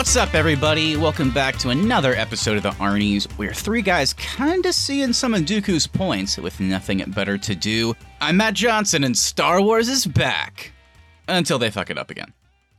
What's 0.00 0.16
up, 0.16 0.32
everybody? 0.34 0.96
Welcome 0.96 1.30
back 1.30 1.58
to 1.58 1.68
another 1.68 2.14
episode 2.14 2.56
of 2.56 2.62
the 2.62 2.70
Arnie's, 2.70 3.26
where 3.36 3.52
three 3.52 3.82
guys 3.82 4.14
kinda 4.14 4.72
seeing 4.72 5.12
some 5.12 5.34
of 5.34 5.42
Dooku's 5.42 5.86
points 5.86 6.38
with 6.38 6.58
nothing 6.58 7.04
better 7.08 7.36
to 7.36 7.54
do. 7.54 7.94
I'm 8.18 8.38
Matt 8.38 8.54
Johnson, 8.54 9.04
and 9.04 9.14
Star 9.14 9.60
Wars 9.60 9.90
is 9.90 10.06
back. 10.06 10.72
Until 11.28 11.58
they 11.58 11.70
fuck 11.70 11.90
it 11.90 11.98
up 11.98 12.10
again. 12.10 12.32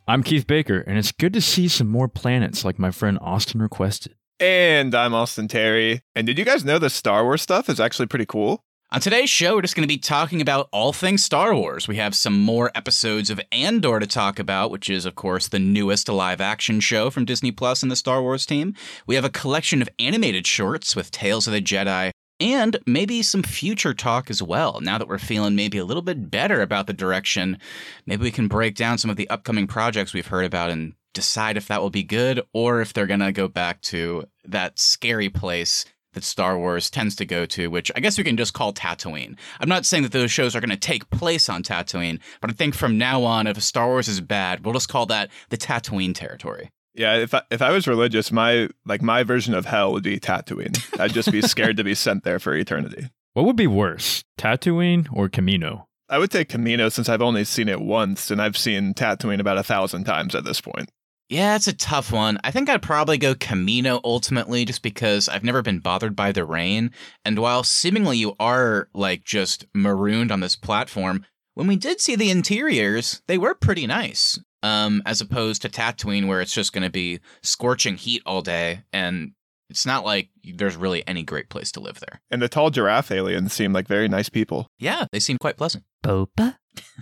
I'm 0.08 0.24
Keith 0.24 0.48
Baker, 0.48 0.80
and 0.80 0.98
it's 0.98 1.12
good 1.12 1.34
to 1.34 1.42
see 1.42 1.68
some 1.68 1.90
more 1.90 2.08
planets 2.08 2.66
like 2.66 2.80
my 2.80 2.90
friend 2.90 3.20
Austin 3.22 3.62
requested. 3.62 4.16
And 4.40 4.96
I'm 4.96 5.14
Austin 5.14 5.48
Terry. 5.48 6.02
And 6.16 6.26
did 6.26 6.40
you 6.40 6.44
guys 6.44 6.66
know 6.66 6.80
the 6.80 6.90
Star 6.90 7.24
Wars 7.24 7.44
stuff 7.44 7.70
is 7.70 7.80
actually 7.80 8.08
pretty 8.08 8.26
cool? 8.26 8.66
On 8.94 9.00
today's 9.00 9.30
show, 9.30 9.56
we're 9.56 9.62
just 9.62 9.78
going 9.78 9.88
to 9.88 9.94
be 9.94 9.98
talking 9.98 10.42
about 10.42 10.68
all 10.74 10.92
things 10.92 11.24
Star 11.24 11.56
Wars. 11.56 11.88
We 11.88 11.96
have 11.96 12.14
some 12.14 12.38
more 12.38 12.72
episodes 12.76 13.30
of 13.30 13.40
Andor 13.50 14.02
to 14.02 14.06
talk 14.06 14.38
about, 14.38 14.70
which 14.70 14.90
is, 14.90 15.06
of 15.06 15.16
course, 15.16 15.48
the 15.48 15.60
newest 15.60 16.10
live 16.10 16.42
action 16.42 16.82
show 16.82 17.10
from 17.10 17.24
Disney 17.24 17.54
Plus 17.54 17.84
and 17.84 17.90
the 17.90 17.96
Star 17.96 18.22
Wars 18.22 18.46
team. 18.46 18.76
We 19.08 19.16
have 19.16 19.24
a 19.24 19.30
collection 19.30 19.82
of 19.82 19.88
animated 19.98 20.46
shorts 20.46 20.94
with 20.94 21.10
Tales 21.10 21.48
of 21.48 21.54
the 21.54 21.62
Jedi, 21.62 22.12
and 22.42 22.80
maybe 22.86 23.22
some 23.22 23.44
future 23.44 23.94
talk 23.94 24.30
as 24.30 24.44
well. 24.44 24.82
Now 24.82 24.98
that 24.98 25.08
we're 25.08 25.20
feeling 25.20 25.56
maybe 25.56 25.78
a 25.78 25.86
little 25.86 26.04
bit 26.04 26.30
better 26.30 26.62
about 26.62 26.88
the 26.88 26.94
direction, 26.94 27.60
maybe 28.06 28.24
we 28.24 28.32
can 28.32 28.50
break 28.50 28.76
down 28.76 28.98
some 28.98 29.10
of 29.10 29.16
the 29.16 29.30
upcoming 29.30 29.68
projects 29.68 30.14
we've 30.14 30.28
heard 30.28 30.44
about 30.44 30.70
and 30.70 30.96
decide 31.14 31.56
if 31.56 31.70
that 31.70 31.82
will 31.82 31.92
be 31.92 32.04
good 32.04 32.42
or 32.52 32.82
if 32.82 32.92
they're 32.92 33.08
going 33.08 33.22
to 33.22 33.32
go 33.32 33.48
back 33.48 33.80
to 33.84 34.26
that 34.44 34.80
scary 34.80 35.30
place 35.30 35.86
that 36.14 36.24
Star 36.24 36.58
Wars 36.58 36.90
tends 36.90 37.16
to 37.18 37.26
go 37.26 37.46
to, 37.48 37.68
which 37.68 37.92
I 37.96 38.00
guess 38.00 38.18
we 38.18 38.24
can 38.24 38.38
just 38.38 38.54
call 38.54 38.74
Tatooine. 38.74 39.38
I'm 39.60 39.70
not 39.70 39.86
saying 39.86 40.04
that 40.04 40.12
those 40.12 40.32
shows 40.32 40.56
are 40.56 40.60
going 40.60 40.70
to 40.70 40.78
take 40.78 41.10
place 41.10 41.50
on 41.50 41.64
Tatooine, 41.64 42.20
but 42.42 42.50
I 42.50 42.54
think 42.54 42.76
from 42.76 42.98
now 42.98 43.24
on, 43.24 43.48
if 43.48 43.62
Star 43.62 43.88
Wars 43.88 44.08
is 44.08 44.22
bad, 44.22 44.64
we'll 44.64 44.74
just 44.74 44.90
call 44.90 45.06
that 45.08 45.30
the 45.50 45.58
Tatooine 45.58 46.14
territory. 46.14 46.70
Yeah, 46.94 47.16
if 47.16 47.34
I, 47.34 47.42
if 47.50 47.62
I 47.62 47.72
was 47.72 47.88
religious, 47.88 48.32
my 48.32 48.70
like 48.86 49.02
my 49.02 49.24
version 49.24 49.54
of 49.54 49.66
hell 49.66 49.94
would 49.94 50.04
be 50.04 50.20
Tatooine. 50.20 51.00
I'd 51.00 51.14
just 51.14 51.32
be 51.32 51.42
scared 51.48 51.78
to 51.78 51.84
be 51.84 51.96
sent 51.96 52.24
there 52.24 52.40
for 52.40 52.54
eternity. 52.54 53.10
What 53.34 53.46
would 53.46 53.56
be 53.56 53.68
worse, 53.68 54.24
Tatooine 54.38 55.08
or 55.14 55.30
Kamino? 55.30 55.86
I 56.10 56.18
would 56.18 56.32
take 56.32 56.50
Kamino 56.50 56.92
since 56.92 57.08
I've 57.08 57.22
only 57.22 57.46
seen 57.46 57.70
it 57.70 57.80
once, 57.80 58.30
and 58.30 58.42
I've 58.42 58.58
seen 58.58 58.94
Tatooine 58.94 59.40
about 59.40 59.58
a 59.58 59.64
thousand 59.64 60.04
times 60.04 60.36
at 60.36 60.44
this 60.44 60.60
point. 60.60 60.90
Yeah, 61.32 61.56
it's 61.56 61.68
a 61.68 61.74
tough 61.74 62.12
one. 62.12 62.40
I 62.44 62.52
think 62.52 62.70
I'd 62.70 62.82
probably 62.82 63.18
go 63.18 63.34
Kamino 63.34 64.02
ultimately 64.04 64.66
just 64.66 64.82
because 64.82 65.30
I've 65.30 65.46
never 65.46 65.62
been 65.62 65.80
bothered 65.80 66.14
by 66.14 66.34
the 66.34 66.44
rain. 66.44 66.92
And 67.24 67.40
while 67.40 67.64
seemingly 67.64 68.18
you 68.18 68.36
are 68.38 68.90
like 68.94 69.24
just 69.24 69.66
marooned 69.74 70.30
on 70.30 70.42
this 70.42 70.58
platform, 70.58 71.26
when 71.54 71.68
we 71.68 71.78
did 71.78 72.02
see 72.02 72.18
the 72.18 72.30
interiors, 72.30 73.22
they 73.30 73.38
were 73.38 73.56
pretty 73.56 73.88
nice. 73.88 74.38
Um, 74.62 75.02
as 75.06 75.22
opposed 75.22 75.62
to 75.62 75.70
Tatooine 75.70 76.28
where 76.28 76.42
it's 76.42 76.54
just 76.54 76.74
going 76.74 76.84
to 76.84 76.92
be 76.92 77.22
scorching 77.42 77.96
heat 77.96 78.22
all 78.26 78.42
day 78.42 78.84
and 78.92 79.32
it's 79.70 79.86
not 79.86 80.04
like 80.04 80.30
there's 80.44 80.76
really 80.76 81.08
any 81.08 81.24
great 81.24 81.50
place 81.50 81.72
to 81.72 81.80
live 81.80 82.02
there. 82.02 82.22
And 82.30 82.42
the 82.42 82.50
tall 82.50 82.72
giraffe 82.72 83.10
aliens 83.10 83.54
seem 83.54 83.72
like 83.72 83.88
very 83.88 84.10
nice 84.10 84.28
people. 84.28 84.68
Yeah, 84.80 85.06
they 85.14 85.20
seem 85.20 85.38
quite 85.38 85.56
pleasant. 85.56 85.86
Boba? 86.04 86.58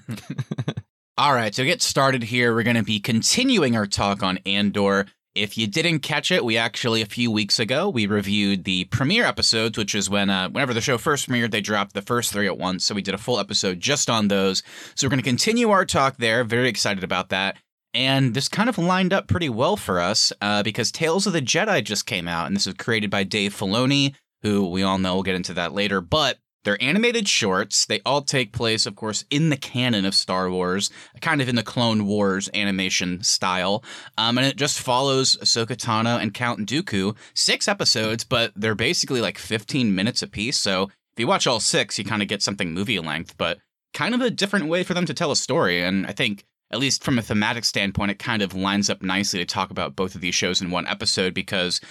All 1.20 1.34
right, 1.34 1.52
to 1.52 1.66
get 1.66 1.82
started 1.82 2.24
here, 2.24 2.56
we're 2.56 2.64
going 2.64 2.78
to 2.78 2.82
be 2.82 3.02
continuing 3.02 3.76
our 3.76 3.86
talk 3.86 4.24
on 4.24 4.40
Andor. 4.46 5.06
If 5.36 5.58
you 5.58 5.68
didn't 5.68 6.00
catch 6.00 6.32
it, 6.32 6.46
we 6.46 6.56
actually 6.56 7.02
a 7.02 7.06
few 7.06 7.30
weeks 7.30 7.60
ago 7.60 7.90
we 7.90 8.08
reviewed 8.08 8.64
the 8.64 8.86
premiere 8.86 9.26
episodes, 9.26 9.78
which 9.78 9.94
is 9.94 10.10
when 10.10 10.30
uh, 10.30 10.48
whenever 10.48 10.74
the 10.74 10.80
show 10.80 10.98
first 10.98 11.28
premiered, 11.28 11.52
they 11.52 11.60
dropped 11.60 11.94
the 11.94 12.02
first 12.02 12.32
three 12.32 12.48
at 12.48 12.58
once. 12.58 12.86
So 12.86 12.96
we 12.96 13.02
did 13.02 13.16
a 13.16 13.18
full 13.18 13.38
episode 13.38 13.82
just 13.82 14.10
on 14.10 14.30
those. 14.30 14.64
So 14.96 15.06
we're 15.06 15.10
going 15.10 15.20
to 15.20 15.30
continue 15.30 15.72
our 15.72 15.86
talk 15.86 16.16
there. 16.20 16.46
Very 16.46 16.70
excited 16.70 17.04
about 17.04 17.28
that. 17.28 17.58
And 17.94 18.34
this 18.34 18.48
kind 18.48 18.70
of 18.70 18.78
lined 18.78 19.12
up 19.12 19.28
pretty 19.28 19.50
well 19.50 19.76
for 19.76 20.00
us 20.00 20.32
uh, 20.40 20.64
because 20.64 20.90
Tales 20.90 21.28
of 21.28 21.34
the 21.34 21.42
Jedi 21.42 21.84
just 21.84 22.06
came 22.06 22.30
out, 22.30 22.48
and 22.48 22.56
this 22.56 22.66
is 22.66 22.76
created 22.76 23.10
by 23.10 23.26
Dave 23.26 23.54
Filoni, 23.54 24.16
who 24.42 24.70
we 24.70 24.84
all 24.84 24.98
know. 24.98 25.16
We'll 25.16 25.24
get 25.24 25.36
into 25.36 25.56
that 25.56 25.74
later, 25.74 26.00
but 26.00 26.38
they're 26.64 26.82
animated 26.82 27.28
shorts. 27.28 27.86
They 27.86 28.02
all 28.06 28.22
take 28.22 28.54
place, 28.54 28.86
of 28.86 28.96
course, 28.96 29.26
in 29.30 29.50
the 29.50 29.58
canon 29.58 30.06
of 30.06 30.14
Star 30.14 30.50
Wars, 30.50 30.90
kind 31.22 31.42
of 31.42 31.50
in 31.50 31.56
the 31.56 31.64
Clone 31.64 32.06
Wars 32.06 32.50
animation 32.54 33.24
style. 33.24 33.84
Um, 34.18 34.38
and 34.38 34.46
it 34.46 34.58
just 34.58 34.80
follows 34.80 35.38
Ahsoka 35.38 35.76
Tano 35.76 36.22
and 36.22 36.34
Count 36.34 36.68
Dooku. 36.68 37.16
Six 37.34 37.68
episodes, 37.68 38.24
but 38.24 38.52
they're 38.56 38.76
basically 38.76 39.22
like 39.22 39.38
15 39.38 39.96
minutes 39.96 40.22
apiece. 40.22 40.58
So 40.58 40.84
if 40.84 41.20
you 41.20 41.28
watch 41.28 41.48
all 41.48 41.60
six, 41.60 41.98
you 41.98 42.06
kind 42.06 42.22
of 42.22 42.28
get 42.28 42.42
something 42.42 42.74
movie 42.74 43.00
length, 43.00 43.38
but 43.38 43.60
kind 43.94 44.14
of 44.14 44.22
a 44.22 44.30
different 44.30 44.68
way 44.68 44.84
for 44.84 44.94
them 44.94 45.06
to 45.06 45.14
tell 45.14 45.32
a 45.32 45.36
story. 45.36 45.82
And 45.82 46.06
I 46.06 46.12
think 46.12 46.46
at 46.72 46.80
least 46.80 47.04
from 47.04 47.18
a 47.18 47.24
thematic 47.24 47.66
standpoint, 47.66 48.12
it 48.12 48.20
kind 48.20 48.42
of 48.42 48.54
lines 48.54 48.90
up 48.90 49.02
nicely 49.02 49.40
to 49.40 49.46
talk 49.46 49.72
about 49.72 49.96
both 49.96 50.16
of 50.16 50.22
these 50.22 50.36
shows 50.36 50.62
in 50.62 50.72
one 50.72 50.88
episode 50.88 51.34
because 51.34 51.82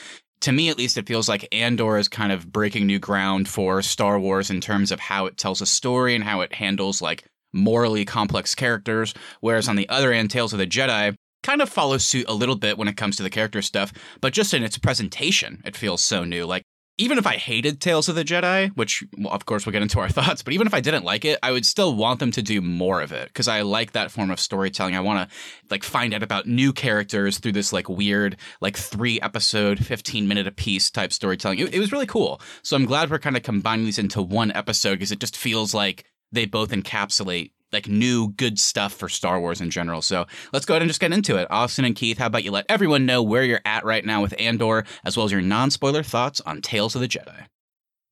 to 0.40 0.52
me 0.52 0.68
at 0.68 0.78
least 0.78 0.98
it 0.98 1.06
feels 1.06 1.28
like 1.28 1.48
andor 1.52 1.96
is 1.98 2.08
kind 2.08 2.32
of 2.32 2.52
breaking 2.52 2.86
new 2.86 2.98
ground 2.98 3.48
for 3.48 3.82
star 3.82 4.18
wars 4.18 4.50
in 4.50 4.60
terms 4.60 4.92
of 4.92 5.00
how 5.00 5.26
it 5.26 5.36
tells 5.36 5.60
a 5.60 5.66
story 5.66 6.14
and 6.14 6.24
how 6.24 6.40
it 6.40 6.52
handles 6.52 7.02
like 7.02 7.24
morally 7.52 8.04
complex 8.04 8.54
characters 8.54 9.14
whereas 9.40 9.68
on 9.68 9.76
the 9.76 9.88
other 9.88 10.12
end 10.12 10.30
tales 10.30 10.52
of 10.52 10.58
the 10.58 10.66
jedi 10.66 11.14
kind 11.42 11.62
of 11.62 11.68
follows 11.68 12.04
suit 12.04 12.28
a 12.28 12.34
little 12.34 12.56
bit 12.56 12.76
when 12.76 12.88
it 12.88 12.96
comes 12.96 13.16
to 13.16 13.22
the 13.22 13.30
character 13.30 13.62
stuff 13.62 13.92
but 14.20 14.32
just 14.32 14.52
in 14.52 14.62
its 14.62 14.78
presentation 14.78 15.62
it 15.64 15.76
feels 15.76 16.02
so 16.02 16.24
new. 16.24 16.44
Like 16.44 16.62
even 16.98 17.16
if 17.16 17.26
I 17.26 17.36
hated 17.36 17.80
Tales 17.80 18.08
of 18.08 18.16
the 18.16 18.24
Jedi, 18.24 18.76
which 18.76 19.04
well, 19.16 19.32
of 19.32 19.46
course 19.46 19.64
we'll 19.64 19.72
get 19.72 19.82
into 19.82 20.00
our 20.00 20.08
thoughts, 20.18 20.42
but 20.42 20.52
even 20.52 20.66
if 20.66 20.74
I 20.74 20.80
didn't 20.80 21.04
like 21.04 21.24
it, 21.24 21.38
I 21.42 21.52
would 21.52 21.64
still 21.64 21.94
want 21.94 22.20
them 22.20 22.32
to 22.32 22.42
do 22.42 22.60
more 22.60 23.00
of 23.00 23.12
it 23.12 23.28
because 23.28 23.48
I 23.48 23.62
like 23.62 23.92
that 23.92 24.10
form 24.10 24.30
of 24.30 24.40
storytelling. 24.40 24.96
I 24.96 25.00
want 25.00 25.28
to 25.28 25.36
like 25.70 25.84
find 25.84 26.12
out 26.12 26.22
about 26.22 26.46
new 26.46 26.72
characters 26.72 27.38
through 27.38 27.52
this 27.52 27.72
like 27.72 27.88
weird 27.88 28.36
like 28.60 28.76
three 28.76 29.20
episode, 29.20 29.84
fifteen 29.84 30.28
minute 30.28 30.46
a 30.46 30.52
piece 30.52 30.90
type 30.90 31.12
storytelling. 31.12 31.60
It, 31.60 31.74
it 31.74 31.78
was 31.78 31.92
really 31.92 32.06
cool. 32.06 32.40
So 32.62 32.76
I'm 32.76 32.84
glad 32.84 33.10
we're 33.10 33.18
kind 33.18 33.36
of 33.36 33.42
combining 33.42 33.84
these 33.84 33.98
into 33.98 34.20
one 34.20 34.52
episode 34.52 34.94
because 34.94 35.12
it 35.12 35.20
just 35.20 35.36
feels 35.36 35.72
like 35.72 36.04
they 36.32 36.44
both 36.44 36.70
encapsulate 36.70 37.52
like 37.72 37.88
new 37.88 38.28
good 38.32 38.58
stuff 38.58 38.92
for 38.92 39.08
Star 39.08 39.40
Wars 39.40 39.60
in 39.60 39.70
general. 39.70 40.02
So 40.02 40.26
let's 40.52 40.66
go 40.66 40.74
ahead 40.74 40.82
and 40.82 40.88
just 40.88 41.00
get 41.00 41.12
into 41.12 41.36
it. 41.36 41.46
Austin 41.50 41.84
and 41.84 41.94
Keith, 41.94 42.18
how 42.18 42.26
about 42.26 42.44
you 42.44 42.50
let 42.50 42.66
everyone 42.68 43.06
know 43.06 43.22
where 43.22 43.44
you're 43.44 43.60
at 43.64 43.84
right 43.84 44.04
now 44.04 44.22
with 44.22 44.34
Andor, 44.38 44.84
as 45.04 45.16
well 45.16 45.26
as 45.26 45.32
your 45.32 45.40
non-spoiler 45.40 46.02
thoughts 46.02 46.40
on 46.42 46.62
Tales 46.62 46.94
of 46.94 47.00
the 47.00 47.08
Jedi. 47.08 47.46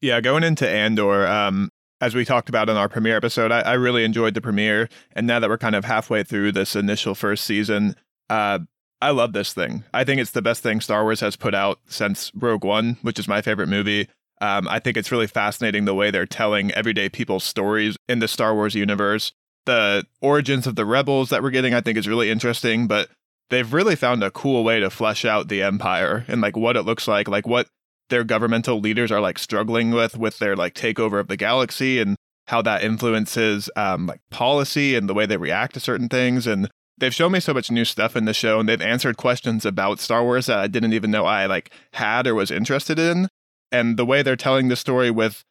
Yeah, 0.00 0.20
going 0.20 0.44
into 0.44 0.68
Andor, 0.68 1.26
um, 1.26 1.70
as 2.00 2.14
we 2.14 2.24
talked 2.24 2.48
about 2.48 2.68
in 2.68 2.76
our 2.76 2.88
premiere 2.88 3.16
episode, 3.16 3.50
I, 3.50 3.60
I, 3.60 3.72
really 3.72 4.04
enjoyed 4.04 4.34
the 4.34 4.42
premiere, 4.42 4.88
and 5.12 5.26
now 5.26 5.40
that 5.40 5.48
we're 5.48 5.56
kind 5.56 5.74
of 5.74 5.86
halfway 5.86 6.22
through 6.22 6.52
this 6.52 6.76
initial 6.76 7.14
first 7.14 7.44
season, 7.44 7.96
uh, 8.28 8.58
I 9.00 9.10
love 9.10 9.32
this 9.32 9.52
thing. 9.52 9.84
I 9.94 10.04
think 10.04 10.20
it's 10.20 10.30
the 10.32 10.42
best 10.42 10.62
thing 10.62 10.80
Star 10.80 11.04
Wars 11.04 11.20
has 11.20 11.36
put 11.36 11.54
out 11.54 11.80
since 11.86 12.30
Rogue 12.34 12.64
One, 12.64 12.98
which 13.02 13.18
is 13.18 13.28
my 13.28 13.40
favorite 13.40 13.68
movie. 13.68 14.08
Um, 14.40 14.68
I 14.68 14.78
think 14.78 14.96
it's 14.96 15.10
really 15.10 15.26
fascinating 15.26 15.86
the 15.86 15.94
way 15.94 16.10
they're 16.10 16.26
telling 16.26 16.70
everyday 16.72 17.08
people's 17.08 17.44
stories 17.44 17.96
in 18.08 18.18
the 18.18 18.28
Star 18.28 18.54
Wars 18.54 18.74
universe 18.74 19.32
the 19.66 20.04
origins 20.20 20.66
of 20.66 20.76
the 20.76 20.86
rebels 20.86 21.30
that 21.30 21.42
we're 21.42 21.50
getting, 21.50 21.74
I 21.74 21.80
think, 21.80 21.98
is 21.98 22.08
really 22.08 22.30
interesting. 22.30 22.86
But 22.86 23.10
they've 23.50 23.72
really 23.72 23.96
found 23.96 24.24
a 24.24 24.30
cool 24.30 24.64
way 24.64 24.80
to 24.80 24.90
flesh 24.90 25.24
out 25.24 25.48
the 25.48 25.62
empire 25.62 26.24
and 26.28 26.40
like 26.40 26.56
what 26.56 26.76
it 26.76 26.82
looks 26.82 27.06
like, 27.06 27.28
like 27.28 27.46
what 27.46 27.68
their 28.08 28.24
governmental 28.24 28.80
leaders 28.80 29.10
are 29.10 29.20
like 29.20 29.38
struggling 29.38 29.90
with 29.90 30.16
with 30.16 30.38
their 30.38 30.56
like 30.56 30.74
takeover 30.74 31.20
of 31.20 31.28
the 31.28 31.36
galaxy 31.36 32.00
and 32.00 32.16
how 32.46 32.62
that 32.62 32.82
influences 32.82 33.68
um, 33.76 34.06
like 34.06 34.20
policy 34.30 34.94
and 34.94 35.08
the 35.08 35.14
way 35.14 35.26
they 35.26 35.36
react 35.36 35.74
to 35.74 35.80
certain 35.80 36.08
things 36.08 36.46
and 36.46 36.70
they've 36.98 37.14
shown 37.14 37.32
me 37.32 37.40
so 37.40 37.52
much 37.52 37.70
new 37.70 37.84
stuff 37.84 38.16
in 38.16 38.24
the 38.24 38.32
show 38.32 38.60
and 38.60 38.68
they've 38.68 38.80
answered 38.80 39.16
questions 39.16 39.66
about 39.66 39.98
Star 39.98 40.22
Wars 40.22 40.46
that 40.46 40.58
I 40.58 40.68
didn't 40.68 40.92
even 40.92 41.10
know 41.10 41.24
I 41.26 41.46
like 41.46 41.70
had 41.94 42.26
or 42.26 42.34
was 42.34 42.50
interested 42.50 42.98
in 42.98 43.28
and 43.72 43.96
the 43.96 44.06
way 44.06 44.22
they're 44.22 44.36
telling 44.36 44.68
the 44.68 44.76
story 44.76 45.10
with 45.10 45.42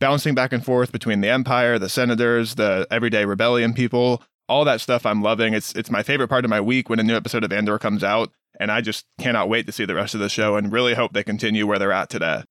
bouncing 0.00 0.34
back 0.34 0.52
and 0.52 0.64
forth 0.64 0.90
between 0.90 1.20
the 1.20 1.28
Empire, 1.28 1.78
the 1.78 1.88
Senators, 1.88 2.56
the 2.56 2.86
everyday 2.90 3.24
rebellion 3.24 3.72
people, 3.72 4.22
all 4.48 4.64
that 4.64 4.80
stuff 4.80 5.06
I'm 5.06 5.22
loving. 5.22 5.54
It's 5.54 5.72
it's 5.74 5.90
my 5.90 6.02
favorite 6.02 6.28
part 6.28 6.44
of 6.44 6.50
my 6.50 6.60
week 6.60 6.88
when 6.88 6.98
a 6.98 7.04
new 7.04 7.14
episode 7.14 7.44
of 7.44 7.52
Andor 7.52 7.78
comes 7.78 8.02
out, 8.02 8.32
and 8.58 8.72
I 8.72 8.80
just 8.80 9.06
cannot 9.20 9.48
wait 9.48 9.66
to 9.66 9.72
see 9.72 9.84
the 9.84 9.94
rest 9.94 10.14
of 10.14 10.20
the 10.20 10.28
show 10.28 10.56
and 10.56 10.72
really 10.72 10.94
hope 10.94 11.12
they 11.12 11.22
continue 11.22 11.66
where 11.66 11.78
they're 11.78 11.92
at 11.92 12.10
today. 12.10 12.42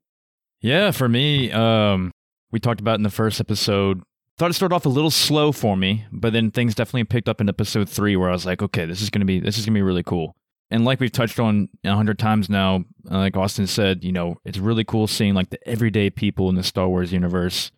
Yeah, 0.62 0.92
for 0.92 1.10
me, 1.10 1.52
um, 1.52 2.12
we 2.52 2.60
talked 2.60 2.80
about 2.80 2.96
in 2.96 3.04
the 3.04 3.10
first 3.10 3.40
episode. 3.40 4.04
Thought 4.38 4.52
it 4.52 4.54
started 4.54 4.76
off 4.76 4.86
a 4.86 4.90
little 4.90 5.12
slow 5.12 5.52
for 5.52 5.76
me, 5.76 6.06
but 6.14 6.32
then 6.32 6.50
things 6.50 6.74
definitely 6.74 7.04
picked 7.04 7.28
up 7.28 7.42
in 7.42 7.50
episode 7.50 7.90
three, 7.90 8.16
where 8.16 8.30
I 8.30 8.34
was 8.34 8.46
like, 8.46 8.62
okay, 8.62 8.86
this 8.86 9.02
is 9.02 9.10
gonna 9.10 9.26
be 9.26 9.40
this 9.40 9.58
is 9.58 9.66
gonna 9.66 9.76
be 9.76 9.82
really 9.82 10.04
cool 10.04 10.36
and 10.72 10.86
like 10.86 11.00
we've 11.00 11.12
touched 11.12 11.40
on 11.40 11.70
a 11.84 11.96
hundred 11.96 12.20
times 12.20 12.50
now, 12.50 12.86
uh, 13.10 13.18
like 13.18 13.36
Austin 13.36 13.68
said, 13.68 14.04
you 14.04 14.12
know, 14.12 14.38
it's 14.46 14.58
really 14.58 14.84
cool 14.84 15.08
seeing 15.08 15.34
like 15.34 15.50
the 15.50 15.68
everyday 15.68 16.10
people 16.10 16.50
in 16.50 16.56
the 16.56 16.64
Star 16.64 16.88
Wars 16.88 17.12
universe. 17.12 17.72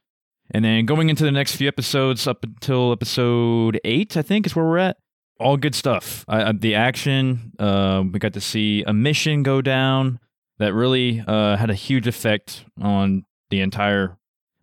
And 0.54 0.66
then 0.66 0.86
going 0.86 1.10
into 1.10 1.24
the 1.24 1.32
next 1.32 1.56
few 1.56 1.70
episodes, 1.70 2.28
up 2.28 2.44
until 2.44 2.92
episode 2.92 3.80
eight, 3.86 4.18
I 4.18 4.22
think 4.22 4.46
is 4.46 4.56
where 4.56 4.66
we're 4.66 4.80
at. 4.80 4.98
All 5.40 5.56
good 5.56 5.74
stuff. 5.74 6.26
The 6.28 6.76
action, 6.76 7.54
uh, 7.58 8.04
we 8.12 8.20
got 8.20 8.34
to 8.34 8.42
see 8.42 8.84
a 8.84 8.94
mission 8.94 9.44
go 9.44 9.62
down 9.62 10.20
that 10.60 10.74
really 10.74 11.24
uh, 11.26 11.56
had 11.56 11.70
a 11.70 11.74
huge 11.74 12.06
effect 12.06 12.66
on 12.80 13.26
the 13.50 13.62
entire 13.62 14.18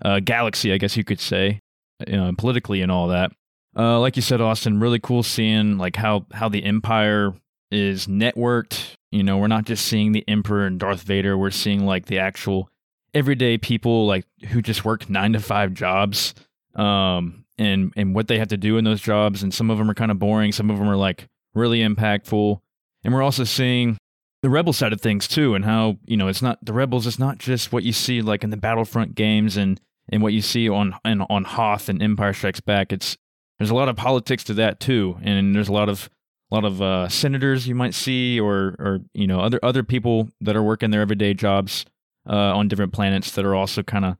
uh, 0.04 0.20
galaxy, 0.20 0.72
I 0.72 0.78
guess 0.78 0.96
you 0.96 1.04
could 1.04 1.20
say, 1.20 1.60
you 2.06 2.16
know, 2.16 2.32
politically 2.36 2.82
and 2.82 2.92
all 2.92 3.08
that. 3.08 3.32
Uh, 3.76 3.98
like 3.98 4.16
you 4.16 4.22
said, 4.22 4.40
Austin, 4.40 4.80
really 4.80 5.00
cool 5.00 5.22
seeing 5.22 5.78
like 5.78 5.96
how 5.96 6.26
how 6.32 6.48
the 6.48 6.64
Empire 6.64 7.32
is 7.70 8.06
networked 8.06 8.96
You 9.10 9.22
know, 9.22 9.38
we're 9.38 9.46
not 9.46 9.64
just 9.64 9.86
seeing 9.86 10.12
the 10.12 10.24
Emperor 10.28 10.66
and 10.66 10.78
Darth 10.78 11.02
Vader. 11.02 11.36
We're 11.36 11.50
seeing 11.50 11.86
like 11.86 12.06
the 12.06 12.18
actual 12.18 12.68
everyday 13.14 13.58
people, 13.58 14.06
like 14.06 14.26
who 14.48 14.60
just 14.60 14.84
work 14.84 15.08
nine 15.08 15.32
to 15.32 15.40
five 15.40 15.72
jobs, 15.74 16.34
um, 16.74 17.44
and 17.56 17.92
and 17.96 18.14
what 18.14 18.28
they 18.28 18.38
have 18.38 18.48
to 18.48 18.56
do 18.56 18.76
in 18.76 18.84
those 18.84 19.00
jobs. 19.00 19.42
And 19.42 19.52
some 19.52 19.70
of 19.70 19.78
them 19.78 19.90
are 19.90 19.94
kind 19.94 20.10
of 20.10 20.18
boring. 20.18 20.52
Some 20.52 20.70
of 20.70 20.78
them 20.78 20.88
are 20.88 20.96
like 20.96 21.26
really 21.54 21.80
impactful. 21.80 22.60
And 23.04 23.14
we're 23.14 23.22
also 23.22 23.44
seeing 23.44 23.96
the 24.42 24.50
rebel 24.50 24.72
side 24.72 24.92
of 24.92 25.00
things 25.00 25.26
too, 25.26 25.54
and 25.54 25.64
how 25.64 25.96
you 26.04 26.16
know 26.16 26.28
it's 26.28 26.42
not 26.42 26.64
the 26.64 26.72
rebels. 26.72 27.06
It's 27.06 27.18
not 27.18 27.38
just 27.38 27.72
what 27.72 27.82
you 27.84 27.92
see 27.92 28.20
like 28.22 28.44
in 28.44 28.50
the 28.50 28.56
Battlefront 28.56 29.14
games 29.14 29.56
and 29.56 29.80
and 30.10 30.22
what 30.22 30.32
you 30.32 30.42
see 30.42 30.68
on 30.68 30.94
and 31.04 31.24
on 31.28 31.44
Hoth 31.44 31.88
and 31.88 32.02
Empire 32.02 32.32
Strikes 32.32 32.60
Back. 32.60 32.92
It's 32.92 33.16
there's 33.58 33.70
a 33.70 33.74
lot 33.74 33.88
of 33.88 33.96
politics 33.96 34.44
to 34.44 34.54
that 34.54 34.80
too, 34.80 35.18
and 35.22 35.54
there's 35.54 35.68
a 35.68 35.72
lot 35.72 35.88
of 35.88 36.08
a 36.50 36.54
lot 36.54 36.64
of 36.64 36.80
uh, 36.80 37.08
senators 37.08 37.68
you 37.68 37.74
might 37.74 37.94
see, 37.94 38.40
or 38.40 38.74
or 38.78 39.00
you 39.12 39.26
know 39.26 39.40
other 39.40 39.58
other 39.62 39.82
people 39.82 40.28
that 40.40 40.56
are 40.56 40.62
working 40.62 40.90
their 40.90 41.02
everyday 41.02 41.34
jobs 41.34 41.84
uh, 42.28 42.56
on 42.56 42.68
different 42.68 42.92
planets 42.92 43.32
that 43.32 43.44
are 43.44 43.54
also 43.54 43.82
kind 43.82 44.04
of 44.04 44.16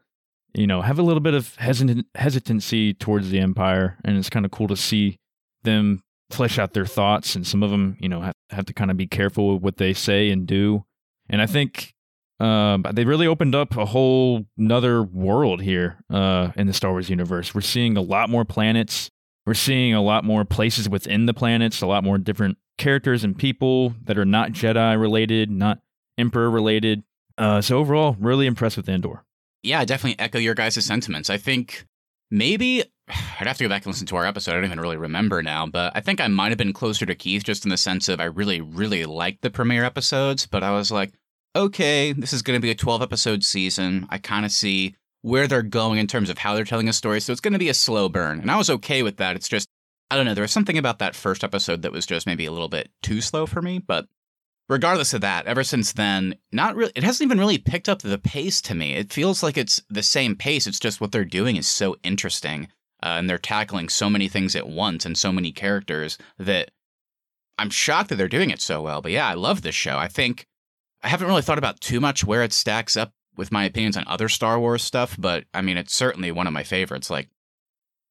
you 0.55 0.67
know 0.67 0.83
have 0.83 0.99
a 0.99 1.03
little 1.03 1.21
bit 1.21 1.35
of 1.35 1.55
hesitant 1.57 2.07
hesitancy 2.15 2.95
towards 2.95 3.31
the 3.31 3.41
Empire, 3.41 3.99
and 4.05 4.17
it's 4.17 4.31
kind 4.31 4.45
of 4.45 4.53
cool 4.53 4.69
to 4.69 4.77
see 4.77 5.17
them 5.63 6.03
flesh 6.31 6.59
out 6.59 6.75
their 6.75 6.87
thoughts, 6.87 7.35
and 7.35 7.47
some 7.47 7.63
of 7.63 7.71
them 7.71 7.97
you 8.01 8.09
know 8.09 8.21
have, 8.21 8.35
have 8.51 8.67
to 8.67 8.75
kind 8.75 8.91
of 8.91 8.97
be 8.97 9.07
careful 9.07 9.55
with 9.55 9.63
what 9.63 9.77
they 9.79 9.95
say 9.95 10.31
and 10.31 10.47
do. 10.47 10.85
And 11.31 11.43
I 11.43 11.47
think 11.47 11.95
uh, 12.41 12.79
they 12.93 13.05
really 13.05 13.27
opened 13.27 13.55
up 13.55 13.77
a 13.77 13.87
whole 13.87 14.47
another 14.57 15.03
world 15.03 15.63
here 15.63 15.99
uh, 16.11 16.53
in 16.57 16.67
the 16.67 16.73
Star 16.73 16.91
Wars 16.93 17.11
universe. 17.11 17.55
We're 17.55 17.61
seeing 17.63 17.97
a 17.97 18.03
lot 18.03 18.31
more 18.31 18.45
planets. 18.45 19.11
We're 19.49 19.55
seeing 19.55 19.95
a 19.95 20.03
lot 20.03 20.25
more 20.25 20.45
places 20.45 20.91
within 20.91 21.25
the 21.25 21.33
planets, 21.33 21.81
a 21.81 21.87
lot 21.87 22.05
more 22.05 22.19
different 22.19 22.59
characters 22.77 23.25
and 23.25 23.35
people 23.35 23.95
that 24.05 24.19
are 24.19 24.27
not 24.27 24.53
Jedi 24.53 25.01
related, 25.01 25.51
not 25.51 25.79
Emperor 26.19 26.51
related. 26.51 27.03
Uh, 27.39 27.63
so 27.63 27.79
overall, 27.79 28.15
really 28.21 28.47
impressed 28.47 28.77
with 28.77 28.91
Andor. 28.91 29.25
Yeah, 29.63 29.81
I 29.81 29.87
definitely 29.87 30.23
echo 30.23 30.39
your 30.39 30.55
guys' 30.55 30.85
sentiments. 30.85 31.31
I 31.31 31.39
think 31.39 31.87
maybe 32.31 32.83
I'd 33.09 33.47
have 33.47 33.57
to 33.57 33.65
go 33.65 33.71
back 33.71 33.87
and 33.87 33.95
listen 33.95 34.07
to 34.09 34.17
our 34.17 34.27
episode. 34.27 34.51
I 34.51 34.55
don't 34.57 34.67
even 34.67 34.81
really 34.81 34.99
remember 34.99 35.43
now, 35.43 35.65
but 35.65 35.97
I 35.97 36.03
think 36.03 36.21
I 36.21 36.29
might 36.29 36.51
have 36.51 36.59
been 36.59 36.75
closer 36.75 37.07
to 37.07 37.15
Keith 37.15 37.43
just 37.43 37.65
in 37.65 37.71
the 37.71 37.79
sense 37.79 38.11
of 38.11 38.21
I 38.21 38.25
really, 38.25 38.61
really 38.61 39.07
liked 39.07 39.41
the 39.41 39.49
premiere 39.49 39.83
episodes, 39.83 40.45
but 40.45 40.63
I 40.63 40.73
was 40.73 40.91
like, 40.91 41.15
okay, 41.57 42.13
this 42.13 42.35
is 42.35 42.43
going 42.43 42.59
to 42.59 42.63
be 42.63 42.71
a 42.71 42.75
12 42.75 43.01
episode 43.01 43.43
season. 43.45 44.09
I 44.11 44.19
kind 44.19 44.45
of 44.45 44.53
see 44.53 44.95
where 45.23 45.47
they're 45.47 45.63
going 45.63 45.99
in 45.99 46.07
terms 46.07 46.31
of 46.31 46.39
how 46.39 46.55
they're 46.55 46.65
telling 46.65 46.89
a 46.89 46.93
story, 46.93 47.21
so 47.21 47.33
it's 47.33 47.41
going 47.41 47.53
to 47.53 47.59
be 47.59 47.69
a 47.69 47.75
slow 47.75 48.09
burn. 48.09 48.41
And 48.41 48.51
I 48.51 48.57
was 48.57 48.71
okay 48.71 49.03
with 49.03 49.17
that. 49.17 49.37
It's 49.37 49.49
just, 49.49 49.69
I 50.11 50.17
don't 50.17 50.25
know, 50.27 50.35
there 50.35 50.43
was 50.43 50.53
something 50.53 50.79
about 50.79 50.99
that 51.01 51.17
first 51.17 51.45
episode 51.45 51.83
that 51.83 51.93
was 51.93 52.07
just 52.07 52.27
maybe 52.27 52.47
a 52.47 52.53
little 52.53 52.69
bit 52.69 52.91
too 53.03 53.21
slow 53.21 53.47
for 53.47 53.61
me, 53.61 53.79
but 53.79 54.07
regardless 54.69 55.15
of 55.15 55.21
that, 55.23 55.47
ever 55.47 55.65
since 55.65 55.93
then, 55.93 56.37
not 56.53 56.77
really 56.77 56.93
it 56.95 57.03
hasn't 57.03 57.27
even 57.27 57.39
really 57.39 57.59
picked 57.59 57.89
up 57.89 58.03
the 58.03 58.19
pace 58.19 58.61
to 58.63 58.75
me. 58.75 58.95
It 58.95 59.13
feels 59.13 59.43
like 59.43 59.57
it's 59.57 59.83
the 59.89 60.03
same 60.03 60.37
pace. 60.37 60.67
It's 60.67 60.79
just 60.79 61.01
what 61.01 61.13
they're 61.13 61.25
doing 61.25 61.57
is 61.57 61.67
so 61.67 61.97
interesting. 62.03 62.69
Uh, 63.03 63.15
and 63.19 63.31
they're 63.31 63.39
tackling 63.39 63.89
so 63.89 64.11
many 64.11 64.29
things 64.29 64.57
at 64.57 64.69
once 64.69 65.07
and 65.07 65.17
so 65.17 65.31
many 65.31 65.53
characters 65.53 66.19
that 66.37 66.73
I'm 67.57 67.71
shocked 67.71 68.09
that 68.09 68.17
they're 68.17 68.29
doing 68.29 68.51
it 68.51 68.61
so 68.61 68.83
well. 68.83 69.01
But 69.01 69.13
yeah, 69.13 69.29
I 69.29 69.35
love 69.35 69.63
this 69.63 69.75
show. 69.75 69.97
I 69.97 70.09
think 70.09 70.47
I 71.03 71.09
haven't 71.09 71.29
really 71.29 71.43
thought 71.43 71.59
about 71.59 71.81
too 71.81 72.01
much 72.01 72.25
where 72.25 72.43
it 72.43 72.53
stacks 72.53 72.97
up 72.97 73.13
with 73.39 73.53
my 73.53 73.65
opinions 73.65 73.97
on 73.97 74.05
other 74.07 74.29
Star 74.29 74.59
Wars 74.59 74.83
stuff, 74.83 75.17
but 75.19 75.45
I 75.55 75.63
mean, 75.63 75.79
it's 75.79 75.95
certainly 75.95 76.33
one 76.33 76.47
of 76.49 76.53
my 76.53 76.65
favorites, 76.65 77.09
like 77.09 77.29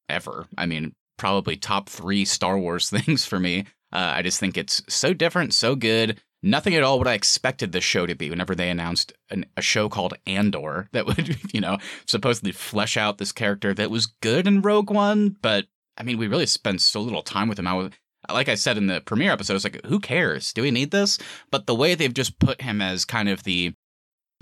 ever. 0.10 0.48
I 0.58 0.66
mean, 0.66 0.96
probably 1.18 1.58
top 1.58 1.90
three 1.90 2.26
Star 2.26 2.58
Wars 2.58 2.90
things 2.90 3.26
for 3.26 3.40
me. 3.40 3.66
Uh, 3.92 4.14
I 4.16 4.22
just 4.22 4.40
think 4.40 4.58
it's 4.58 4.82
so 4.88 5.14
different, 5.14 5.54
so 5.54 5.76
good. 5.76 6.20
Nothing 6.44 6.76
at 6.76 6.84
all 6.84 6.98
what 6.98 7.08
I 7.08 7.14
expected 7.14 7.72
the 7.72 7.82
show 7.82 8.06
to 8.06 8.16
be 8.16 8.30
whenever 8.30 8.56
they 8.56 8.70
announced 8.70 9.12
an, 9.30 9.46
a 9.58 9.62
show 9.62 9.90
called 9.90 10.14
Andor 10.26 10.88
that 10.94 11.06
would, 11.06 11.38
you 11.54 11.62
know, 11.62 11.78
supposedly 12.08 12.52
flesh 12.52 12.96
out 12.96 13.18
this 13.18 13.32
character 13.32 13.74
that 13.74 13.92
was 13.92 14.08
good 14.22 14.48
in 14.48 14.62
Rogue 14.62 14.90
One, 14.90 15.36
but 15.42 15.66
I 15.98 16.04
mean, 16.04 16.18
we 16.18 16.28
really 16.28 16.46
spent 16.46 16.82
so 16.82 17.02
little 17.02 17.24
time 17.24 17.50
with 17.50 17.60
him. 17.60 17.68
I 17.68 17.74
was, 17.74 17.92
like 18.32 18.50
I 18.50 18.56
said 18.56 18.78
in 18.78 18.88
the 18.88 19.02
premiere 19.02 19.32
episode, 19.32 19.54
I 19.54 19.56
was 19.56 19.64
like, 19.64 19.86
who 19.86 20.00
cares? 20.00 20.54
Do 20.54 20.62
we 20.62 20.72
need 20.72 20.92
this? 20.92 21.18
But 21.50 21.66
the 21.66 21.76
way 21.76 21.96
they've 21.96 22.14
just 22.14 22.40
put 22.40 22.62
him 22.62 22.82
as 22.82 23.04
kind 23.04 23.30
of 23.30 23.44
the 23.44 23.74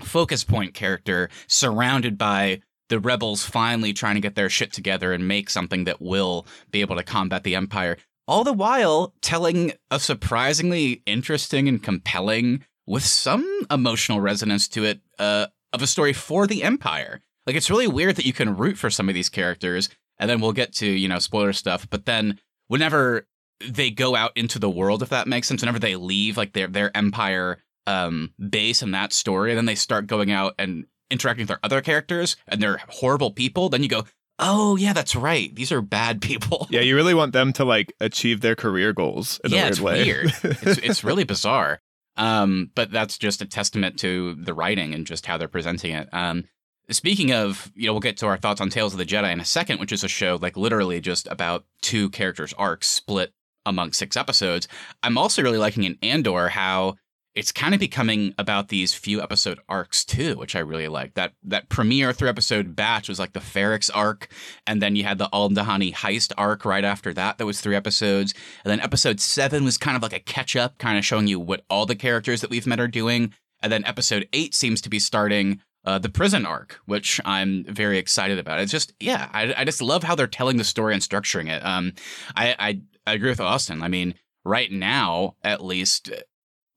focus 0.00 0.44
point 0.44 0.74
character 0.74 1.28
surrounded 1.46 2.18
by 2.18 2.60
the 2.88 3.00
rebels 3.00 3.44
finally 3.44 3.92
trying 3.92 4.14
to 4.14 4.20
get 4.20 4.34
their 4.34 4.48
shit 4.48 4.72
together 4.72 5.12
and 5.12 5.26
make 5.26 5.50
something 5.50 5.84
that 5.84 6.00
will 6.00 6.46
be 6.70 6.80
able 6.80 6.96
to 6.96 7.02
combat 7.02 7.42
the 7.42 7.54
empire 7.54 7.96
all 8.28 8.44
the 8.44 8.52
while 8.52 9.14
telling 9.22 9.72
a 9.90 10.00
surprisingly 10.00 11.02
interesting 11.06 11.68
and 11.68 11.82
compelling 11.82 12.64
with 12.86 13.04
some 13.04 13.66
emotional 13.70 14.20
resonance 14.20 14.68
to 14.68 14.84
it 14.84 15.00
uh, 15.18 15.46
of 15.72 15.82
a 15.82 15.86
story 15.86 16.12
for 16.12 16.46
the 16.46 16.62
empire. 16.62 17.20
Like 17.46 17.56
it's 17.56 17.70
really 17.70 17.86
weird 17.86 18.16
that 18.16 18.26
you 18.26 18.32
can 18.32 18.56
root 18.56 18.78
for 18.78 18.90
some 18.90 19.08
of 19.08 19.14
these 19.14 19.28
characters 19.28 19.88
and 20.18 20.28
then 20.28 20.40
we'll 20.40 20.52
get 20.52 20.72
to 20.74 20.86
you 20.86 21.08
know 21.08 21.18
spoiler 21.18 21.52
stuff 21.52 21.88
but 21.88 22.06
then 22.06 22.40
whenever 22.68 23.26
they 23.60 23.90
go 23.90 24.16
out 24.16 24.32
into 24.36 24.58
the 24.58 24.70
world 24.70 25.02
if 25.02 25.08
that 25.10 25.28
makes 25.28 25.46
sense 25.46 25.62
whenever 25.62 25.78
they 25.78 25.96
leave 25.96 26.36
like 26.36 26.52
their 26.52 26.66
their 26.66 26.94
empire 26.96 27.58
um, 27.86 28.32
base 28.50 28.82
in 28.82 28.92
that 28.92 29.12
story, 29.12 29.50
and 29.50 29.58
then 29.58 29.66
they 29.66 29.74
start 29.74 30.06
going 30.06 30.30
out 30.30 30.54
and 30.58 30.86
interacting 31.10 31.42
with 31.42 31.48
their 31.48 31.60
other 31.62 31.80
characters, 31.80 32.36
and 32.48 32.60
they're 32.60 32.80
horrible 32.88 33.30
people, 33.30 33.68
then 33.68 33.82
you 33.82 33.88
go, 33.88 34.04
oh 34.38 34.76
yeah, 34.76 34.92
that's 34.92 35.16
right. 35.16 35.54
These 35.54 35.72
are 35.72 35.80
bad 35.80 36.20
people. 36.22 36.66
Yeah, 36.70 36.80
you 36.80 36.96
really 36.96 37.14
want 37.14 37.32
them 37.32 37.52
to 37.54 37.64
like 37.64 37.92
achieve 38.00 38.40
their 38.40 38.56
career 38.56 38.92
goals 38.92 39.40
in 39.44 39.52
yeah, 39.52 39.58
a 39.58 39.62
weird 39.62 39.72
it's 39.72 39.80
way. 39.80 40.04
weird. 40.04 40.32
it's, 40.42 40.78
it's 40.78 41.04
really 41.04 41.24
bizarre. 41.24 41.80
Um, 42.16 42.70
but 42.74 42.90
that's 42.90 43.18
just 43.18 43.42
a 43.42 43.46
testament 43.46 43.98
to 43.98 44.34
the 44.36 44.54
writing 44.54 44.94
and 44.94 45.06
just 45.06 45.26
how 45.26 45.36
they're 45.36 45.48
presenting 45.48 45.94
it. 45.94 46.08
Um, 46.12 46.44
speaking 46.88 47.32
of, 47.32 47.70
you 47.74 47.86
know, 47.86 47.92
we'll 47.92 48.00
get 48.00 48.16
to 48.18 48.26
our 48.26 48.38
thoughts 48.38 48.60
on 48.60 48.70
Tales 48.70 48.94
of 48.94 48.98
the 48.98 49.04
Jedi 49.04 49.30
in 49.30 49.40
a 49.40 49.44
second, 49.44 49.80
which 49.80 49.92
is 49.92 50.02
a 50.02 50.08
show 50.08 50.38
like 50.40 50.56
literally 50.56 51.00
just 51.00 51.28
about 51.30 51.66
two 51.82 52.08
characters' 52.10 52.54
arcs 52.56 52.86
split 52.86 53.32
among 53.66 53.92
six 53.92 54.16
episodes. 54.16 54.66
I'm 55.02 55.18
also 55.18 55.42
really 55.42 55.58
liking 55.58 55.84
in 55.84 55.98
Andor 56.02 56.48
how 56.48 56.96
it's 57.36 57.52
kind 57.52 57.74
of 57.74 57.80
becoming 57.80 58.34
about 58.38 58.68
these 58.68 58.94
few 58.94 59.22
episode 59.22 59.60
arcs 59.68 60.04
too, 60.04 60.36
which 60.36 60.56
I 60.56 60.60
really 60.60 60.88
like. 60.88 61.14
That 61.14 61.34
that 61.44 61.68
premiere 61.68 62.14
three 62.14 62.30
episode 62.30 62.74
batch 62.74 63.10
was 63.10 63.18
like 63.18 63.34
the 63.34 63.40
Ferrix 63.40 63.90
arc, 63.94 64.28
and 64.66 64.80
then 64.80 64.96
you 64.96 65.04
had 65.04 65.18
the 65.18 65.28
Aldhani 65.28 65.92
heist 65.92 66.32
arc 66.38 66.64
right 66.64 66.84
after 66.84 67.12
that. 67.12 67.36
That 67.36 67.44
was 67.44 67.60
three 67.60 67.76
episodes, 67.76 68.32
and 68.64 68.70
then 68.72 68.80
episode 68.80 69.20
seven 69.20 69.64
was 69.64 69.76
kind 69.76 69.96
of 69.96 70.02
like 70.02 70.14
a 70.14 70.18
catch 70.18 70.56
up, 70.56 70.78
kind 70.78 70.96
of 70.96 71.04
showing 71.04 71.26
you 71.26 71.38
what 71.38 71.64
all 71.68 71.84
the 71.84 71.94
characters 71.94 72.40
that 72.40 72.50
we've 72.50 72.66
met 72.66 72.80
are 72.80 72.88
doing, 72.88 73.34
and 73.62 73.70
then 73.70 73.84
episode 73.84 74.26
eight 74.32 74.54
seems 74.54 74.80
to 74.80 74.88
be 74.88 74.98
starting. 74.98 75.60
Uh, 75.84 76.00
the 76.00 76.08
prison 76.08 76.44
arc, 76.44 76.80
which 76.86 77.20
I'm 77.24 77.62
very 77.68 77.96
excited 77.96 78.40
about. 78.40 78.58
It's 78.58 78.72
just, 78.72 78.92
yeah, 78.98 79.30
I, 79.32 79.54
I 79.58 79.64
just 79.64 79.80
love 79.80 80.02
how 80.02 80.16
they're 80.16 80.26
telling 80.26 80.56
the 80.56 80.64
story 80.64 80.94
and 80.94 81.00
structuring 81.00 81.48
it. 81.48 81.64
Um, 81.64 81.92
I, 82.34 82.56
I, 82.58 82.80
I 83.06 83.12
agree 83.12 83.30
with 83.30 83.38
Austin. 83.38 83.84
I 83.84 83.86
mean, 83.86 84.16
right 84.44 84.72
now, 84.72 85.36
at 85.44 85.64
least, 85.64 86.10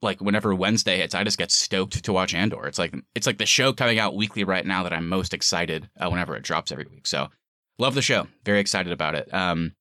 like 0.02 0.20
whenever 0.20 0.54
Wednesday 0.54 0.98
hits, 0.98 1.14
I 1.14 1.24
just 1.24 1.38
get 1.38 1.50
stoked 1.50 2.04
to 2.04 2.12
watch 2.12 2.34
Andor. 2.34 2.66
It's 2.66 2.78
like 2.78 2.94
it's 3.14 3.26
like 3.26 3.38
the 3.38 3.46
show 3.46 3.72
coming 3.72 3.98
out 3.98 4.16
weekly 4.16 4.44
right 4.44 4.64
now 4.64 4.82
that 4.82 4.92
I'm 4.92 5.08
most 5.08 5.34
excited 5.34 5.88
uh, 5.98 6.08
whenever 6.08 6.36
it 6.36 6.42
drops 6.42 6.72
every 6.72 6.86
week. 6.90 7.06
So 7.06 7.28
love 7.78 7.94
the 7.94 8.02
show, 8.02 8.26
very 8.44 8.60
excited 8.60 8.92
about 8.92 9.14
it. 9.14 9.32
Um, 9.32 9.72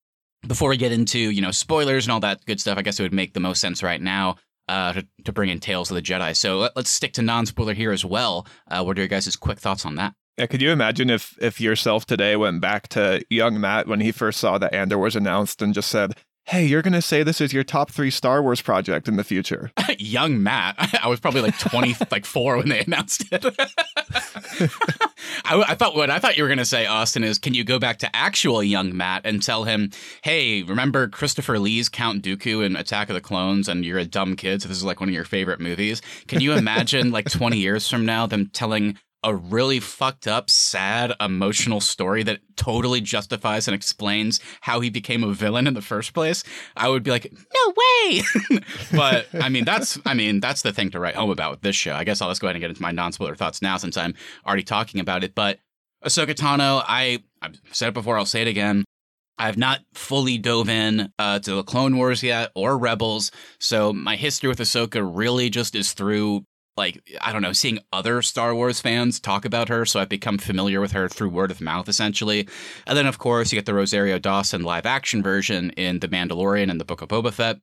before 0.47 0.69
we 0.69 0.77
get 0.77 0.91
into 0.91 1.19
you 1.19 1.41
know 1.41 1.51
spoilers 1.51 2.05
and 2.05 2.11
all 2.11 2.19
that 2.21 2.45
good 2.45 2.59
stuff, 2.59 2.77
I 2.77 2.81
guess 2.81 2.99
it 2.99 3.03
would 3.03 3.13
make 3.13 3.33
the 3.33 3.39
most 3.39 3.61
sense 3.61 3.83
right 3.83 4.01
now 4.01 4.37
uh, 4.69 4.93
to, 4.93 5.07
to 5.25 5.33
bring 5.33 5.49
in 5.49 5.59
Tales 5.59 5.89
of 5.89 5.95
the 5.95 6.01
Jedi. 6.01 6.35
So 6.35 6.59
let, 6.59 6.77
us 6.77 6.89
stick 6.89 7.13
to 7.13 7.21
non 7.21 7.45
spoiler 7.45 7.73
here 7.73 7.91
as 7.91 8.05
well. 8.05 8.47
Uh, 8.69 8.83
what 8.83 8.97
are 8.97 9.01
your 9.01 9.07
guys' 9.07 9.35
quick 9.35 9.59
thoughts 9.59 9.85
on 9.85 9.95
that? 9.95 10.13
Yeah, 10.37 10.45
could 10.45 10.61
you 10.61 10.71
imagine 10.71 11.09
if 11.09 11.35
if 11.41 11.59
yourself 11.59 12.05
today 12.05 12.35
went 12.35 12.61
back 12.61 12.87
to 12.89 13.23
young 13.29 13.59
Matt 13.59 13.87
when 13.87 13.99
he 13.99 14.11
first 14.11 14.39
saw 14.39 14.57
that 14.57 14.73
Andor 14.73 14.97
was 14.97 15.15
announced 15.15 15.61
and 15.61 15.73
just 15.73 15.89
said, 15.89 16.15
hey, 16.49 16.65
you're 16.65 16.81
going 16.81 16.93
to 16.93 17.01
say 17.01 17.21
this 17.21 17.41
is 17.41 17.53
your 17.53 17.63
top 17.63 17.91
three 17.91 18.09
Star 18.09 18.41
Wars 18.41 18.59
project 18.59 19.07
in 19.07 19.17
the 19.17 19.23
future. 19.23 19.71
Young 19.99 20.41
Matt. 20.41 20.75
I 21.03 21.07
was 21.07 21.19
probably 21.19 21.41
like 21.41 21.57
20, 21.59 21.95
like 22.11 22.25
four 22.25 22.57
when 22.57 22.69
they 22.69 22.79
announced 22.79 23.23
it. 23.31 23.45
I, 25.45 25.63
I, 25.67 25.75
thought 25.75 25.95
what 25.95 26.09
I 26.09 26.17
thought 26.17 26.37
you 26.37 26.43
were 26.43 26.49
going 26.49 26.57
to 26.57 26.65
say, 26.65 26.87
Austin, 26.87 27.23
is 27.23 27.37
can 27.37 27.53
you 27.53 27.63
go 27.63 27.77
back 27.77 27.99
to 27.99 28.15
actual 28.15 28.63
young 28.63 28.97
Matt 28.97 29.27
and 29.27 29.43
tell 29.43 29.63
him, 29.63 29.91
hey, 30.23 30.63
remember 30.63 31.07
Christopher 31.07 31.59
Lee's 31.59 31.87
Count 31.87 32.23
Dooku 32.23 32.65
in 32.65 32.75
Attack 32.75 33.09
of 33.09 33.13
the 33.13 33.21
Clones 33.21 33.69
and 33.69 33.85
you're 33.85 33.99
a 33.99 34.05
dumb 34.05 34.35
kid, 34.35 34.63
so 34.63 34.67
this 34.67 34.77
is 34.77 34.83
like 34.83 34.99
one 34.99 35.09
of 35.09 35.15
your 35.15 35.25
favorite 35.25 35.59
movies? 35.59 36.01
Can 36.27 36.41
you 36.41 36.53
imagine 36.53 37.11
like 37.11 37.29
20 37.29 37.57
years 37.57 37.87
from 37.87 38.05
now 38.07 38.25
them 38.25 38.47
telling 38.47 38.97
a 39.23 39.35
really 39.35 39.79
fucked 39.79 40.27
up, 40.27 40.49
sad, 40.49 41.13
emotional 41.19 41.81
story 41.81 42.23
that 42.23 42.39
totally 42.55 43.01
justifies 43.01 43.67
and 43.67 43.75
explains 43.75 44.39
how 44.61 44.79
he 44.79 44.89
became 44.89 45.23
a 45.23 45.33
villain 45.33 45.67
in 45.67 45.73
the 45.73 45.81
first 45.81 46.13
place, 46.13 46.43
I 46.77 46.87
would 46.87 47.03
be 47.03 47.11
like, 47.11 47.31
no 47.31 47.73
way. 47.75 48.21
but 48.93 49.27
I 49.33 49.49
mean, 49.49 49.65
that's 49.65 49.99
I 50.05 50.13
mean, 50.13 50.39
that's 50.39 50.61
the 50.61 50.71
thing 50.71 50.89
to 50.91 50.99
write 50.99 51.15
home 51.15 51.31
about 51.31 51.51
with 51.51 51.61
this 51.61 51.75
show. 51.75 51.93
I 51.93 52.03
guess 52.03 52.21
I'll 52.21 52.29
just 52.29 52.41
go 52.41 52.47
ahead 52.47 52.55
and 52.55 52.61
get 52.61 52.69
into 52.69 52.81
my 52.81 52.91
non-spoiler 52.91 53.35
thoughts 53.35 53.61
now 53.61 53.77
since 53.77 53.97
I'm 53.97 54.13
already 54.45 54.63
talking 54.63 55.01
about 55.01 55.23
it. 55.23 55.35
But 55.35 55.59
Ahsoka 56.03 56.33
Tano, 56.33 56.83
I 56.87 57.23
I've 57.41 57.59
said 57.71 57.89
it 57.89 57.93
before, 57.93 58.17
I'll 58.17 58.25
say 58.25 58.41
it 58.41 58.47
again. 58.47 58.85
I've 59.37 59.57
not 59.57 59.79
fully 59.93 60.37
dove 60.37 60.67
in 60.67 61.13
uh, 61.17 61.39
to 61.39 61.55
the 61.55 61.63
Clone 61.63 61.95
Wars 61.95 62.21
yet 62.21 62.51
or 62.55 62.77
Rebels, 62.77 63.31
so 63.57 63.93
my 63.93 64.17
history 64.17 64.49
with 64.49 64.59
Ahsoka 64.59 65.09
really 65.09 65.49
just 65.49 65.75
is 65.75 65.93
through 65.93 66.43
like 66.79 67.03
I 67.21 67.31
don't 67.31 67.43
know, 67.43 67.53
seeing 67.53 67.79
other 67.93 68.23
Star 68.23 68.55
Wars 68.55 68.79
fans 68.79 69.19
talk 69.19 69.45
about 69.45 69.69
her, 69.69 69.85
so 69.85 69.99
I've 69.99 70.09
become 70.09 70.39
familiar 70.39 70.81
with 70.81 70.93
her 70.93 71.07
through 71.07 71.29
word 71.29 71.51
of 71.51 71.61
mouth 71.61 71.87
essentially. 71.87 72.47
And 72.87 72.97
then 72.97 73.05
of 73.05 73.19
course 73.19 73.51
you 73.51 73.57
get 73.57 73.67
the 73.67 73.75
Rosario 73.75 74.17
Dawson 74.17 74.63
live 74.63 74.87
action 74.87 75.21
version 75.21 75.69
in 75.71 75.99
The 75.99 76.07
Mandalorian 76.07 76.71
and 76.71 76.79
the 76.79 76.85
Book 76.85 77.03
of 77.03 77.09
Boba 77.09 77.31
Fett. 77.31 77.59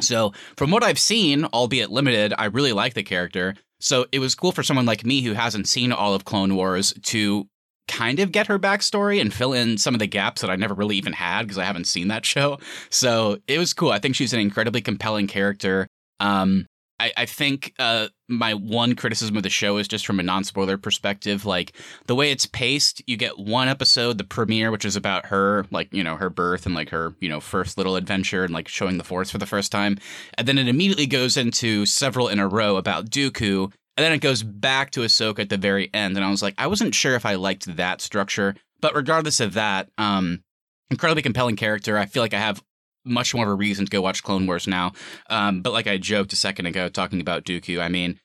So 0.00 0.32
from 0.56 0.70
what 0.70 0.82
I've 0.82 0.98
seen, 0.98 1.44
albeit 1.46 1.90
limited, 1.90 2.32
I 2.38 2.46
really 2.46 2.72
like 2.72 2.94
the 2.94 3.02
character. 3.02 3.54
So 3.80 4.06
it 4.12 4.18
was 4.18 4.34
cool 4.34 4.52
for 4.52 4.62
someone 4.62 4.86
like 4.86 5.04
me 5.04 5.20
who 5.22 5.34
hasn't 5.34 5.68
seen 5.68 5.92
all 5.92 6.14
of 6.14 6.24
Clone 6.24 6.56
Wars 6.56 6.94
to 7.02 7.48
kind 7.86 8.18
of 8.18 8.32
get 8.32 8.46
her 8.46 8.58
backstory 8.58 9.20
and 9.20 9.32
fill 9.32 9.52
in 9.52 9.76
some 9.76 9.94
of 9.94 10.00
the 10.00 10.06
gaps 10.06 10.40
that 10.40 10.50
I 10.50 10.56
never 10.56 10.74
really 10.74 10.96
even 10.96 11.12
had 11.12 11.42
because 11.42 11.58
I 11.58 11.64
haven't 11.64 11.86
seen 11.86 12.08
that 12.08 12.24
show. 12.34 12.58
So 12.90 13.38
it 13.46 13.58
was 13.58 13.74
cool. 13.74 13.90
I 13.90 13.98
think 13.98 14.14
she's 14.14 14.32
an 14.32 14.40
incredibly 14.40 14.80
compelling 14.80 15.26
character. 15.26 15.86
Um, 16.20 16.66
I, 17.00 17.12
I 17.16 17.26
think 17.26 17.74
uh, 17.78 18.08
my 18.28 18.54
one 18.54 18.94
criticism 18.94 19.36
of 19.36 19.42
the 19.42 19.50
show 19.50 19.78
is 19.78 19.88
just 19.88 20.06
from 20.06 20.20
a 20.20 20.22
non 20.22 20.44
spoiler 20.44 20.78
perspective. 20.78 21.44
Like 21.44 21.72
the 22.06 22.14
way 22.14 22.30
it's 22.30 22.46
paced, 22.46 23.02
you 23.06 23.16
get 23.16 23.38
one 23.38 23.68
episode, 23.68 24.18
the 24.18 24.24
premiere, 24.24 24.70
which 24.70 24.84
is 24.84 24.96
about 24.96 25.26
her, 25.26 25.66
like, 25.70 25.92
you 25.92 26.04
know, 26.04 26.16
her 26.16 26.30
birth 26.30 26.66
and 26.66 26.74
like 26.74 26.90
her, 26.90 27.14
you 27.20 27.28
know, 27.28 27.40
first 27.40 27.76
little 27.76 27.96
adventure 27.96 28.44
and 28.44 28.54
like 28.54 28.68
showing 28.68 28.98
the 28.98 29.04
force 29.04 29.30
for 29.30 29.38
the 29.38 29.46
first 29.46 29.72
time. 29.72 29.98
And 30.38 30.46
then 30.46 30.58
it 30.58 30.68
immediately 30.68 31.06
goes 31.06 31.36
into 31.36 31.84
several 31.86 32.28
in 32.28 32.38
a 32.38 32.48
row 32.48 32.76
about 32.76 33.10
Dooku 33.10 33.72
and 33.96 34.04
then 34.04 34.12
it 34.12 34.20
goes 34.20 34.42
back 34.42 34.90
to 34.92 35.00
Ahsoka 35.00 35.40
at 35.40 35.48
the 35.50 35.56
very 35.56 35.90
end. 35.94 36.16
And 36.16 36.24
I 36.24 36.30
was 36.30 36.42
like, 36.42 36.54
I 36.58 36.66
wasn't 36.66 36.94
sure 36.94 37.14
if 37.14 37.24
I 37.24 37.36
liked 37.36 37.76
that 37.76 38.00
structure. 38.00 38.56
But 38.80 38.94
regardless 38.94 39.40
of 39.40 39.54
that, 39.54 39.88
um, 39.98 40.42
incredibly 40.90 41.22
compelling 41.22 41.56
character. 41.56 41.96
I 41.96 42.06
feel 42.06 42.22
like 42.22 42.34
I 42.34 42.40
have 42.40 42.62
much 43.04 43.34
more 43.34 43.44
of 43.44 43.50
a 43.50 43.54
reason 43.54 43.84
to 43.84 43.90
go 43.90 44.00
watch 44.00 44.22
Clone 44.22 44.46
Wars 44.46 44.66
now. 44.66 44.92
Um, 45.28 45.62
but 45.62 45.72
like 45.72 45.86
I 45.86 45.98
joked 45.98 46.32
a 46.32 46.36
second 46.36 46.66
ago 46.66 46.88
talking 46.88 47.20
about 47.20 47.44
Dooku, 47.44 47.80
I 47.80 47.88
mean, 47.88 48.20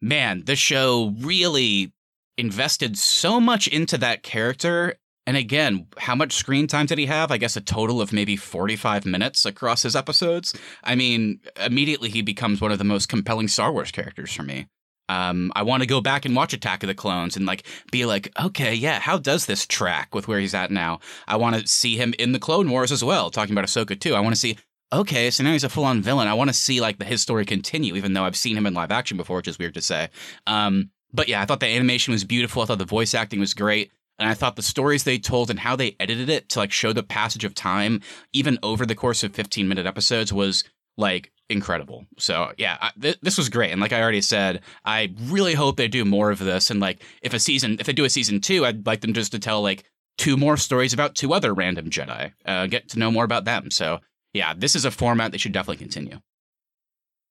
man, 0.00 0.44
the 0.44 0.56
show 0.56 1.14
really 1.18 1.92
invested 2.36 2.96
so 2.96 3.40
much 3.40 3.66
into 3.66 3.98
that 3.98 4.22
character. 4.22 4.94
And 5.26 5.36
again, 5.36 5.88
how 5.98 6.14
much 6.14 6.32
screen 6.32 6.66
time 6.66 6.86
did 6.86 6.98
he 6.98 7.06
have? 7.06 7.30
I 7.30 7.36
guess 7.36 7.56
a 7.56 7.60
total 7.60 8.00
of 8.00 8.12
maybe 8.12 8.36
45 8.36 9.04
minutes 9.04 9.44
across 9.44 9.82
his 9.82 9.94
episodes. 9.94 10.54
I 10.82 10.94
mean, 10.94 11.40
immediately 11.60 12.08
he 12.08 12.22
becomes 12.22 12.60
one 12.60 12.72
of 12.72 12.78
the 12.78 12.84
most 12.84 13.08
compelling 13.08 13.48
Star 13.48 13.72
Wars 13.72 13.90
characters 13.90 14.32
for 14.32 14.42
me. 14.42 14.68
Um, 15.08 15.52
I 15.54 15.62
want 15.62 15.82
to 15.82 15.86
go 15.86 16.00
back 16.00 16.24
and 16.24 16.36
watch 16.36 16.52
Attack 16.52 16.82
of 16.82 16.88
the 16.88 16.94
Clones 16.94 17.36
and 17.36 17.46
like 17.46 17.64
be 17.90 18.04
like, 18.04 18.32
okay, 18.40 18.74
yeah, 18.74 19.00
how 19.00 19.18
does 19.18 19.46
this 19.46 19.66
track 19.66 20.14
with 20.14 20.28
where 20.28 20.40
he's 20.40 20.54
at 20.54 20.70
now? 20.70 21.00
I 21.26 21.36
want 21.36 21.56
to 21.56 21.66
see 21.66 21.96
him 21.96 22.14
in 22.18 22.32
the 22.32 22.38
Clone 22.38 22.70
Wars 22.70 22.92
as 22.92 23.02
well, 23.02 23.30
talking 23.30 23.54
about 23.54 23.64
Ahsoka 23.64 23.98
too. 23.98 24.14
I 24.14 24.20
want 24.20 24.34
to 24.34 24.40
see, 24.40 24.58
okay, 24.92 25.30
so 25.30 25.42
now 25.42 25.52
he's 25.52 25.64
a 25.64 25.68
full 25.68 25.84
on 25.84 26.02
villain. 26.02 26.28
I 26.28 26.34
want 26.34 26.50
to 26.50 26.54
see 26.54 26.80
like 26.80 26.98
the 26.98 27.04
his 27.04 27.22
story 27.22 27.44
continue, 27.44 27.94
even 27.96 28.12
though 28.12 28.24
I've 28.24 28.36
seen 28.36 28.56
him 28.56 28.66
in 28.66 28.74
live 28.74 28.90
action 28.90 29.16
before, 29.16 29.36
which 29.36 29.48
is 29.48 29.58
weird 29.58 29.74
to 29.74 29.82
say. 29.82 30.08
Um, 30.46 30.90
but 31.12 31.28
yeah, 31.28 31.40
I 31.40 31.46
thought 31.46 31.60
the 31.60 31.66
animation 31.66 32.12
was 32.12 32.24
beautiful. 32.24 32.62
I 32.62 32.66
thought 32.66 32.78
the 32.78 32.84
voice 32.84 33.14
acting 33.14 33.40
was 33.40 33.54
great. 33.54 33.90
And 34.18 34.28
I 34.28 34.34
thought 34.34 34.56
the 34.56 34.62
stories 34.62 35.04
they 35.04 35.18
told 35.18 35.48
and 35.48 35.60
how 35.60 35.76
they 35.76 35.96
edited 36.00 36.28
it 36.28 36.48
to 36.50 36.58
like 36.58 36.72
show 36.72 36.92
the 36.92 37.04
passage 37.04 37.44
of 37.44 37.54
time, 37.54 38.00
even 38.32 38.58
over 38.62 38.84
the 38.84 38.96
course 38.96 39.22
of 39.22 39.32
15 39.32 39.68
minute 39.68 39.86
episodes, 39.86 40.32
was 40.32 40.64
like 40.96 41.30
incredible. 41.48 42.06
So 42.18 42.52
yeah, 42.58 42.76
I, 42.80 42.90
th- 43.00 43.18
this 43.22 43.38
was 43.38 43.48
great. 43.48 43.72
And 43.72 43.80
like 43.80 43.92
I 43.92 44.02
already 44.02 44.20
said, 44.20 44.62
I 44.84 45.14
really 45.24 45.54
hope 45.54 45.76
they 45.76 45.88
do 45.88 46.04
more 46.04 46.30
of 46.30 46.38
this. 46.38 46.70
And 46.70 46.80
like 46.80 47.02
if 47.22 47.34
a 47.34 47.38
season, 47.38 47.76
if 47.80 47.86
they 47.86 47.92
do 47.92 48.04
a 48.04 48.10
season 48.10 48.40
two, 48.40 48.64
I'd 48.66 48.86
like 48.86 49.00
them 49.00 49.14
just 49.14 49.32
to 49.32 49.38
tell 49.38 49.62
like 49.62 49.84
two 50.16 50.36
more 50.36 50.56
stories 50.56 50.92
about 50.92 51.14
two 51.14 51.32
other 51.32 51.54
random 51.54 51.90
Jedi, 51.90 52.32
uh, 52.44 52.66
get 52.66 52.88
to 52.90 52.98
know 52.98 53.10
more 53.10 53.24
about 53.24 53.44
them. 53.44 53.70
So 53.70 53.98
yeah, 54.32 54.52
this 54.56 54.76
is 54.76 54.84
a 54.84 54.90
format 54.90 55.32
they 55.32 55.38
should 55.38 55.52
definitely 55.52 55.82
continue. 55.82 56.20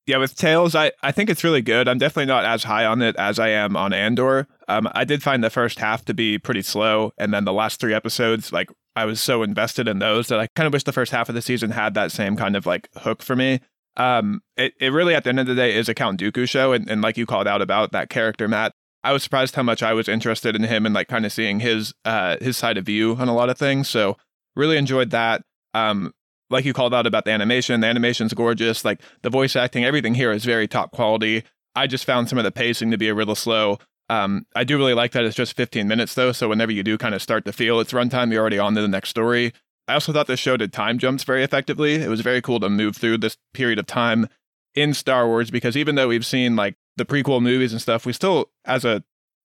Yeah, 0.08 0.18
with 0.18 0.38
Tales, 0.38 0.74
I, 0.74 0.94
I 1.04 1.12
think 1.12 1.30
it's 1.30 1.44
really 1.44 1.62
good. 1.62 1.90
I'm 1.90 1.98
definitely 1.98 2.28
not 2.28 2.46
as 2.46 2.64
high 2.64 2.86
on 2.86 3.02
it 3.02 3.18
as 3.18 3.40
I 3.40 3.50
am 3.50 3.76
on 3.76 3.92
Andor. 3.92 4.48
Um, 4.70 4.88
I 4.94 5.04
did 5.04 5.22
find 5.22 5.44
the 5.44 5.50
first 5.50 5.80
half 5.80 6.06
to 6.06 6.14
be 6.14 6.40
pretty 6.40 6.62
slow, 6.62 7.12
and 7.18 7.34
then 7.34 7.44
the 7.44 7.52
last 7.52 7.82
three 7.82 7.94
episodes, 7.94 8.54
like 8.54 8.70
I 8.96 9.04
was 9.04 9.20
so 9.20 9.44
invested 9.44 9.86
in 9.86 10.00
those 10.00 10.30
that 10.30 10.40
I 10.40 10.48
kind 10.56 10.66
of 10.66 10.72
wish 10.72 10.84
the 10.84 10.94
first 10.94 11.12
half 11.12 11.28
of 11.28 11.36
the 11.36 11.42
season 11.42 11.72
had 11.72 11.94
that 11.96 12.14
same 12.14 12.38
kind 12.38 12.56
of 12.56 12.66
like 12.66 12.88
hook 12.96 13.22
for 13.22 13.36
me 13.36 13.60
um, 13.98 14.42
it, 14.56 14.74
it 14.80 14.90
really 14.90 15.16
at 15.16 15.24
the 15.24 15.30
end 15.30 15.40
of 15.40 15.48
the 15.48 15.56
day 15.56 15.76
is 15.76 15.90
a 15.90 15.94
Count 15.94 16.20
Dooku 16.20 16.48
show, 16.48 16.72
and, 16.72 16.90
and 16.90 17.02
like 17.02 17.18
you 17.18 17.26
called 17.26 17.48
out 17.48 17.62
about 17.62 17.92
that 17.92 18.10
character, 18.10 18.48
Matt. 18.48 18.74
I 19.04 19.14
was 19.14 19.24
surprised 19.24 19.56
how 19.56 19.64
much 19.64 19.84
I 19.84 19.94
was 19.94 20.08
interested 20.08 20.56
in 20.56 20.64
him 20.64 20.86
and 20.86 20.94
like 20.94 21.08
kind 21.08 21.26
of 21.26 21.32
seeing 21.32 21.60
his 21.60 21.94
uh 22.04 22.38
his 22.42 22.58
side 22.58 22.78
of 22.78 22.86
view 22.86 23.16
on 23.16 23.28
a 23.28 23.34
lot 23.34 23.50
of 23.50 23.58
things. 23.58 23.90
So 23.90 24.18
really 24.56 24.78
enjoyed 24.78 25.12
that. 25.12 25.44
Um, 25.74 26.14
like 26.50 26.66
you 26.66 26.74
called 26.74 26.94
out 26.94 27.06
about 27.08 27.26
the 27.26 27.32
animation, 27.32 27.82
the 27.82 27.88
animation's 27.88 28.34
gorgeous. 28.34 28.86
Like 28.86 29.02
the 29.22 29.30
voice 29.30 29.56
acting, 29.56 29.86
everything 29.86 30.16
here 30.16 30.32
is 30.32 30.46
very 30.46 30.68
top 30.68 30.92
quality. 30.92 31.44
I 31.76 31.88
just 31.88 32.06
found 32.06 32.30
some 32.30 32.38
of 32.38 32.44
the 32.44 32.52
pacing 32.52 32.92
to 32.92 32.98
be 32.98 33.10
a 33.10 33.16
little 33.16 33.36
slow. 33.36 33.80
Um, 34.10 34.46
I 34.56 34.64
do 34.64 34.78
really 34.78 34.94
like 34.94 35.12
that 35.12 35.26
it's 35.26 35.36
just 35.36 35.56
15 35.56 35.88
minutes 35.88 36.16
though, 36.16 36.32
so 36.32 36.48
whenever 36.48 36.72
you 36.72 36.82
do 36.82 36.98
kind 36.98 37.14
of 37.14 37.22
start 37.22 37.46
to 37.46 37.54
feel 37.54 37.80
its 37.80 37.92
runtime, 37.92 38.32
you're 38.32 38.42
already 38.42 38.58
on 38.58 38.74
to 38.76 38.82
the 38.82 38.88
next 38.88 39.10
story. 39.10 39.54
I 39.88 39.94
also 39.94 40.12
thought 40.12 40.28
this 40.28 40.40
show 40.40 40.58
did 40.58 40.74
time 40.74 40.98
jumps 41.00 41.24
very 41.24 41.44
effectively. 41.44 41.96
It 41.96 42.10
was 42.10 42.22
very 42.22 42.42
cool 42.42 42.60
to 42.60 42.70
move 42.70 42.98
through 42.98 43.20
this 43.20 43.38
period 43.54 43.80
of 43.80 43.86
time 43.86 44.28
in 44.76 44.94
Star 44.94 45.28
Wars 45.28 45.50
because 45.50 45.78
even 45.78 45.96
though 45.96 46.10
we've 46.10 46.26
seen 46.26 46.56
like 46.56 46.76
the 46.98 47.06
prequel 47.06 47.42
movies 47.42 47.72
and 47.72 47.82
stuff, 47.82 48.06
we 48.06 48.14
still 48.14 48.50
as 48.66 48.84
a 48.86 49.04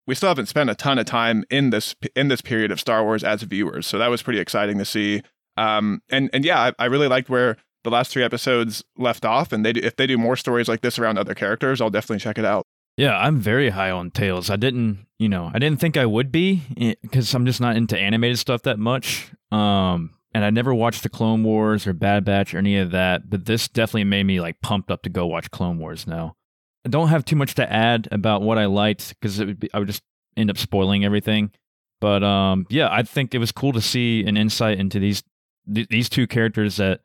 we 0.08 0.16
still 0.16 0.30
haven't 0.30 0.48
spent 0.48 0.70
a 0.70 0.76
ton 0.76 0.98
of 0.98 1.06
time 1.06 1.46
in 1.50 1.70
this 1.70 1.96
in 2.16 2.28
this 2.28 2.42
period 2.42 2.72
of 2.72 2.80
Star 2.80 3.04
Wars 3.04 3.24
as 3.24 3.44
viewers. 3.44 3.86
So 3.88 3.98
that 3.98 4.08
was 4.08 4.22
pretty 4.22 4.40
exciting 4.40 4.78
to 4.78 4.86
see. 4.86 5.22
Um, 5.58 6.02
and 6.10 6.30
and 6.34 6.44
yeah, 6.44 6.60
I, 6.60 6.74
I 6.80 6.86
really 6.86 7.08
liked 7.08 7.30
where 7.30 7.58
the 7.84 7.90
last 7.90 8.12
three 8.12 8.24
episodes 8.24 8.84
left 8.98 9.26
off. 9.26 9.52
And 9.52 9.66
they 9.66 9.74
do, 9.74 9.82
if 9.84 9.96
they 9.96 10.08
do 10.08 10.18
more 10.18 10.36
stories 10.36 10.68
like 10.68 10.82
this 10.82 11.00
around 11.00 11.18
other 11.18 11.34
characters, 11.34 11.82
I'll 11.82 11.90
definitely 11.90 12.20
check 12.20 12.38
it 12.38 12.46
out. 12.46 12.66
Yeah, 12.98 13.18
I'm 13.18 13.40
very 13.40 13.70
high 13.70 13.90
on 13.90 14.12
Tales. 14.12 14.50
I 14.50 14.58
didn't, 14.58 15.06
you 15.18 15.30
know, 15.30 15.50
I 15.54 15.60
didn't 15.60 15.80
think 15.80 15.98
I 15.98 16.06
would 16.06 16.32
be 16.32 16.62
because 17.02 17.34
I'm 17.34 17.46
just 17.46 17.62
not 17.62 17.76
into 17.76 17.98
animated 17.98 18.38
stuff 18.38 18.64
that 18.64 18.80
much. 18.80 19.32
Um, 19.52 20.12
and 20.34 20.46
I 20.46 20.50
never 20.50 20.74
watched 20.74 21.04
the 21.04 21.10
Clone 21.10 21.44
Wars 21.44 21.86
or 21.86 21.94
Bad 21.94 22.26
Batch 22.26 22.54
or 22.54 22.58
any 22.58 22.78
of 22.78 22.92
that, 22.92 23.30
but 23.30 23.46
this 23.46 23.68
definitely 23.68 24.06
made 24.06 24.24
me 24.24 24.40
like 24.40 24.62
pumped 24.62 24.92
up 24.92 25.04
to 25.04 25.10
go 25.10 25.28
watch 25.28 25.52
Clone 25.52 25.78
Wars 25.78 26.08
now. 26.08 26.36
I 26.86 26.90
don't 26.90 27.10
have 27.10 27.26
too 27.26 27.36
much 27.36 27.56
to 27.56 27.72
add 27.72 28.08
about 28.12 28.42
what 28.42 28.58
I 28.58 28.66
liked 28.66 29.10
because 29.20 29.40
I 29.40 29.80
would 29.80 29.88
just 29.88 30.04
end 30.36 30.50
up 30.50 30.58
spoiling 30.58 31.06
everything. 31.06 31.52
But 32.00 32.24
um, 32.24 32.66
yeah, 32.70 32.90
I 32.92 33.04
think 33.04 33.36
it 33.36 33.38
was 33.38 33.52
cool 33.52 33.74
to 33.74 33.82
see 33.82 34.24
an 34.26 34.36
insight 34.36 34.80
into 34.80 35.00
these 35.00 35.24
th- 35.72 35.90
these 35.90 36.10
two 36.10 36.26
characters 36.26 36.78
that 36.78 37.02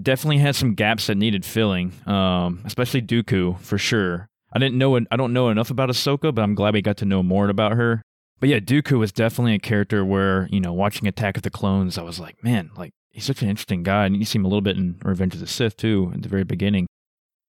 definitely 0.00 0.38
had 0.38 0.56
some 0.56 0.74
gaps 0.74 1.06
that 1.06 1.16
needed 1.16 1.44
filling, 1.44 1.92
um, 2.06 2.60
especially 2.64 3.02
Dooku 3.02 3.60
for 3.60 3.78
sure. 3.78 4.28
I 4.52 4.58
didn't 4.58 4.78
know 4.78 4.96
I 4.96 5.16
don't 5.16 5.32
know 5.32 5.50
enough 5.50 5.70
about 5.70 5.90
Ahsoka, 5.90 6.34
but 6.34 6.42
I'm 6.42 6.54
glad 6.54 6.74
we 6.74 6.82
got 6.82 6.96
to 6.98 7.04
know 7.04 7.22
more 7.22 7.48
about 7.48 7.72
her. 7.72 8.02
But 8.38 8.48
yeah, 8.48 8.58
Dooku 8.58 8.98
was 8.98 9.12
definitely 9.12 9.54
a 9.54 9.58
character 9.58 10.04
where, 10.04 10.48
you 10.50 10.60
know, 10.60 10.72
watching 10.72 11.08
Attack 11.08 11.36
of 11.36 11.42
the 11.42 11.50
Clones, 11.50 11.96
I 11.96 12.02
was 12.02 12.20
like, 12.20 12.42
man, 12.44 12.70
like 12.76 12.92
he's 13.10 13.24
such 13.24 13.42
an 13.42 13.48
interesting 13.48 13.82
guy. 13.82 14.04
And 14.04 14.16
you 14.16 14.24
see 14.24 14.38
him 14.38 14.44
a 14.44 14.48
little 14.48 14.60
bit 14.60 14.76
in 14.76 14.98
Revenge 15.02 15.34
of 15.34 15.40
the 15.40 15.46
Sith 15.46 15.76
too, 15.76 16.12
at 16.14 16.22
the 16.22 16.28
very 16.28 16.44
beginning. 16.44 16.86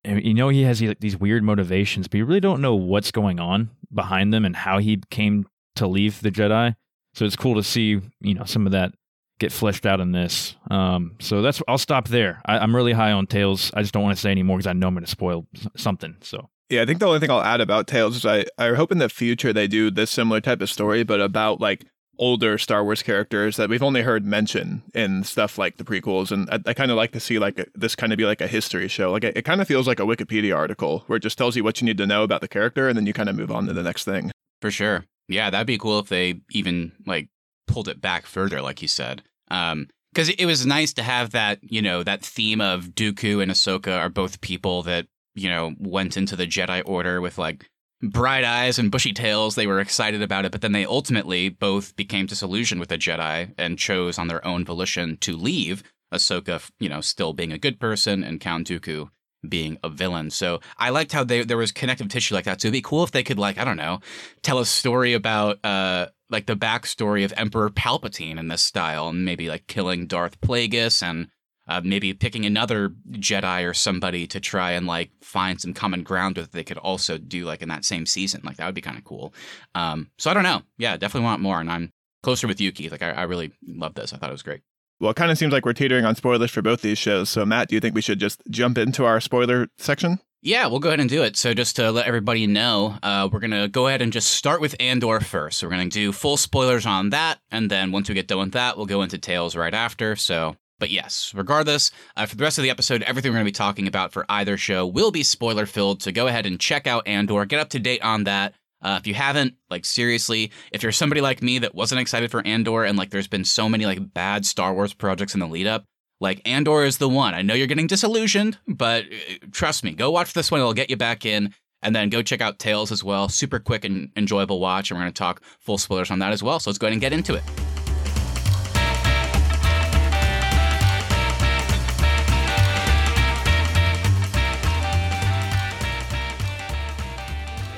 And 0.04 0.24
you 0.24 0.32
know 0.32 0.48
he 0.48 0.62
has 0.62 0.82
these 1.00 1.16
weird 1.16 1.42
motivations, 1.42 2.08
but 2.08 2.18
you 2.18 2.24
really 2.24 2.40
don't 2.40 2.62
know 2.62 2.74
what's 2.74 3.10
going 3.10 3.38
on 3.38 3.70
behind 3.92 4.32
them 4.32 4.44
and 4.44 4.56
how 4.56 4.78
he 4.78 5.02
came 5.10 5.46
to 5.76 5.86
leave 5.86 6.20
the 6.20 6.30
Jedi. 6.30 6.74
So 7.14 7.24
it's 7.24 7.36
cool 7.36 7.56
to 7.56 7.62
see, 7.62 8.00
you 8.20 8.34
know, 8.34 8.44
some 8.44 8.64
of 8.64 8.72
that 8.72 8.92
get 9.38 9.52
fleshed 9.52 9.86
out 9.86 10.00
in 10.00 10.12
this. 10.12 10.56
Um, 10.70 11.16
so 11.20 11.42
that's 11.42 11.60
I'll 11.68 11.78
stop 11.78 12.08
there. 12.08 12.40
I, 12.46 12.62
am 12.62 12.74
really 12.74 12.92
high 12.92 13.12
on 13.12 13.26
Tales. 13.26 13.70
I 13.74 13.82
just 13.82 13.92
don't 13.92 14.02
want 14.02 14.16
to 14.16 14.20
say 14.20 14.30
any 14.30 14.42
more 14.42 14.56
because 14.56 14.66
I 14.66 14.72
know 14.72 14.88
I'm 14.88 14.94
going 14.94 15.04
to 15.04 15.10
spoil 15.10 15.46
something. 15.76 16.16
So 16.22 16.48
yeah, 16.70 16.82
I 16.82 16.86
think 16.86 17.00
the 17.00 17.06
only 17.06 17.20
thing 17.20 17.30
I'll 17.30 17.42
add 17.42 17.60
about 17.60 17.86
Tales 17.86 18.16
is 18.16 18.26
I, 18.26 18.44
I 18.58 18.74
hope 18.74 18.92
in 18.92 18.98
the 18.98 19.08
future 19.08 19.52
they 19.52 19.66
do 19.66 19.90
this 19.90 20.10
similar 20.10 20.40
type 20.40 20.60
of 20.60 20.70
story, 20.70 21.02
but 21.02 21.20
about 21.20 21.60
like 21.60 21.86
older 22.18 22.58
Star 22.58 22.84
Wars 22.84 23.02
characters 23.02 23.56
that 23.56 23.68
we've 23.68 23.82
only 23.82 24.02
heard 24.02 24.26
mention 24.26 24.82
in 24.92 25.24
stuff 25.24 25.56
like 25.56 25.76
the 25.76 25.84
prequels. 25.84 26.30
And 26.30 26.48
I, 26.50 26.70
I 26.70 26.74
kind 26.74 26.90
of 26.90 26.96
like 26.96 27.12
to 27.12 27.20
see 27.20 27.38
like 27.38 27.58
a, 27.58 27.66
this 27.74 27.94
kind 27.94 28.12
of 28.12 28.18
be 28.18 28.26
like 28.26 28.40
a 28.40 28.46
history 28.46 28.88
show. 28.88 29.10
Like 29.12 29.24
it, 29.24 29.36
it 29.36 29.44
kind 29.44 29.60
of 29.60 29.68
feels 29.68 29.86
like 29.86 30.00
a 30.00 30.04
Wikipedia 30.04 30.54
article 30.54 31.04
where 31.06 31.16
it 31.16 31.22
just 31.22 31.38
tells 31.38 31.56
you 31.56 31.64
what 31.64 31.80
you 31.80 31.86
need 31.86 31.98
to 31.98 32.06
know 32.06 32.22
about 32.22 32.40
the 32.40 32.48
character 32.48 32.88
and 32.88 32.96
then 32.96 33.06
you 33.06 33.12
kind 33.12 33.28
of 33.28 33.36
move 33.36 33.50
on 33.50 33.66
to 33.66 33.72
the 33.72 33.82
next 33.82 34.04
thing. 34.04 34.30
For 34.60 34.70
sure. 34.70 35.04
Yeah, 35.28 35.50
that'd 35.50 35.66
be 35.66 35.78
cool 35.78 36.00
if 36.00 36.08
they 36.08 36.40
even 36.50 36.92
like 37.06 37.28
pulled 37.66 37.88
it 37.88 38.00
back 38.00 38.26
further, 38.26 38.60
like 38.60 38.82
you 38.82 38.88
said. 38.88 39.22
Um, 39.50 39.88
because 40.12 40.30
it 40.30 40.46
was 40.46 40.66
nice 40.66 40.94
to 40.94 41.02
have 41.02 41.30
that, 41.30 41.60
you 41.62 41.82
know, 41.82 42.02
that 42.02 42.22
theme 42.22 42.60
of 42.60 42.86
Dooku 42.86 43.42
and 43.42 43.52
Ahsoka 43.52 43.96
are 43.96 44.08
both 44.08 44.40
people 44.40 44.82
that 44.82 45.06
you 45.38 45.48
know, 45.48 45.74
went 45.78 46.16
into 46.16 46.36
the 46.36 46.46
Jedi 46.46 46.82
Order 46.84 47.20
with 47.20 47.38
like 47.38 47.68
bright 48.02 48.44
eyes 48.44 48.78
and 48.78 48.90
bushy 48.90 49.12
tails. 49.12 49.54
They 49.54 49.66
were 49.66 49.80
excited 49.80 50.22
about 50.22 50.44
it, 50.44 50.52
but 50.52 50.60
then 50.60 50.72
they 50.72 50.84
ultimately 50.84 51.48
both 51.48 51.96
became 51.96 52.26
disillusioned 52.26 52.80
with 52.80 52.90
the 52.90 52.98
Jedi 52.98 53.52
and 53.58 53.78
chose 53.78 54.18
on 54.18 54.28
their 54.28 54.44
own 54.46 54.64
volition 54.64 55.16
to 55.18 55.36
leave. 55.36 55.82
Ahsoka, 56.12 56.70
you 56.78 56.88
know, 56.88 57.00
still 57.00 57.32
being 57.32 57.52
a 57.52 57.58
good 57.58 57.78
person, 57.78 58.24
and 58.24 58.40
Count 58.40 58.68
Dooku 58.68 59.10
being 59.48 59.78
a 59.84 59.88
villain. 59.88 60.30
So 60.30 60.60
I 60.78 60.90
liked 60.90 61.12
how 61.12 61.22
they, 61.22 61.44
there 61.44 61.56
was 61.56 61.70
connective 61.70 62.08
tissue 62.08 62.34
like 62.34 62.44
that. 62.44 62.60
So 62.60 62.68
it'd 62.68 62.72
be 62.72 62.80
cool 62.80 63.04
if 63.04 63.10
they 63.10 63.22
could, 63.22 63.38
like, 63.38 63.58
I 63.58 63.64
don't 63.64 63.76
know, 63.76 64.00
tell 64.42 64.58
a 64.58 64.66
story 64.66 65.12
about 65.12 65.64
uh, 65.64 66.06
like 66.30 66.46
the 66.46 66.56
backstory 66.56 67.24
of 67.24 67.34
Emperor 67.36 67.70
Palpatine 67.70 68.38
in 68.38 68.48
this 68.48 68.62
style, 68.62 69.08
and 69.08 69.24
maybe 69.24 69.48
like 69.48 69.66
killing 69.66 70.06
Darth 70.06 70.40
Plagueis 70.40 71.02
and 71.02 71.28
uh, 71.68 71.80
maybe 71.84 72.14
picking 72.14 72.46
another 72.46 72.90
Jedi 73.12 73.68
or 73.68 73.74
somebody 73.74 74.26
to 74.26 74.40
try 74.40 74.72
and 74.72 74.86
like 74.86 75.10
find 75.22 75.60
some 75.60 75.74
common 75.74 76.02
ground 76.02 76.36
with. 76.36 76.52
They 76.52 76.64
could 76.64 76.78
also 76.78 77.18
do 77.18 77.44
like 77.44 77.62
in 77.62 77.68
that 77.68 77.84
same 77.84 78.06
season. 78.06 78.40
Like 78.44 78.56
that 78.56 78.66
would 78.66 78.74
be 78.74 78.80
kind 78.80 78.98
of 78.98 79.04
cool. 79.04 79.34
Um, 79.74 80.10
so 80.18 80.30
I 80.30 80.34
don't 80.34 80.42
know. 80.42 80.62
Yeah, 80.78 80.96
definitely 80.96 81.26
want 81.26 81.42
more. 81.42 81.60
And 81.60 81.70
I'm 81.70 81.92
closer 82.22 82.46
with 82.46 82.60
you, 82.60 82.72
Keith. 82.72 82.90
Like 82.90 83.02
I, 83.02 83.10
I 83.10 83.22
really 83.24 83.52
love 83.66 83.94
this. 83.94 84.12
I 84.12 84.16
thought 84.16 84.30
it 84.30 84.32
was 84.32 84.42
great. 84.42 84.62
Well, 85.00 85.12
it 85.12 85.16
kind 85.16 85.30
of 85.30 85.38
seems 85.38 85.52
like 85.52 85.64
we're 85.64 85.74
teetering 85.74 86.04
on 86.04 86.16
spoilers 86.16 86.50
for 86.50 86.60
both 86.62 86.82
these 86.82 86.98
shows. 86.98 87.30
So, 87.30 87.46
Matt, 87.46 87.68
do 87.68 87.76
you 87.76 87.80
think 87.80 87.94
we 87.94 88.00
should 88.00 88.18
just 88.18 88.42
jump 88.50 88.78
into 88.78 89.04
our 89.04 89.20
spoiler 89.20 89.68
section? 89.78 90.18
Yeah, 90.42 90.66
we'll 90.66 90.80
go 90.80 90.88
ahead 90.88 91.00
and 91.00 91.10
do 91.10 91.22
it. 91.22 91.36
So, 91.36 91.54
just 91.54 91.76
to 91.76 91.92
let 91.92 92.06
everybody 92.06 92.48
know, 92.48 92.96
uh, 93.02 93.28
we're 93.30 93.38
going 93.38 93.52
to 93.52 93.68
go 93.68 93.86
ahead 93.86 94.02
and 94.02 94.12
just 94.12 94.30
start 94.30 94.60
with 94.60 94.74
Andor 94.80 95.20
first. 95.20 95.58
So, 95.58 95.66
we're 95.68 95.74
going 95.74 95.88
to 95.88 95.94
do 95.94 96.10
full 96.10 96.36
spoilers 96.36 96.84
on 96.84 97.10
that. 97.10 97.38
And 97.52 97.70
then 97.70 97.92
once 97.92 98.08
we 98.08 98.16
get 98.16 98.26
done 98.26 98.38
with 98.38 98.52
that, 98.52 98.76
we'll 98.76 98.86
go 98.86 99.02
into 99.02 99.18
Tales 99.18 99.54
right 99.54 99.74
after. 99.74 100.16
So, 100.16 100.56
but 100.78 100.90
yes, 100.90 101.32
regardless, 101.34 101.90
uh, 102.16 102.26
for 102.26 102.36
the 102.36 102.44
rest 102.44 102.58
of 102.58 102.62
the 102.62 102.70
episode, 102.70 103.02
everything 103.02 103.30
we're 103.30 103.36
going 103.36 103.46
to 103.46 103.52
be 103.52 103.52
talking 103.52 103.86
about 103.86 104.12
for 104.12 104.24
either 104.28 104.56
show 104.56 104.86
will 104.86 105.10
be 105.10 105.22
spoiler 105.22 105.66
filled. 105.66 106.02
So, 106.02 106.12
go 106.12 106.26
ahead 106.26 106.46
and 106.46 106.60
check 106.60 106.86
out 106.86 107.06
Andor, 107.06 107.44
get 107.44 107.60
up 107.60 107.70
to 107.70 107.78
date 107.78 108.02
on 108.02 108.24
that. 108.24 108.54
Uh, 108.80 108.96
if 109.00 109.06
you 109.06 109.14
haven't, 109.14 109.54
like 109.70 109.84
seriously, 109.84 110.52
if 110.70 110.82
you're 110.82 110.92
somebody 110.92 111.20
like 111.20 111.42
me 111.42 111.58
that 111.58 111.74
wasn't 111.74 112.00
excited 112.00 112.30
for 112.30 112.46
Andor 112.46 112.84
and 112.84 112.96
like 112.96 113.10
there's 113.10 113.26
been 113.26 113.44
so 113.44 113.68
many 113.68 113.86
like 113.86 114.14
bad 114.14 114.46
Star 114.46 114.72
Wars 114.72 114.94
projects 114.94 115.34
in 115.34 115.40
the 115.40 115.48
lead 115.48 115.66
up, 115.66 115.84
like 116.20 116.40
Andor 116.46 116.84
is 116.84 116.98
the 116.98 117.08
one. 117.08 117.34
I 117.34 117.42
know 117.42 117.54
you're 117.54 117.66
getting 117.66 117.86
disillusioned, 117.86 118.58
but 118.66 119.04
uh, 119.04 119.46
trust 119.50 119.82
me, 119.82 119.92
go 119.92 120.10
watch 120.10 120.32
this 120.32 120.50
one. 120.50 120.60
It'll 120.60 120.74
get 120.74 120.90
you 120.90 120.96
back 120.96 121.26
in. 121.26 121.54
And 121.80 121.94
then 121.94 122.08
go 122.08 122.22
check 122.22 122.40
out 122.40 122.58
Tales 122.58 122.90
as 122.90 123.04
well. 123.04 123.28
Super 123.28 123.60
quick 123.60 123.84
and 123.84 124.10
enjoyable 124.16 124.58
watch. 124.58 124.90
And 124.90 124.98
we're 124.98 125.04
going 125.04 125.12
to 125.12 125.18
talk 125.18 125.42
full 125.60 125.78
spoilers 125.78 126.10
on 126.10 126.18
that 126.18 126.32
as 126.32 126.42
well. 126.42 126.58
So 126.58 126.70
let's 126.70 126.78
go 126.78 126.88
ahead 126.88 126.92
and 126.94 127.00
get 127.00 127.12
into 127.12 127.34
it. 127.34 127.44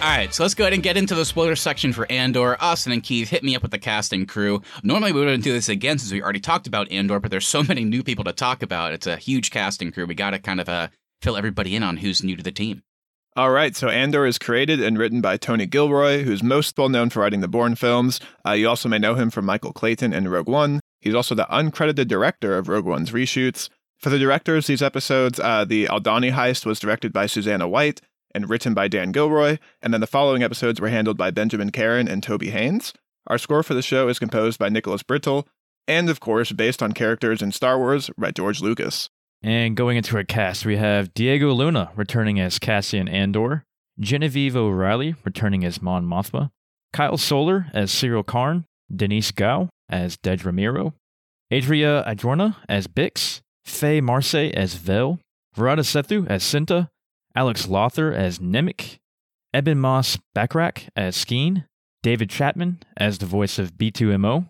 All 0.02 0.08
right, 0.08 0.32
so 0.32 0.42
let's 0.42 0.54
go 0.54 0.64
ahead 0.64 0.72
and 0.72 0.82
get 0.82 0.96
into 0.96 1.14
the 1.14 1.26
spoiler 1.26 1.54
section 1.54 1.92
for 1.92 2.10
Andor. 2.10 2.56
Austin 2.58 2.90
and 2.90 3.02
Keith, 3.02 3.28
hit 3.28 3.44
me 3.44 3.54
up 3.54 3.60
with 3.60 3.70
the 3.70 3.78
cast 3.78 4.14
and 4.14 4.26
crew. 4.26 4.62
Normally, 4.82 5.12
we 5.12 5.20
wouldn't 5.20 5.44
do 5.44 5.52
this 5.52 5.68
again 5.68 5.98
since 5.98 6.10
we 6.10 6.22
already 6.22 6.40
talked 6.40 6.66
about 6.66 6.90
Andor, 6.90 7.20
but 7.20 7.30
there's 7.30 7.46
so 7.46 7.62
many 7.68 7.84
new 7.84 8.02
people 8.02 8.24
to 8.24 8.32
talk 8.32 8.62
about. 8.62 8.94
It's 8.94 9.06
a 9.06 9.18
huge 9.18 9.50
cast 9.50 9.82
and 9.82 9.92
crew. 9.92 10.06
We 10.06 10.14
got 10.14 10.30
to 10.30 10.38
kind 10.38 10.58
of 10.58 10.70
uh, 10.70 10.88
fill 11.20 11.36
everybody 11.36 11.76
in 11.76 11.82
on 11.82 11.98
who's 11.98 12.22
new 12.22 12.34
to 12.34 12.42
the 12.42 12.50
team. 12.50 12.82
All 13.36 13.50
right, 13.50 13.76
so 13.76 13.88
Andor 13.88 14.24
is 14.24 14.38
created 14.38 14.82
and 14.82 14.98
written 14.98 15.20
by 15.20 15.36
Tony 15.36 15.66
Gilroy, 15.66 16.22
who's 16.22 16.42
most 16.42 16.78
well 16.78 16.88
known 16.88 17.10
for 17.10 17.20
writing 17.20 17.40
the 17.40 17.46
Bourne 17.46 17.74
films. 17.74 18.20
Uh, 18.44 18.52
you 18.52 18.70
also 18.70 18.88
may 18.88 18.98
know 18.98 19.16
him 19.16 19.28
from 19.28 19.44
Michael 19.44 19.74
Clayton 19.74 20.14
and 20.14 20.32
Rogue 20.32 20.48
One. 20.48 20.80
He's 21.02 21.14
also 21.14 21.34
the 21.34 21.46
uncredited 21.50 22.08
director 22.08 22.56
of 22.56 22.68
Rogue 22.68 22.86
One's 22.86 23.10
reshoots. 23.10 23.68
For 23.98 24.08
the 24.08 24.18
directors, 24.18 24.66
these 24.66 24.82
episodes, 24.82 25.38
uh, 25.38 25.66
the 25.66 25.84
Aldhani 25.84 26.32
heist 26.32 26.64
was 26.64 26.80
directed 26.80 27.12
by 27.12 27.26
Susanna 27.26 27.68
White, 27.68 28.00
and 28.34 28.48
written 28.48 28.74
by 28.74 28.88
Dan 28.88 29.12
Gilroy, 29.12 29.58
and 29.82 29.92
then 29.92 30.00
the 30.00 30.06
following 30.06 30.42
episodes 30.42 30.80
were 30.80 30.88
handled 30.88 31.16
by 31.16 31.30
Benjamin 31.30 31.70
Caron 31.70 32.08
and 32.08 32.22
Toby 32.22 32.50
Haynes. 32.50 32.92
Our 33.26 33.38
score 33.38 33.62
for 33.62 33.74
the 33.74 33.82
show 33.82 34.08
is 34.08 34.18
composed 34.18 34.58
by 34.58 34.68
Nicholas 34.68 35.02
Britell, 35.02 35.46
and 35.86 36.08
of 36.08 36.20
course, 36.20 36.52
based 36.52 36.82
on 36.82 36.92
characters 36.92 37.42
in 37.42 37.52
Star 37.52 37.78
Wars 37.78 38.10
by 38.16 38.30
George 38.30 38.60
Lucas. 38.60 39.08
And 39.42 39.76
going 39.76 39.96
into 39.96 40.16
our 40.16 40.24
cast, 40.24 40.66
we 40.66 40.76
have 40.76 41.14
Diego 41.14 41.52
Luna 41.52 41.90
returning 41.96 42.38
as 42.38 42.58
Cassian 42.58 43.08
Andor, 43.08 43.64
Genevieve 43.98 44.56
O'Reilly 44.56 45.14
returning 45.24 45.64
as 45.64 45.80
Mon 45.80 46.06
Mothma, 46.06 46.50
Kyle 46.92 47.16
Soller 47.16 47.70
as 47.72 47.90
Syril 47.90 48.26
Karn, 48.26 48.64
Denise 48.94 49.30
Gough 49.30 49.68
as 49.88 50.16
Dedra 50.16 50.52
Meero, 50.52 50.92
Adria 51.50 52.04
Arjona 52.06 52.56
as 52.68 52.86
Bix, 52.86 53.40
Faye 53.64 54.00
Marsay 54.00 54.52
as 54.52 54.74
Vel, 54.74 55.18
Varada 55.56 55.80
Sethu 55.80 56.26
as 56.28 56.42
Cinta, 56.42 56.88
Alex 57.34 57.68
Lawther 57.68 58.12
as 58.12 58.38
Nemik, 58.38 58.98
Eben 59.54 59.78
Moss-Bachrach 59.78 60.88
as 60.96 61.16
Skeen, 61.16 61.66
David 62.02 62.30
Chapman 62.30 62.82
as 62.96 63.18
the 63.18 63.26
voice 63.26 63.58
of 63.58 63.74
B2MO, 63.74 64.48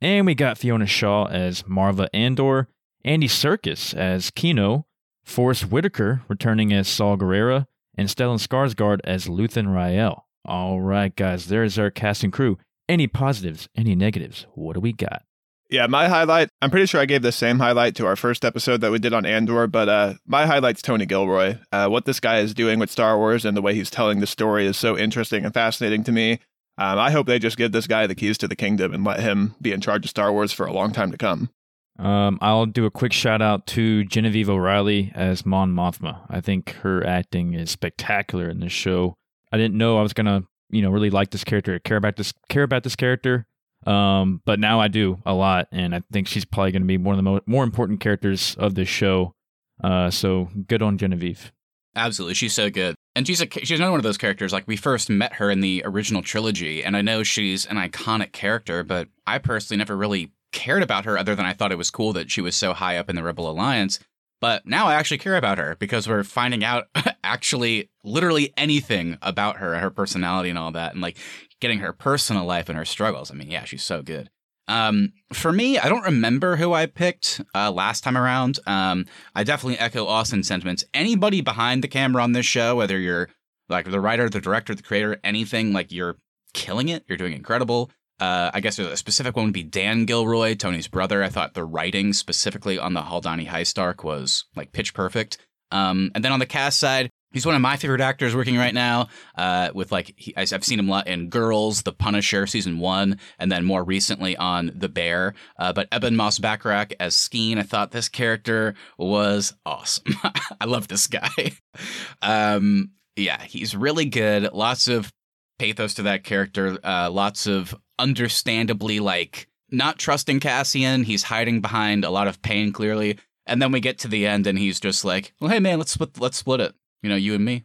and 0.00 0.26
we 0.26 0.34
got 0.34 0.58
Fiona 0.58 0.86
Shaw 0.86 1.26
as 1.26 1.66
Marva 1.66 2.08
Andor, 2.14 2.68
Andy 3.04 3.28
Serkis 3.28 3.94
as 3.94 4.30
Kino, 4.30 4.86
Forest 5.24 5.70
Whitaker 5.70 6.22
returning 6.28 6.72
as 6.72 6.88
Saw 6.88 7.16
Gerrera, 7.16 7.66
and 7.96 8.08
Stellan 8.08 8.44
Skarsgård 8.44 9.00
as 9.04 9.26
Luthen 9.26 9.74
Rael. 9.74 10.26
All 10.44 10.80
right, 10.80 11.14
guys, 11.14 11.46
there's 11.46 11.78
our 11.78 11.90
casting 11.90 12.30
crew. 12.30 12.58
Any 12.88 13.08
positives, 13.08 13.68
any 13.76 13.96
negatives? 13.96 14.46
What 14.54 14.74
do 14.74 14.80
we 14.80 14.92
got? 14.92 15.22
Yeah, 15.68 15.88
my 15.88 16.06
highlight, 16.06 16.48
I'm 16.62 16.70
pretty 16.70 16.86
sure 16.86 17.00
I 17.00 17.06
gave 17.06 17.22
the 17.22 17.32
same 17.32 17.58
highlight 17.58 17.96
to 17.96 18.06
our 18.06 18.14
first 18.14 18.44
episode 18.44 18.80
that 18.82 18.92
we 18.92 19.00
did 19.00 19.12
on 19.12 19.26
Andor, 19.26 19.66
but 19.66 19.88
uh, 19.88 20.14
my 20.24 20.46
highlight's 20.46 20.80
Tony 20.80 21.06
Gilroy. 21.06 21.56
Uh, 21.72 21.88
what 21.88 22.04
this 22.04 22.20
guy 22.20 22.38
is 22.38 22.54
doing 22.54 22.78
with 22.78 22.90
Star 22.90 23.18
Wars 23.18 23.44
and 23.44 23.56
the 23.56 23.62
way 23.62 23.74
he's 23.74 23.90
telling 23.90 24.20
the 24.20 24.28
story 24.28 24.66
is 24.66 24.76
so 24.76 24.96
interesting 24.96 25.44
and 25.44 25.52
fascinating 25.52 26.04
to 26.04 26.12
me. 26.12 26.38
Um, 26.78 26.98
I 26.98 27.10
hope 27.10 27.26
they 27.26 27.38
just 27.38 27.56
give 27.56 27.72
this 27.72 27.86
guy 27.86 28.06
the 28.06 28.14
keys 28.14 28.38
to 28.38 28.48
the 28.48 28.54
kingdom 28.54 28.94
and 28.94 29.02
let 29.02 29.20
him 29.20 29.56
be 29.60 29.72
in 29.72 29.80
charge 29.80 30.04
of 30.04 30.10
Star 30.10 30.32
Wars 30.32 30.52
for 30.52 30.66
a 30.66 30.72
long 30.72 30.92
time 30.92 31.10
to 31.10 31.18
come. 31.18 31.50
Um, 31.98 32.38
I'll 32.42 32.66
do 32.66 32.84
a 32.84 32.90
quick 32.90 33.12
shout 33.12 33.40
out 33.40 33.66
to 33.68 34.04
Genevieve 34.04 34.50
O'Reilly 34.50 35.10
as 35.14 35.46
Mon 35.46 35.72
Mothma. 35.72 36.20
I 36.28 36.40
think 36.40 36.72
her 36.82 37.04
acting 37.04 37.54
is 37.54 37.70
spectacular 37.70 38.48
in 38.48 38.60
this 38.60 38.72
show. 38.72 39.14
I 39.50 39.56
didn't 39.56 39.78
know 39.78 39.98
I 39.98 40.02
was 40.02 40.12
gonna, 40.12 40.44
you 40.68 40.82
know, 40.82 40.90
really 40.90 41.10
like 41.10 41.30
this 41.30 41.44
character, 41.44 41.78
care 41.78 41.96
about 41.96 42.16
this, 42.16 42.34
care 42.50 42.62
about 42.62 42.82
this 42.82 42.96
character. 42.96 43.46
Um, 43.86 44.42
but 44.44 44.58
now 44.58 44.80
I 44.80 44.88
do 44.88 45.20
a 45.24 45.32
lot, 45.32 45.68
and 45.70 45.94
I 45.94 46.02
think 46.12 46.26
she's 46.26 46.44
probably 46.44 46.72
going 46.72 46.82
to 46.82 46.88
be 46.88 46.96
one 46.96 47.14
of 47.14 47.24
the 47.24 47.30
mo- 47.30 47.40
more 47.46 47.64
important 47.64 48.00
characters 48.00 48.56
of 48.58 48.74
this 48.74 48.88
show. 48.88 49.34
Uh, 49.82 50.10
so 50.10 50.48
good 50.66 50.82
on 50.82 50.98
Genevieve. 50.98 51.52
Absolutely, 51.94 52.34
she's 52.34 52.52
so 52.52 52.68
good, 52.68 52.94
and 53.14 53.26
she's 53.26 53.40
a 53.40 53.48
she's 53.48 53.78
another 53.78 53.92
one 53.92 54.00
of 54.00 54.04
those 54.04 54.18
characters. 54.18 54.52
Like 54.52 54.66
we 54.66 54.76
first 54.76 55.08
met 55.08 55.34
her 55.34 55.50
in 55.50 55.60
the 55.60 55.82
original 55.84 56.22
trilogy, 56.22 56.82
and 56.82 56.96
I 56.96 57.02
know 57.02 57.22
she's 57.22 57.64
an 57.64 57.76
iconic 57.76 58.32
character, 58.32 58.82
but 58.82 59.08
I 59.26 59.38
personally 59.38 59.78
never 59.78 59.96
really 59.96 60.32
cared 60.52 60.82
about 60.82 61.04
her 61.04 61.16
other 61.18 61.34
than 61.34 61.46
I 61.46 61.52
thought 61.52 61.72
it 61.72 61.78
was 61.78 61.90
cool 61.90 62.12
that 62.14 62.30
she 62.30 62.40
was 62.40 62.56
so 62.56 62.72
high 62.72 62.96
up 62.96 63.08
in 63.08 63.16
the 63.16 63.22
Rebel 63.22 63.48
Alliance. 63.48 63.98
But 64.40 64.66
now 64.66 64.86
I 64.86 64.94
actually 64.94 65.18
care 65.18 65.36
about 65.36 65.58
her 65.58 65.76
because 65.78 66.06
we're 66.06 66.22
finding 66.22 66.62
out 66.62 66.88
actually 67.24 67.90
literally 68.04 68.52
anything 68.56 69.16
about 69.22 69.56
her, 69.56 69.78
her 69.78 69.90
personality 69.90 70.50
and 70.50 70.58
all 70.58 70.72
that. 70.72 70.92
And 70.92 71.00
like 71.00 71.16
getting 71.60 71.78
her 71.80 71.92
personal 71.92 72.44
life 72.44 72.68
and 72.68 72.78
her 72.78 72.84
struggles. 72.84 73.30
I 73.30 73.34
mean, 73.34 73.50
yeah, 73.50 73.64
she's 73.64 73.82
so 73.82 74.02
good. 74.02 74.30
Um, 74.68 75.12
for 75.32 75.52
me, 75.52 75.78
I 75.78 75.88
don't 75.88 76.02
remember 76.02 76.56
who 76.56 76.72
I 76.72 76.86
picked 76.86 77.40
uh, 77.54 77.70
last 77.70 78.02
time 78.02 78.16
around. 78.16 78.58
Um, 78.66 79.06
I 79.34 79.44
definitely 79.44 79.78
echo 79.78 80.06
Austin's 80.06 80.48
sentiments. 80.48 80.84
Anybody 80.92 81.40
behind 81.40 81.84
the 81.84 81.88
camera 81.88 82.22
on 82.22 82.32
this 82.32 82.46
show, 82.46 82.76
whether 82.76 82.98
you're 82.98 83.28
like 83.68 83.90
the 83.90 84.00
writer, 84.00 84.28
the 84.28 84.40
director, 84.40 84.74
the 84.74 84.82
creator, 84.82 85.18
anything, 85.22 85.72
like 85.72 85.92
you're 85.92 86.16
killing 86.52 86.88
it. 86.88 87.04
You're 87.08 87.18
doing 87.18 87.32
incredible. 87.32 87.90
Uh, 88.18 88.50
I 88.54 88.60
guess 88.60 88.78
a 88.78 88.96
specific 88.96 89.36
one 89.36 89.46
would 89.46 89.54
be 89.54 89.62
Dan 89.62 90.06
Gilroy, 90.06 90.54
Tony's 90.54 90.88
brother. 90.88 91.22
I 91.22 91.28
thought 91.28 91.54
the 91.54 91.64
writing 91.64 92.12
specifically 92.12 92.78
on 92.78 92.94
the 92.94 93.02
Aldhani 93.02 93.46
heist 93.46 93.80
arc 93.80 94.02
was 94.02 94.46
like 94.56 94.72
pitch 94.72 94.94
perfect. 94.94 95.38
Um, 95.70 96.10
and 96.14 96.24
then 96.24 96.32
on 96.32 96.38
the 96.38 96.46
cast 96.46 96.80
side, 96.80 97.10
He's 97.36 97.44
one 97.44 97.54
of 97.54 97.60
my 97.60 97.76
favorite 97.76 98.00
actors 98.00 98.34
working 98.34 98.56
right 98.56 98.72
now. 98.72 99.08
Uh, 99.34 99.68
with 99.74 99.92
like, 99.92 100.14
he, 100.16 100.34
I've 100.38 100.64
seen 100.64 100.78
him 100.78 100.90
in 101.06 101.28
Girls, 101.28 101.82
The 101.82 101.92
Punisher, 101.92 102.46
season 102.46 102.78
one, 102.78 103.18
and 103.38 103.52
then 103.52 103.62
more 103.62 103.84
recently 103.84 104.38
on 104.38 104.72
The 104.74 104.88
Bear. 104.88 105.34
Uh, 105.58 105.74
but 105.74 105.86
Eben 105.92 106.16
Moss-Bachrach 106.16 106.94
as 106.98 107.14
Skeen, 107.14 107.58
I 107.58 107.62
thought 107.62 107.90
this 107.90 108.08
character 108.08 108.74
was 108.96 109.52
awesome. 109.66 110.14
I 110.60 110.64
love 110.64 110.88
this 110.88 111.08
guy. 111.08 111.52
um, 112.22 112.92
yeah, 113.16 113.42
he's 113.42 113.76
really 113.76 114.06
good. 114.06 114.50
Lots 114.54 114.88
of 114.88 115.12
pathos 115.58 115.92
to 115.92 116.04
that 116.04 116.24
character. 116.24 116.78
Uh, 116.82 117.10
lots 117.10 117.46
of 117.46 117.74
understandably 117.98 118.98
like 118.98 119.46
not 119.70 119.98
trusting 119.98 120.40
Cassian. 120.40 121.04
He's 121.04 121.24
hiding 121.24 121.60
behind 121.60 122.02
a 122.02 122.10
lot 122.10 122.28
of 122.28 122.40
pain, 122.40 122.72
clearly. 122.72 123.18
And 123.46 123.60
then 123.60 123.72
we 123.72 123.80
get 123.80 123.98
to 123.98 124.08
the 124.08 124.26
end, 124.26 124.46
and 124.46 124.58
he's 124.58 124.80
just 124.80 125.04
like, 125.04 125.34
"Well, 125.38 125.50
hey 125.50 125.60
man, 125.60 125.78
let's 125.78 125.92
split, 125.92 126.18
let's 126.18 126.38
split 126.38 126.60
it." 126.60 126.74
You 127.06 127.10
know, 127.10 127.16
you 127.16 127.34
and 127.34 127.44
me. 127.44 127.64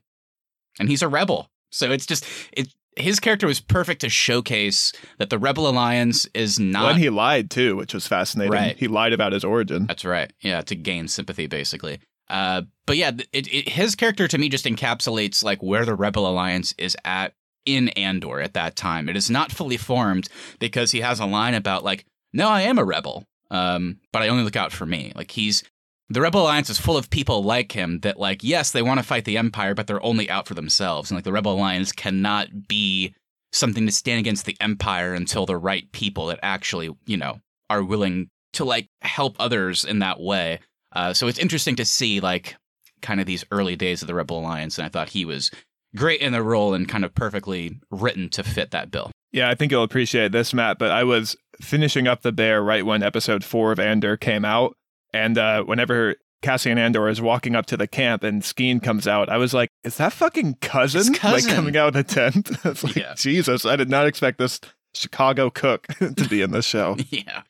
And 0.79 0.87
he's 0.87 1.01
a 1.01 1.07
rebel. 1.07 1.49
So 1.71 1.91
it's 1.91 2.05
just 2.05 2.25
it 2.53 2.67
his 2.95 3.19
character 3.19 3.47
was 3.47 3.59
perfect 3.59 4.01
to 4.01 4.09
showcase 4.09 4.91
that 5.17 5.29
the 5.29 5.39
Rebel 5.39 5.67
Alliance 5.67 6.27
is 6.33 6.59
not. 6.59 6.85
When 6.85 6.97
he 6.97 7.09
lied 7.09 7.49
too, 7.49 7.75
which 7.75 7.93
was 7.93 8.05
fascinating. 8.05 8.51
Right. 8.51 8.77
He 8.77 8.87
lied 8.87 9.13
about 9.13 9.31
his 9.31 9.43
origin. 9.43 9.87
That's 9.87 10.05
right. 10.05 10.31
Yeah, 10.41 10.61
to 10.61 10.75
gain 10.75 11.07
sympathy, 11.07 11.47
basically. 11.47 11.99
Uh, 12.29 12.63
but 12.85 12.97
yeah, 12.97 13.11
it, 13.33 13.47
it, 13.47 13.69
his 13.69 13.95
character 13.95 14.27
to 14.27 14.37
me 14.37 14.49
just 14.49 14.65
encapsulates 14.65 15.43
like 15.43 15.63
where 15.63 15.85
the 15.85 15.95
Rebel 15.95 16.27
Alliance 16.27 16.75
is 16.77 16.95
at 17.03 17.33
in 17.65 17.89
Andor 17.89 18.41
at 18.41 18.53
that 18.53 18.75
time. 18.75 19.09
It 19.09 19.15
is 19.15 19.29
not 19.29 19.51
fully 19.51 19.77
formed 19.77 20.27
because 20.59 20.91
he 20.91 21.01
has 21.01 21.19
a 21.19 21.25
line 21.25 21.53
about 21.53 21.83
like, 21.83 22.05
"No, 22.33 22.49
I 22.49 22.61
am 22.63 22.77
a 22.77 22.83
rebel, 22.83 23.25
um, 23.49 23.99
but 24.11 24.21
I 24.21 24.27
only 24.27 24.43
look 24.43 24.55
out 24.55 24.71
for 24.71 24.85
me." 24.85 25.13
Like 25.15 25.31
he's 25.31 25.63
the 26.13 26.21
Rebel 26.21 26.41
Alliance 26.41 26.69
is 26.69 26.77
full 26.77 26.97
of 26.97 27.09
people 27.09 27.43
like 27.43 27.71
him 27.71 27.99
that, 28.01 28.19
like, 28.19 28.43
yes, 28.43 28.71
they 28.71 28.81
want 28.81 28.99
to 28.99 29.05
fight 29.05 29.25
the 29.25 29.37
Empire, 29.37 29.73
but 29.73 29.87
they're 29.87 30.03
only 30.03 30.29
out 30.29 30.47
for 30.47 30.53
themselves. 30.53 31.09
And, 31.09 31.17
like, 31.17 31.23
the 31.23 31.31
Rebel 31.31 31.53
Alliance 31.53 31.91
cannot 31.91 32.67
be 32.67 33.15
something 33.51 33.85
to 33.85 33.91
stand 33.91 34.19
against 34.19 34.45
the 34.45 34.57
empire 34.61 35.13
until 35.13 35.45
the 35.45 35.57
right 35.57 35.91
people 35.91 36.27
that 36.27 36.39
actually, 36.41 36.89
you 37.05 37.17
know, 37.17 37.39
are 37.69 37.83
willing 37.83 38.29
to 38.53 38.65
like 38.65 38.89
help 39.01 39.35
others 39.39 39.85
in 39.85 39.99
that 39.99 40.19
way. 40.19 40.59
Uh, 40.93 41.13
so 41.13 41.27
it's 41.27 41.39
interesting 41.39 41.75
to 41.75 41.85
see 41.85 42.19
like 42.19 42.55
kind 43.01 43.19
of 43.19 43.25
these 43.25 43.45
early 43.51 43.75
days 43.75 44.01
of 44.01 44.07
the 44.07 44.15
Rebel 44.15 44.39
Alliance, 44.39 44.77
and 44.77 44.85
I 44.85 44.89
thought 44.89 45.09
he 45.09 45.25
was 45.25 45.51
great 45.95 46.21
in 46.21 46.33
the 46.33 46.43
role 46.43 46.73
and 46.73 46.87
kind 46.87 47.03
of 47.03 47.15
perfectly 47.15 47.79
written 47.89 48.29
to 48.29 48.43
fit 48.43 48.71
that 48.71 48.91
bill. 48.91 49.11
Yeah, 49.31 49.49
I 49.49 49.55
think 49.55 49.71
you'll 49.71 49.83
appreciate 49.83 50.31
this, 50.31 50.53
Matt. 50.53 50.77
But 50.77 50.91
I 50.91 51.03
was 51.03 51.35
finishing 51.61 52.07
up 52.07 52.21
the 52.21 52.31
bear 52.31 52.61
right 52.61 52.85
when 52.85 53.03
episode 53.03 53.43
four 53.43 53.71
of 53.71 53.79
Andor 53.79 54.17
came 54.17 54.43
out, 54.43 54.75
and 55.13 55.37
uh, 55.37 55.63
whenever 55.63 56.15
Cassian 56.41 56.77
Andor 56.77 57.07
is 57.07 57.21
walking 57.21 57.55
up 57.55 57.65
to 57.67 57.77
the 57.77 57.87
camp 57.87 58.23
and 58.23 58.41
Skeen 58.41 58.81
comes 58.81 59.07
out, 59.07 59.29
I 59.29 59.37
was 59.37 59.53
like, 59.53 59.69
"Is 59.83 59.97
that 59.97 60.13
fucking 60.13 60.55
cousin, 60.61 61.13
cousin. 61.13 61.47
like 61.49 61.55
coming 61.55 61.77
out 61.77 61.89
of 61.89 61.93
the 61.93 62.03
tent?" 62.03 62.49
it's 62.65 62.83
like 62.83 62.95
Yeah. 62.95 63.13
Jesus, 63.15 63.65
I 63.65 63.75
did 63.75 63.89
not 63.89 64.07
expect 64.07 64.37
this 64.37 64.59
Chicago 64.95 65.49
cook 65.49 65.87
to 65.99 66.27
be 66.29 66.41
in 66.41 66.51
this 66.51 66.65
show. 66.65 66.97
yeah. 67.09 67.43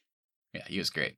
Yeah, 0.54 0.64
he 0.68 0.80
was 0.80 0.90
great. 0.90 1.16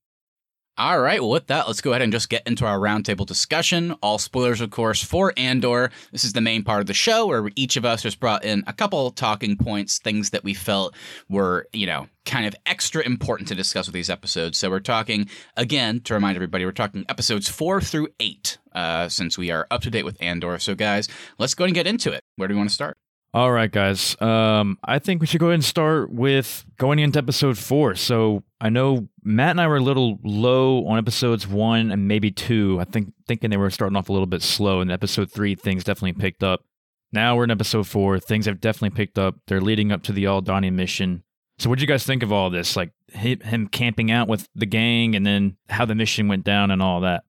All 0.76 1.00
right, 1.00 1.22
well, 1.22 1.30
with 1.30 1.46
that, 1.48 1.68
let's 1.68 1.82
go 1.82 1.92
ahead 1.92 2.02
and 2.02 2.12
just 2.12 2.30
get 2.30 2.48
into 2.48 2.66
our 2.66 2.80
roundtable 2.80 3.28
discussion. 3.28 3.92
All 4.02 4.18
spoilers, 4.18 4.60
of 4.60 4.72
course, 4.72 5.04
for 5.04 5.32
Andor. 5.38 5.92
This 6.12 6.24
is 6.24 6.34
the 6.34 6.42
main 6.42 6.64
part 6.64 6.82
of 6.82 6.88
the 6.88 6.96
show 6.96 7.28
where 7.28 7.52
each 7.56 7.78
of 7.78 7.86
us 7.86 8.02
just 8.02 8.20
brought 8.20 8.44
in 8.44 8.64
a 8.66 8.74
couple 8.74 9.12
talking 9.12 9.56
points, 9.56 10.00
things 10.00 10.32
that 10.32 10.44
we 10.44 10.56
felt 10.56 10.96
were, 11.30 11.68
you 11.74 11.86
know, 11.86 12.08
kind 12.26 12.48
of 12.48 12.56
extra 12.66 13.04
important 13.04 13.50
to 13.50 13.56
discuss 13.56 13.86
with 13.86 13.94
these 13.94 14.10
episodes. 14.10 14.58
So 14.58 14.72
we're 14.72 14.80
talking, 14.80 15.30
again, 15.56 16.00
to 16.06 16.16
remind 16.16 16.38
everybody, 16.38 16.66
we're 16.66 16.72
talking 16.72 17.06
episodes 17.08 17.48
four 17.48 17.80
through 17.80 18.08
eight, 18.20 18.58
uh, 18.74 19.10
since 19.10 19.38
we 19.38 19.52
are 19.52 19.68
up 19.70 19.84
to 19.84 19.92
date 19.92 20.06
with 20.06 20.20
Andor. 20.24 20.58
So, 20.58 20.74
guys, 20.74 21.08
let's 21.38 21.54
go 21.54 21.66
and 21.66 21.76
get 21.76 21.86
into 21.86 22.12
it. 22.12 22.22
Where 22.38 22.48
do 22.48 22.56
we 22.56 22.58
want 22.58 22.72
to 22.72 22.76
start? 22.76 22.98
All 23.36 23.52
right, 23.52 23.72
guys. 23.72 24.15
Um, 24.22 24.78
I 24.84 25.00
think 25.00 25.19
we 25.19 25.26
should 25.26 25.39
go 25.39 25.48
ahead 25.48 25.56
and 25.56 25.65
start 25.65 26.12
with 26.12 26.65
going 26.78 27.00
into 27.00 27.17
episode 27.17 27.58
four. 27.58 27.96
So 27.96 28.43
I 28.62 28.69
know 28.69 29.08
Matt 29.24 29.52
and 29.52 29.62
I 29.62 29.67
were 29.67 29.78
a 29.78 29.82
little 29.82 30.19
low 30.24 30.86
on 30.86 31.00
episodes 31.00 31.48
one 31.48 31.91
and 31.91 32.08
maybe 32.08 32.30
two. 32.30 32.78
I 32.80 32.84
think 32.84 33.12
thinking 33.28 33.50
they 33.50 33.58
were 33.58 33.72
starting 33.72 33.96
off 33.96 34.08
a 34.08 34.12
little 34.13 34.28
bit 34.28 34.43
slow. 34.43 34.82
In 34.82 34.91
episode 34.91 35.32
three, 35.32 35.56
things 35.56 35.84
definitely 35.84 36.13
picked 36.13 36.43
up. 36.43 36.63
Now 37.12 37.36
we're 37.36 37.46
in 37.46 37.52
episode 37.52 37.88
four. 37.88 38.19
Things 38.19 38.46
have 38.46 38.62
definitely 38.62 38.96
picked 38.96 39.17
up. 39.17 39.36
They're 39.48 39.62
leading 39.62 39.91
up 39.91 40.04
to 40.04 40.12
the 40.12 40.26
Aldhani 40.26 40.72
mission. 40.72 41.24
So 41.58 41.69
what 41.69 41.80
do 41.80 41.84
you 41.84 41.88
guys 41.88 42.04
think 42.04 42.22
of 42.22 42.32
all 42.32 42.52
this? 42.52 42.76
Like 42.76 42.91
him 43.08 43.67
camping 43.67 44.12
out 44.12 44.28
with 44.28 44.48
the 44.54 44.65
gang, 44.67 45.15
and 45.15 45.26
then 45.26 45.58
how 45.69 45.86
the 45.86 45.96
mission 45.96 46.28
went 46.28 46.43
down 46.43 46.69
and 46.69 46.84
all 46.84 47.02
that. 47.02 47.24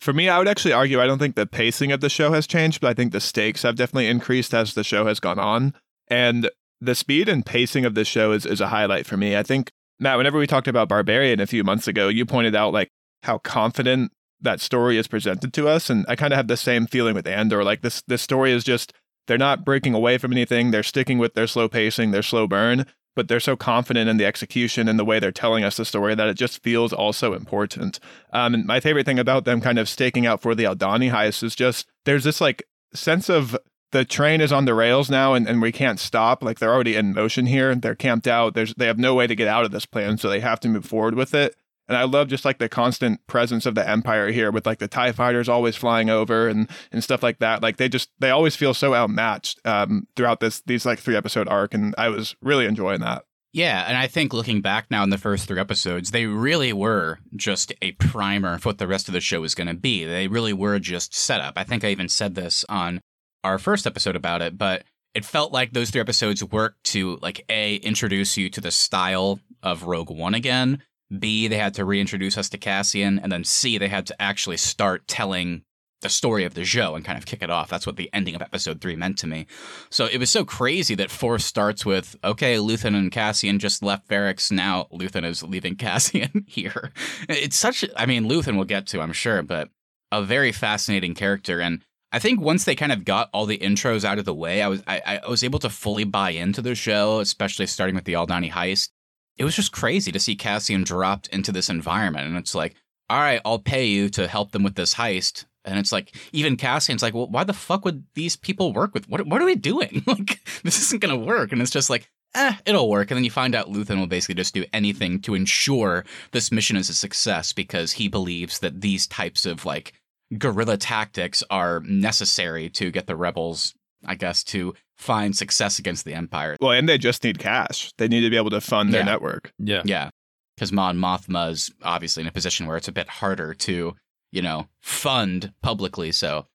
For 0.00 0.14
me, 0.14 0.28
I 0.28 0.38
would 0.38 0.48
actually 0.48 0.72
argue 0.72 1.00
I 1.00 1.06
don't 1.06 1.18
think 1.18 1.34
the 1.34 1.46
pacing 1.46 1.92
of 1.92 2.00
the 2.00 2.08
show 2.08 2.32
has 2.32 2.46
changed, 2.46 2.80
but 2.80 2.88
I 2.88 2.94
think 2.94 3.12
the 3.12 3.20
stakes 3.20 3.62
have 3.62 3.76
definitely 3.76 4.08
increased 4.08 4.54
as 4.54 4.74
the 4.74 4.84
show 4.84 5.06
has 5.06 5.20
gone 5.20 5.38
on. 5.38 5.74
And 6.08 6.50
the 6.80 6.94
speed 6.94 7.28
and 7.28 7.44
pacing 7.44 7.84
of 7.84 7.94
this 7.94 8.08
show 8.08 8.32
is, 8.32 8.46
is 8.46 8.62
a 8.62 8.68
highlight 8.68 9.04
for 9.04 9.18
me. 9.18 9.36
I 9.36 9.42
think, 9.42 9.70
Matt, 9.98 10.16
whenever 10.16 10.38
we 10.38 10.46
talked 10.46 10.68
about 10.68 10.88
Barbarian 10.88 11.38
a 11.38 11.46
few 11.46 11.62
months 11.62 11.86
ago, 11.86 12.08
you 12.08 12.24
pointed 12.24 12.56
out 12.56 12.72
like 12.72 12.88
how 13.24 13.38
confident 13.38 14.12
that 14.40 14.60
story 14.60 14.96
is 14.96 15.06
presented 15.06 15.52
to 15.52 15.68
us. 15.68 15.90
And 15.90 16.06
I 16.08 16.16
kind 16.16 16.32
of 16.32 16.38
have 16.38 16.48
the 16.48 16.56
same 16.56 16.86
feeling 16.86 17.14
with 17.14 17.26
Andor. 17.26 17.62
Like 17.62 17.82
this 17.82 18.02
this 18.06 18.22
story 18.22 18.52
is 18.52 18.64
just 18.64 18.94
they're 19.26 19.36
not 19.36 19.66
breaking 19.66 19.92
away 19.94 20.16
from 20.16 20.32
anything. 20.32 20.70
They're 20.70 20.82
sticking 20.82 21.18
with 21.18 21.34
their 21.34 21.46
slow 21.46 21.68
pacing, 21.68 22.10
their 22.10 22.22
slow 22.22 22.46
burn, 22.46 22.86
but 23.20 23.28
they're 23.28 23.38
so 23.38 23.54
confident 23.54 24.08
in 24.08 24.16
the 24.16 24.24
execution 24.24 24.88
and 24.88 24.98
the 24.98 25.04
way 25.04 25.18
they're 25.18 25.30
telling 25.30 25.62
us 25.62 25.76
the 25.76 25.84
story 25.84 26.14
that 26.14 26.26
it 26.26 26.38
just 26.38 26.62
feels 26.62 26.90
also 26.90 27.34
important. 27.34 28.00
Um, 28.32 28.54
and 28.54 28.64
my 28.64 28.80
favorite 28.80 29.04
thing 29.04 29.18
about 29.18 29.44
them 29.44 29.60
kind 29.60 29.78
of 29.78 29.90
staking 29.90 30.24
out 30.24 30.40
for 30.40 30.54
the 30.54 30.64
Aldhani 30.64 31.12
heist 31.12 31.42
is 31.42 31.54
just 31.54 31.86
there's 32.06 32.24
this 32.24 32.40
like 32.40 32.62
sense 32.94 33.28
of 33.28 33.58
the 33.92 34.06
train 34.06 34.40
is 34.40 34.52
on 34.52 34.64
the 34.64 34.72
rails 34.72 35.10
now 35.10 35.34
and, 35.34 35.46
and 35.46 35.60
we 35.60 35.70
can't 35.70 36.00
stop. 36.00 36.42
Like 36.42 36.60
they're 36.60 36.72
already 36.72 36.96
in 36.96 37.12
motion 37.12 37.44
here. 37.44 37.74
They're 37.74 37.94
camped 37.94 38.26
out. 38.26 38.54
There's 38.54 38.72
they 38.72 38.86
have 38.86 38.98
no 38.98 39.14
way 39.14 39.26
to 39.26 39.36
get 39.36 39.48
out 39.48 39.66
of 39.66 39.70
this 39.70 39.84
plan, 39.84 40.16
so 40.16 40.30
they 40.30 40.40
have 40.40 40.60
to 40.60 40.68
move 40.70 40.86
forward 40.86 41.14
with 41.14 41.34
it. 41.34 41.54
And 41.90 41.98
I 41.98 42.04
love 42.04 42.28
just 42.28 42.44
like 42.44 42.58
the 42.58 42.68
constant 42.68 43.26
presence 43.26 43.66
of 43.66 43.74
the 43.74 43.86
Empire 43.86 44.30
here 44.30 44.52
with 44.52 44.64
like 44.64 44.78
the 44.78 44.86
TIE 44.86 45.10
fighters 45.10 45.48
always 45.48 45.74
flying 45.74 46.08
over 46.08 46.46
and, 46.46 46.70
and 46.92 47.02
stuff 47.02 47.20
like 47.20 47.40
that. 47.40 47.64
Like 47.64 47.78
they 47.78 47.88
just 47.88 48.10
they 48.20 48.30
always 48.30 48.54
feel 48.54 48.74
so 48.74 48.94
outmatched 48.94 49.58
um, 49.64 50.06
throughout 50.14 50.38
this 50.38 50.62
these 50.66 50.86
like 50.86 51.00
three 51.00 51.16
episode 51.16 51.48
arc. 51.48 51.74
And 51.74 51.92
I 51.98 52.08
was 52.08 52.36
really 52.40 52.66
enjoying 52.66 53.00
that. 53.00 53.24
Yeah, 53.52 53.84
and 53.88 53.96
I 53.96 54.06
think 54.06 54.32
looking 54.32 54.60
back 54.60 54.86
now 54.88 55.02
in 55.02 55.10
the 55.10 55.18
first 55.18 55.48
three 55.48 55.58
episodes, 55.58 56.12
they 56.12 56.26
really 56.26 56.72
were 56.72 57.18
just 57.34 57.72
a 57.82 57.90
primer 57.92 58.58
for 58.58 58.68
what 58.68 58.78
the 58.78 58.86
rest 58.86 59.08
of 59.08 59.12
the 59.12 59.20
show 59.20 59.42
is 59.42 59.56
going 59.56 59.66
to 59.66 59.74
be. 59.74 60.04
They 60.04 60.28
really 60.28 60.52
were 60.52 60.78
just 60.78 61.12
setup. 61.12 61.54
I 61.56 61.64
think 61.64 61.82
I 61.82 61.88
even 61.88 62.08
said 62.08 62.36
this 62.36 62.64
on 62.68 63.00
our 63.42 63.58
first 63.58 63.88
episode 63.88 64.14
about 64.14 64.42
it, 64.42 64.56
but 64.56 64.84
it 65.14 65.24
felt 65.24 65.52
like 65.52 65.72
those 65.72 65.90
three 65.90 66.00
episodes 66.00 66.44
worked 66.44 66.84
to 66.84 67.18
like 67.20 67.44
a 67.48 67.76
introduce 67.76 68.36
you 68.36 68.48
to 68.50 68.60
the 68.60 68.70
style 68.70 69.40
of 69.64 69.82
Rogue 69.82 70.10
One 70.10 70.34
again. 70.34 70.84
B 71.18 71.48
they 71.48 71.58
had 71.58 71.74
to 71.74 71.84
reintroduce 71.84 72.38
us 72.38 72.48
to 72.50 72.58
Cassian, 72.58 73.18
and 73.18 73.30
then 73.30 73.44
C 73.44 73.78
they 73.78 73.88
had 73.88 74.06
to 74.06 74.22
actually 74.22 74.56
start 74.56 75.08
telling 75.08 75.62
the 76.00 76.08
story 76.08 76.44
of 76.44 76.54
the 76.54 76.64
show 76.64 76.94
and 76.94 77.04
kind 77.04 77.18
of 77.18 77.26
kick 77.26 77.42
it 77.42 77.50
off. 77.50 77.68
That's 77.68 77.86
what 77.86 77.96
the 77.96 78.10
ending 78.12 78.34
of 78.34 78.42
episode 78.42 78.80
three 78.80 78.96
meant 78.96 79.18
to 79.18 79.26
me. 79.26 79.46
So 79.90 80.06
it 80.06 80.18
was 80.18 80.30
so 80.30 80.44
crazy 80.44 80.94
that 80.94 81.10
four 81.10 81.38
starts 81.38 81.84
with, 81.84 82.16
okay, 82.24 82.56
Luthen 82.56 82.96
and 82.96 83.12
Cassian 83.12 83.58
just 83.58 83.82
left 83.82 84.08
Ferrix. 84.08 84.50
Now 84.50 84.88
Luthen 84.92 85.24
is 85.24 85.42
leaving 85.42 85.76
Cassian 85.76 86.44
here. 86.46 86.92
It's 87.28 87.56
such, 87.56 87.84
I 87.96 88.06
mean, 88.06 88.28
Luthen 88.28 88.56
we'll 88.56 88.64
get 88.64 88.86
to, 88.88 89.00
I'm 89.00 89.12
sure, 89.12 89.42
but 89.42 89.68
a 90.10 90.22
very 90.22 90.52
fascinating 90.52 91.14
character. 91.14 91.60
And 91.60 91.84
I 92.12 92.18
think 92.18 92.40
once 92.40 92.64
they 92.64 92.74
kind 92.74 92.92
of 92.92 93.04
got 93.04 93.30
all 93.32 93.46
the 93.46 93.58
intros 93.58 94.04
out 94.04 94.18
of 94.18 94.24
the 94.24 94.34
way, 94.34 94.62
I 94.62 94.68
was, 94.68 94.82
I, 94.86 95.20
I 95.24 95.28
was 95.28 95.44
able 95.44 95.58
to 95.60 95.70
fully 95.70 96.04
buy 96.04 96.30
into 96.30 96.62
the 96.62 96.74
show, 96.74 97.20
especially 97.20 97.66
starting 97.66 97.94
with 97.94 98.04
the 98.04 98.14
Aldhani 98.14 98.50
heist. 98.50 98.88
It 99.36 99.44
was 99.44 99.56
just 99.56 99.72
crazy 99.72 100.12
to 100.12 100.20
see 100.20 100.36
Cassian 100.36 100.84
dropped 100.84 101.28
into 101.28 101.52
this 101.52 101.70
environment. 101.70 102.26
And 102.26 102.36
it's 102.36 102.54
like, 102.54 102.74
all 103.08 103.18
right, 103.18 103.40
I'll 103.44 103.58
pay 103.58 103.86
you 103.86 104.08
to 104.10 104.28
help 104.28 104.52
them 104.52 104.62
with 104.62 104.74
this 104.74 104.94
heist. 104.94 105.46
And 105.64 105.78
it's 105.78 105.92
like 105.92 106.14
even 106.32 106.56
Cassian's 106.56 107.02
like, 107.02 107.14
well, 107.14 107.28
why 107.28 107.44
the 107.44 107.52
fuck 107.52 107.84
would 107.84 108.04
these 108.14 108.36
people 108.36 108.72
work 108.72 108.94
with? 108.94 109.08
What 109.08 109.26
what 109.26 109.42
are 109.42 109.46
we 109.46 109.56
doing? 109.56 110.02
like 110.06 110.40
this 110.62 110.80
isn't 110.82 111.02
gonna 111.02 111.16
work. 111.16 111.52
And 111.52 111.60
it's 111.60 111.70
just 111.70 111.90
like, 111.90 112.08
eh, 112.34 112.54
it'll 112.64 112.88
work. 112.88 113.10
And 113.10 113.16
then 113.16 113.24
you 113.24 113.30
find 113.30 113.54
out 113.54 113.70
Luthen 113.70 113.98
will 113.98 114.06
basically 114.06 114.36
just 114.36 114.54
do 114.54 114.64
anything 114.72 115.20
to 115.22 115.34
ensure 115.34 116.04
this 116.32 116.52
mission 116.52 116.76
is 116.76 116.88
a 116.88 116.94
success 116.94 117.52
because 117.52 117.92
he 117.92 118.08
believes 118.08 118.60
that 118.60 118.80
these 118.80 119.06
types 119.06 119.46
of 119.46 119.64
like 119.64 119.92
guerrilla 120.38 120.76
tactics 120.76 121.42
are 121.50 121.80
necessary 121.80 122.70
to 122.70 122.90
get 122.90 123.06
the 123.06 123.16
rebels, 123.16 123.74
I 124.06 124.14
guess, 124.14 124.44
to 124.44 124.74
find 125.00 125.34
success 125.34 125.78
against 125.78 126.04
the 126.04 126.12
Empire. 126.14 126.56
Well, 126.60 126.72
and 126.72 126.88
they 126.88 126.98
just 126.98 127.24
need 127.24 127.38
cash. 127.38 127.92
They 127.96 128.06
need 128.06 128.20
to 128.20 128.30
be 128.30 128.36
able 128.36 128.50
to 128.50 128.60
fund 128.60 128.92
their 128.92 129.00
Yeah. 129.00 129.06
network. 129.06 129.52
Yeah. 129.58 129.82
Yeah. 129.84 130.10
Because 130.56 130.72
Mon 130.72 130.98
Mothma 130.98 131.50
is 131.52 131.70
obviously 131.82 132.20
in 132.20 132.26
a 132.26 132.32
position 132.32 132.66
where 132.66 132.76
it's 132.76 132.88
a 132.88 132.92
bit 132.92 133.08
harder 133.08 133.54
to, 133.54 133.96
you 134.30 134.42
know, 134.42 134.68
fund 134.82 135.54
publicly. 135.62 136.12
So 136.12 136.46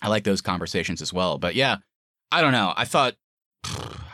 I 0.00 0.08
like 0.08 0.22
those 0.22 0.40
conversations 0.40 1.02
as 1.02 1.12
well. 1.12 1.38
But 1.38 1.56
yeah, 1.56 1.78
I 2.30 2.40
don't 2.40 2.52
know. 2.52 2.72
I 2.76 2.84
thought 2.84 3.14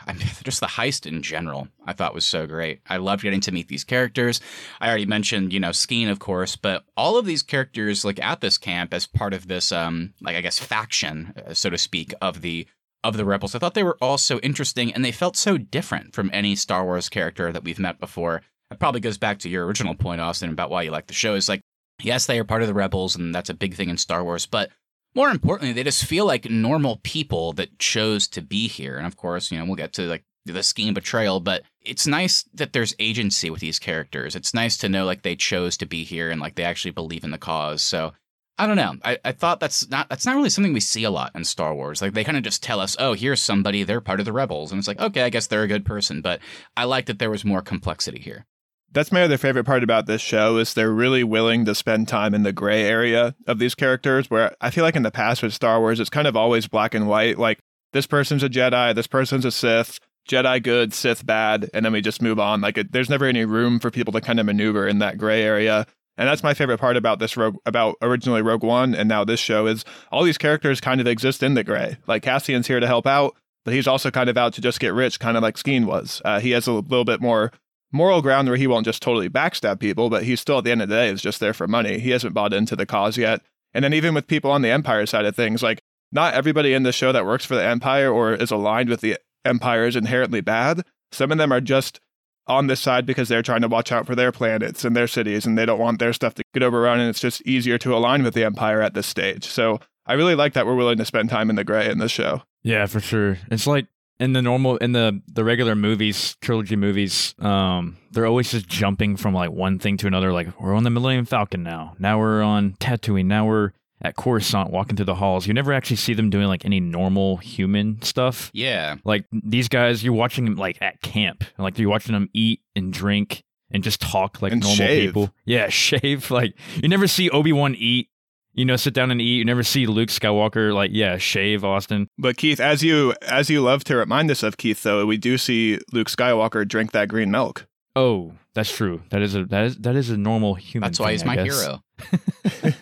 I 0.07 0.13
mean, 0.13 0.27
just 0.43 0.59
the 0.61 0.65
heist 0.67 1.05
in 1.05 1.21
general, 1.21 1.67
I 1.85 1.93
thought 1.93 2.13
was 2.15 2.25
so 2.25 2.47
great. 2.47 2.81
I 2.87 2.97
loved 2.97 3.21
getting 3.23 3.41
to 3.41 3.51
meet 3.51 3.67
these 3.67 3.83
characters. 3.83 4.41
I 4.81 4.87
already 4.87 5.05
mentioned, 5.05 5.53
you 5.53 5.59
know, 5.59 5.69
Skeen, 5.69 6.09
of 6.09 6.17
course, 6.19 6.55
but 6.55 6.83
all 6.97 7.17
of 7.17 7.25
these 7.25 7.43
characters, 7.43 8.03
like 8.05 8.19
at 8.21 8.41
this 8.41 8.57
camp, 8.57 8.93
as 8.95 9.05
part 9.07 9.33
of 9.35 9.47
this, 9.47 9.71
um, 9.71 10.13
like 10.21 10.35
I 10.35 10.41
guess 10.41 10.57
faction, 10.59 11.33
uh, 11.47 11.53
so 11.53 11.69
to 11.69 11.77
speak, 11.77 12.13
of 12.21 12.41
the 12.41 12.67
of 13.05 13.17
the 13.17 13.25
rebels, 13.25 13.55
I 13.55 13.59
thought 13.59 13.73
they 13.73 13.83
were 13.83 13.97
all 14.01 14.17
so 14.17 14.39
interesting, 14.39 14.93
and 14.93 15.03
they 15.03 15.11
felt 15.11 15.37
so 15.37 15.57
different 15.57 16.13
from 16.13 16.29
any 16.33 16.55
Star 16.55 16.83
Wars 16.83 17.09
character 17.09 17.51
that 17.51 17.63
we've 17.63 17.79
met 17.79 17.99
before. 17.99 18.41
It 18.71 18.79
probably 18.79 19.01
goes 19.01 19.17
back 19.17 19.39
to 19.39 19.49
your 19.49 19.65
original 19.65 19.95
point, 19.95 20.21
Austin, 20.21 20.49
about 20.49 20.69
why 20.69 20.81
you 20.83 20.91
like 20.91 21.07
the 21.07 21.13
show. 21.13 21.35
Is 21.35 21.49
like, 21.49 21.61
yes, 22.01 22.25
they 22.25 22.39
are 22.39 22.43
part 22.43 22.61
of 22.61 22.67
the 22.67 22.73
rebels, 22.73 23.15
and 23.15 23.33
that's 23.33 23.49
a 23.49 23.53
big 23.53 23.75
thing 23.75 23.89
in 23.89 23.97
Star 23.97 24.23
Wars, 24.23 24.45
but 24.45 24.71
more 25.15 25.29
importantly, 25.29 25.71
they 25.71 25.83
just 25.83 26.05
feel 26.05 26.25
like 26.25 26.49
normal 26.49 26.99
people 27.03 27.53
that 27.53 27.79
chose 27.79 28.27
to 28.27 28.41
be 28.41 28.67
here. 28.67 28.97
And 28.97 29.07
of 29.07 29.15
course, 29.15 29.49
you 29.49 29.57
know, 29.57 29.65
we'll 29.65 29.75
get 29.75 29.93
to 29.93 30.03
like 30.03 30.23
the 30.45 30.53
Skeen 30.53 30.93
betrayal, 30.93 31.39
but 31.39 31.63
it's 31.81 32.05
nice 32.05 32.43
that 32.53 32.73
there's 32.73 32.93
agency 32.99 33.49
with 33.49 33.61
these 33.61 33.79
characters. 33.79 34.35
It's 34.35 34.53
nice 34.53 34.77
to 34.77 34.89
know 34.89 35.05
like 35.05 35.23
they 35.23 35.35
chose 35.35 35.77
to 35.77 35.85
be 35.85 36.03
here 36.03 36.29
and 36.29 36.41
like 36.41 36.55
they 36.55 36.63
actually 36.63 36.91
believe 36.91 37.23
in 37.23 37.31
the 37.31 37.37
cause. 37.37 37.81
So 37.81 38.13
I 38.57 38.67
don't 38.67 38.77
know. 38.77 38.95
I, 39.03 39.17
I 39.25 39.31
thought 39.33 39.59
that's 39.59 39.89
not 39.89 40.07
that's 40.07 40.25
not 40.25 40.35
really 40.35 40.49
something 40.49 40.71
we 40.71 40.79
see 40.79 41.03
a 41.03 41.11
lot 41.11 41.31
in 41.35 41.43
Star 41.43 41.75
Wars. 41.75 42.01
Like 42.01 42.13
they 42.13 42.23
kind 42.23 42.37
of 42.37 42.43
just 42.43 42.63
tell 42.63 42.79
us, 42.79 42.95
oh, 42.99 43.13
here's 43.13 43.41
somebody, 43.41 43.83
they're 43.83 44.01
part 44.01 44.19
of 44.19 44.25
the 44.25 44.33
rebels. 44.33 44.71
And 44.71 44.79
it's 44.79 44.87
like, 44.87 44.99
okay, 44.99 45.23
I 45.23 45.29
guess 45.29 45.47
they're 45.47 45.63
a 45.63 45.67
good 45.67 45.85
person. 45.85 46.21
But 46.21 46.39
I 46.77 46.85
like 46.85 47.07
that 47.07 47.19
there 47.19 47.29
was 47.29 47.43
more 47.43 47.61
complexity 47.61 48.19
here. 48.19 48.45
That's 48.91 49.11
my 49.11 49.23
other 49.23 49.37
favorite 49.37 49.65
part 49.65 49.83
about 49.83 50.05
this 50.05 50.21
show 50.21 50.57
is 50.57 50.73
they're 50.73 50.89
really 50.89 51.23
willing 51.23 51.65
to 51.65 51.75
spend 51.75 52.07
time 52.07 52.33
in 52.33 52.43
the 52.43 52.53
gray 52.53 52.83
area 52.85 53.35
of 53.45 53.59
these 53.59 53.75
characters 53.75 54.29
where 54.29 54.55
I 54.61 54.69
feel 54.69 54.85
like 54.85 54.95
in 54.95 55.03
the 55.03 55.11
past 55.11 55.43
with 55.43 55.53
Star 55.53 55.81
Wars 55.81 55.99
it's 55.99 56.09
kind 56.09 56.27
of 56.27 56.37
always 56.37 56.67
black 56.67 56.95
and 56.95 57.05
white 57.05 57.37
like 57.37 57.59
this 57.91 58.07
person's 58.07 58.43
a 58.43 58.49
Jedi, 58.49 58.95
this 58.95 59.07
person's 59.07 59.43
a 59.43 59.51
Sith, 59.51 59.99
Jedi 60.29 60.63
good, 60.63 60.93
Sith 60.93 61.25
bad, 61.25 61.69
and 61.73 61.85
then 61.85 61.93
we 61.93 62.01
just 62.01 62.21
move 62.21 62.39
on. 62.39 62.61
Like 62.61 62.77
it, 62.77 62.91
there's 62.91 63.09
never 63.09 63.25
any 63.25 63.45
room 63.45 63.79
for 63.79 63.91
people 63.91 64.13
to 64.13 64.21
kind 64.21 64.39
of 64.39 64.45
maneuver 64.45 64.87
in 64.87 64.99
that 64.99 65.17
gray 65.17 65.43
area. 65.43 65.85
And 66.17 66.27
that's 66.27 66.43
my 66.43 66.53
favorite 66.53 66.79
part 66.79 66.97
about 66.97 67.19
this 67.19 67.35
Rogue, 67.35 67.57
about 67.65 67.95
originally 68.01 68.41
Rogue 68.41 68.63
One 68.63 68.95
and 68.95 69.09
now 69.09 69.23
this 69.23 69.39
show 69.39 69.67
is 69.67 69.83
all 70.11 70.23
these 70.23 70.37
characters 70.37 70.79
kind 70.79 71.01
of 71.01 71.07
exist 71.07 71.43
in 71.43 71.53
the 71.55 71.63
gray. 71.63 71.97
Like 72.07 72.23
Cassian's 72.23 72.67
here 72.67 72.79
to 72.79 72.87
help 72.87 73.05
out, 73.05 73.35
but 73.65 73.73
he's 73.73 73.87
also 73.87 74.11
kind 74.11 74.29
of 74.29 74.37
out 74.37 74.53
to 74.53 74.61
just 74.61 74.79
get 74.79 74.93
rich, 74.93 75.19
kind 75.19 75.35
of 75.35 75.43
like 75.43 75.55
Skeen 75.55 75.85
was. 75.85 76.21
Uh, 76.23 76.39
he 76.39 76.51
has 76.51 76.67
a 76.67 76.71
little 76.71 77.05
bit 77.05 77.21
more 77.21 77.51
moral 77.91 78.21
ground 78.21 78.47
where 78.47 78.57
he 78.57 78.67
won't 78.67 78.85
just 78.85 79.01
totally 79.01 79.29
backstab 79.29 79.79
people, 79.79 80.09
but 80.09 80.23
he's 80.23 80.39
still 80.39 80.59
at 80.59 80.63
the 80.63 80.71
end 80.71 80.81
of 80.81 80.89
the 80.89 80.95
day 80.95 81.09
is 81.09 81.21
just 81.21 81.39
there 81.39 81.53
for 81.53 81.67
money. 81.67 81.99
He 81.99 82.11
hasn't 82.11 82.33
bought 82.33 82.53
into 82.53 82.75
the 82.75 82.85
cause 82.85 83.17
yet. 83.17 83.41
And 83.73 83.83
then 83.83 83.93
even 83.93 84.13
with 84.13 84.27
people 84.27 84.51
on 84.51 84.61
the 84.61 84.69
Empire 84.69 85.05
side 85.05 85.25
of 85.25 85.35
things, 85.35 85.61
like 85.61 85.81
not 86.11 86.33
everybody 86.33 86.73
in 86.73 86.83
the 86.83 86.91
show 86.91 87.11
that 87.11 87.25
works 87.25 87.45
for 87.45 87.55
the 87.55 87.63
Empire 87.63 88.11
or 88.11 88.33
is 88.33 88.51
aligned 88.51 88.89
with 88.89 89.01
the 89.01 89.17
Empire 89.43 89.85
is 89.85 89.95
inherently 89.95 90.41
bad. 90.41 90.83
Some 91.11 91.31
of 91.31 91.37
them 91.37 91.51
are 91.51 91.61
just 91.61 91.99
on 92.47 92.67
this 92.67 92.79
side 92.79 93.05
because 93.05 93.27
they're 93.27 93.41
trying 93.41 93.61
to 93.61 93.67
watch 93.67 93.91
out 93.91 94.05
for 94.05 94.15
their 94.15 94.31
planets 94.31 94.85
and 94.85 94.95
their 94.95 95.07
cities 95.07 95.45
and 95.45 95.57
they 95.57 95.65
don't 95.65 95.79
want 95.79 95.99
their 95.99 96.13
stuff 96.13 96.35
to 96.35 96.43
get 96.53 96.63
overrun 96.63 96.99
and 96.99 97.09
it's 97.09 97.19
just 97.19 97.41
easier 97.41 97.77
to 97.77 97.95
align 97.95 98.23
with 98.23 98.33
the 98.33 98.43
empire 98.43 98.81
at 98.81 98.93
this 98.93 99.07
stage. 99.07 99.45
So 99.45 99.79
I 100.05 100.13
really 100.13 100.35
like 100.35 100.53
that 100.53 100.65
we're 100.65 100.75
willing 100.75 100.97
to 100.97 101.05
spend 101.05 101.29
time 101.29 101.49
in 101.49 101.55
the 101.55 101.63
gray 101.63 101.89
in 101.89 101.97
this 101.97 102.11
show. 102.11 102.43
Yeah, 102.63 102.85
for 102.85 102.99
sure. 102.99 103.37
It's 103.49 103.67
like 103.67 103.87
in 104.19 104.33
the 104.33 104.41
normal 104.41 104.77
in 104.77 104.91
the 104.93 105.21
the 105.27 105.43
regular 105.43 105.75
movies, 105.75 106.37
trilogy 106.41 106.75
movies, 106.75 107.35
um, 107.39 107.97
they're 108.11 108.25
always 108.25 108.51
just 108.51 108.67
jumping 108.67 109.17
from 109.17 109.33
like 109.33 109.51
one 109.51 109.79
thing 109.79 109.97
to 109.97 110.07
another. 110.07 110.31
Like 110.31 110.59
we're 110.59 110.75
on 110.75 110.83
the 110.83 110.89
Millennium 110.89 111.25
Falcon 111.25 111.63
now. 111.63 111.95
Now 111.99 112.19
we're 112.19 112.41
on 112.41 112.73
Tatooine. 112.73 113.25
Now 113.25 113.45
we're 113.45 113.71
at 114.05 114.15
Coruscant 114.15 114.71
walking 114.71 114.95
through 114.95 115.05
the 115.07 115.15
halls. 115.15 115.47
You 115.47 115.53
never 115.53 115.73
actually 115.73 115.97
see 115.97 116.13
them 116.13 116.29
doing 116.29 116.47
like 116.47 116.63
any 116.63 116.79
normal 116.79 117.37
human 117.37 118.01
stuff. 118.01 118.49
Yeah. 118.53 118.95
Like 119.03 119.25
these 119.31 119.67
guys, 119.67 120.03
you're 120.03 120.13
watching 120.13 120.45
them 120.45 120.55
like 120.55 120.77
at 120.81 121.01
camp. 121.01 121.43
Like 121.57 121.77
you're 121.77 121.89
watching 121.89 122.13
them 122.13 122.29
eat 122.33 122.61
and 122.75 122.93
drink 122.93 123.43
and 123.71 123.83
just 123.83 123.99
talk 123.99 124.41
like 124.41 124.51
And 124.53 124.61
normal 124.61 124.75
shave. 124.77 125.09
people. 125.09 125.31
Yeah, 125.45 125.69
shave. 125.69 126.31
Like 126.31 126.53
you 126.81 126.87
never 126.87 127.07
see 127.07 127.29
Obi 127.29 127.51
Wan 127.51 127.75
eat. 127.75 128.09
You 128.57 128.63
know, 128.63 128.77
sit 128.77 128.93
down 128.93 129.11
and 129.11 129.19
eat. 129.19 129.35
You 129.35 129.43
never 129.43 129.63
see 129.63 129.85
Luke 129.85 130.07
Skywalker 130.07 130.73
like 130.73 130.91
yeah, 130.93 131.17
shave 131.17 131.65
Austin. 131.65 132.07
But 132.17 132.37
Keith, 132.37 132.61
as 132.61 132.81
you 132.83 133.13
as 133.21 133.49
you 133.49 133.61
love 133.61 133.83
to 133.85 133.97
remind 133.97 134.31
us 134.31 134.43
of 134.43 134.55
Keith, 134.55 134.81
though, 134.83 135.05
we 135.05 135.17
do 135.17 135.37
see 135.37 135.79
Luke 135.91 136.07
Skywalker 136.07 136.65
drink 136.65 136.93
that 136.93 137.09
green 137.09 137.31
milk. 137.31 137.67
Oh, 137.97 138.33
that's 138.55 138.73
true. 138.73 139.01
That 139.09 139.21
is 139.21 139.35
a 139.35 139.43
that 139.45 139.65
is 139.65 139.77
that 139.79 139.95
is 139.97 140.09
a 140.09 140.17
normal 140.17 140.55
human. 140.55 140.87
That's 140.87 140.99
why 140.99 141.07
thing, 141.07 141.13
he's 141.13 141.23
I 141.23 141.25
my 141.25 141.35
guess. 141.35 141.61
hero. 141.61 141.83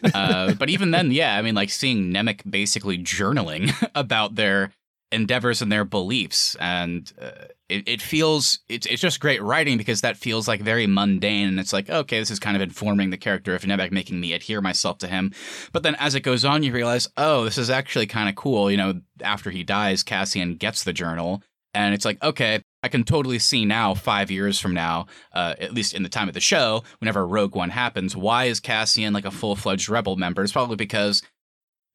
uh, 0.13 0.53
but 0.53 0.69
even 0.69 0.91
then, 0.91 1.11
yeah, 1.11 1.35
I 1.35 1.41
mean, 1.41 1.55
like 1.55 1.71
seeing 1.71 2.13
Nemik 2.13 2.49
basically 2.49 2.99
journaling 2.99 3.73
about 3.95 4.35
their 4.35 4.71
endeavors 5.11 5.63
and 5.63 5.71
their 5.71 5.83
beliefs, 5.83 6.55
and 6.59 7.11
uh, 7.19 7.45
it, 7.69 7.87
it 7.87 8.01
feels 8.03 8.59
it's 8.69 8.85
it's 8.85 9.01
just 9.01 9.19
great 9.19 9.41
writing 9.41 9.79
because 9.79 10.01
that 10.01 10.15
feels 10.15 10.47
like 10.47 10.61
very 10.61 10.85
mundane, 10.85 11.47
and 11.47 11.59
it's 11.59 11.73
like 11.73 11.89
okay, 11.89 12.19
this 12.19 12.29
is 12.29 12.37
kind 12.39 12.55
of 12.55 12.61
informing 12.61 13.09
the 13.09 13.17
character 13.17 13.55
of 13.55 13.63
Nemik, 13.63 13.91
making 13.91 14.19
me 14.19 14.33
adhere 14.33 14.61
myself 14.61 14.99
to 14.99 15.07
him. 15.07 15.33
But 15.71 15.81
then 15.81 15.95
as 15.95 16.13
it 16.13 16.21
goes 16.21 16.45
on, 16.45 16.61
you 16.61 16.71
realize, 16.71 17.07
oh, 17.17 17.45
this 17.45 17.57
is 17.57 17.71
actually 17.71 18.05
kind 18.05 18.29
of 18.29 18.35
cool. 18.35 18.69
You 18.69 18.77
know, 18.77 19.01
after 19.23 19.49
he 19.49 19.63
dies, 19.63 20.03
Cassian 20.03 20.55
gets 20.55 20.83
the 20.83 20.93
journal, 20.93 21.41
and 21.73 21.95
it's 21.95 22.05
like 22.05 22.23
okay. 22.23 22.62
I 22.83 22.89
can 22.89 23.05
totally 23.05 23.39
see 23.39 23.63
now, 23.63 23.93
five 23.93 24.29
years 24.29 24.59
from 24.59 24.73
now, 24.73 25.07
uh, 25.33 25.55
at 25.59 25.73
least 25.73 25.93
in 25.93 26.03
the 26.03 26.09
time 26.09 26.27
of 26.27 26.33
the 26.33 26.41
show, 26.41 26.83
whenever 26.99 27.25
Rogue 27.25 27.55
One 27.55 27.69
happens, 27.69 28.15
why 28.15 28.45
is 28.45 28.59
Cassian 28.59 29.13
like 29.13 29.25
a 29.25 29.31
full 29.31 29.55
fledged 29.55 29.87
rebel 29.89 30.17
member? 30.17 30.43
It's 30.43 30.51
probably 30.51 30.75
because 30.75 31.23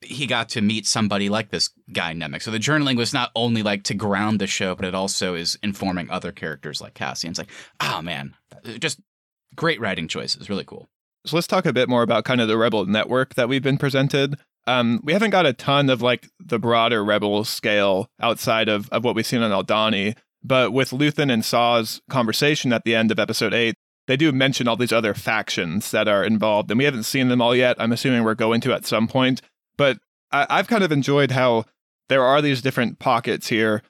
he 0.00 0.26
got 0.26 0.48
to 0.50 0.60
meet 0.60 0.86
somebody 0.86 1.28
like 1.28 1.50
this 1.50 1.70
guy 1.92 2.14
Nemik. 2.14 2.42
So 2.42 2.50
the 2.50 2.58
journaling 2.58 2.96
was 2.96 3.12
not 3.12 3.30
only 3.34 3.62
like 3.62 3.82
to 3.84 3.94
ground 3.94 4.40
the 4.40 4.46
show, 4.46 4.74
but 4.74 4.86
it 4.86 4.94
also 4.94 5.34
is 5.34 5.58
informing 5.62 6.08
other 6.10 6.32
characters 6.32 6.80
like 6.80 6.94
Cassian. 6.94 7.30
It's 7.30 7.38
like, 7.38 7.50
oh 7.80 8.00
man, 8.00 8.34
just 8.78 9.00
great 9.54 9.80
writing 9.80 10.08
choices. 10.08 10.48
Really 10.48 10.64
cool. 10.64 10.88
So 11.26 11.36
let's 11.36 11.48
talk 11.48 11.66
a 11.66 11.72
bit 11.72 11.88
more 11.88 12.02
about 12.02 12.24
kind 12.24 12.40
of 12.40 12.48
the 12.48 12.56
Rebel 12.56 12.86
network 12.86 13.34
that 13.34 13.48
we've 13.48 13.62
been 13.62 13.76
presented. 13.76 14.36
Um, 14.66 15.00
we 15.02 15.12
haven't 15.12 15.30
got 15.30 15.46
a 15.46 15.52
ton 15.52 15.90
of 15.90 16.00
like 16.00 16.28
the 16.38 16.58
broader 16.58 17.04
Rebel 17.04 17.44
scale 17.44 18.08
outside 18.20 18.68
of, 18.68 18.88
of 18.90 19.04
what 19.04 19.14
we've 19.14 19.26
seen 19.26 19.42
on 19.42 19.50
Aldhani, 19.50 20.16
but 20.42 20.72
with 20.72 20.90
Luthen 20.90 21.32
and 21.32 21.44
Saw's 21.44 22.00
conversation 22.08 22.72
at 22.72 22.84
the 22.84 22.94
end 22.94 23.10
of 23.10 23.18
episode 23.18 23.54
eight, 23.54 23.74
they 24.06 24.16
do 24.16 24.32
mention 24.32 24.66
all 24.66 24.76
these 24.76 24.92
other 24.92 25.14
factions 25.14 25.90
that 25.90 26.08
are 26.08 26.24
involved, 26.24 26.70
and 26.70 26.78
we 26.78 26.84
haven't 26.84 27.02
seen 27.02 27.28
them 27.28 27.42
all 27.42 27.54
yet. 27.54 27.76
I'm 27.78 27.92
assuming 27.92 28.24
we're 28.24 28.34
going 28.34 28.60
to 28.62 28.72
at 28.72 28.86
some 28.86 29.06
point. 29.06 29.42
But 29.76 29.98
I, 30.32 30.46
I've 30.48 30.68
kind 30.68 30.82
of 30.82 30.92
enjoyed 30.92 31.30
how 31.30 31.64
there 32.08 32.24
are 32.24 32.40
these 32.40 32.62
different 32.62 32.98
pockets 32.98 33.48
here, 33.48 33.82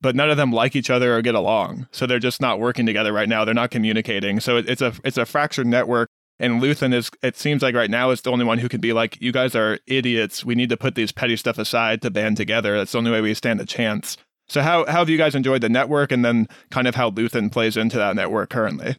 but 0.00 0.16
none 0.16 0.30
of 0.30 0.36
them 0.36 0.52
like 0.52 0.74
each 0.74 0.90
other 0.90 1.16
or 1.16 1.22
get 1.22 1.36
along. 1.36 1.86
So 1.92 2.06
they're 2.06 2.18
just 2.18 2.40
not 2.40 2.58
working 2.58 2.86
together 2.86 3.12
right 3.12 3.28
now. 3.28 3.44
They're 3.44 3.54
not 3.54 3.70
communicating. 3.70 4.40
So 4.40 4.56
it, 4.56 4.68
it's 4.68 4.82
a 4.82 4.94
it's 5.04 5.16
a 5.16 5.24
fractured 5.24 5.66
network. 5.66 6.08
And 6.40 6.60
Luthen 6.60 6.92
is, 6.92 7.08
it 7.22 7.36
seems 7.36 7.62
like 7.62 7.76
right 7.76 7.90
now, 7.90 8.10
is 8.10 8.20
the 8.20 8.32
only 8.32 8.44
one 8.44 8.58
who 8.58 8.68
can 8.68 8.80
be 8.80 8.92
like, 8.92 9.20
you 9.20 9.30
guys 9.30 9.54
are 9.54 9.78
idiots. 9.86 10.44
We 10.44 10.56
need 10.56 10.70
to 10.70 10.76
put 10.76 10.96
these 10.96 11.12
petty 11.12 11.36
stuff 11.36 11.56
aside 11.56 12.02
to 12.02 12.10
band 12.10 12.36
together. 12.36 12.76
That's 12.76 12.90
the 12.90 12.98
only 12.98 13.12
way 13.12 13.20
we 13.20 13.32
stand 13.34 13.60
a 13.60 13.64
chance. 13.64 14.16
So, 14.48 14.60
how, 14.60 14.84
how 14.86 14.98
have 14.98 15.08
you 15.08 15.18
guys 15.18 15.34
enjoyed 15.34 15.62
the 15.62 15.68
network 15.68 16.12
and 16.12 16.24
then 16.24 16.46
kind 16.70 16.86
of 16.86 16.94
how 16.94 17.10
Luthen 17.10 17.50
plays 17.50 17.76
into 17.76 17.96
that 17.96 18.16
network 18.16 18.50
currently? 18.50 18.96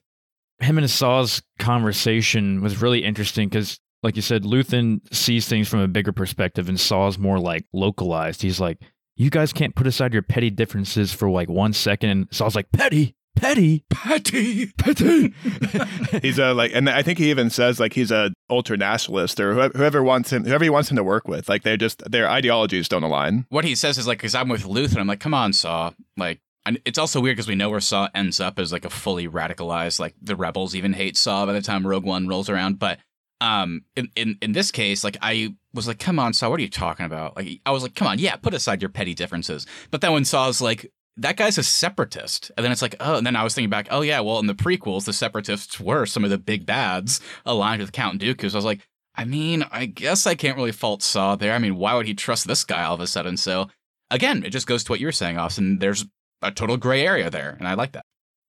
him 0.63 0.77
and 0.77 0.89
Saw's 0.89 1.41
conversation 1.59 2.61
was 2.61 2.81
really 2.81 3.03
interesting 3.03 3.49
because, 3.49 3.79
like 4.01 4.15
you 4.15 4.21
said, 4.21 4.43
Luthen 4.43 5.01
sees 5.13 5.47
things 5.47 5.67
from 5.67 5.79
a 5.79 5.87
bigger 5.87 6.11
perspective, 6.11 6.69
and 6.69 6.79
Saw's 6.79 7.17
more 7.17 7.39
like 7.39 7.65
localized. 7.73 8.41
He's 8.41 8.59
like, 8.59 8.79
"You 9.15 9.29
guys 9.29 9.53
can't 9.53 9.75
put 9.75 9.87
aside 9.87 10.13
your 10.13 10.23
petty 10.23 10.49
differences 10.49 11.13
for 11.13 11.29
like 11.29 11.49
one 11.49 11.73
second. 11.73 12.09
And 12.09 12.27
Saw's 12.31 12.55
like, 12.55 12.71
"Petty, 12.71 13.15
petty, 13.35 13.83
Petty. 13.89 14.67
petty." 14.77 15.33
He's 16.21 16.39
a 16.39 16.53
like, 16.53 16.71
and 16.73 16.89
I 16.89 17.01
think 17.01 17.19
he 17.19 17.29
even 17.29 17.49
says 17.49 17.79
like 17.79 17.93
he's 17.93 18.11
a 18.11 18.31
ultra 18.49 18.77
nationalist 18.77 19.39
or 19.39 19.53
whoever, 19.53 19.77
whoever 19.77 20.03
wants 20.03 20.31
him, 20.31 20.45
whoever 20.45 20.63
he 20.63 20.69
wants 20.69 20.89
him 20.91 20.97
to 20.97 21.03
work 21.03 21.27
with. 21.27 21.49
Like 21.49 21.63
they're 21.63 21.77
just 21.77 22.09
their 22.09 22.29
ideologies 22.29 22.87
don't 22.87 23.03
align. 23.03 23.45
What 23.49 23.65
he 23.65 23.75
says 23.75 23.97
is 23.97 24.07
like, 24.07 24.19
because 24.19 24.35
I'm 24.35 24.49
with 24.49 24.63
Luthen, 24.63 24.97
I'm 24.97 25.07
like, 25.07 25.19
come 25.19 25.33
on, 25.33 25.53
Saw. 25.53 25.91
Like, 26.17 26.39
and 26.65 26.79
it's 26.85 26.97
also 26.97 27.19
weird 27.19 27.35
because 27.35 27.47
we 27.47 27.55
know 27.55 27.69
where 27.69 27.79
Saw 27.81 28.09
ends 28.15 28.39
up 28.39 28.59
as 28.59 28.71
like 28.71 28.85
a 28.85 28.89
fully 28.89 29.27
radicalized, 29.27 29.99
like 29.99 30.15
the 30.21 30.35
rebels 30.35 30.75
even 30.75 30.93
hate 30.93 31.17
Saw 31.17 31.45
by 31.45 31.53
the 31.53 31.61
time 31.61 31.85
Rogue 31.85 32.05
One 32.05 32.27
rolls 32.27 32.49
around. 32.49 32.79
But 32.79 32.99
um, 33.41 33.83
in, 33.95 34.09
in 34.15 34.37
in 34.41 34.51
this 34.53 34.71
case, 34.71 35.03
like 35.03 35.17
I 35.21 35.55
was 35.73 35.87
like, 35.87 35.99
come 35.99 36.19
on, 36.19 36.33
Saw, 36.33 36.49
what 36.49 36.59
are 36.59 36.63
you 36.63 36.69
talking 36.69 37.05
about? 37.05 37.35
Like, 37.35 37.59
I 37.65 37.71
was 37.71 37.83
like, 37.83 37.95
come 37.95 38.07
on, 38.07 38.19
yeah, 38.19 38.35
put 38.35 38.53
aside 38.53 38.81
your 38.81 38.89
petty 38.89 39.13
differences. 39.13 39.65
But 39.91 40.01
then 40.01 40.13
when 40.13 40.23
Saw's 40.25 40.61
like, 40.61 40.91
that 41.17 41.37
guy's 41.37 41.57
a 41.57 41.63
separatist, 41.63 42.51
and 42.57 42.63
then 42.63 42.71
it's 42.71 42.81
like, 42.81 42.95
oh, 42.99 43.15
and 43.15 43.25
then 43.25 43.35
I 43.35 43.43
was 43.43 43.53
thinking 43.53 43.69
back, 43.69 43.87
oh 43.91 44.01
yeah, 44.01 44.19
well 44.19 44.39
in 44.39 44.47
the 44.47 44.55
prequels, 44.55 45.05
the 45.05 45.13
separatists 45.13 45.79
were 45.79 46.05
some 46.05 46.23
of 46.23 46.29
the 46.29 46.37
big 46.37 46.65
bads 46.65 47.21
aligned 47.45 47.81
with 47.81 47.91
Count 47.91 48.21
Dooku. 48.21 48.49
So 48.49 48.55
I 48.55 48.59
was 48.59 48.65
like. 48.65 48.81
I 49.15 49.25
mean, 49.25 49.63
I 49.71 49.85
guess 49.85 50.25
I 50.25 50.33
can't 50.33 50.57
really 50.57 50.71
fault 50.71 51.03
Saw 51.03 51.35
there. 51.35 51.53
I 51.53 51.59
mean, 51.59 51.75
why 51.75 51.93
would 51.93 52.07
he 52.07 52.15
trust 52.15 52.47
this 52.47 52.63
guy 52.63 52.83
all 52.83 52.95
of 52.95 52.99
a 52.99 53.05
sudden? 53.05 53.37
So, 53.37 53.67
again, 54.09 54.43
it 54.43 54.49
just 54.49 54.65
goes 54.65 54.83
to 54.83 54.91
what 54.91 54.99
you 54.99 55.05
were 55.05 55.11
saying, 55.11 55.37
Austin. 55.37 55.77
There's 55.77 56.05
a 56.41 56.51
total 56.51 56.77
gray 56.77 57.05
area 57.05 57.29
there, 57.29 57.55
and 57.59 57.67
I 57.67 57.75
like 57.75 57.91
that. 57.91 58.05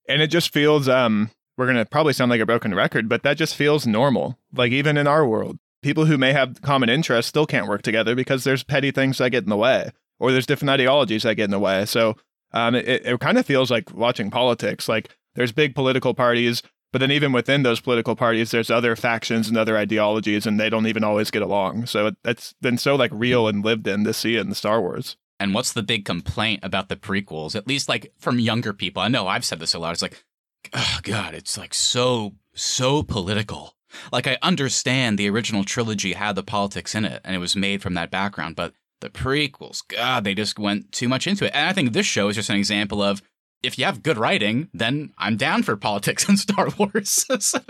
And 0.09 0.22
it 0.22 0.29
just 0.29 0.53
feels 0.53 0.88
um 0.88 1.31
we're 1.57 1.66
gonna 1.66 1.85
probably 1.85 2.12
sound 2.12 2.31
like 2.31 2.40
a 2.40 2.46
broken 2.46 2.74
record, 2.74 3.09
but 3.09 3.22
that 3.22 3.37
just 3.37 3.55
feels 3.55 3.87
normal. 3.87 4.38
Like 4.55 4.72
even 4.72 4.96
in 4.96 5.07
our 5.07 5.27
world, 5.27 5.59
people 5.83 6.07
who 6.07 6.18
may 6.18 6.33
have 6.33 6.62
common 6.62 6.88
interests 6.88 7.29
still 7.29 7.46
can't 7.46 7.68
work 7.68 7.83
together 7.83 8.14
because 8.14 8.44
there's 8.44 8.64
petty 8.64 8.90
things 8.90 9.18
that 9.18 9.31
get 9.31 9.44
in 9.44 9.50
the 9.50 9.57
way, 9.57 9.90
or 10.18 10.33
there's 10.33 10.46
different 10.46 10.70
ideologies 10.70 11.22
that 11.22 11.35
get 11.37 11.44
in 11.44 11.50
the 11.50 11.59
way. 11.59 11.85
So 11.87 12.16
um, 12.55 12.75
it, 12.75 13.05
it 13.05 13.21
kind 13.21 13.37
of 13.37 13.45
feels 13.45 13.71
like 13.71 13.93
watching 13.93 14.31
politics. 14.31 14.88
Like 14.88 15.14
there's 15.35 15.53
big 15.53 15.75
political 15.75 16.14
parties, 16.14 16.62
but 16.93 17.01
then 17.01 17.11
even 17.11 17.33
within 17.33 17.64
those 17.64 17.81
political 17.81 18.14
parties, 18.14 18.53
there's 18.53 18.71
other 18.71 18.97
factions 18.97 19.49
and 19.49 19.59
other 19.59 19.77
ideologies, 19.77 20.47
and 20.47 20.59
they 20.59 20.71
don't 20.71 20.87
even 20.87 21.05
always 21.05 21.31
get 21.31 21.43
along. 21.43 21.87
So 21.87 22.07
it, 22.07 22.17
it's 22.25 22.55
been 22.62 22.79
so 22.79 22.95
like 22.95 23.11
real 23.12 23.49
and 23.49 23.64
lived 23.64 23.87
in 23.88 24.05
to 24.05 24.14
see 24.14 24.37
it 24.37 24.47
in 24.47 24.55
Star 24.55 24.81
Wars. 24.81 25.17
And 25.40 25.53
what's 25.53 25.73
the 25.73 25.83
big 25.83 26.05
complaint 26.05 26.61
about 26.62 26.88
the 26.88 26.97
prequels? 26.97 27.57
At 27.57 27.67
least 27.67 27.88
like 27.88 28.12
from 28.19 28.38
younger 28.38 28.73
people. 28.73 29.03
I 29.03 29.09
know 29.09 29.27
I've 29.27 29.45
said 29.45 29.59
this 29.59 29.75
a 29.75 29.81
lot. 29.81 29.93
It's 29.93 30.03
like, 30.03 30.25
oh 30.73 31.01
god, 31.03 31.35
it's 31.35 31.59
like 31.59 31.75
so 31.75 32.35
so 32.55 33.03
political. 33.03 33.75
Like 34.12 34.29
I 34.29 34.38
understand 34.43 35.19
the 35.19 35.29
original 35.29 35.64
trilogy 35.64 36.12
had 36.12 36.37
the 36.37 36.45
politics 36.45 36.95
in 36.95 37.05
it 37.05 37.21
and 37.25 37.35
it 37.35 37.40
was 37.40 37.57
made 37.57 37.83
from 37.83 37.95
that 37.95 38.12
background, 38.12 38.55
but 38.55 38.73
the 39.05 39.11
prequels, 39.11 39.87
god, 39.87 40.25
they 40.25 40.35
just 40.35 40.59
went 40.59 40.90
too 40.90 41.09
much 41.09 41.27
into 41.27 41.45
it. 41.45 41.53
And 41.55 41.69
I 41.69 41.75
think 41.75 41.93
this 41.93 42.07
show 42.07 42.29
is 42.29 42.37
just 42.37 42.49
an 42.49 42.57
example 42.57 43.03
of 43.03 43.23
if 43.62 43.79
you 43.79 43.85
have 43.85 44.03
good 44.03 44.17
writing, 44.17 44.69
then 44.73 45.12
I'm 45.19 45.37
down 45.37 45.62
for 45.62 45.77
politics 45.90 46.27
in 46.29 46.38
Star 46.38 46.69
Wars. 46.79 47.27
so 47.38 47.61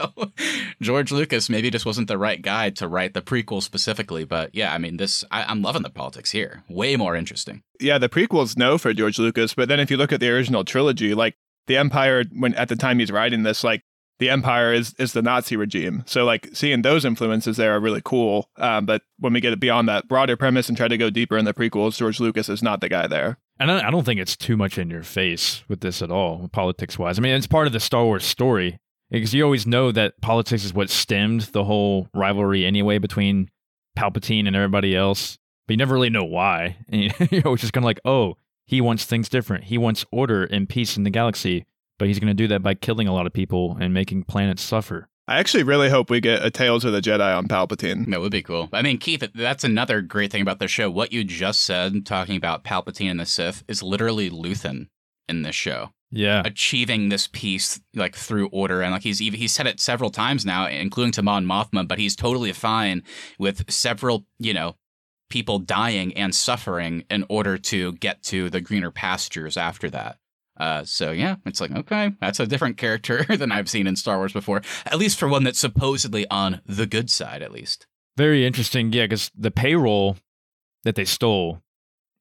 George 0.80 1.10
Lucas 1.10 1.50
maybe 1.50 1.70
just 1.70 1.84
wasn't 1.84 2.06
the 2.06 2.18
right 2.18 2.40
guy 2.40 2.70
to 2.70 2.86
write 2.86 3.14
the 3.14 3.20
prequel 3.22 3.62
specifically, 3.62 4.24
but 4.24 4.54
yeah, 4.54 4.72
I 4.72 4.78
mean 4.78 4.96
this 4.96 5.24
I, 5.32 5.42
I'm 5.42 5.60
loving 5.60 5.82
the 5.82 5.90
politics 5.90 6.30
here. 6.30 6.62
Way 6.68 6.96
more 6.96 7.16
interesting. 7.16 7.62
yeah, 7.80 7.98
the 7.98 8.08
prequels 8.08 8.56
no 8.56 8.78
for 8.78 8.92
George 8.94 9.18
Lucas, 9.18 9.54
but 9.54 9.68
then 9.68 9.80
if 9.80 9.90
you 9.90 9.96
look 9.96 10.12
at 10.12 10.20
the 10.20 10.30
original 10.30 10.64
trilogy, 10.64 11.14
like 11.14 11.34
the 11.66 11.76
Empire, 11.76 12.24
when 12.32 12.54
at 12.54 12.68
the 12.68 12.76
time 12.76 13.00
he's 13.00 13.10
writing 13.10 13.42
this, 13.42 13.64
like 13.64 13.82
the 14.18 14.30
Empire 14.30 14.72
is 14.72 14.94
is 14.98 15.12
the 15.12 15.22
Nazi 15.22 15.56
regime. 15.56 16.02
So 16.06 16.24
like 16.24 16.48
seeing 16.52 16.82
those 16.82 17.04
influences 17.04 17.56
there 17.56 17.74
are 17.74 17.80
really 17.80 18.02
cool. 18.04 18.48
Um, 18.56 18.86
but 18.86 19.02
when 19.18 19.32
we 19.32 19.40
get 19.40 19.58
beyond 19.60 19.88
that 19.88 20.08
broader 20.08 20.36
premise 20.36 20.68
and 20.68 20.76
try 20.76 20.88
to 20.88 20.98
go 20.98 21.10
deeper 21.10 21.36
in 21.36 21.44
the 21.44 21.54
prequels, 21.54 21.96
George 21.96 22.20
Lucas 22.20 22.48
is 22.48 22.62
not 22.62 22.80
the 22.80 22.88
guy 22.88 23.06
there. 23.06 23.38
And 23.58 23.70
I 23.70 23.90
don't 23.90 24.04
think 24.04 24.20
it's 24.20 24.36
too 24.36 24.56
much 24.56 24.78
in 24.78 24.90
your 24.90 25.04
face 25.04 25.62
with 25.68 25.80
this 25.80 26.02
at 26.02 26.10
all, 26.10 26.48
politics 26.48 26.98
wise. 26.98 27.18
I 27.18 27.22
mean, 27.22 27.34
it's 27.34 27.46
part 27.46 27.68
of 27.68 27.72
the 27.72 27.80
Star 27.80 28.04
Wars 28.04 28.24
story 28.24 28.78
because 29.10 29.32
you 29.32 29.44
always 29.44 29.66
know 29.66 29.92
that 29.92 30.20
politics 30.20 30.64
is 30.64 30.74
what 30.74 30.90
stemmed 30.90 31.42
the 31.52 31.64
whole 31.64 32.08
rivalry 32.12 32.64
anyway 32.64 32.98
between 32.98 33.48
Palpatine 33.96 34.48
and 34.48 34.56
everybody 34.56 34.96
else. 34.96 35.38
But 35.66 35.74
you 35.74 35.76
never 35.76 35.94
really 35.94 36.10
know 36.10 36.24
why. 36.24 36.78
And 36.88 37.02
you 37.30 37.42
know, 37.42 37.52
it's 37.52 37.60
just 37.60 37.72
kind 37.72 37.84
of 37.84 37.86
like, 37.86 38.00
oh, 38.04 38.36
He 38.66 38.80
wants 38.80 39.04
things 39.04 39.28
different. 39.28 39.64
He 39.64 39.78
wants 39.78 40.04
order 40.10 40.44
and 40.44 40.68
peace 40.68 40.96
in 40.96 41.04
the 41.04 41.10
galaxy, 41.10 41.64
but 41.98 42.08
he's 42.08 42.18
going 42.18 42.28
to 42.28 42.34
do 42.34 42.48
that 42.48 42.62
by 42.62 42.74
killing 42.74 43.08
a 43.08 43.14
lot 43.14 43.26
of 43.26 43.32
people 43.32 43.76
and 43.80 43.94
making 43.94 44.24
planets 44.24 44.62
suffer. 44.62 45.08
I 45.26 45.38
actually 45.38 45.62
really 45.62 45.88
hope 45.88 46.10
we 46.10 46.20
get 46.20 46.44
a 46.44 46.50
Tales 46.50 46.84
of 46.84 46.92
the 46.92 47.00
Jedi 47.00 47.36
on 47.36 47.48
Palpatine. 47.48 48.10
That 48.10 48.20
would 48.20 48.32
be 48.32 48.42
cool. 48.42 48.68
I 48.74 48.82
mean, 48.82 48.98
Keith, 48.98 49.26
that's 49.34 49.64
another 49.64 50.02
great 50.02 50.30
thing 50.30 50.42
about 50.42 50.58
the 50.58 50.68
show. 50.68 50.90
What 50.90 51.12
you 51.12 51.24
just 51.24 51.62
said, 51.62 52.04
talking 52.04 52.36
about 52.36 52.62
Palpatine 52.62 53.10
and 53.10 53.20
the 53.20 53.24
Sith, 53.24 53.64
is 53.66 53.82
literally 53.82 54.28
Luthen 54.28 54.88
in 55.28 55.42
this 55.42 55.54
show. 55.54 55.90
Yeah. 56.10 56.42
achieving 56.44 57.08
this 57.08 57.28
peace 57.32 57.80
like 57.96 58.14
through 58.14 58.46
order 58.52 58.82
and 58.82 58.92
like 58.92 59.02
he's 59.02 59.20
even 59.20 59.40
he's 59.40 59.50
said 59.50 59.66
it 59.66 59.80
several 59.80 60.10
times 60.10 60.46
now 60.46 60.68
including 60.68 61.10
to 61.12 61.22
Mon 61.22 61.44
Mothma 61.44 61.88
but 61.88 61.98
he's 61.98 62.14
totally 62.14 62.52
fine 62.52 63.02
with 63.36 63.68
several 63.68 64.24
you 64.38 64.54
know 64.54 64.76
people 65.28 65.58
dying 65.58 66.14
and 66.14 66.32
suffering 66.32 67.02
in 67.10 67.24
order 67.28 67.58
to 67.58 67.94
get 67.94 68.22
to 68.24 68.48
the 68.48 68.60
greener 68.60 68.92
pastures 68.92 69.56
after 69.56 69.90
that 69.90 70.18
uh, 70.58 70.84
so 70.84 71.10
yeah 71.10 71.36
it's 71.46 71.60
like 71.60 71.72
okay 71.72 72.12
that's 72.20 72.40
a 72.40 72.46
different 72.46 72.76
character 72.76 73.24
than 73.36 73.52
I've 73.52 73.68
seen 73.68 73.86
in 73.86 73.96
Star 73.96 74.18
Wars 74.18 74.32
before 74.32 74.62
at 74.86 74.98
least 74.98 75.18
for 75.18 75.28
one 75.28 75.44
that's 75.44 75.58
supposedly 75.58 76.28
on 76.30 76.60
the 76.66 76.86
good 76.86 77.10
side 77.10 77.42
at 77.42 77.52
least 77.52 77.86
Very 78.16 78.46
interesting. 78.46 78.92
Yeah, 78.92 79.04
because 79.04 79.30
the 79.36 79.50
payroll 79.50 80.16
that 80.84 80.94
they 80.94 81.04
stole 81.04 81.60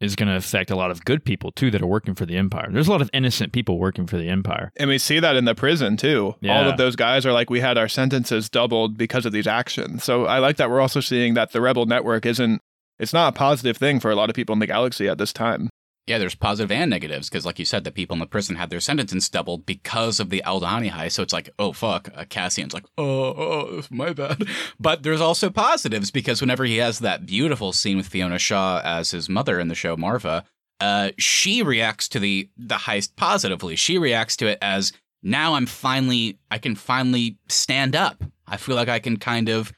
is 0.01 0.15
going 0.15 0.27
to 0.27 0.35
affect 0.35 0.71
a 0.71 0.75
lot 0.75 0.91
of 0.91 1.05
good 1.05 1.23
people 1.23 1.51
too 1.51 1.71
that 1.71 1.81
are 1.81 1.87
working 1.87 2.15
for 2.15 2.25
the 2.25 2.35
Empire. 2.35 2.67
There's 2.71 2.87
a 2.87 2.91
lot 2.91 3.01
of 3.01 3.09
innocent 3.13 3.53
people 3.53 3.77
working 3.77 4.07
for 4.07 4.17
the 4.17 4.27
Empire. 4.27 4.71
And 4.75 4.89
we 4.89 4.97
see 4.97 5.19
that 5.19 5.35
in 5.35 5.45
the 5.45 5.55
prison 5.55 5.95
too. 5.95 6.35
All 6.49 6.69
of 6.69 6.77
those 6.77 6.95
guys 6.95 7.25
are 7.25 7.31
like, 7.31 7.49
we 7.49 7.59
had 7.61 7.77
our 7.77 7.87
sentences 7.87 8.49
doubled 8.49 8.97
because 8.97 9.25
of 9.25 9.31
these 9.31 9.47
actions. 9.47 10.03
So 10.03 10.25
I 10.25 10.39
like 10.39 10.57
that 10.57 10.69
we're 10.69 10.81
also 10.81 10.99
seeing 10.99 11.35
that 11.35 11.51
the 11.51 11.61
Rebel 11.61 11.85
Network 11.85 12.25
isn't, 12.25 12.59
it's 12.99 13.13
not 13.13 13.33
a 13.33 13.37
positive 13.37 13.77
thing 13.77 13.99
for 13.99 14.11
a 14.11 14.15
lot 14.15 14.29
of 14.29 14.35
people 14.35 14.53
in 14.53 14.59
the 14.59 14.67
galaxy 14.67 15.07
at 15.07 15.17
this 15.19 15.31
time. 15.31 15.69
Yeah, 16.05 16.17
there's 16.17 16.35
positive 16.35 16.69
and 16.69 16.89
negatives 16.89 17.29
because, 17.29 17.45
like 17.45 17.59
you 17.59 17.65
said, 17.65 17.85
the 17.85 17.91
people 17.91 18.15
in 18.15 18.19
the 18.19 18.25
prison 18.25 18.57
had 18.57 18.69
their 18.69 18.81
sentences 18.81 19.29
doubled 19.29 19.65
because 19.65 20.19
of 20.19 20.29
the 20.29 20.43
Aldhani 20.45 20.91
heist. 20.91 21.13
So 21.13 21.23
it's 21.23 21.31
like, 21.31 21.49
oh 21.57 21.71
fuck, 21.71 22.09
uh, 22.13 22.25
Cassian's 22.25 22.73
like, 22.73 22.85
oh, 22.97 23.05
oh, 23.05 23.81
my 23.89 24.11
bad. 24.11 24.43
But 24.79 25.03
there's 25.03 25.21
also 25.21 25.49
positives 25.49 26.11
because 26.11 26.41
whenever 26.41 26.65
he 26.65 26.77
has 26.77 26.99
that 26.99 27.25
beautiful 27.25 27.71
scene 27.71 27.95
with 27.95 28.07
Fiona 28.07 28.37
Shaw 28.37 28.81
as 28.83 29.11
his 29.11 29.29
mother 29.29 29.59
in 29.59 29.69
the 29.69 29.75
show 29.75 29.95
Marva, 29.95 30.43
uh, 30.81 31.11
she 31.17 31.63
reacts 31.63 32.09
to 32.09 32.19
the 32.19 32.49
the 32.57 32.75
heist 32.75 33.15
positively. 33.15 33.77
She 33.77 33.97
reacts 33.97 34.35
to 34.37 34.47
it 34.47 34.57
as 34.61 34.91
now 35.21 35.53
I'm 35.53 35.65
finally, 35.65 36.37
I 36.51 36.57
can 36.57 36.75
finally 36.75 37.37
stand 37.47 37.95
up. 37.95 38.21
I 38.45 38.57
feel 38.57 38.75
like 38.75 38.89
I 38.89 38.99
can 38.99 39.15
kind 39.15 39.47
of 39.47 39.71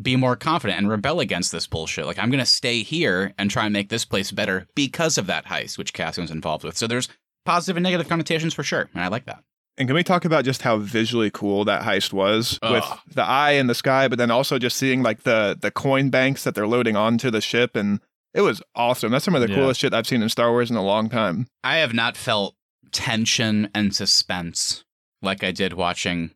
be 0.00 0.16
more 0.16 0.36
confident 0.36 0.78
and 0.78 0.88
rebel 0.88 1.20
against 1.20 1.52
this 1.52 1.66
bullshit. 1.66 2.06
Like 2.06 2.18
I'm 2.18 2.30
gonna 2.30 2.46
stay 2.46 2.82
here 2.82 3.32
and 3.38 3.50
try 3.50 3.64
and 3.64 3.72
make 3.72 3.88
this 3.88 4.04
place 4.04 4.30
better 4.30 4.66
because 4.74 5.18
of 5.18 5.26
that 5.26 5.46
heist, 5.46 5.78
which 5.78 5.92
Cassian 5.92 6.22
was 6.22 6.30
involved 6.30 6.64
with. 6.64 6.76
So 6.76 6.86
there's 6.86 7.08
positive 7.44 7.76
and 7.76 7.84
negative 7.84 8.08
connotations 8.08 8.54
for 8.54 8.62
sure, 8.62 8.88
and 8.94 9.02
I 9.02 9.08
like 9.08 9.26
that. 9.26 9.42
And 9.78 9.88
can 9.88 9.94
we 9.94 10.02
talk 10.02 10.24
about 10.26 10.44
just 10.44 10.62
how 10.62 10.76
visually 10.76 11.30
cool 11.30 11.64
that 11.64 11.82
heist 11.82 12.12
was 12.12 12.58
with 12.62 12.84
the 13.14 13.22
eye 13.22 13.52
in 13.52 13.66
the 13.66 13.74
sky, 13.74 14.08
but 14.08 14.18
then 14.18 14.30
also 14.30 14.58
just 14.58 14.76
seeing 14.76 15.02
like 15.02 15.22
the 15.22 15.56
the 15.60 15.70
coin 15.70 16.10
banks 16.10 16.44
that 16.44 16.54
they're 16.54 16.66
loading 16.66 16.96
onto 16.96 17.30
the 17.30 17.40
ship, 17.40 17.76
and 17.76 18.00
it 18.34 18.42
was 18.42 18.62
awesome. 18.74 19.10
That's 19.12 19.24
some 19.24 19.34
of 19.34 19.40
the 19.42 19.48
Yeah. 19.48 19.54
coolest 19.56 19.80
shit 19.80 19.94
I've 19.94 20.06
seen 20.06 20.22
in 20.22 20.28
Star 20.28 20.50
Wars 20.50 20.70
in 20.70 20.76
a 20.76 20.84
long 20.84 21.08
time. 21.08 21.46
I 21.64 21.76
have 21.78 21.94
not 21.94 22.16
felt 22.16 22.54
tension 22.92 23.70
and 23.74 23.94
suspense 23.94 24.84
like 25.22 25.42
I 25.44 25.50
did 25.52 25.72
watching 25.74 26.32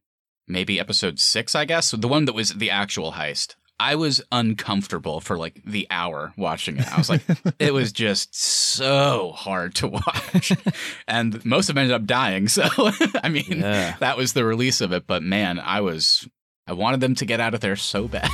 maybe 0.47 0.79
episode 0.81 1.19
six, 1.19 1.55
I 1.55 1.65
guess, 1.65 1.91
the 1.93 2.09
one 2.09 2.25
that 2.27 2.35
was 2.35 2.51
the 2.55 2.71
actual 2.71 3.13
heist. 3.13 3.55
I 3.81 3.97
was 3.97 4.23
uncomfortable 4.31 5.21
for 5.21 5.37
like 5.37 5.61
the 5.67 5.87
hour 5.91 6.33
watching 6.37 6.77
it. 6.79 6.87
I 6.93 6.97
was 6.97 7.11
like, 7.11 7.23
it 7.59 7.75
was 7.75 7.91
just 7.93 8.35
so 8.35 9.33
hard 9.35 9.75
to 9.77 9.89
watch. 9.89 10.53
and 11.09 11.45
most 11.45 11.69
of 11.69 11.75
them 11.75 11.83
ended 11.83 11.95
up 11.97 12.07
dying. 12.07 12.47
So, 12.49 12.69
I 13.23 13.29
mean, 13.31 13.61
Yeah. 13.61 13.97
that 13.99 14.17
was 14.17 14.33
the 14.33 14.45
release 14.45 14.81
of 14.81 14.93
it. 14.93 15.09
But 15.09 15.25
man, 15.25 15.59
I 15.59 15.81
was, 15.81 16.29
I 16.69 16.73
wanted 16.73 17.01
them 17.01 17.17
to 17.17 17.27
get 17.27 17.41
out 17.41 17.55
of 17.55 17.61
there 17.61 17.75
so 17.77 18.07
bad. 18.07 18.31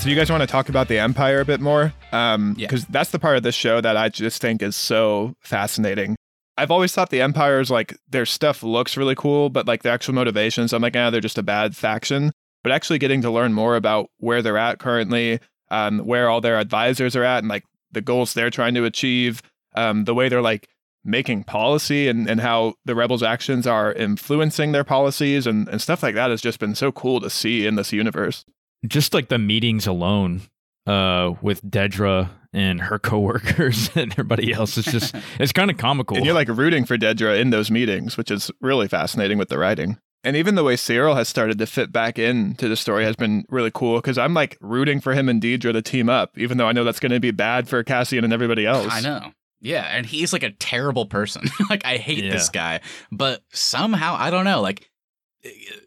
So 0.00 0.08
you 0.08 0.16
guys 0.16 0.30
want 0.30 0.40
to 0.40 0.46
talk 0.46 0.70
about 0.70 0.88
the 0.88 0.98
Empire 0.98 1.40
a 1.40 1.44
bit 1.44 1.60
more? 1.60 1.92
Um, 2.10 2.54
Yeah. 2.56 2.68
because 2.68 2.86
that's 2.86 3.10
the 3.10 3.18
part 3.18 3.36
of 3.36 3.42
this 3.42 3.54
show 3.54 3.82
that 3.82 3.98
I 3.98 4.08
just 4.08 4.40
think 4.40 4.62
is 4.62 4.74
so 4.74 5.34
fascinating. 5.40 6.16
I've 6.56 6.70
always 6.70 6.92
thought 6.94 7.10
the 7.10 7.20
Empire 7.20 7.60
is 7.60 7.70
like 7.70 7.94
their 8.08 8.24
stuff 8.24 8.62
looks 8.62 8.96
really 8.96 9.14
cool, 9.14 9.50
but 9.50 9.66
like 9.66 9.82
the 9.82 9.90
actual 9.90 10.14
motivations, 10.14 10.72
I'm 10.72 10.80
like, 10.80 10.96
ah, 10.96 11.10
they're 11.10 11.20
just 11.20 11.36
a 11.36 11.42
bad 11.42 11.76
faction. 11.76 12.32
But 12.62 12.72
actually 12.72 12.98
getting 12.98 13.20
to 13.20 13.30
learn 13.30 13.52
more 13.52 13.76
about 13.76 14.08
where 14.16 14.40
they're 14.40 14.56
at 14.56 14.78
currently, 14.78 15.38
um, 15.70 15.98
where 15.98 16.30
all 16.30 16.40
their 16.40 16.58
advisors 16.58 17.14
are 17.14 17.24
at, 17.24 17.40
and 17.40 17.48
like 17.48 17.64
the 17.92 18.00
goals 18.00 18.32
they're 18.32 18.48
trying 18.48 18.74
to 18.76 18.86
achieve, 18.86 19.42
um, 19.74 20.04
the 20.04 20.14
way 20.14 20.30
they're 20.30 20.40
like 20.40 20.68
making 21.04 21.44
policy 21.44 22.08
and, 22.08 22.26
and 22.28 22.40
how 22.40 22.72
the 22.86 22.94
rebels' 22.94 23.22
actions 23.22 23.66
are 23.66 23.92
influencing 23.92 24.72
their 24.72 24.84
policies 24.84 25.46
and, 25.46 25.68
and 25.68 25.82
stuff 25.82 26.02
like 26.02 26.14
that 26.14 26.30
has 26.30 26.40
just 26.40 26.58
been 26.58 26.74
so 26.74 26.90
cool 26.90 27.20
to 27.20 27.28
see 27.28 27.66
in 27.66 27.74
this 27.74 27.92
universe. 27.92 28.46
Just 28.86 29.12
like 29.14 29.28
the 29.28 29.38
meetings 29.38 29.86
alone 29.86 30.42
uh, 30.86 31.34
with 31.42 31.62
Dedra 31.62 32.30
and 32.52 32.80
her 32.80 32.98
coworkers 32.98 33.90
and 33.94 34.12
everybody 34.12 34.52
else, 34.52 34.76
it's 34.78 34.90
just 34.90 35.14
it's 35.38 35.52
kind 35.52 35.70
of 35.70 35.76
comical. 35.76 36.16
And 36.16 36.24
you're 36.26 36.34
like 36.34 36.48
rooting 36.48 36.84
for 36.84 36.96
Dedra 36.96 37.38
in 37.40 37.50
those 37.50 37.70
meetings, 37.70 38.16
which 38.16 38.30
is 38.30 38.50
really 38.60 38.88
fascinating 38.88 39.38
with 39.38 39.48
the 39.48 39.58
writing. 39.58 39.98
And 40.22 40.36
even 40.36 40.54
the 40.54 40.64
way 40.64 40.74
Syril 40.76 41.16
has 41.16 41.28
started 41.30 41.58
to 41.58 41.66
fit 41.66 41.92
back 41.92 42.18
into 42.18 42.68
the 42.68 42.76
story 42.76 43.04
has 43.04 43.16
been 43.16 43.46
really 43.48 43.70
cool 43.72 43.96
because 43.98 44.18
I'm 44.18 44.34
like 44.34 44.58
rooting 44.60 45.00
for 45.00 45.14
him 45.14 45.30
and 45.30 45.40
Dedra 45.40 45.72
to 45.72 45.80
team 45.80 46.10
up, 46.10 46.36
even 46.36 46.58
though 46.58 46.66
I 46.66 46.72
know 46.72 46.84
that's 46.84 47.00
going 47.00 47.12
to 47.12 47.20
be 47.20 47.30
bad 47.30 47.68
for 47.68 47.82
Cassian 47.82 48.24
and 48.24 48.32
everybody 48.32 48.66
else. 48.66 48.88
I 48.92 49.00
know. 49.00 49.32
Yeah, 49.62 49.82
and 49.84 50.04
he's 50.06 50.32
like 50.32 50.42
a 50.42 50.50
terrible 50.52 51.06
person. 51.06 51.44
like 51.70 51.84
I 51.86 51.96
hate 51.98 52.24
Yeah. 52.24 52.32
this 52.32 52.48
guy, 52.50 52.80
but 53.12 53.42
somehow 53.52 54.14
I 54.18 54.30
don't 54.30 54.44
know. 54.44 54.60
Like 54.60 54.90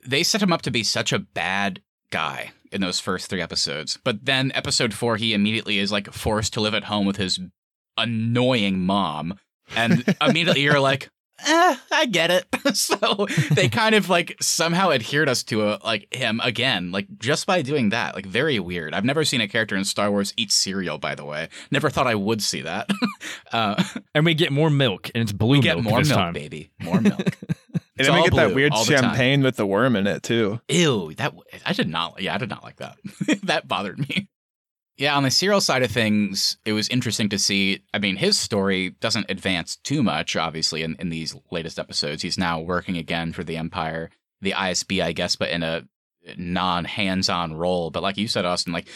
they 0.05 0.23
set 0.23 0.41
him 0.41 0.51
up 0.53 0.63
to 0.63 0.71
be 0.71 0.83
such 0.83 1.13
a 1.13 1.19
bad 1.19 1.81
guy 2.09 2.51
in 2.73 2.81
those 2.81 2.99
first 2.99 3.29
three 3.29 3.41
episodes, 3.41 3.97
but 4.03 4.25
then 4.25 4.51
episode 4.55 4.93
four, 4.93 5.17
he 5.17 5.33
immediately 5.33 5.79
is 5.79 5.91
like 5.91 6.11
forced 6.11 6.53
to 6.53 6.61
live 6.61 6.73
at 6.73 6.85
home 6.85 7.05
with 7.05 7.17
his 7.17 7.39
annoying 7.97 8.79
mom, 8.79 9.35
and 9.75 10.03
immediately 10.21 10.61
you're 10.61 10.79
like. 10.79 11.09
Eh, 11.45 11.75
I 11.91 12.05
get 12.05 12.29
it. 12.29 12.45
so 12.75 13.25
they 13.51 13.67
kind 13.81 13.95
of 13.95 14.07
like 14.07 14.37
somehow 14.39 14.91
adhered 14.91 15.27
us 15.27 15.43
to 15.45 15.67
a, 15.67 15.79
like 15.83 16.13
him 16.13 16.39
again, 16.43 16.91
like 16.91 17.07
just 17.17 17.47
by 17.47 17.63
doing 17.63 17.89
that. 17.89 18.13
Like 18.15 18.25
very 18.27 18.59
weird. 18.59 18.93
I've 18.93 19.03
never 19.03 19.25
seen 19.25 19.41
a 19.41 19.47
character 19.47 19.75
in 19.75 19.83
Star 19.83 20.11
Wars 20.11 20.33
eat 20.37 20.51
cereal. 20.51 20.99
By 20.99 21.15
the 21.15 21.25
way, 21.25 21.49
never 21.71 21.89
thought 21.89 22.07
I 22.07 22.15
would 22.15 22.41
see 22.41 22.61
that. 22.61 22.89
uh, 23.51 23.83
and 24.13 24.23
we 24.23 24.35
get 24.35 24.51
more 24.51 24.69
milk, 24.69 25.09
and 25.15 25.21
it's 25.23 25.33
blue 25.33 25.57
we 25.57 25.61
get 25.61 25.81
more 25.83 25.99
this 25.99 26.09
milk, 26.09 26.19
time. 26.19 26.33
baby. 26.33 26.69
More 26.81 27.01
milk. 27.01 27.35
And 27.97 28.07
then 28.07 28.15
we 28.15 28.23
get 28.23 28.35
that 28.35 28.55
weird 28.55 28.71
all 28.71 28.83
the 28.83 28.93
time. 28.93 29.03
champagne 29.03 29.43
with 29.43 29.55
the 29.55 29.67
worm 29.67 29.95
in 29.95 30.07
it 30.07 30.23
too. 30.23 30.59
Ew, 30.67 31.13
that 31.15 31.33
I 31.65 31.73
did 31.73 31.87
not. 31.87 32.21
Yeah, 32.21 32.33
I 32.33 32.37
did 32.37 32.49
not 32.49 32.63
like 32.63 32.77
that. 32.77 32.97
that 33.43 33.67
bothered 33.67 33.99
me. 33.99 34.29
Yeah, 34.97 35.15
on 35.15 35.23
the 35.23 35.29
Syril 35.29 35.61
side 35.61 35.81
of 35.81 35.91
things, 35.91 36.57
it 36.65 36.73
was 36.73 36.87
interesting 36.89 37.29
to 37.29 37.39
see. 37.39 37.83
I 37.93 37.99
mean, 37.99 38.15
his 38.15 38.37
story 38.37 38.91
doesn't 38.99 39.29
advance 39.29 39.75
too 39.77 40.03
much, 40.03 40.35
obviously, 40.35 40.83
in, 40.83 40.95
in 40.99 41.09
these 41.09 41.35
latest 41.51 41.79
episodes. 41.79 42.21
He's 42.21 42.37
now 42.37 42.59
working 42.59 42.97
again 42.97 43.33
for 43.33 43.43
the 43.43 43.57
Empire, 43.57 44.11
the 44.41 44.51
ISB, 44.51 45.01
I 45.01 45.11
guess, 45.11 45.35
but 45.35 45.49
in 45.49 45.63
a 45.63 45.87
non 46.37 46.85
hands 46.85 47.27
on 47.27 47.55
role. 47.55 47.89
But 47.89 48.03
like 48.03 48.17
you 48.17 48.27
said, 48.27 48.45
Austin, 48.45 48.73
like 48.73 48.87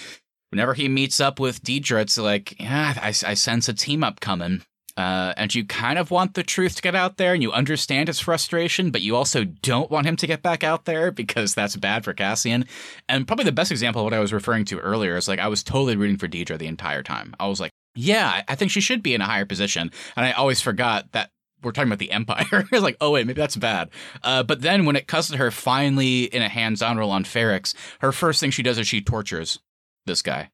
whenever 0.51 0.75
he 0.75 0.87
meets 0.87 1.19
up 1.19 1.39
with 1.39 1.63
Dedra, 1.63 2.01
it's 2.01 2.17
like, 2.17 2.59
yeah, 2.59 2.93
I, 3.01 3.07
I 3.09 3.33
sense 3.33 3.67
a 3.67 3.73
team 3.73 4.03
up 4.03 4.19
coming. 4.19 4.63
Uh, 4.97 5.31
and 5.37 5.53
you 5.53 5.63
kind 5.63 5.99
of 5.99 6.09
want 6.09 6.33
the 6.33 6.41
truth 6.43 6.75
to 6.75 6.81
get 6.81 6.95
out 6.95 7.17
there 7.17 7.33
and 7.33 7.43
you 7.43 7.51
understand 7.51 8.07
his 8.07 8.19
frustration, 8.19 8.89
but 8.89 9.01
you 9.01 9.15
also 9.15 9.43
don't 9.43 9.91
want 9.91 10.07
him 10.07 10.15
to 10.15 10.25
get 10.25 10.41
back 10.41 10.63
out 10.63 10.85
there 10.85 11.11
because 11.11 11.53
that's 11.53 11.75
bad 11.75 12.03
for 12.03 12.13
Cassian. 12.13 12.65
And 13.07 13.27
probably 13.27 13.45
the 13.45 13.51
best 13.51 13.71
example 13.71 14.01
of 14.01 14.05
what 14.05 14.13
I 14.15 14.19
was 14.19 14.33
referring 14.33 14.65
to 14.65 14.79
earlier 14.79 15.15
is 15.15 15.27
like 15.27 15.39
I 15.39 15.47
was 15.47 15.63
totally 15.63 15.95
rooting 15.95 16.17
for 16.17 16.27
Dedra 16.27 16.57
the 16.57 16.65
entire 16.67 17.03
time. 17.03 17.35
I 17.39 17.47
was 17.47 17.59
like, 17.59 17.71
yeah, 17.95 18.41
I- 18.47 18.55
think 18.55 18.71
she 18.71 18.81
should 18.81 19.03
be 19.03 19.13
in 19.13 19.21
a 19.21 19.25
higher 19.25 19.45
position. 19.45 19.91
And 20.15 20.25
I 20.25 20.31
always 20.31 20.61
forgot 20.61 21.11
that 21.11 21.29
we're 21.61 21.71
talking 21.71 21.89
about 21.89 21.99
the 21.99 22.11
Empire. 22.11 22.45
it's 22.71 22.81
like, 22.81 22.97
oh 22.99 23.11
wait, 23.11 23.27
maybe 23.27 23.39
that's 23.39 23.55
bad. 23.55 23.89
Uh, 24.23 24.41
but 24.41 24.61
then 24.61 24.85
when 24.85 24.95
it 24.95 25.07
comes 25.07 25.27
to 25.29 25.37
her 25.37 25.51
finally 25.51 26.23
in 26.23 26.41
a 26.41 26.49
hands-on 26.49 26.97
role 26.97 27.11
on 27.11 27.23
Ferrix, 27.23 27.75
her 27.99 28.11
first 28.11 28.39
thing 28.39 28.49
she 28.49 28.63
does 28.63 28.79
is 28.79 28.87
she 28.87 29.01
tortures 29.01 29.59
this 30.07 30.23
guy. 30.23 30.49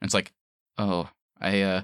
And 0.00 0.08
it's 0.08 0.14
like, 0.14 0.32
oh, 0.78 1.10
I 1.40 1.62
uh 1.62 1.82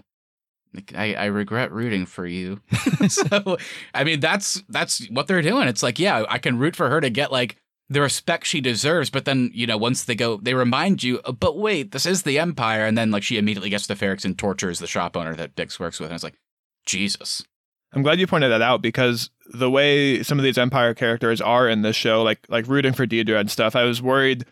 I, 0.94 1.14
I 1.14 1.24
regret 1.26 1.72
rooting 1.72 2.06
for 2.06 2.26
you. 2.26 2.60
so 3.08 3.58
I 3.94 4.04
mean 4.04 4.20
that's 4.20 4.62
that's 4.68 5.06
what 5.10 5.26
they're 5.26 5.42
doing. 5.42 5.68
It's 5.68 5.82
like, 5.82 5.98
yeah, 5.98 6.24
I 6.28 6.38
can 6.38 6.58
root 6.58 6.76
for 6.76 6.88
her 6.88 7.00
to 7.00 7.10
get 7.10 7.32
like 7.32 7.56
the 7.88 8.00
respect 8.00 8.46
she 8.46 8.60
deserves, 8.60 9.10
but 9.10 9.24
then, 9.24 9.50
you 9.54 9.66
know, 9.66 9.76
once 9.76 10.04
they 10.04 10.14
go 10.14 10.38
they 10.38 10.54
remind 10.54 11.02
you, 11.02 11.20
"Oh, 11.24 11.32
but 11.32 11.56
wait, 11.56 11.92
this 11.92 12.06
is 12.06 12.22
the 12.22 12.38
Empire, 12.38 12.84
and 12.84 12.98
then 12.98 13.10
like 13.10 13.22
she 13.22 13.38
immediately 13.38 13.70
gets 13.70 13.86
to 13.86 13.94
Ferrix 13.94 14.24
and 14.24 14.36
tortures 14.36 14.78
the 14.78 14.86
shop 14.86 15.16
owner 15.16 15.34
that 15.36 15.54
Dix 15.54 15.78
works 15.78 16.00
with, 16.00 16.08
and 16.08 16.14
it's 16.14 16.24
like, 16.24 16.38
Jesus. 16.84 17.44
I'm 17.92 18.02
glad 18.02 18.18
you 18.18 18.26
pointed 18.26 18.50
that 18.50 18.62
out 18.62 18.82
because 18.82 19.30
the 19.52 19.70
way 19.70 20.22
some 20.22 20.38
of 20.38 20.44
these 20.44 20.58
Empire 20.58 20.94
characters 20.94 21.40
are 21.40 21.68
in 21.68 21.82
this 21.82 21.96
show, 21.96 22.22
like 22.22 22.44
like 22.48 22.66
rooting 22.66 22.92
for 22.92 23.06
Dedra 23.06 23.40
and 23.40 23.50
stuff, 23.50 23.76
I 23.76 23.84
was 23.84 24.02
worried. 24.02 24.44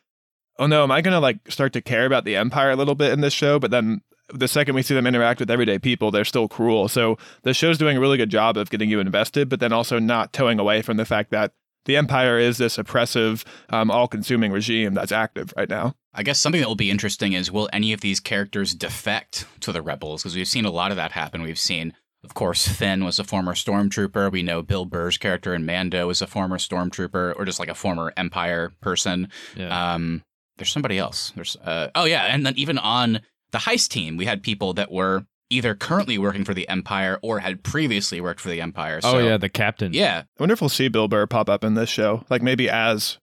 Oh 0.59 0.67
no, 0.67 0.85
am 0.85 0.93
I 0.93 1.01
gonna 1.01 1.21
like 1.21 1.51
start 1.51 1.73
to 1.73 1.83
care 1.83 2.07
about 2.07 2.25
the 2.25 2.37
Empire 2.37 2.71
a 2.71 2.77
little 2.77 2.95
bit 2.95 3.13
in 3.13 3.21
this 3.21 3.35
show? 3.35 3.59
But 3.59 3.73
then 3.73 4.03
the 4.33 4.49
second 4.49 4.75
we 4.75 4.83
see 4.83 4.95
them 4.95 5.07
interact 5.07 5.41
with 5.41 5.51
everyday 5.51 5.79
people, 5.79 6.11
they're 6.11 6.25
still 6.25 6.49
cruel. 6.49 6.89
So 6.89 7.19
the 7.43 7.55
show's 7.55 7.79
doing 7.79 7.97
a 7.97 8.01
really 8.01 8.17
good 8.17 8.31
job 8.31 8.57
of 8.57 8.71
getting 8.71 8.91
you 8.91 9.01
invested, 9.01 9.49
but 9.49 9.61
then 9.61 9.73
also 9.73 9.99
not 9.99 10.33
towing 10.33 10.59
away 10.59 10.83
from 10.83 10.97
the 10.97 11.05
fact 11.05 11.31
that 11.31 11.53
the 11.85 11.97
Empire 11.99 12.39
is 12.39 12.57
this 12.57 12.79
oppressive, 12.79 13.45
um, 13.69 13.91
all-consuming 13.91 14.51
regime 14.51 14.95
that's 14.95 15.13
active 15.13 15.53
right 15.57 15.69
now. 15.69 15.95
I 16.15 16.23
guess 16.23 16.41
something 16.41 16.63
that 16.63 16.69
will 16.69 16.77
be 16.77 16.91
interesting 16.91 17.35
is 17.35 17.53
will 17.53 17.69
any 17.73 17.93
of 17.93 18.01
these 18.01 18.21
characters 18.21 18.75
defect 18.75 19.47
to 19.61 19.73
the 19.73 19.83
rebels? 19.83 20.23
Because 20.23 20.35
we've 20.35 20.49
seen 20.49 20.65
a 20.65 20.71
lot 20.71 20.91
of 20.91 20.97
that 20.97 21.13
happen. 21.13 21.43
We've 21.43 21.59
seen, 21.59 21.93
of 22.25 22.33
course, 22.33 22.67
Finn 22.67 23.05
was 23.05 23.19
a 23.19 23.25
former 23.25 23.53
stormtrooper. 23.53 24.33
We 24.33 24.43
know 24.43 24.63
Bill 24.63 24.87
Burr's 24.87 25.19
character 25.19 25.53
in 25.53 25.67
Mando 25.67 26.09
is 26.09 26.23
a 26.23 26.27
former 26.27 26.57
stormtrooper, 26.57 27.35
or 27.37 27.45
just 27.45 27.59
like 27.59 27.69
a 27.69 27.75
former 27.75 28.15
Empire 28.17 28.73
person. 28.81 29.29
Yeah. 29.55 29.95
Um, 29.95 30.23
there's 30.57 30.73
somebody 30.73 30.99
else. 30.99 31.33
There's 31.35 31.57
uh, 31.57 31.89
oh 31.95 32.05
yeah, 32.05 32.27
and 32.27 32.47
then 32.47 32.55
even 32.57 32.79
on 32.79 33.21
the 33.55 33.61
heist 33.61 33.89
team, 33.89 34.17
we 34.17 34.27
had 34.27 34.43
people 34.43 34.75
that 34.75 34.91
were 34.91 35.25
either 35.49 35.77
currently 35.77 36.19
working 36.19 36.45
for 36.45 36.55
the 36.55 36.69
Empire 36.69 37.21
or 37.23 37.39
had 37.39 37.63
previously 37.63 38.21
worked 38.21 38.41
for 38.41 38.49
the 38.49 38.61
Empire. 38.61 38.99
oh 39.05 39.19
yeah, 39.19 39.37
the 39.37 39.49
captain. 39.49 39.93
yeah. 39.93 40.25
I 40.27 40.43
wonder 40.43 40.53
if 40.55 40.61
we'll 40.61 40.69
see 40.69 40.89
Bill 40.89 41.07
Burr 41.07 41.27
pop 41.27 41.49
up 41.49 41.63
in 41.63 41.75
this 41.75 41.89
show, 41.89 42.25
like 42.29 42.43
maybe 42.43 42.69
as 42.69 43.19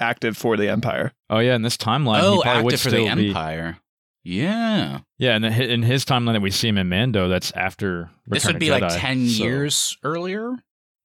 active 0.00 0.36
for 0.36 0.56
the 0.56 0.68
Empire. 0.68 1.12
Oh 1.30 1.38
yeah, 1.38 1.54
in 1.54 1.62
this 1.62 1.76
timeline, 1.76 2.20
he 2.20 2.26
oh, 2.26 2.40
probably 2.42 2.64
would 2.64 2.74
active 2.74 2.80
for 2.80 2.88
still 2.90 3.08
the 3.08 3.14
be. 3.14 3.28
Empire. 3.28 3.78
Yeah, 4.24 5.00
Yeah, 5.18 5.36
and 5.36 5.44
in 5.44 5.52
in 5.52 5.82
his 5.84 6.04
timeline 6.04 6.32
that 6.32 6.42
we 6.42 6.50
see 6.50 6.66
him 6.66 6.78
in 6.78 6.88
Mando, 6.88 7.28
that's 7.28 7.52
after 7.52 7.96
Return 7.96 8.10
this 8.26 8.46
would 8.46 8.56
of 8.56 8.60
be 8.60 8.70
like 8.72 8.88
ten 8.88 9.28
so 9.28 9.44
years 9.44 9.96
earlier, 10.02 10.56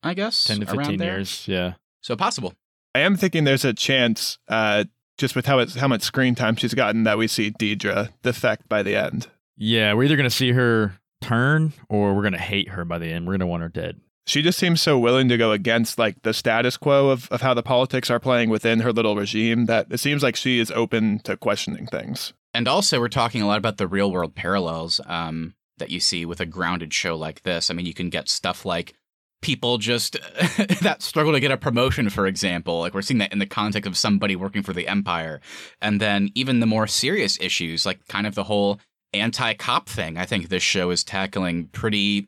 I 0.02 0.16
guess. 0.16 0.46
ten 0.46 0.60
to 0.60 0.66
fifteen 0.66 1.00
years. 1.00 1.48
Yeah. 1.48 1.74
So 2.02 2.16
possible. 2.16 2.56
I 2.96 3.02
am 3.02 3.16
thinking 3.16 3.44
there's 3.44 3.64
a 3.64 3.74
chance, 3.74 4.40
uh, 4.48 4.86
just 5.22 5.36
with 5.36 5.46
how 5.46 5.60
it's, 5.60 5.76
how 5.76 5.88
much 5.88 6.02
screen 6.02 6.36
time 6.36 6.58
she's 6.58 6.74
gotten, 6.74 7.04
that 7.04 7.18
we 7.18 7.28
see 7.28 7.52
Dedra 7.52 8.10
defect 8.24 8.68
by 8.68 8.84
the 8.84 8.96
end. 8.96 9.28
Yeah, 9.56 9.94
we're 9.94 10.04
either 10.04 10.18
gonna 10.18 10.30
see 10.30 10.52
her 10.52 11.00
turn 11.22 11.72
or 11.88 12.14
we're 12.14 12.24
gonna 12.24 12.38
hate 12.38 12.70
her 12.70 12.84
by 12.84 12.98
the 12.98 13.08
end. 13.08 13.28
We're 13.28 13.34
gonna 13.34 13.48
want 13.48 13.64
her 13.64 13.70
dead. 13.70 14.02
She 14.26 14.42
just 14.42 14.60
seems 14.60 14.82
so 14.82 15.00
willing 15.00 15.30
to 15.30 15.38
go 15.38 15.52
against 15.52 15.98
like 15.98 16.22
the 16.24 16.34
status 16.34 16.78
quo 16.78 17.10
of, 17.10 17.28
of 17.32 17.42
how 17.42 17.54
the 17.54 17.64
politics 17.64 18.10
are 18.10 18.20
playing 18.20 18.50
within 18.50 18.82
her 18.82 18.92
little 18.92 19.16
regime 19.16 19.66
that 19.66 19.88
it 19.90 20.00
seems 20.00 20.24
like 20.24 20.36
she 20.36 20.60
is 20.60 20.72
open 20.72 21.20
to 21.20 21.38
questioning 21.38 21.86
things. 21.88 22.34
And 22.54 22.68
also, 22.68 23.00
we're 23.00 23.08
talking 23.08 23.42
a 23.42 23.48
lot 23.48 23.58
about 23.58 23.78
the 23.78 23.88
real 23.88 24.12
world 24.12 24.36
parallels 24.36 25.00
um, 25.06 25.56
that 25.78 25.90
you 25.90 26.00
see 26.00 26.26
with 26.26 26.40
a 26.40 26.46
grounded 26.46 26.94
show 26.94 27.16
like 27.16 27.44
this. 27.44 27.70
I 27.70 27.74
mean, 27.74 27.86
you 27.86 27.94
can 27.94 28.10
get 28.10 28.28
stuff 28.28 28.66
like 28.66 28.94
people 29.42 29.78
just 29.78 30.14
that 30.82 31.02
struggle 31.02 31.34
to 31.34 31.40
get 31.40 31.52
a 31.52 31.58
promotion, 31.58 32.10
for 32.10 32.28
example. 32.28 32.80
Like, 32.80 32.94
we're 32.94 33.02
seeing 33.02 33.18
that 33.20 33.34
in 33.34 33.40
the 33.40 33.46
context 33.46 33.88
of 33.88 33.98
somebody 33.98 34.36
working 34.36 34.64
for 34.64 34.74
the 34.74 34.88
Empire. 34.88 35.42
And 35.82 36.00
then 36.00 36.30
even 36.36 36.60
the 36.60 36.66
more 36.66 36.88
serious 36.88 37.40
issues, 37.42 37.86
like 37.86 38.08
kind 38.08 38.28
of 38.28 38.36
the 38.36 38.46
whole 38.46 38.80
anti 39.14 39.54
cop 39.56 39.90
thing, 39.90 40.18
I 40.18 40.26
think 40.26 40.50
this 40.50 40.64
show 40.64 40.92
is 40.92 41.04
tackling 41.04 41.68
pretty. 41.68 42.28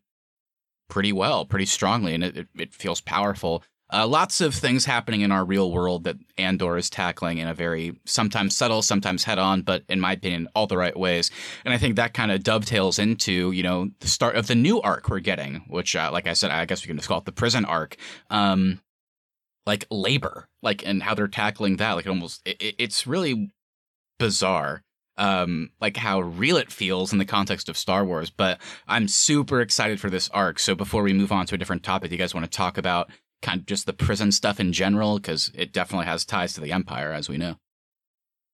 Pretty 0.89 1.13
well, 1.13 1.45
pretty 1.45 1.65
strongly, 1.65 2.13
and 2.13 2.23
it, 2.23 2.37
it, 2.37 2.47
it 2.55 2.73
feels 2.73 3.01
powerful. 3.01 3.63
Uh, 3.93 4.07
lots 4.07 4.41
of 4.41 4.55
things 4.55 4.85
happening 4.85 5.21
in 5.21 5.31
our 5.31 5.45
real 5.45 5.71
world 5.71 6.03
that 6.05 6.15
Andor 6.37 6.77
is 6.77 6.89
tackling 6.89 7.37
in 7.37 7.47
a 7.47 7.53
very 7.53 7.95
sometimes 8.05 8.55
subtle, 8.55 8.81
sometimes 8.81 9.23
head 9.23 9.37
on, 9.37 9.61
but 9.61 9.83
in 9.87 9.99
my 9.99 10.13
opinion, 10.13 10.47
all 10.55 10.65
the 10.65 10.77
right 10.77 10.97
ways. 10.97 11.29
And 11.63 11.73
I 11.73 11.77
think 11.77 11.95
that 11.95 12.13
kind 12.15 12.31
of 12.31 12.43
dovetails 12.43 12.97
into, 12.97 13.51
you 13.51 13.61
know, 13.61 13.91
the 13.99 14.07
start 14.07 14.35
of 14.35 14.47
the 14.47 14.55
new 14.55 14.81
arc 14.81 15.09
we're 15.09 15.19
getting, 15.19 15.63
which, 15.67 15.95
uh, 15.95 16.09
like 16.11 16.25
I 16.27 16.33
said, 16.33 16.49
I 16.49 16.65
guess 16.65 16.83
we 16.83 16.87
can 16.87 16.97
just 16.97 17.07
call 17.07 17.19
it 17.19 17.25
the 17.25 17.31
prison 17.31 17.65
arc. 17.65 17.95
Um, 18.31 18.81
like 19.67 19.85
labor, 19.91 20.49
like, 20.63 20.85
and 20.85 21.03
how 21.03 21.13
they're 21.13 21.27
tackling 21.27 21.77
that. 21.77 21.91
Like, 21.93 22.05
it 22.05 22.09
almost, 22.09 22.41
it, 22.45 22.61
it- 22.61 22.75
it's 22.79 23.05
really 23.05 23.51
bizarre. 24.17 24.81
Um, 25.15 25.69
like 25.79 25.97
how 25.97 26.21
real 26.21 26.57
it 26.57 26.71
feels 26.71 27.13
in 27.13 27.19
the 27.19 27.25
context 27.25 27.69
of 27.69 27.77
Star 27.77 28.03
Wars, 28.03 28.31
but 28.31 28.59
I'm 28.87 29.07
super 29.07 29.61
excited 29.61 29.99
for 29.99 30.09
this 30.09 30.27
arc. 30.29 30.57
So 30.57 30.73
before 30.73 31.03
we 31.03 31.13
move 31.13 31.31
on 31.31 31.45
to 31.45 31.53
a 31.55 31.57
different 31.59 31.83
topic, 31.83 32.11
you 32.11 32.17
guys 32.17 32.33
want 32.33 32.51
to 32.51 32.57
talk 32.57 32.79
about 32.79 33.11
kind 33.43 33.59
of 33.59 33.65
just 33.67 33.85
the 33.85 33.93
prison 33.93 34.31
stuff 34.31 34.59
in 34.59 34.73
general 34.73 35.17
because 35.17 35.51
it 35.53 35.71
definitely 35.71 36.07
has 36.07 36.25
ties 36.25 36.53
to 36.53 36.61
the 36.61 36.71
empire 36.71 37.11
as 37.11 37.29
we 37.29 37.37
know 37.37 37.57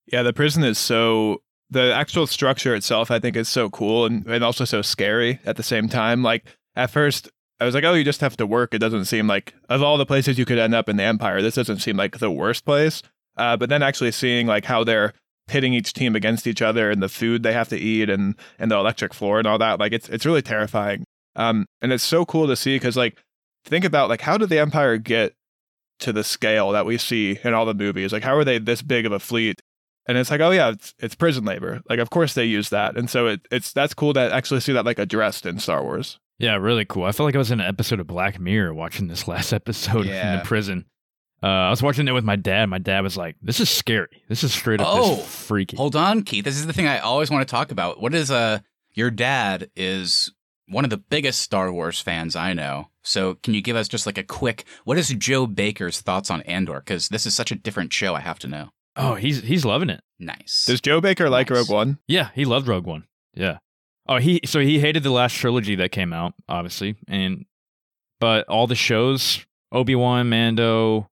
Yeah, 0.08 0.24
the 0.24 0.34
prison 0.34 0.64
is 0.66 0.78
so 0.78 1.42
the 1.70 1.94
actual 1.94 2.28
structure 2.28 2.76
itself 2.76 3.12
I 3.12 3.20
think 3.20 3.38
is 3.38 3.48
so 3.48 3.70
cool 3.70 4.06
and, 4.06 4.26
and 4.26 4.44
also 4.44 4.66
so 4.66 4.82
scary 4.82 5.40
at 5.46 5.56
the 5.56 5.64
same 5.64 5.88
time. 5.88 6.24
Like 6.24 6.46
at 6.76 6.90
first 6.90 7.30
I 7.60 7.66
was 7.66 7.76
like, 7.76 7.84
oh, 7.84 7.94
you 7.94 8.04
just 8.04 8.22
have 8.22 8.38
to 8.38 8.48
work. 8.48 8.74
It 8.74 8.80
doesn't 8.80 9.06
seem 9.06 9.28
like 9.28 9.54
of 9.68 9.84
all 9.84 9.98
the 9.98 10.06
places 10.06 10.40
you 10.40 10.46
could 10.46 10.60
end 10.60 10.74
up 10.74 10.90
in 10.90 10.98
the 10.98 11.04
Empire, 11.04 11.42
this 11.42 11.56
doesn't 11.56 11.80
seem 11.80 11.98
like 11.98 12.20
the 12.20 12.32
worst 12.32 12.66
place. 12.66 13.02
Uh, 13.38 13.56
but 13.58 13.70
then 13.70 13.84
actually 13.84 14.12
seeing 14.12 14.48
like 14.48 14.66
how 14.66 14.84
they're 14.84 15.14
pitting 15.48 15.74
each 15.74 15.94
team 15.94 16.16
against 16.16 16.46
each 16.46 16.62
other 16.62 16.92
and 16.92 17.02
the 17.02 17.10
food 17.10 17.42
they 17.42 17.54
have 17.54 17.70
to 17.70 17.78
eat 17.78 18.10
and 18.10 18.36
and 18.60 18.70
the 18.70 18.78
electric 18.78 19.14
floor 19.14 19.40
and 19.40 19.48
all 19.48 19.58
that, 19.58 19.80
like 19.80 19.92
it's 19.92 20.10
it's 20.10 20.26
really 20.26 20.42
terrifying. 20.42 21.04
Um, 21.36 21.66
and 21.82 21.92
it's 21.94 22.04
so 22.04 22.26
cool 22.26 22.48
to 22.48 22.56
see 22.56 22.76
because 22.76 22.98
like 22.98 23.18
think 23.66 23.86
about 23.86 24.10
like 24.10 24.22
how 24.22 24.38
did 24.38 24.50
the 24.50 24.60
Empire 24.60 24.98
get 24.98 25.34
to 26.00 26.14
the 26.14 26.24
scale 26.24 26.72
that 26.72 26.86
we 26.86 26.98
see 26.98 27.40
in 27.44 27.54
all 27.54 27.66
the 27.66 27.74
movies? 27.74 28.12
Like 28.14 28.24
how 28.24 28.36
are 28.36 28.44
they 28.44 28.58
this 28.60 28.82
big 28.82 29.06
of 29.06 29.12
a 29.12 29.20
fleet? 29.20 29.62
And 30.08 30.18
it's 30.18 30.32
like, 30.32 30.42
oh 30.42 30.50
yeah, 30.52 30.70
it's 30.70 30.94
it's 31.00 31.16
prison 31.16 31.46
labor. 31.46 31.82
Like 31.90 32.00
of 32.00 32.10
course 32.10 32.34
they 32.34 32.46
use 32.46 32.70
that, 32.70 32.98
and 32.98 33.10
so 33.10 33.28
it, 33.28 33.42
it's 33.52 33.72
that's 33.74 33.94
cool 33.94 34.14
to 34.14 34.34
actually 34.34 34.60
see 34.62 34.74
that 34.74 34.86
like 34.86 34.98
addressed 34.98 35.46
in 35.46 35.60
Star 35.60 35.84
Wars. 35.84 36.20
Yeah, 36.40 36.56
really 36.56 36.86
cool. 36.86 37.04
I 37.04 37.12
felt 37.12 37.26
like 37.28 37.36
I 37.36 37.40
was 37.40 37.52
in 37.52 37.60
an 37.60 37.68
episode 37.68 38.00
of 38.00 38.08
Black 38.08 38.40
Mirror 38.40 38.74
watching 38.74 39.08
this 39.08 39.28
last 39.28 39.54
episode 39.54 40.08
in 40.08 40.38
the 40.38 40.42
prison. 40.44 40.86
Uh, 41.44 41.48
I 41.48 41.70
was 41.70 41.84
watching 41.84 42.08
it 42.08 42.12
with 42.12 42.24
my 42.26 42.36
dad. 42.38 42.66
My 42.70 42.80
dad 42.80 43.02
was 43.02 43.18
like, 43.18 43.36
"This 43.42 43.60
is 43.60 43.70
scary. 43.70 44.24
This 44.30 44.44
is 44.44 44.52
straight 44.52 44.82
up 44.82 44.88
Oh, 44.90 45.16
this 45.18 45.26
freaky." 45.46 45.78
hold 45.78 45.96
on 45.96 46.24
keith 46.24 46.44
this 46.44 46.56
is 46.58 46.66
the 46.66 46.74
thing 46.74 46.88
i 46.88 47.00
always 47.00 47.30
want 47.30 47.48
to 47.48 47.52
talk 47.52 47.72
about 47.72 48.02
what 48.02 48.14
is 48.16 48.32
uh 48.32 48.60
your 48.94 49.12
dad 49.12 49.70
is 49.76 50.32
one 50.68 50.84
of 50.84 50.90
the 50.90 50.98
biggest 50.98 51.40
star 51.40 51.72
wars 51.72 52.00
fans 52.02 52.36
i 52.36 52.54
know 52.54 52.88
so 53.10 53.36
can 53.44 53.54
you 53.54 53.62
give 53.62 53.76
us 53.76 53.88
just 53.88 54.06
like 54.06 54.18
a 54.18 54.24
quick 54.24 54.64
what 54.86 54.98
is 54.98 55.10
joe 55.10 55.46
baker's 55.48 56.00
thoughts 56.02 56.30
on 56.32 56.42
andor 56.44 56.80
because 56.80 57.10
this 57.10 57.26
is 57.26 57.34
such 57.34 57.52
a 57.52 57.56
different 57.56 57.92
show 57.92 58.14
i 58.16 58.20
have 58.20 58.40
to 58.40 58.48
know 58.48 58.70
Oh, 58.96 59.16
he's 59.16 59.42
he's 59.44 59.64
loving 59.64 59.90
it. 59.90 60.02
nice 60.20 60.66
Does 60.66 60.82
Joe 60.82 61.00
Baker 61.00 61.30
like 61.30 61.50
Rogue 61.50 61.70
One? 61.70 62.00
Yeah, 62.08 62.32
he 62.36 62.44
loved 62.44 62.68
Rogue 62.68 62.86
One. 62.86 63.06
Yeah. 63.34 63.60
Oh, 64.10 64.18
he 64.18 64.42
so 64.44 64.60
he 64.60 64.80
hated 64.80 65.04
the 65.04 65.12
last 65.12 65.36
trilogy 65.36 65.76
that 65.76 65.94
came 65.94 66.12
out, 66.12 66.34
obviously, 66.50 66.98
and 67.08 67.46
but 68.20 68.46
all 68.50 68.68
the 68.68 68.76
shows, 68.76 69.46
Obi 69.72 69.96
Wan, 69.96 70.28
Mando, 70.28 71.08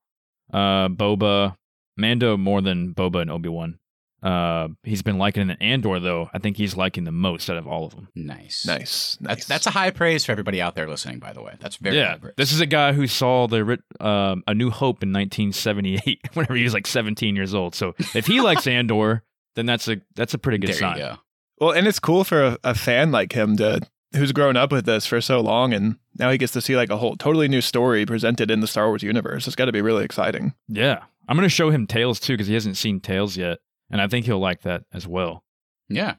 uh, 0.51 0.89
Boba, 0.89 1.55
Mando 1.95 2.35
more 2.35 2.61
than 2.61 2.93
Boba 2.93 3.21
and 3.21 3.31
Obi 3.31 3.47
Wan. 3.47 3.79
Uh, 4.27 4.67
he's 4.83 5.01
been 5.01 5.17
liking 5.17 5.49
it. 5.49 5.57
Andor 5.61 6.01
though, 6.01 6.29
I 6.33 6.39
think 6.39 6.57
he's 6.57 6.75
liking 6.75 7.05
the 7.05 7.13
most 7.13 7.49
out 7.49 7.55
of 7.55 7.65
all 7.65 7.85
of 7.85 7.95
them. 7.95 8.09
nice 8.13 8.65
Nice, 8.65 8.65
nice. 8.65 9.19
That's, 9.21 9.45
that's 9.45 9.67
a 9.67 9.71
high 9.71 9.89
praise 9.91 10.25
for 10.25 10.33
everybody 10.33 10.61
out 10.61 10.75
there 10.75 10.87
listening, 10.87 11.19
by 11.19 11.31
the 11.31 11.41
way. 11.41 11.55
That's 11.61 11.77
very 11.77 11.97
yeah, 11.97 12.17
high 12.17 12.29
this 12.35 12.51
is 12.51 12.59
a 12.59 12.65
guy 12.65 12.91
who 12.91 13.07
saw 13.07 13.47
the 13.47 13.63
ri- 13.63 13.77
um, 14.01 14.43
A 14.45 14.53
New 14.53 14.69
Hope 14.69 15.01
in 15.01 15.13
1978, 15.13 16.19
whenever 16.33 16.55
he 16.55 16.63
was 16.63 16.73
like 16.73 16.87
17 16.87 17.37
years 17.37 17.53
old. 17.53 17.73
So 17.73 17.95
if 18.13 18.25
he 18.25 18.41
likes 18.41 18.67
Andor, 18.67 19.23
then 19.55 19.65
that's 19.65 19.87
a 19.87 20.01
that's 20.15 20.33
a 20.33 20.37
pretty 20.37 20.57
good 20.57 20.71
there 20.71 20.75
sign. 20.75 20.97
you 20.97 21.03
go. 21.03 21.15
well, 21.59 21.71
and 21.71 21.87
it's 21.87 21.99
cool 21.99 22.25
for 22.25 22.43
a, 22.43 22.57
a 22.65 22.75
fan 22.75 23.11
like 23.11 23.31
him 23.31 23.55
to 23.57 23.79
who's 24.13 24.33
grown 24.33 24.57
up 24.57 24.73
with 24.73 24.85
this 24.85 25.05
for 25.05 25.21
so 25.21 25.39
long, 25.39 25.73
and 25.73 25.95
now 26.19 26.31
he 26.31 26.37
gets 26.37 26.51
to 26.53 26.61
see 26.61 26.75
like 26.75 26.89
a 26.89 26.97
whole 26.97 27.15
totally 27.15 27.47
new 27.47 27.61
story 27.61 28.05
presented 28.05 28.51
in 28.51 28.59
the 28.59 28.67
Star 28.67 28.87
Wars 28.87 29.03
universe. 29.03 29.47
It's 29.47 29.55
got 29.55 29.65
to 29.65 29.71
be 29.71 29.81
really 29.81 30.03
exciting. 30.03 30.53
Yeah. 30.67 31.03
I'm 31.29 31.35
going 31.35 31.45
to 31.45 31.53
show 31.53 31.69
him 31.71 31.87
Tales 31.87 32.19
too 32.19 32.33
because 32.33 32.47
he 32.47 32.53
hasn't 32.53 32.77
seen 32.77 32.99
Tales 33.01 33.35
yet. 33.35 33.59
And 33.89 34.01
I 34.01 34.07
think 34.07 34.25
he'll 34.25 34.39
like 34.39 34.61
that 34.61 34.83
as 34.93 35.07
well. 35.07 35.43
Yeah. 35.89 36.15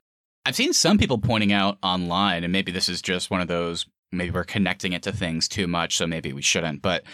I've 0.46 0.56
seen 0.56 0.72
some 0.72 0.96
people 0.96 1.18
pointing 1.18 1.52
out 1.52 1.78
online, 1.82 2.44
and 2.44 2.52
maybe 2.52 2.72
this 2.72 2.88
is 2.88 3.02
just 3.02 3.30
one 3.30 3.40
of 3.40 3.48
those, 3.48 3.86
maybe 4.10 4.30
we're 4.30 4.44
connecting 4.44 4.92
it 4.94 5.02
to 5.02 5.12
things 5.12 5.46
too 5.46 5.66
much, 5.66 5.96
so 5.96 6.06
maybe 6.06 6.32
we 6.32 6.40
shouldn't. 6.40 6.80
But 6.80 7.04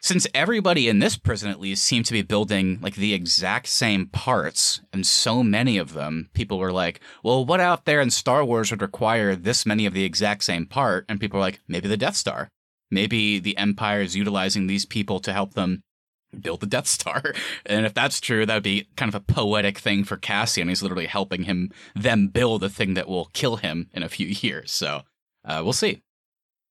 since 0.00 0.26
everybody 0.34 0.88
in 0.88 0.98
this 0.98 1.16
prison, 1.16 1.50
at 1.50 1.60
least, 1.60 1.84
seemed 1.84 2.06
to 2.06 2.12
be 2.12 2.22
building 2.22 2.78
like 2.80 2.96
the 2.96 3.14
exact 3.14 3.68
same 3.68 4.06
parts, 4.06 4.80
and 4.92 5.06
so 5.06 5.42
many 5.42 5.78
of 5.78 5.92
them, 5.92 6.30
people 6.32 6.58
were 6.58 6.72
like, 6.72 7.00
well, 7.22 7.44
what 7.44 7.60
out 7.60 7.84
there 7.84 8.00
in 8.00 8.10
Star 8.10 8.44
Wars 8.44 8.70
would 8.70 8.82
require 8.82 9.36
this 9.36 9.66
many 9.66 9.86
of 9.86 9.92
the 9.92 10.04
exact 10.04 10.42
same 10.42 10.66
part? 10.66 11.04
And 11.08 11.20
people 11.20 11.38
were 11.38 11.44
like, 11.44 11.60
maybe 11.68 11.88
the 11.88 11.96
Death 11.96 12.16
Star. 12.16 12.48
Maybe 12.90 13.38
the 13.38 13.56
Empire 13.56 14.00
is 14.00 14.16
utilizing 14.16 14.66
these 14.66 14.86
people 14.86 15.20
to 15.20 15.32
help 15.32 15.54
them 15.54 15.82
build 16.40 16.60
the 16.60 16.66
Death 16.66 16.86
Star. 16.86 17.22
And 17.66 17.86
if 17.86 17.94
that's 17.94 18.20
true, 18.20 18.44
that 18.44 18.54
would 18.54 18.62
be 18.62 18.88
kind 18.96 19.08
of 19.08 19.14
a 19.14 19.20
poetic 19.20 19.78
thing 19.78 20.04
for 20.04 20.16
Cassian. 20.16 20.68
He's 20.68 20.82
literally 20.82 21.06
helping 21.06 21.44
him 21.44 21.70
them 21.94 22.28
build 22.28 22.64
a 22.64 22.68
thing 22.68 22.94
that 22.94 23.08
will 23.08 23.30
kill 23.32 23.56
him 23.56 23.88
in 23.92 24.02
a 24.02 24.08
few 24.08 24.26
years. 24.40 24.72
So 24.72 25.02
uh, 25.44 25.60
we'll 25.62 25.72
see. 25.72 26.02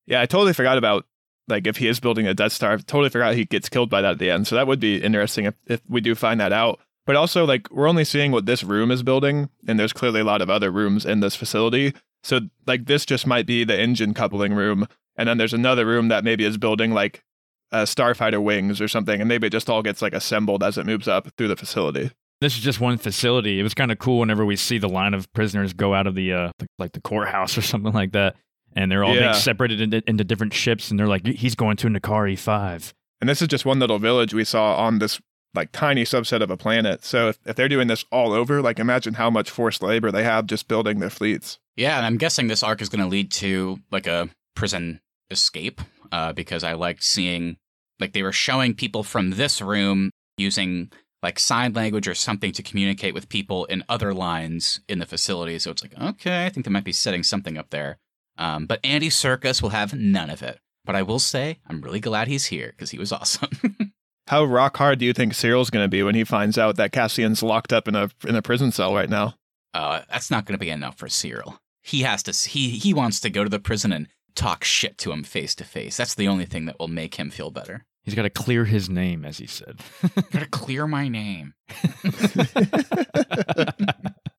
Yeah, 0.06 0.22
I 0.22 0.26
totally 0.26 0.54
forgot 0.54 0.78
about 0.78 1.06
like 1.48 1.68
if 1.68 1.78
he 1.78 1.88
is 1.88 2.00
building 2.00 2.28
a 2.28 2.34
Death 2.34 2.54
Star. 2.54 2.74
I 2.74 2.78
totally 2.78 3.10
forgot 3.10 3.36
he 3.36 3.46
gets 3.46 3.70
killed 3.70 3.90
by 3.90 4.02
that 4.02 4.14
at 4.14 4.20
the 4.20 4.32
end. 4.32 4.48
So 4.48 4.56
that 4.56 4.68
would 4.68 4.80
be 4.80 5.02
interesting 5.02 5.46
if, 5.46 5.56
if 5.68 5.82
we 5.88 6.02
do 6.02 6.16
find 6.16 6.40
that 6.40 6.54
out. 6.54 6.80
But 7.06 7.16
also, 7.16 7.46
like 7.46 7.70
we're 7.72 7.90
only 7.90 8.06
seeing 8.06 8.32
what 8.32 8.46
this 8.46 8.64
room 8.64 8.92
is 8.92 9.04
building, 9.04 9.50
and 9.68 9.80
there's 9.80 9.94
clearly 9.94 10.22
a 10.22 10.26
lot 10.26 10.42
of 10.42 10.50
other 10.50 10.72
rooms 10.72 11.06
in 11.06 11.20
this 11.20 11.36
facility. 11.36 11.94
So 12.24 12.42
like 12.68 12.86
this 12.86 13.06
just 13.06 13.26
might 13.26 13.46
be 13.46 13.64
the 13.64 13.80
engine 13.80 14.14
coupling 14.14 14.54
room, 14.54 14.88
and 15.16 15.28
then 15.28 15.38
there's 15.38 15.54
another 15.54 15.86
room 15.86 16.10
that 16.10 16.24
maybe 16.24 16.46
is 16.46 16.58
building 16.58 16.92
like 16.92 17.24
uh, 17.72 17.84
starfighter 17.84 18.42
wings 18.42 18.82
or 18.82 18.88
something, 18.88 19.20
and 19.22 19.28
maybe 19.28 19.48
it 19.48 19.52
just 19.52 19.70
all 19.70 19.82
gets 19.82 20.02
like 20.02 20.14
assembled 20.14 20.64
as 20.64 20.78
it 20.78 20.86
moves 20.86 21.08
up 21.08 21.28
through 21.38 21.48
the 21.48 21.56
facility. 21.56 22.12
This 22.42 22.56
is 22.56 22.62
just 22.64 22.80
one 22.80 22.98
facility. 22.98 23.60
It 23.60 23.64
was 23.64 23.74
kind 23.76 23.92
of 23.92 24.00
cool 24.00 24.20
whenever 24.20 24.46
we 24.46 24.56
see 24.56 24.78
the 24.80 24.90
line 24.90 25.14
of 25.14 25.32
prisoners 25.34 25.74
go 25.74 25.94
out 25.94 26.08
of 26.08 26.16
the 26.16 26.34
uh, 26.34 26.52
like 26.80 26.94
the 26.94 27.02
courthouse 27.02 27.58
or 27.58 27.62
something 27.62 27.94
like 27.94 28.12
that, 28.14 28.36
and 28.76 28.92
they're 28.92 29.04
all 29.04 29.16
Yeah. 29.16 29.32
being 29.32 29.34
separated 29.36 29.82
into, 29.82 30.02
into 30.08 30.24
different 30.24 30.54
ships, 30.54 30.90
and 30.92 31.00
they're 31.00 31.08
like, 31.08 31.26
he's 31.26 31.56
going 31.56 31.78
to 31.78 31.88
Narkina 31.88 32.38
Five. 32.40 32.94
And 33.22 33.30
this 33.30 33.42
is 33.42 33.48
just 33.48 33.66
one 33.66 33.78
little 33.80 34.00
village 34.00 34.34
we 34.34 34.44
saw 34.44 34.76
on 34.76 34.98
this 35.00 35.22
like 35.54 35.72
tiny 35.74 36.04
subset 36.06 36.42
of 36.42 36.50
a 36.50 36.56
planet. 36.58 37.04
So 37.04 37.28
if, 37.30 37.38
if 37.46 37.56
they're 37.58 37.68
doing 37.70 37.88
this 37.88 38.06
all 38.12 38.32
over, 38.34 38.62
like 38.62 38.80
imagine 38.80 39.16
how 39.16 39.30
much 39.30 39.52
forced 39.52 39.84
labor 39.84 40.10
they 40.12 40.24
have 40.24 40.46
just 40.48 40.68
building 40.68 41.00
their 41.00 41.10
fleets. 41.10 41.60
Yeah, 41.76 41.98
and 41.98 42.06
I'm 42.06 42.18
guessing 42.18 42.48
this 42.48 42.64
arc 42.64 42.82
is 42.82 42.90
going 42.90 43.02
to 43.02 43.08
lead 43.08 43.32
to 43.34 43.80
like 43.92 44.08
a 44.08 44.30
prison 44.56 45.02
escape 45.30 45.82
uh, 46.12 46.34
because 46.34 46.64
I 46.64 46.74
liked 46.74 47.04
seeing 47.04 47.58
like 48.02 48.14
they 48.14 48.24
were 48.24 48.32
showing 48.32 48.74
people 48.74 49.04
from 49.04 49.32
this 49.32 49.62
room 49.62 50.12
using 50.38 50.92
like 51.24 51.40
sign 51.40 51.74
language 51.74 52.08
or 52.08 52.16
something 52.16 52.52
to 52.52 52.64
communicate 52.64 53.14
with 53.14 53.30
people 53.30 53.66
in 53.66 53.84
other 53.88 54.14
lines 54.14 54.82
in 54.90 55.00
the 55.00 55.06
facility. 55.06 55.58
So 55.60 55.72
it's 55.72 55.84
like, 55.84 55.98
okay, 56.00 56.46
I 56.46 56.50
think 56.50 56.66
they 56.66 56.72
might 56.72 56.84
be 56.84 56.92
setting 56.92 57.24
something 57.24 57.58
up 57.58 57.70
there. 57.70 57.98
Um, 58.38 58.66
but 58.66 58.80
Andy 58.84 59.10
Serkis 59.10 59.62
will 59.62 59.70
have 59.70 59.94
none 59.94 60.30
of 60.30 60.42
it. 60.42 60.60
But 60.84 60.96
I 60.96 61.04
will 61.04 61.20
say, 61.20 61.60
I'm 61.68 61.82
really 61.82 62.00
glad 62.00 62.28
he's 62.28 62.48
here 62.48 62.74
because 62.76 62.90
he 62.90 62.98
was 62.98 63.12
awesome. 63.12 63.50
How 64.28 64.44
rock 64.44 64.78
hard 64.78 64.98
do 64.98 65.06
you 65.06 65.14
think 65.14 65.36
Syril's 65.36 65.70
going 65.70 65.86
to 65.86 65.90
be 65.90 66.02
when 66.02 66.16
he 66.16 66.24
finds 66.24 66.58
out 66.58 66.76
that 66.78 66.92
Cassian's 66.92 67.44
locked 67.44 67.72
up 67.72 67.88
in 67.88 67.96
a 67.96 68.10
in 68.28 68.36
a 68.36 68.42
prison 68.42 68.72
cell 68.72 68.96
right 68.96 69.10
now? 69.10 69.36
uh, 69.74 70.02
that's 70.10 70.32
not 70.32 70.46
going 70.46 70.56
to 70.56 70.64
be 70.64 70.70
enough 70.70 70.98
for 70.98 71.08
Syril. 71.08 71.60
He 71.82 72.02
has 72.02 72.24
to. 72.24 72.50
He 72.50 72.70
he 72.70 72.94
wants 72.94 73.20
to 73.22 73.30
go 73.30 73.44
to 73.44 73.50
the 73.50 73.60
prison 73.60 73.92
and 73.92 74.08
talk 74.36 74.64
shit 74.64 74.98
to 75.00 75.12
him 75.12 75.24
face 75.24 75.56
to 75.56 75.64
face. 75.64 75.98
That's 75.98 76.16
the 76.16 76.28
only 76.28 76.46
thing 76.46 76.66
that 76.66 76.80
will 76.80 76.88
make 76.88 77.16
him 77.16 77.30
feel 77.30 77.50
better. 77.50 77.86
He's 78.04 78.16
got 78.16 78.24
to 78.24 78.30
clear 78.30 78.66
his 78.66 78.90
name, 78.90 79.26
as 79.26 79.38
he 79.38 79.48
said. 79.48 79.80
Gotta 80.32 80.48
clear 80.48 80.88
my 80.88 81.08
name. 81.08 81.54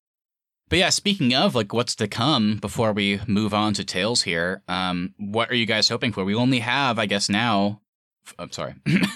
But 0.73 0.79
yeah, 0.79 0.89
speaking 0.89 1.35
of 1.35 1.53
like 1.53 1.71
what's 1.71 1.93
to 1.97 2.07
come 2.07 2.57
before 2.57 2.93
we 2.93 3.19
move 3.27 3.53
on 3.53 3.75
to 3.75 3.85
Tales 3.85 4.23
here, 4.23 4.63
um, 4.67 5.13
what 5.19 5.51
are 5.51 5.55
you 5.55 5.67
guys 5.67 5.87
hoping 5.87 6.11
for? 6.11 6.25
We 6.25 6.33
only 6.33 6.61
have, 6.61 6.97
I 6.97 7.05
guess 7.05 7.29
now, 7.29 7.81
f- 8.25 8.33
I'm 8.39 8.51
sorry, 8.51 8.73
I 8.87 9.07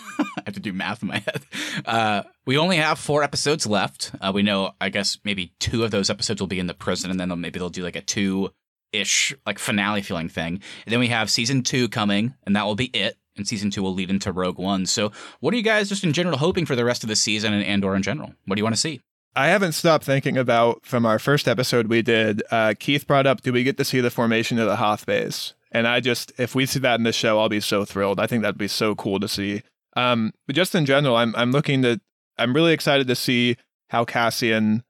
have 0.46 0.54
to 0.54 0.60
do 0.60 0.72
math 0.72 1.02
in 1.02 1.08
my 1.08 1.18
head. 1.18 1.42
Uh, 1.84 2.22
we 2.46 2.60
only 2.60 2.78
have 2.78 3.00
four 3.00 3.24
episodes 3.24 3.66
left. 3.66 4.12
Uh, 4.22 4.32
we 4.36 4.44
know, 4.44 4.74
I 4.80 4.90
guess 4.90 5.18
maybe 5.24 5.52
two 5.60 5.84
of 5.84 5.90
those 5.90 6.12
episodes 6.12 6.40
will 6.40 6.48
be 6.48 6.60
in 6.60 6.68
the 6.68 6.76
prison, 6.76 7.10
and 7.10 7.20
then 7.20 7.30
they'll, 7.30 7.38
maybe 7.38 7.58
they'll 7.58 7.70
do 7.70 7.82
like 7.82 7.96
a 7.96 8.02
two 8.02 8.52
ish 8.94 9.34
like 9.48 9.58
finale 9.58 10.04
feeling 10.04 10.30
thing. 10.30 10.62
And 10.86 10.94
then 10.94 11.00
we 11.00 11.08
have 11.08 11.32
season 11.32 11.64
two 11.64 11.90
coming, 11.90 12.36
and 12.46 12.56
that 12.56 12.68
will 12.68 12.76
be 12.76 12.92
it. 12.94 13.18
And 13.38 13.48
season 13.48 13.70
two 13.70 13.84
will 13.84 13.94
lead 13.94 14.10
into 14.10 14.32
Rogue 14.32 14.58
One. 14.58 14.86
So, 14.86 15.12
what 15.40 15.54
are 15.54 15.58
you 15.58 15.64
guys 15.64 15.90
just 15.90 16.04
in 16.04 16.14
general 16.14 16.38
hoping 16.38 16.66
for 16.66 16.76
the 16.76 16.86
rest 16.86 17.04
of 17.04 17.10
the 17.10 17.16
season 17.16 17.54
and 17.54 17.64
Andor 17.64 17.96
in 17.96 18.04
general? 18.04 18.34
What 18.46 18.56
do 18.56 18.60
you 18.60 18.64
want 18.64 18.76
to 18.76 18.82
see? 18.82 19.02
I 19.36 19.48
haven't 19.48 19.74
stopped 19.74 20.04
thinking 20.04 20.36
about 20.36 20.84
from 20.86 21.06
our 21.06 21.20
first 21.20 21.48
episode 21.48 21.88
we 21.88 22.02
did. 22.02 22.42
Uh, 22.50 22.74
Keith 22.78 23.06
brought 23.06 23.28
up, 23.28 23.42
do 23.42 23.54
we 23.54 23.64
get 23.64 23.78
to 23.78 23.86
see 23.86 24.02
the 24.02 24.10
formation 24.10 24.58
of 24.58 24.68
the 24.68 24.78
Hoth 24.78 25.06
base? 25.06 25.54
And 25.72 25.88
I 25.88 26.00
just, 26.00 26.32
if 26.40 26.56
we 26.56 26.66
see 26.66 26.80
that 26.80 27.00
in 27.00 27.04
the 27.04 27.14
show, 27.14 27.40
I'll 27.40 27.50
be 27.50 27.60
so 27.60 27.86
thrilled. 27.86 28.20
I 28.20 28.26
think 28.26 28.42
that'd 28.42 28.58
be 28.58 28.68
so 28.68 28.96
cool 28.96 29.20
to 29.20 29.28
see. 29.28 29.62
Um, 29.96 30.34
but 30.48 30.56
just 30.56 30.74
in 30.76 30.86
general, 30.86 31.16
I'm 31.16 31.36
I'm 31.36 31.52
looking 31.52 31.82
to, 31.82 32.00
I'm 32.38 32.54
really 32.54 32.74
excited 32.74 33.08
to 33.08 33.16
see 33.16 33.58
how 33.90 34.06
Cassian 34.06 34.84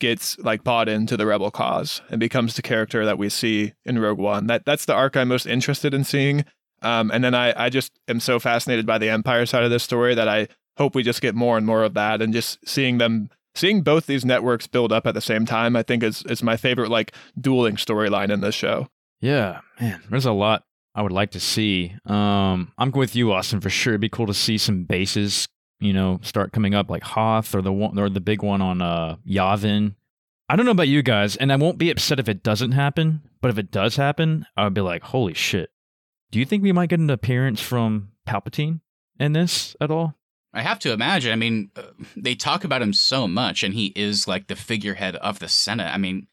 gets 0.00 0.38
like 0.38 0.64
bought 0.64 0.88
into 0.88 1.16
the 1.16 1.26
rebel 1.26 1.50
cause 1.50 2.02
and 2.10 2.20
becomes 2.20 2.56
the 2.56 2.62
character 2.62 3.04
that 3.04 3.18
we 3.18 3.28
see 3.28 3.74
in 3.84 3.98
Rogue 3.98 4.18
One. 4.18 4.46
That 4.46 4.64
that's 4.64 4.84
the 4.84 4.94
arc 4.94 5.16
I'm 5.16 5.28
most 5.28 5.46
interested 5.46 5.94
in 5.94 6.04
seeing. 6.04 6.44
Um, 6.84 7.10
and 7.10 7.24
then 7.24 7.34
I 7.34 7.64
I 7.64 7.68
just 7.70 7.92
am 8.08 8.20
so 8.20 8.38
fascinated 8.38 8.86
by 8.86 8.98
the 8.98 9.08
Empire 9.08 9.46
side 9.46 9.64
of 9.64 9.70
this 9.70 9.82
story 9.82 10.14
that 10.14 10.28
I 10.28 10.48
hope 10.76 10.94
we 10.94 11.02
just 11.02 11.20
get 11.20 11.34
more 11.34 11.56
and 11.56 11.66
more 11.66 11.84
of 11.84 11.94
that 11.94 12.20
and 12.20 12.32
just 12.32 12.58
seeing 12.68 12.98
them 12.98 13.30
seeing 13.54 13.82
both 13.82 14.06
these 14.06 14.24
networks 14.24 14.66
build 14.66 14.92
up 14.92 15.06
at 15.06 15.14
the 15.14 15.20
same 15.20 15.46
time, 15.46 15.76
I 15.76 15.82
think 15.82 16.02
is 16.02 16.22
is 16.24 16.42
my 16.42 16.56
favorite 16.56 16.90
like 16.90 17.12
dueling 17.40 17.76
storyline 17.76 18.30
in 18.30 18.40
this 18.40 18.54
show. 18.54 18.88
Yeah, 19.20 19.60
man, 19.80 20.02
there's 20.10 20.26
a 20.26 20.32
lot 20.32 20.64
I 20.94 21.02
would 21.02 21.12
like 21.12 21.30
to 21.32 21.40
see. 21.40 21.94
Um, 22.06 22.72
I'm 22.76 22.90
with 22.90 23.16
you, 23.16 23.32
Austin, 23.32 23.60
for 23.60 23.70
sure. 23.70 23.94
It'd 23.94 24.00
be 24.00 24.08
cool 24.08 24.26
to 24.26 24.34
see 24.34 24.58
some 24.58 24.84
bases, 24.84 25.48
you 25.80 25.92
know, 25.92 26.20
start 26.22 26.52
coming 26.52 26.74
up 26.74 26.90
like 26.90 27.02
Hoth 27.02 27.54
or 27.54 27.62
the 27.62 27.72
one 27.72 27.98
or 27.98 28.08
the 28.10 28.20
big 28.20 28.42
one 28.42 28.60
on 28.60 28.82
uh 28.82 29.16
Yavin. 29.26 29.94
I 30.48 30.56
don't 30.56 30.66
know 30.66 30.72
about 30.72 30.88
you 30.88 31.02
guys, 31.02 31.36
and 31.36 31.50
I 31.50 31.56
won't 31.56 31.78
be 31.78 31.90
upset 31.90 32.20
if 32.20 32.28
it 32.28 32.42
doesn't 32.42 32.72
happen, 32.72 33.22
but 33.40 33.50
if 33.50 33.56
it 33.56 33.70
does 33.70 33.96
happen, 33.96 34.44
I 34.56 34.64
would 34.64 34.74
be 34.74 34.82
like, 34.82 35.02
holy 35.02 35.32
shit. 35.32 35.70
Do 36.34 36.40
you 36.40 36.44
think 36.46 36.64
we 36.64 36.72
might 36.72 36.88
get 36.88 36.98
an 36.98 37.10
appearance 37.10 37.60
from 37.60 38.08
Palpatine 38.26 38.80
in 39.20 39.34
this 39.34 39.76
at 39.80 39.92
all? 39.92 40.16
I 40.52 40.62
have 40.62 40.80
to 40.80 40.90
imagine. 40.90 41.32
I 41.32 41.36
mean, 41.36 41.70
uh, 41.76 41.82
they 42.16 42.34
talk 42.34 42.64
about 42.64 42.82
him 42.82 42.92
so 42.92 43.28
much, 43.28 43.62
and 43.62 43.72
he 43.72 43.92
is 43.94 44.26
like 44.26 44.48
the 44.48 44.56
figurehead 44.56 45.14
of 45.14 45.38
the 45.38 45.46
Senate. 45.46 45.94
I 45.94 45.96
mean, 45.96 46.26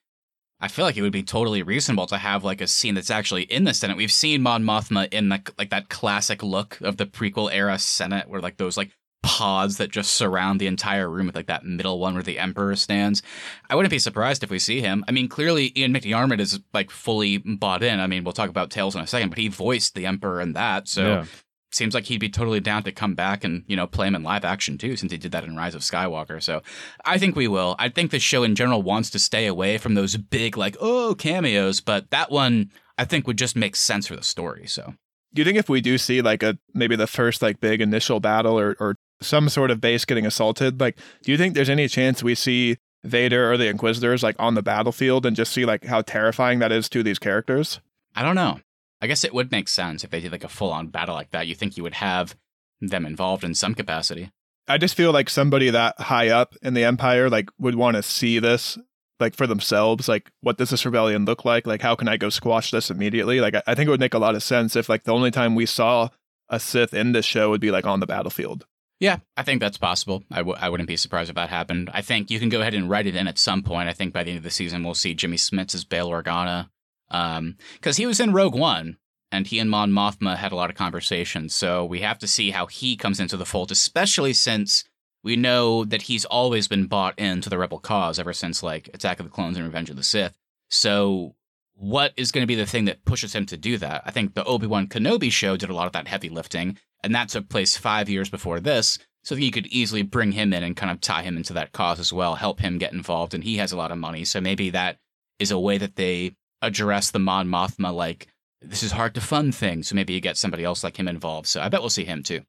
I 0.60 0.70
feel 0.70 0.86
like 0.86 0.98
it 0.98 1.04
would 1.04 1.12
be 1.14 1.22
totally 1.22 1.62
reasonable 1.62 2.08
to 2.08 2.18
have 2.18 2.44
like 2.44 2.62
a 2.62 2.68
scene 2.68 2.96
that's 2.96 3.12
actually 3.12 3.44
in 3.44 3.66
the 3.66 3.76
Senate. 3.76 3.96
We've 3.96 4.12
seen 4.12 4.42
Mon 4.42 4.64
Mothma 4.64 5.08
in 5.14 5.30
like 5.30 5.52
like 5.60 5.70
that 5.70 5.90
classic 5.90 6.42
look 6.42 6.82
of 6.82 6.98
the 6.98 7.06
prequel 7.06 7.54
era 7.54 7.78
Senate, 7.78 8.28
where 8.28 8.42
like 8.42 8.58
those 8.58 8.78
like 8.78 8.98
pods 9.24 9.78
that 9.78 9.92
just 9.92 10.14
surround 10.14 10.60
the 10.60 10.68
entire 10.68 11.10
room 11.10 11.28
with 11.28 11.36
like 11.36 11.48
that 11.48 11.64
middle 11.66 12.00
one 12.00 12.14
where 12.14 12.24
the 12.24 12.40
Emperor 12.40 12.76
stands. 12.76 13.22
I 13.70 13.76
wouldn't 13.76 13.92
be 13.92 14.00
surprised 14.00 14.44
if 14.44 14.50
we 14.50 14.60
see 14.60 14.82
him. 14.82 15.04
I 15.08 15.12
mean, 15.12 15.28
clearly 15.28 15.72
Ian 15.78 15.94
McDiarmid 15.94 16.40
is 16.40 16.60
like 16.74 16.90
fully 16.92 17.38
bought 17.38 17.84
in. 17.84 18.00
I 18.00 18.08
mean, 18.08 18.24
we'll 18.24 18.34
talk 18.34 18.50
about 18.50 18.72
Tales 18.72 18.96
in 18.96 19.02
a 19.02 19.08
second, 19.08 19.30
but 19.30 19.38
he 19.38 19.48
voiced 19.48 19.96
the 19.96 20.06
Emperor 20.06 20.42
in 20.42 20.54
that, 20.54 20.88
so 20.88 21.04
Yeah. 21.08 21.26
seems 21.72 21.94
like 21.94 22.06
he'd 22.06 22.20
be 22.20 22.30
totally 22.30 22.60
down 22.60 22.84
to 22.84 22.92
come 22.92 23.14
back 23.16 23.44
and 23.44 23.64
you 23.68 23.76
know 23.78 23.88
play 23.88 24.08
him 24.08 24.16
in 24.16 24.24
live 24.24 24.44
action 24.44 24.78
too 24.78 24.98
since 24.98 25.12
he 25.12 25.18
did 25.18 25.32
that 25.32 25.46
in 25.46 25.56
rise 25.56 25.74
of 25.74 25.80
skywalker 25.82 26.44
so 26.44 26.62
i 27.06 27.18
think 27.18 27.34
we 27.34 27.48
will 27.48 27.78
i 27.80 27.88
think 27.88 28.12
the 28.12 28.20
show 28.20 28.44
in 28.44 28.56
general 28.56 28.82
wants 28.82 29.10
to 29.10 29.18
stay 29.18 29.46
away 29.46 29.78
from 29.78 29.94
those 29.94 30.18
big 30.18 30.58
like 30.58 30.76
oh 30.82 31.16
cameos 31.18 31.80
but 31.80 32.10
that 32.10 32.30
one 32.30 32.70
i 32.98 33.06
think 33.06 33.26
would 33.26 33.38
just 33.38 33.56
make 33.56 33.78
sense 33.78 34.06
for 34.08 34.18
the 34.18 34.24
story 34.24 34.68
so 34.68 34.96
Do 35.34 35.40
you 35.42 35.46
think 35.46 35.58
if 35.58 35.70
we 35.70 35.80
do 35.80 35.98
see 35.98 36.22
like 36.22 36.44
a 36.44 36.58
maybe 36.74 36.98
the 36.98 37.08
first 37.08 37.42
like 37.42 37.62
big 37.62 37.80
initial 37.80 38.20
battle 38.20 38.60
or 38.60 38.76
or 38.82 38.96
some 39.22 39.50
sort 39.50 39.72
of 39.72 39.82
base 39.82 40.06
getting 40.06 40.26
assaulted, 40.26 40.80
like 40.80 40.98
do 41.24 41.32
you 41.32 41.38
think 41.38 41.54
there's 41.54 41.70
any 41.70 41.88
chance 41.88 42.24
we 42.24 42.36
see 42.36 42.78
Vader 43.04 43.52
or 43.52 43.58
the 43.58 43.68
Inquisitors 43.68 44.24
like 44.24 44.36
on 44.40 44.56
the 44.56 44.62
battlefield 44.62 45.26
and 45.26 45.36
just 45.36 45.52
see 45.54 45.66
like 45.66 45.86
how 45.86 46.02
terrifying 46.02 46.60
that 46.60 46.72
is 46.72 46.90
to 46.90 47.04
these 47.04 47.20
characters? 47.20 47.80
i 48.14 48.22
don't 48.22 48.36
know 48.36 48.60
i 49.02 49.08
guess 49.08 49.24
it 49.24 49.34
would 49.34 49.52
make 49.52 49.70
sense 49.70 50.04
if 50.04 50.10
they 50.10 50.20
did 50.20 50.34
like 50.34 50.44
a 50.44 50.50
full-on 50.50 50.88
battle 50.88 51.16
like 51.16 51.32
that 51.32 51.48
you 51.48 51.56
think 51.56 51.78
you 51.78 51.84
would 51.84 51.94
have 51.94 52.36
them 52.82 53.06
involved 53.06 53.46
in 53.46 53.56
some 53.56 53.74
capacity 53.74 54.30
I 54.68 54.78
just 54.78 54.96
feel 54.96 55.12
like 55.12 55.30
somebody 55.30 55.70
that 55.70 56.00
high 56.00 56.30
up 56.30 56.56
in 56.62 56.74
the 56.74 56.84
Empire 56.84 57.30
like 57.30 57.50
would 57.60 57.76
want 57.76 57.98
to 57.98 58.04
see 58.04 58.40
this 58.40 58.78
like 59.20 59.36
for 59.36 59.46
themselves. 59.48 60.08
Like, 60.08 60.32
what 60.42 60.58
does 60.58 60.70
this 60.70 60.86
rebellion 60.86 61.26
look 61.26 61.44
like? 61.44 61.68
Like, 61.68 61.82
how 61.82 61.96
can 61.96 62.08
I 62.08 62.18
go 62.18 62.30
squash 62.30 62.72
this 62.72 62.90
immediately? 62.90 63.42
Like, 63.42 63.56
I, 63.56 63.64
I 63.68 63.76
think 63.76 63.88
it 63.88 63.92
would 63.92 64.00
make 64.00 64.14
a 64.14 64.20
lot 64.20 64.36
of 64.36 64.44
sense 64.44 64.76
if 64.76 64.88
like 64.88 65.04
the 65.04 65.14
only 65.14 65.32
time 65.32 65.56
we 65.56 65.66
saw 65.66 66.10
a 66.50 66.60
Sith 66.60 66.94
in 66.94 67.12
this 67.12 67.26
show 67.26 67.50
would 67.50 67.62
be 67.62 67.72
like 67.72 67.86
on 67.86 68.00
the 68.00 68.08
battlefield. 68.08 68.66
Yeah, 69.02 69.18
I 69.36 69.42
think 69.42 69.60
that's 69.60 69.80
possible. 69.80 70.24
I 70.32 70.38
w- 70.38 70.58
I 70.62 70.70
wouldn't 70.70 70.88
be 70.88 70.96
surprised 70.96 71.32
if 71.32 71.36
that 71.36 71.50
happened. 71.50 71.90
I 71.92 72.04
think 72.04 72.30
you 72.30 72.40
can 72.40 72.50
go 72.50 72.62
ahead 72.62 72.76
and 72.76 72.88
write 72.88 73.08
it 73.08 73.16
in 73.16 73.28
at 73.28 73.40
some 73.40 73.64
point. 73.64 73.90
I 73.90 73.94
think 73.94 74.14
by 74.14 74.24
the 74.24 74.30
end 74.30 74.38
of 74.38 74.44
the 74.44 74.52
season, 74.52 74.84
we'll 74.84 74.94
see 74.94 75.16
Jimmy 75.16 75.38
Smits 75.38 75.74
as 75.74 75.84
Bail 75.84 76.10
Organa. 76.10 76.70
Um, 77.10 77.58
because 77.74 77.98
he 77.98 78.06
was 78.06 78.20
in 78.20 78.32
Rogue 78.32 78.54
One, 78.54 78.98
and 79.32 79.48
he 79.48 79.58
and 79.58 79.72
Mon 79.72 79.92
Mothma 79.92 80.38
had 80.38 80.52
a 80.52 80.56
lot 80.56 80.70
of 80.70 80.76
conversations. 80.76 81.56
So 81.56 81.84
we 81.84 82.02
have 82.02 82.20
to 82.20 82.28
see 82.28 82.52
how 82.52 82.68
he 82.68 82.96
comes 82.96 83.20
into 83.20 83.38
the 83.38 83.46
fold, 83.46 83.72
especially 83.72 84.34
since 84.34 84.84
we 85.24 85.36
know 85.36 85.84
that 85.84 86.04
he's 86.04 86.26
always 86.26 86.68
been 86.68 86.86
bought 86.86 87.18
into 87.18 87.50
the 87.50 87.58
Rebel 87.58 87.80
cause 87.80 88.20
ever 88.20 88.34
since, 88.34 88.62
like, 88.62 88.88
Attack 88.94 89.20
of 89.20 89.26
the 89.26 89.32
Clones 89.32 89.58
and 89.58 89.66
Revenge 89.66 89.90
of 89.90 89.96
the 89.96 90.04
Sith. 90.04 90.38
So 90.70 91.36
what 91.74 92.14
is 92.18 92.32
going 92.32 92.44
to 92.44 92.48
be 92.48 92.56
the 92.56 92.68
thing 92.68 92.86
that 92.86 93.04
pushes 93.04 93.34
him 93.34 93.48
to 93.48 93.58
do 93.58 93.80
that? 93.80 94.04
I 94.06 94.12
think 94.12 94.36
the 94.36 94.44
Obi 94.46 94.68
Wan 94.68 94.88
Kenobi 94.88 95.32
show 95.32 95.58
did 95.58 95.72
a 95.72 95.76
lot 95.76 95.88
of 95.88 95.94
that 95.94 96.08
heavy 96.08 96.30
lifting, 96.30 96.78
and 97.04 97.14
that 97.16 97.30
took 97.30 97.50
place 97.50 97.78
five 97.78 98.10
years 98.10 98.30
before 98.30 98.60
this. 98.60 98.98
So 99.24 99.36
you 99.36 99.52
could 99.52 99.68
easily 99.68 100.02
bring 100.02 100.32
him 100.32 100.52
in 100.52 100.64
and 100.64 100.76
kind 100.76 100.92
of 100.92 101.00
tie 101.00 101.22
him 101.22 101.38
into 101.38 101.54
that 101.54 101.74
cause 101.74 102.00
as 102.00 102.12
well, 102.12 102.36
help 102.36 102.60
him 102.60 102.78
get 102.80 102.92
involved, 102.94 103.34
and 103.36 103.44
he 103.44 103.58
has 103.58 103.72
a 103.72 103.78
lot 103.78 103.92
of 103.92 103.98
money. 104.00 104.24
So 104.26 104.42
maybe 104.42 104.72
that 104.72 104.98
is 105.38 105.52
a 105.52 105.60
way 105.60 105.78
that 105.78 105.96
they 105.96 106.36
address 106.62 107.12
the 107.12 107.20
Mon 107.20 107.48
Mothma 107.48 107.94
like 107.94 108.28
this 108.64 108.84
is 108.84 108.92
hard 108.92 109.14
to 109.16 109.22
fund 109.22 109.54
thing. 109.56 109.82
So 109.84 109.96
maybe 109.96 110.14
you 110.14 110.22
get 110.22 110.38
somebody 110.38 110.64
else 110.64 110.84
like 110.84 110.98
him 110.98 111.08
involved. 111.08 111.48
So 111.48 111.62
I 111.62 111.70
bet 111.70 111.82
we'll 111.82 111.90
see 111.90 112.06
him 112.06 112.22
too. 112.24 112.42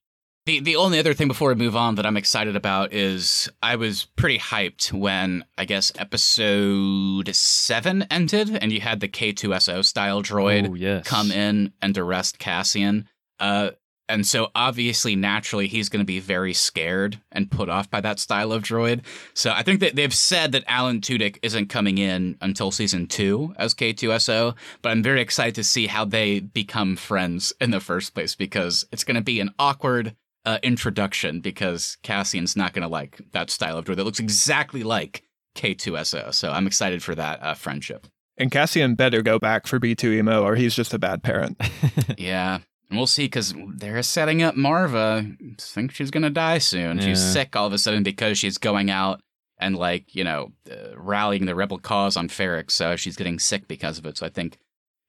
The 0.45 0.61
the 0.61 0.77
only 0.77 0.99
other 0.99 1.15
thing 1.15 1.29
before 1.29 1.51
we 1.51 1.55
move 1.55 1.77
on 1.77 1.95
that 1.95 2.05
I'm 2.07 2.17
excited 2.17 2.57
about 2.57 2.93
is 2.93 3.49
I 3.63 3.77
was 3.77 4.07
pretty 4.17 4.39
hyped 4.39 4.93
when 4.93 5.45
I 5.57 5.65
guess 5.65 5.93
episode 5.99 7.35
seven 7.35 8.03
ended 8.11 8.51
and 8.57 8.73
you 8.73 8.81
had 8.81 9.01
the 9.01 9.09
K2SO 9.09 9.85
style 9.85 10.23
droid 10.23 10.69
Oh, 10.71 10.75
yes. 10.75 11.07
come 11.07 11.31
in 11.31 11.73
and 11.81 11.97
arrest 11.97 12.39
Cassian. 12.39 13.09
Uh, 13.39 13.71
And 14.09 14.27
so 14.27 14.51
obviously, 14.55 15.17
naturally, 15.17 15.69
he's 15.69 15.89
going 15.89 16.01
to 16.01 16.07
be 16.07 16.21
very 16.21 16.53
scared 16.53 17.21
and 17.31 17.51
put 17.51 17.69
off 17.69 17.91
by 17.91 18.01
that 18.01 18.19
style 18.19 18.53
of 18.53 18.63
droid. 18.63 19.01
So 19.33 19.53
I 19.53 19.63
think 19.63 19.81
that 19.81 19.97
they've 19.97 20.13
said 20.13 20.53
that 20.53 20.65
Alan 20.67 21.01
Tudyk 21.01 21.39
isn't 21.43 21.69
coming 21.69 21.99
in 21.99 22.37
until 22.41 22.71
season 22.71 23.07
two 23.07 23.55
as 23.57 23.75
K2SO, 23.75 24.55
but 24.83 24.91
I'm 24.91 25.03
very 25.03 25.21
excited 25.21 25.55
to 25.55 25.65
see 25.65 25.87
how 25.87 26.05
they 26.05 26.41
become 26.41 26.97
friends 26.97 27.53
in 27.61 27.71
the 27.71 27.81
first 27.81 28.15
place 28.15 28.35
because 28.35 28.85
it's 28.93 29.05
going 29.05 29.15
to 29.15 29.23
be 29.23 29.41
an 29.41 29.55
awkward 29.59 30.15
uh, 30.45 30.59
introduction 30.63 31.41
because 31.41 31.97
Cassian's 32.03 32.57
not 32.57 32.73
going 32.73 32.83
to 32.83 32.89
like 32.89 33.21
that 33.33 33.51
style 33.51 33.79
of 33.79 33.85
droid 33.85 33.97
that 33.97 34.05
looks 34.05 34.21
exactly 34.21 34.83
like 34.83 35.23
K2SO. 35.55 36.35
So 36.35 36.51
I'm 36.51 36.67
excited 36.67 37.03
for 37.03 37.15
that 37.15 37.43
uh, 37.43 37.55
friendship. 37.55 38.07
And 38.39 38.51
Cassian 38.51 38.95
better 38.95 39.23
go 39.23 39.39
back 39.39 39.67
for 39.67 39.79
B2EMO 39.79 40.43
or 40.43 40.57
he's 40.57 40.75
just 40.75 40.95
a 40.95 40.99
bad 40.99 41.23
parent. 41.23 41.61
yeah. 42.19 42.59
And 42.93 42.99
we'll 42.99 43.07
see 43.07 43.25
because 43.25 43.55
they're 43.77 44.03
setting 44.03 44.43
up 44.43 44.55
Marva. 44.55 45.25
I 45.27 45.55
think 45.59 45.93
she's 45.93 46.11
going 46.11 46.25
to 46.25 46.31
die 46.31 46.59
soon. 46.59 46.99
Yeah. 46.99 47.05
She's 47.05 47.33
sick 47.33 47.57
all 47.57 47.67
of 47.67 47.73
a 47.73 47.79
sudden 47.79 48.03
because 48.03 48.39
she's 48.39 48.59
going 48.59 48.91
out 48.91 49.23
and, 49.59 49.75
like, 49.77 50.15
you 50.15 50.23
know, 50.25 50.53
uh, 50.71 50.95
rallying 50.99 51.47
the 51.47 51.55
rebel 51.55 51.79
cause 51.79 52.19
on 52.19 52.29
Ferrix. 52.29 52.73
So 52.73 52.97
she's 52.97 53.17
getting 53.17 53.39
sick 53.39 53.67
because 53.67 53.97
of 53.97 54.05
it. 54.05 54.19
So 54.19 54.27
I 54.27 54.29
think 54.29 54.59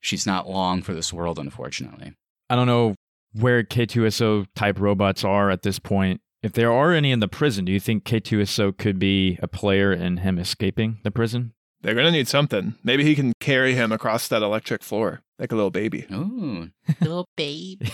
she's 0.00 0.26
not 0.26 0.48
long 0.48 0.80
for 0.80 0.94
this 0.94 1.12
world, 1.12 1.38
unfortunately. 1.38 2.14
I 2.48 2.56
don't 2.56 2.66
know 2.66 2.94
where 3.34 3.62
K2SO 3.62 4.46
type 4.56 4.80
robots 4.80 5.22
are 5.22 5.50
at 5.50 5.60
this 5.60 5.78
point. 5.78 6.22
If 6.42 6.54
there 6.54 6.72
are 6.72 6.94
any 6.94 7.12
in 7.12 7.20
the 7.20 7.28
prison, 7.28 7.66
do 7.66 7.72
you 7.72 7.80
think 7.80 8.04
K2SO 8.04 8.78
could 8.78 8.98
be 8.98 9.38
a 9.42 9.46
player 9.46 9.92
in 9.92 10.16
him 10.16 10.38
escaping 10.38 11.00
the 11.04 11.10
prison? 11.10 11.52
They're 11.84 11.94
going 11.94 12.06
to 12.06 12.12
need 12.12 12.28
something. 12.28 12.76
Maybe 12.82 13.04
he 13.04 13.14
can 13.14 13.34
carry 13.40 13.74
him 13.74 13.92
across 13.92 14.26
that 14.28 14.40
electric 14.40 14.82
floor 14.82 15.20
like 15.38 15.52
a 15.52 15.54
little 15.54 15.70
baby. 15.70 16.06
Ooh, 16.10 16.70
little 17.02 17.28
babe. 17.36 17.82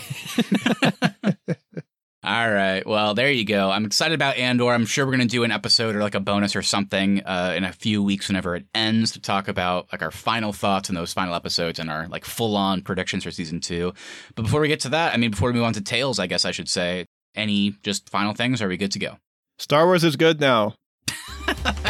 All 2.23 2.49
right. 2.49 2.87
Well, 2.87 3.13
there 3.15 3.29
you 3.29 3.43
go. 3.43 3.69
I'm 3.69 3.83
excited 3.83 4.15
about 4.15 4.37
Andor. 4.37 4.69
I'm 4.71 4.85
sure 4.85 5.05
we're 5.05 5.11
going 5.11 5.27
to 5.27 5.35
do 5.35 5.43
an 5.43 5.51
episode 5.51 5.93
or 5.93 6.01
like 6.01 6.15
a 6.15 6.21
bonus 6.21 6.55
or 6.55 6.61
something 6.61 7.21
uh, 7.25 7.53
in 7.57 7.65
a 7.65 7.73
few 7.73 8.01
weeks 8.01 8.29
whenever 8.29 8.55
it 8.55 8.65
ends 8.73 9.11
to 9.11 9.19
talk 9.19 9.49
about 9.49 9.91
like 9.91 10.01
our 10.01 10.11
final 10.11 10.53
thoughts 10.53 10.87
and 10.87 10.97
those 10.97 11.11
final 11.11 11.35
episodes 11.35 11.77
and 11.77 11.89
our 11.89 12.07
like 12.07 12.23
full 12.23 12.55
on 12.55 12.83
predictions 12.83 13.25
for 13.25 13.31
season 13.31 13.59
two. 13.59 13.93
But 14.35 14.43
before 14.43 14.61
we 14.61 14.69
get 14.69 14.79
to 14.81 14.89
that, 14.89 15.13
I 15.13 15.17
mean, 15.17 15.31
before 15.31 15.49
we 15.49 15.55
move 15.55 15.65
on 15.65 15.73
to 15.73 15.81
Tales, 15.81 16.17
I 16.17 16.27
guess 16.27 16.45
I 16.45 16.51
should 16.51 16.69
say, 16.69 17.07
any 17.35 17.75
just 17.83 18.09
final 18.09 18.33
things? 18.33 18.61
Are 18.61 18.69
we 18.69 18.77
good 18.77 18.93
to 18.93 18.99
go? 18.99 19.17
Star 19.59 19.85
Wars 19.85 20.05
is 20.05 20.15
good 20.15 20.39
now. 20.39 20.75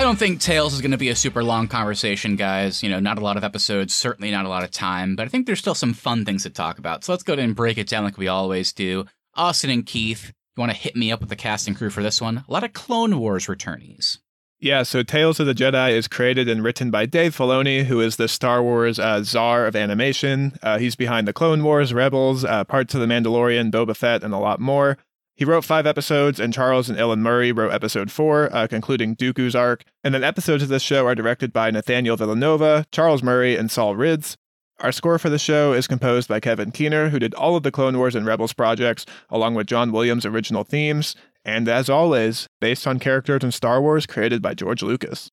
I 0.00 0.02
don't 0.02 0.18
think 0.18 0.40
Tales 0.40 0.72
is 0.72 0.80
going 0.80 0.92
to 0.92 0.96
be 0.96 1.10
a 1.10 1.14
super 1.14 1.44
long 1.44 1.68
conversation, 1.68 2.34
guys. 2.34 2.82
You 2.82 2.88
know, 2.88 3.00
not 3.00 3.18
a 3.18 3.20
lot 3.20 3.36
of 3.36 3.44
episodes, 3.44 3.94
certainly 3.94 4.30
not 4.30 4.46
a 4.46 4.48
lot 4.48 4.64
of 4.64 4.70
time, 4.70 5.14
but 5.14 5.26
I 5.26 5.28
think 5.28 5.44
there's 5.44 5.58
still 5.58 5.74
some 5.74 5.92
fun 5.92 6.24
things 6.24 6.44
to 6.44 6.48
talk 6.50 6.78
about. 6.78 7.04
So 7.04 7.12
let's 7.12 7.22
go 7.22 7.34
ahead 7.34 7.44
and 7.44 7.54
break 7.54 7.76
it 7.76 7.86
down 7.86 8.04
like 8.04 8.16
we 8.16 8.26
always 8.26 8.72
do. 8.72 9.04
Austin 9.34 9.68
and 9.68 9.84
Keith, 9.84 10.32
you 10.56 10.60
want 10.62 10.72
to 10.72 10.78
hit 10.78 10.96
me 10.96 11.12
up 11.12 11.20
with 11.20 11.28
the 11.28 11.36
cast 11.36 11.68
and 11.68 11.76
crew 11.76 11.90
for 11.90 12.02
this 12.02 12.18
one? 12.18 12.44
A 12.48 12.50
lot 12.50 12.64
of 12.64 12.72
Clone 12.72 13.18
Wars 13.18 13.44
returnees. 13.44 14.16
Yeah, 14.58 14.84
so 14.84 15.02
Tales 15.02 15.38
of 15.38 15.46
the 15.46 15.54
Jedi 15.54 15.92
is 15.92 16.08
created 16.08 16.48
and 16.48 16.64
written 16.64 16.90
by 16.90 17.04
Dave 17.04 17.36
Filoni, 17.36 17.84
who 17.84 18.00
is 18.00 18.16
the 18.16 18.26
Star 18.26 18.62
Wars 18.62 18.98
uh, 18.98 19.22
czar 19.22 19.66
of 19.66 19.76
animation. 19.76 20.58
Uh, 20.62 20.78
he's 20.78 20.96
behind 20.96 21.28
the 21.28 21.34
Clone 21.34 21.62
Wars, 21.62 21.92
Rebels, 21.92 22.42
uh, 22.42 22.64
parts 22.64 22.94
of 22.94 23.02
The 23.02 23.06
Mandalorian, 23.06 23.70
Boba 23.70 23.94
Fett, 23.94 24.24
and 24.24 24.32
a 24.32 24.38
lot 24.38 24.60
more. 24.60 24.96
He 25.40 25.46
wrote 25.46 25.64
five 25.64 25.86
episodes, 25.86 26.38
and 26.38 26.52
Charles 26.52 26.90
and 26.90 26.98
Ellen 26.98 27.22
Murray 27.22 27.50
wrote 27.50 27.72
episode 27.72 28.10
four, 28.10 28.54
uh, 28.54 28.66
concluding 28.66 29.16
Dooku's 29.16 29.54
arc. 29.54 29.84
And 30.04 30.12
then 30.12 30.22
episodes 30.22 30.62
of 30.62 30.68
this 30.68 30.82
show 30.82 31.06
are 31.06 31.14
directed 31.14 31.50
by 31.50 31.70
Nathaniel 31.70 32.18
Villanueva, 32.18 32.84
Charles 32.92 33.22
Murray, 33.22 33.56
and 33.56 33.70
Saul 33.70 33.96
Ruiz. 33.96 34.36
Our 34.80 34.92
score 34.92 35.18
for 35.18 35.30
the 35.30 35.38
show 35.38 35.72
is 35.72 35.86
composed 35.86 36.28
by 36.28 36.40
Kevin 36.40 36.72
Kiner, 36.72 37.08
who 37.08 37.18
did 37.18 37.32
all 37.32 37.56
of 37.56 37.62
the 37.62 37.70
Clone 37.70 37.96
Wars 37.96 38.14
and 38.14 38.26
Rebels 38.26 38.52
projects, 38.52 39.06
along 39.30 39.54
with 39.54 39.66
John 39.66 39.92
Williams' 39.92 40.26
original 40.26 40.62
themes, 40.62 41.16
and 41.42 41.68
as 41.70 41.88
always, 41.88 42.46
based 42.60 42.86
on 42.86 42.98
characters 42.98 43.42
in 43.42 43.50
Star 43.50 43.80
Wars 43.80 44.04
created 44.04 44.42
by 44.42 44.52
George 44.52 44.82
Lucas. 44.82 45.30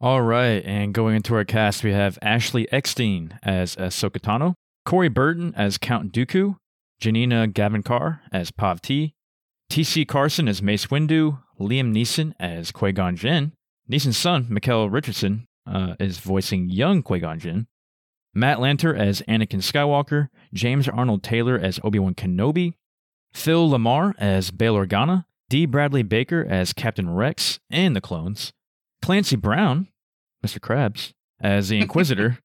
All 0.00 0.22
right, 0.22 0.64
and 0.64 0.94
going 0.94 1.16
into 1.16 1.34
our 1.34 1.44
cast, 1.44 1.82
we 1.82 1.90
have 1.90 2.16
Ashley 2.22 2.70
Eckstein 2.70 3.40
as 3.42 3.74
Ahsoka 3.74 4.20
Tano, 4.20 4.54
Corey 4.84 5.08
Burton 5.08 5.52
as 5.56 5.78
Count 5.78 6.12
Dooku, 6.12 6.58
Janina 7.04 7.46
Gavankar 7.46 8.20
as 8.32 8.50
Pav-Ti, 8.50 9.14
T.C. 9.68 10.06
Carson 10.06 10.48
as 10.48 10.62
Mace 10.62 10.86
Windu, 10.86 11.38
Liam 11.60 11.92
Neeson 11.94 12.32
as 12.40 12.72
Qui-Gon 12.72 13.14
Jinn, 13.14 13.52
Neeson's 13.86 14.16
son, 14.16 14.46
Micheál 14.46 14.90
Richardson, 14.90 15.46
uh, 15.70 15.96
is 16.00 16.16
voicing 16.16 16.70
young 16.70 17.02
Qui-Gon 17.02 17.38
Jinn, 17.38 17.66
Matt 18.32 18.56
Lanter 18.56 18.98
as 18.98 19.20
Anakin 19.28 19.60
Skywalker, 19.60 20.28
James 20.54 20.88
Arnold 20.88 21.22
Taylor 21.22 21.58
as 21.58 21.78
Obi-Wan 21.84 22.14
Kenobi, 22.14 22.72
Phil 23.34 23.68
LaMarr 23.68 24.14
as 24.16 24.50
Bail 24.50 24.74
Organa, 24.74 25.26
D. 25.50 25.66
Bradley 25.66 26.02
Baker 26.02 26.46
as 26.48 26.72
Captain 26.72 27.10
Rex 27.10 27.60
and 27.68 27.94
the 27.94 28.00
clones, 28.00 28.54
Clancy 29.02 29.36
Brown, 29.36 29.88
Mr. 30.42 30.58
Krabs, 30.58 31.12
as 31.38 31.68
the 31.68 31.80
Inquisitor, 31.82 32.38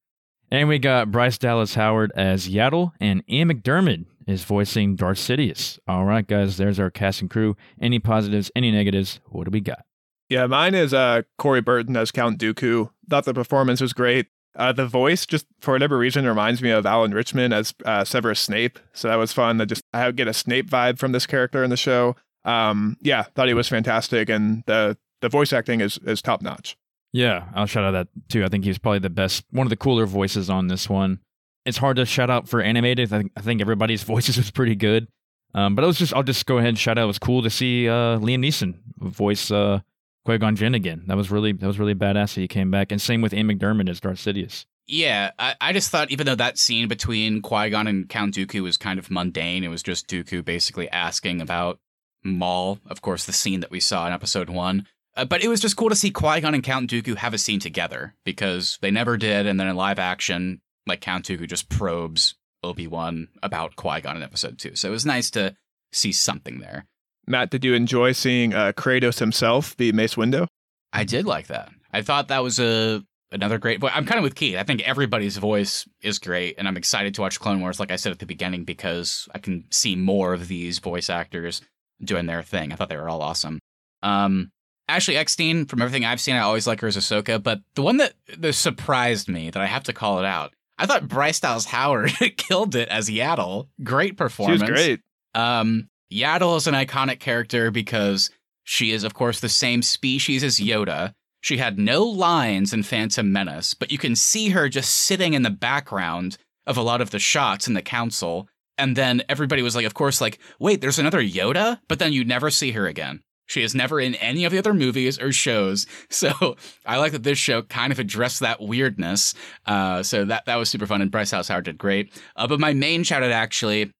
and 0.50 0.68
we 0.68 0.78
got 0.78 1.10
Bryce 1.10 1.38
Dallas 1.38 1.76
Howard 1.76 2.12
as 2.14 2.46
Yaddle, 2.46 2.92
and 3.00 3.24
Ian 3.26 3.48
McDiarmid 3.48 4.04
is 4.26 4.44
voicing 4.44 4.96
Darth 4.96 5.18
Sidious. 5.18 5.78
All 5.88 6.04
right, 6.04 6.26
guys, 6.26 6.56
there's 6.56 6.78
our 6.78 6.90
cast 6.90 7.20
and 7.20 7.30
crew. 7.30 7.56
Any 7.80 7.98
positives, 7.98 8.50
any 8.54 8.70
negatives? 8.70 9.20
What 9.26 9.44
do 9.44 9.50
we 9.50 9.60
got? 9.60 9.84
Yeah, 10.28 10.46
mine 10.46 10.74
is 10.74 10.94
uh, 10.94 11.22
Corey 11.38 11.60
Burton 11.60 11.96
as 11.96 12.12
Count 12.12 12.38
Dooku. 12.38 12.90
Thought 13.08 13.24
the 13.24 13.34
performance 13.34 13.80
was 13.80 13.92
great. 13.92 14.26
Uh, 14.56 14.72
the 14.72 14.86
voice, 14.86 15.26
just 15.26 15.46
for 15.60 15.72
whatever 15.72 15.98
reason, 15.98 16.26
reminds 16.26 16.62
me 16.62 16.70
of 16.70 16.86
Alan 16.86 17.12
Rickman 17.12 17.52
as 17.52 17.74
uh, 17.84 18.04
Severus 18.04 18.40
Snape. 18.40 18.78
So 18.92 19.08
that 19.08 19.16
was 19.16 19.32
fun. 19.32 19.60
I 19.60 19.64
just 19.64 19.82
I 19.92 20.10
get 20.12 20.28
a 20.28 20.34
Snape 20.34 20.68
vibe 20.68 20.98
from 20.98 21.12
this 21.12 21.26
character 21.26 21.62
in 21.64 21.70
the 21.70 21.76
show. 21.76 22.16
Um, 22.44 22.96
yeah, 23.00 23.22
thought 23.22 23.48
he 23.48 23.54
was 23.54 23.68
fantastic, 23.68 24.28
and 24.28 24.62
the 24.66 24.96
the 25.20 25.28
voice 25.28 25.52
acting 25.52 25.80
is 25.80 25.98
is 26.04 26.22
top 26.22 26.42
notch. 26.42 26.76
Yeah, 27.12 27.48
I'll 27.54 27.66
shout 27.66 27.84
out 27.84 27.92
that 27.92 28.08
too. 28.28 28.44
I 28.44 28.48
think 28.48 28.64
he's 28.64 28.78
probably 28.78 29.00
the 29.00 29.10
best, 29.10 29.44
one 29.50 29.66
of 29.66 29.70
the 29.70 29.76
cooler 29.76 30.06
voices 30.06 30.48
on 30.48 30.68
this 30.68 30.88
one. 30.88 31.20
It's 31.64 31.78
hard 31.78 31.96
to 31.96 32.06
shout 32.06 32.30
out 32.30 32.48
for 32.48 32.60
animated. 32.60 33.12
I 33.12 33.18
think, 33.18 33.32
I 33.36 33.40
think 33.40 33.60
everybody's 33.60 34.02
voices 34.14 34.36
was 34.36 34.50
pretty 34.50 34.76
good. 34.76 35.08
Um, 35.54 35.74
but 35.74 35.82
I 35.84 35.86
was 35.86 35.98
just, 35.98 36.14
I'll 36.14 36.22
just 36.22 36.46
go 36.46 36.58
ahead 36.58 36.68
and 36.68 36.78
shout 36.78 36.96
out. 36.96 37.04
It 37.04 37.08
was 37.08 37.18
cool 37.18 37.42
to 37.42 37.50
see 37.50 37.88
uh, 37.88 38.18
Liam 38.18 38.38
Neeson 38.38 38.74
voice 38.98 39.50
uh, 39.50 39.80
Qui 40.24 40.38
Gon 40.38 40.54
Jinn 40.54 40.74
again. 40.74 41.02
That 41.06 41.16
was 41.16 41.30
really, 41.30 41.52
that 41.52 41.66
was 41.66 41.78
really 41.78 41.94
badass 41.94 42.34
that 42.34 42.40
he 42.40 42.48
came 42.48 42.70
back. 42.70 42.92
And 42.92 43.00
same 43.00 43.20
with 43.20 43.34
Ian 43.34 43.48
McDiarmid 43.48 43.88
as 43.88 44.00
Darth 44.00 44.18
Sidious. 44.18 44.64
Yeah, 44.86 45.30
I, 45.38 45.54
I 45.60 45.72
just 45.72 45.90
thought 45.90 46.10
even 46.10 46.26
though 46.26 46.34
that 46.34 46.58
scene 46.58 46.88
between 46.88 47.42
Qui 47.42 47.70
Gon 47.70 47.86
and 47.86 48.08
Count 48.08 48.34
Dooku 48.34 48.60
was 48.62 48.76
kind 48.76 48.98
of 48.98 49.10
mundane, 49.10 49.62
it 49.62 49.68
was 49.68 49.82
just 49.82 50.08
Dooku 50.08 50.44
basically 50.44 50.88
asking 50.90 51.40
about 51.40 51.78
Maul. 52.24 52.80
Of 52.86 53.00
course, 53.00 53.24
the 53.24 53.32
scene 53.32 53.60
that 53.60 53.70
we 53.70 53.80
saw 53.80 54.06
in 54.06 54.12
Episode 54.12 54.50
One. 54.50 54.86
Uh, 55.16 55.24
but 55.24 55.42
it 55.42 55.48
was 55.48 55.60
just 55.60 55.76
cool 55.76 55.90
to 55.90 55.96
see 55.96 56.10
Qui 56.10 56.40
Gon 56.40 56.54
and 56.54 56.62
Count 56.62 56.90
Dooku 56.90 57.16
have 57.16 57.34
a 57.34 57.38
scene 57.38 57.60
together 57.60 58.14
because 58.24 58.78
they 58.80 58.90
never 58.90 59.16
did, 59.16 59.46
and 59.46 59.60
then 59.60 59.68
in 59.68 59.76
live 59.76 59.98
action, 59.98 60.60
like 60.90 61.00
Count 61.00 61.24
Dooku 61.24 61.38
who 61.38 61.46
just 61.46 61.68
probes 61.68 62.34
Obi 62.62 62.86
Wan 62.86 63.28
about 63.42 63.76
Qui 63.76 64.00
Gon 64.00 64.16
in 64.16 64.22
Episode 64.22 64.58
Two. 64.58 64.74
So 64.74 64.88
it 64.88 64.92
was 64.92 65.06
nice 65.06 65.30
to 65.30 65.56
see 65.92 66.12
something 66.12 66.60
there. 66.60 66.86
Matt, 67.26 67.50
did 67.50 67.64
you 67.64 67.74
enjoy 67.74 68.12
seeing 68.12 68.54
uh, 68.54 68.72
Kratos 68.72 69.18
himself 69.20 69.76
be 69.76 69.92
Mace 69.92 70.16
Windu? 70.16 70.46
I 70.92 71.04
did 71.04 71.26
like 71.26 71.46
that. 71.46 71.70
I 71.92 72.02
thought 72.02 72.28
that 72.28 72.42
was 72.42 72.58
a 72.58 73.02
another 73.32 73.58
great 73.58 73.80
voice. 73.80 73.92
I'm 73.94 74.06
kind 74.06 74.18
of 74.18 74.24
with 74.24 74.34
Keith. 74.34 74.56
I 74.56 74.64
think 74.64 74.82
everybody's 74.82 75.36
voice 75.36 75.88
is 76.02 76.18
great, 76.18 76.56
and 76.58 76.66
I'm 76.66 76.76
excited 76.76 77.14
to 77.14 77.20
watch 77.20 77.40
Clone 77.40 77.60
Wars, 77.60 77.78
like 77.78 77.92
I 77.92 77.96
said 77.96 78.12
at 78.12 78.18
the 78.18 78.26
beginning, 78.26 78.64
because 78.64 79.28
I 79.34 79.38
can 79.38 79.64
see 79.70 79.96
more 79.96 80.32
of 80.34 80.48
these 80.48 80.80
voice 80.80 81.08
actors 81.08 81.62
doing 82.02 82.26
their 82.26 82.42
thing. 82.42 82.72
I 82.72 82.76
thought 82.76 82.88
they 82.88 82.96
were 82.96 83.08
all 83.08 83.22
awesome. 83.22 83.60
Um, 84.02 84.50
Ashley 84.88 85.16
Eckstein, 85.16 85.66
from 85.66 85.82
everything 85.82 86.04
I've 86.04 86.20
seen, 86.20 86.34
I 86.34 86.40
always 86.40 86.66
like 86.66 86.80
her 86.80 86.88
as 86.88 86.96
Ahsoka, 86.96 87.40
but 87.40 87.60
the 87.74 87.82
one 87.82 87.98
that, 87.98 88.14
that 88.38 88.54
surprised 88.54 89.28
me, 89.28 89.50
that 89.50 89.62
I 89.62 89.66
have 89.66 89.84
to 89.84 89.92
call 89.92 90.18
it 90.18 90.24
out, 90.24 90.52
I 90.80 90.86
thought 90.86 91.08
Bryce 91.08 91.38
Dallas 91.38 91.66
Howard 91.66 92.12
killed 92.38 92.74
it 92.74 92.88
as 92.88 93.10
Yaddle. 93.10 93.68
Great 93.84 94.16
performance. 94.16 94.62
She 94.62 94.70
was 94.70 94.80
great. 94.80 95.00
Um, 95.34 95.88
Yaddle 96.10 96.56
is 96.56 96.66
an 96.66 96.74
iconic 96.74 97.20
character 97.20 97.70
because 97.70 98.30
she 98.64 98.90
is, 98.92 99.04
of 99.04 99.12
course, 99.12 99.40
the 99.40 99.48
same 99.48 99.82
species 99.82 100.42
as 100.42 100.58
Yoda. 100.58 101.12
She 101.42 101.58
had 101.58 101.78
no 101.78 102.02
lines 102.04 102.72
in 102.72 102.82
Phantom 102.82 103.30
Menace, 103.30 103.74
but 103.74 103.92
you 103.92 103.98
can 103.98 104.16
see 104.16 104.50
her 104.50 104.68
just 104.68 104.94
sitting 104.94 105.34
in 105.34 105.42
the 105.42 105.50
background 105.50 106.38
of 106.66 106.76
a 106.76 106.82
lot 106.82 107.00
of 107.00 107.10
the 107.10 107.18
shots 107.18 107.68
in 107.68 107.74
the 107.74 107.82
council. 107.82 108.48
And 108.78 108.96
then 108.96 109.22
everybody 109.28 109.60
was 109.60 109.76
like, 109.76 109.86
of 109.86 109.94
course, 109.94 110.20
like, 110.20 110.38
wait, 110.58 110.80
there's 110.80 110.98
another 110.98 111.22
Yoda? 111.22 111.80
But 111.88 111.98
then 111.98 112.12
you 112.12 112.24
never 112.24 112.50
see 112.50 112.72
her 112.72 112.86
again. 112.86 113.20
She 113.50 113.62
is 113.62 113.74
never 113.74 113.98
in 114.00 114.14
any 114.14 114.44
of 114.44 114.52
the 114.52 114.58
other 114.58 114.72
movies 114.72 115.18
or 115.18 115.32
shows. 115.32 115.86
So 116.10 116.56
I 116.86 116.98
like 116.98 117.10
that 117.12 117.24
this 117.24 117.38
show 117.38 117.62
kind 117.62 117.92
of 117.92 117.98
addressed 117.98 118.40
that 118.40 118.60
weirdness. 118.60 119.34
Uh, 119.66 120.02
so 120.04 120.24
that, 120.26 120.44
that 120.46 120.54
was 120.56 120.68
super 120.70 120.86
fun. 120.86 121.02
And 121.02 121.10
Bryce 121.10 121.32
House 121.32 121.48
Howard 121.48 121.64
did 121.64 121.76
great. 121.78 122.12
Uh, 122.36 122.46
but 122.46 122.60
my 122.60 122.72
main 122.74 123.02
shout 123.02 123.22
out 123.24 123.32
actually 123.32 123.92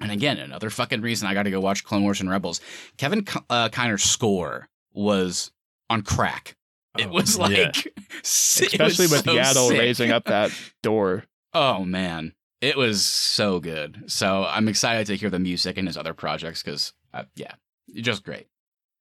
and 0.00 0.10
again, 0.12 0.38
another 0.38 0.70
fucking 0.70 1.00
reason 1.00 1.26
I 1.28 1.34
got 1.34 1.42
to 1.44 1.50
go 1.50 1.60
watch 1.60 1.84
Clone 1.84 2.02
Wars 2.02 2.20
and 2.20 2.30
Rebels. 2.30 2.60
Kevin 2.96 3.24
uh, 3.50 3.68
Kiner's 3.68 4.04
score 4.04 4.68
was 4.92 5.50
on 5.90 6.02
crack. 6.02 6.56
It 6.98 7.06
Oh, 7.06 7.10
was 7.10 7.38
like, 7.38 7.56
yeah. 7.56 7.70
it 7.76 8.22
Especially 8.22 9.04
was 9.06 9.10
with 9.12 9.24
so 9.24 9.34
Yaddle 9.36 9.68
sick. 9.68 9.78
raising 9.78 10.10
up 10.10 10.24
that 10.24 10.52
door. 10.82 11.24
Oh 11.54 11.84
man, 11.84 12.32
it 12.60 12.76
was 12.76 13.04
so 13.04 13.58
good. 13.60 14.04
So 14.06 14.44
I'm 14.44 14.68
excited 14.68 15.06
to 15.08 15.16
hear 15.16 15.30
the 15.30 15.38
music 15.38 15.78
and 15.78 15.86
his 15.88 15.96
other 15.96 16.14
projects 16.14 16.62
because, 16.62 16.92
uh, 17.14 17.24
yeah, 17.36 17.52
just 17.96 18.24
great. 18.24 18.46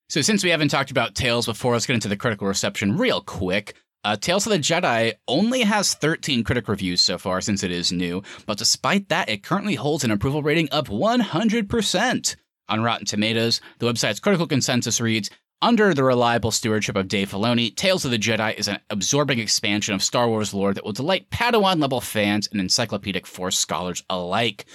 So 0.09 0.21
since 0.21 0.41
we 0.41 0.51
haven't 0.51 0.69
talked 0.69 0.89
about 0.89 1.15
Tales 1.15 1.47
before, 1.47 1.73
let's 1.73 1.85
get 1.85 1.95
into 1.95 2.07
the 2.07 2.15
critical 2.15 2.47
reception 2.47 2.97
real 2.97 3.19
quick. 3.19 3.73
Uh, 4.05 4.15
Tales 4.15 4.47
of 4.47 4.53
the 4.53 4.59
Jedi 4.59 5.15
only 5.27 5.63
has 5.63 5.95
13 5.95 6.45
critic 6.45 6.69
reviews 6.69 7.01
so 7.01 7.17
far 7.17 7.41
since 7.41 7.61
it 7.61 7.71
is 7.71 7.91
new, 7.91 8.23
but 8.45 8.57
despite 8.57 9.09
that, 9.09 9.27
it 9.27 9.43
currently 9.43 9.75
holds 9.75 10.05
an 10.05 10.11
approval 10.11 10.41
rating 10.41 10.69
of 10.69 10.87
100%. 10.87 12.35
On 12.69 12.83
Rotten 12.83 13.05
Tomatoes, 13.05 13.59
the 13.79 13.85
website's 13.85 14.21
critical 14.21 14.47
consensus 14.47 15.01
reads 15.01 15.29
Under 15.61 15.93
the 15.93 16.05
reliable 16.05 16.51
stewardship 16.51 16.95
of 16.95 17.09
Dave 17.09 17.31
Filoni, 17.31 17.75
Tales 17.75 18.05
of 18.05 18.11
the 18.11 18.17
Jedi 18.17 18.57
is 18.57 18.69
an 18.69 18.79
absorbing 18.89 19.39
expansion 19.39 19.93
of 19.93 20.01
Star 20.01 20.29
Wars 20.29 20.53
lore 20.53 20.73
that 20.73 20.85
will 20.85 20.93
delight 20.93 21.29
Padawan 21.31 21.81
level 21.81 21.99
fans 21.99 22.47
and 22.49 22.61
encyclopedic 22.61 23.27
Force 23.27 23.57
scholars 23.57 24.05
alike. 24.09 24.67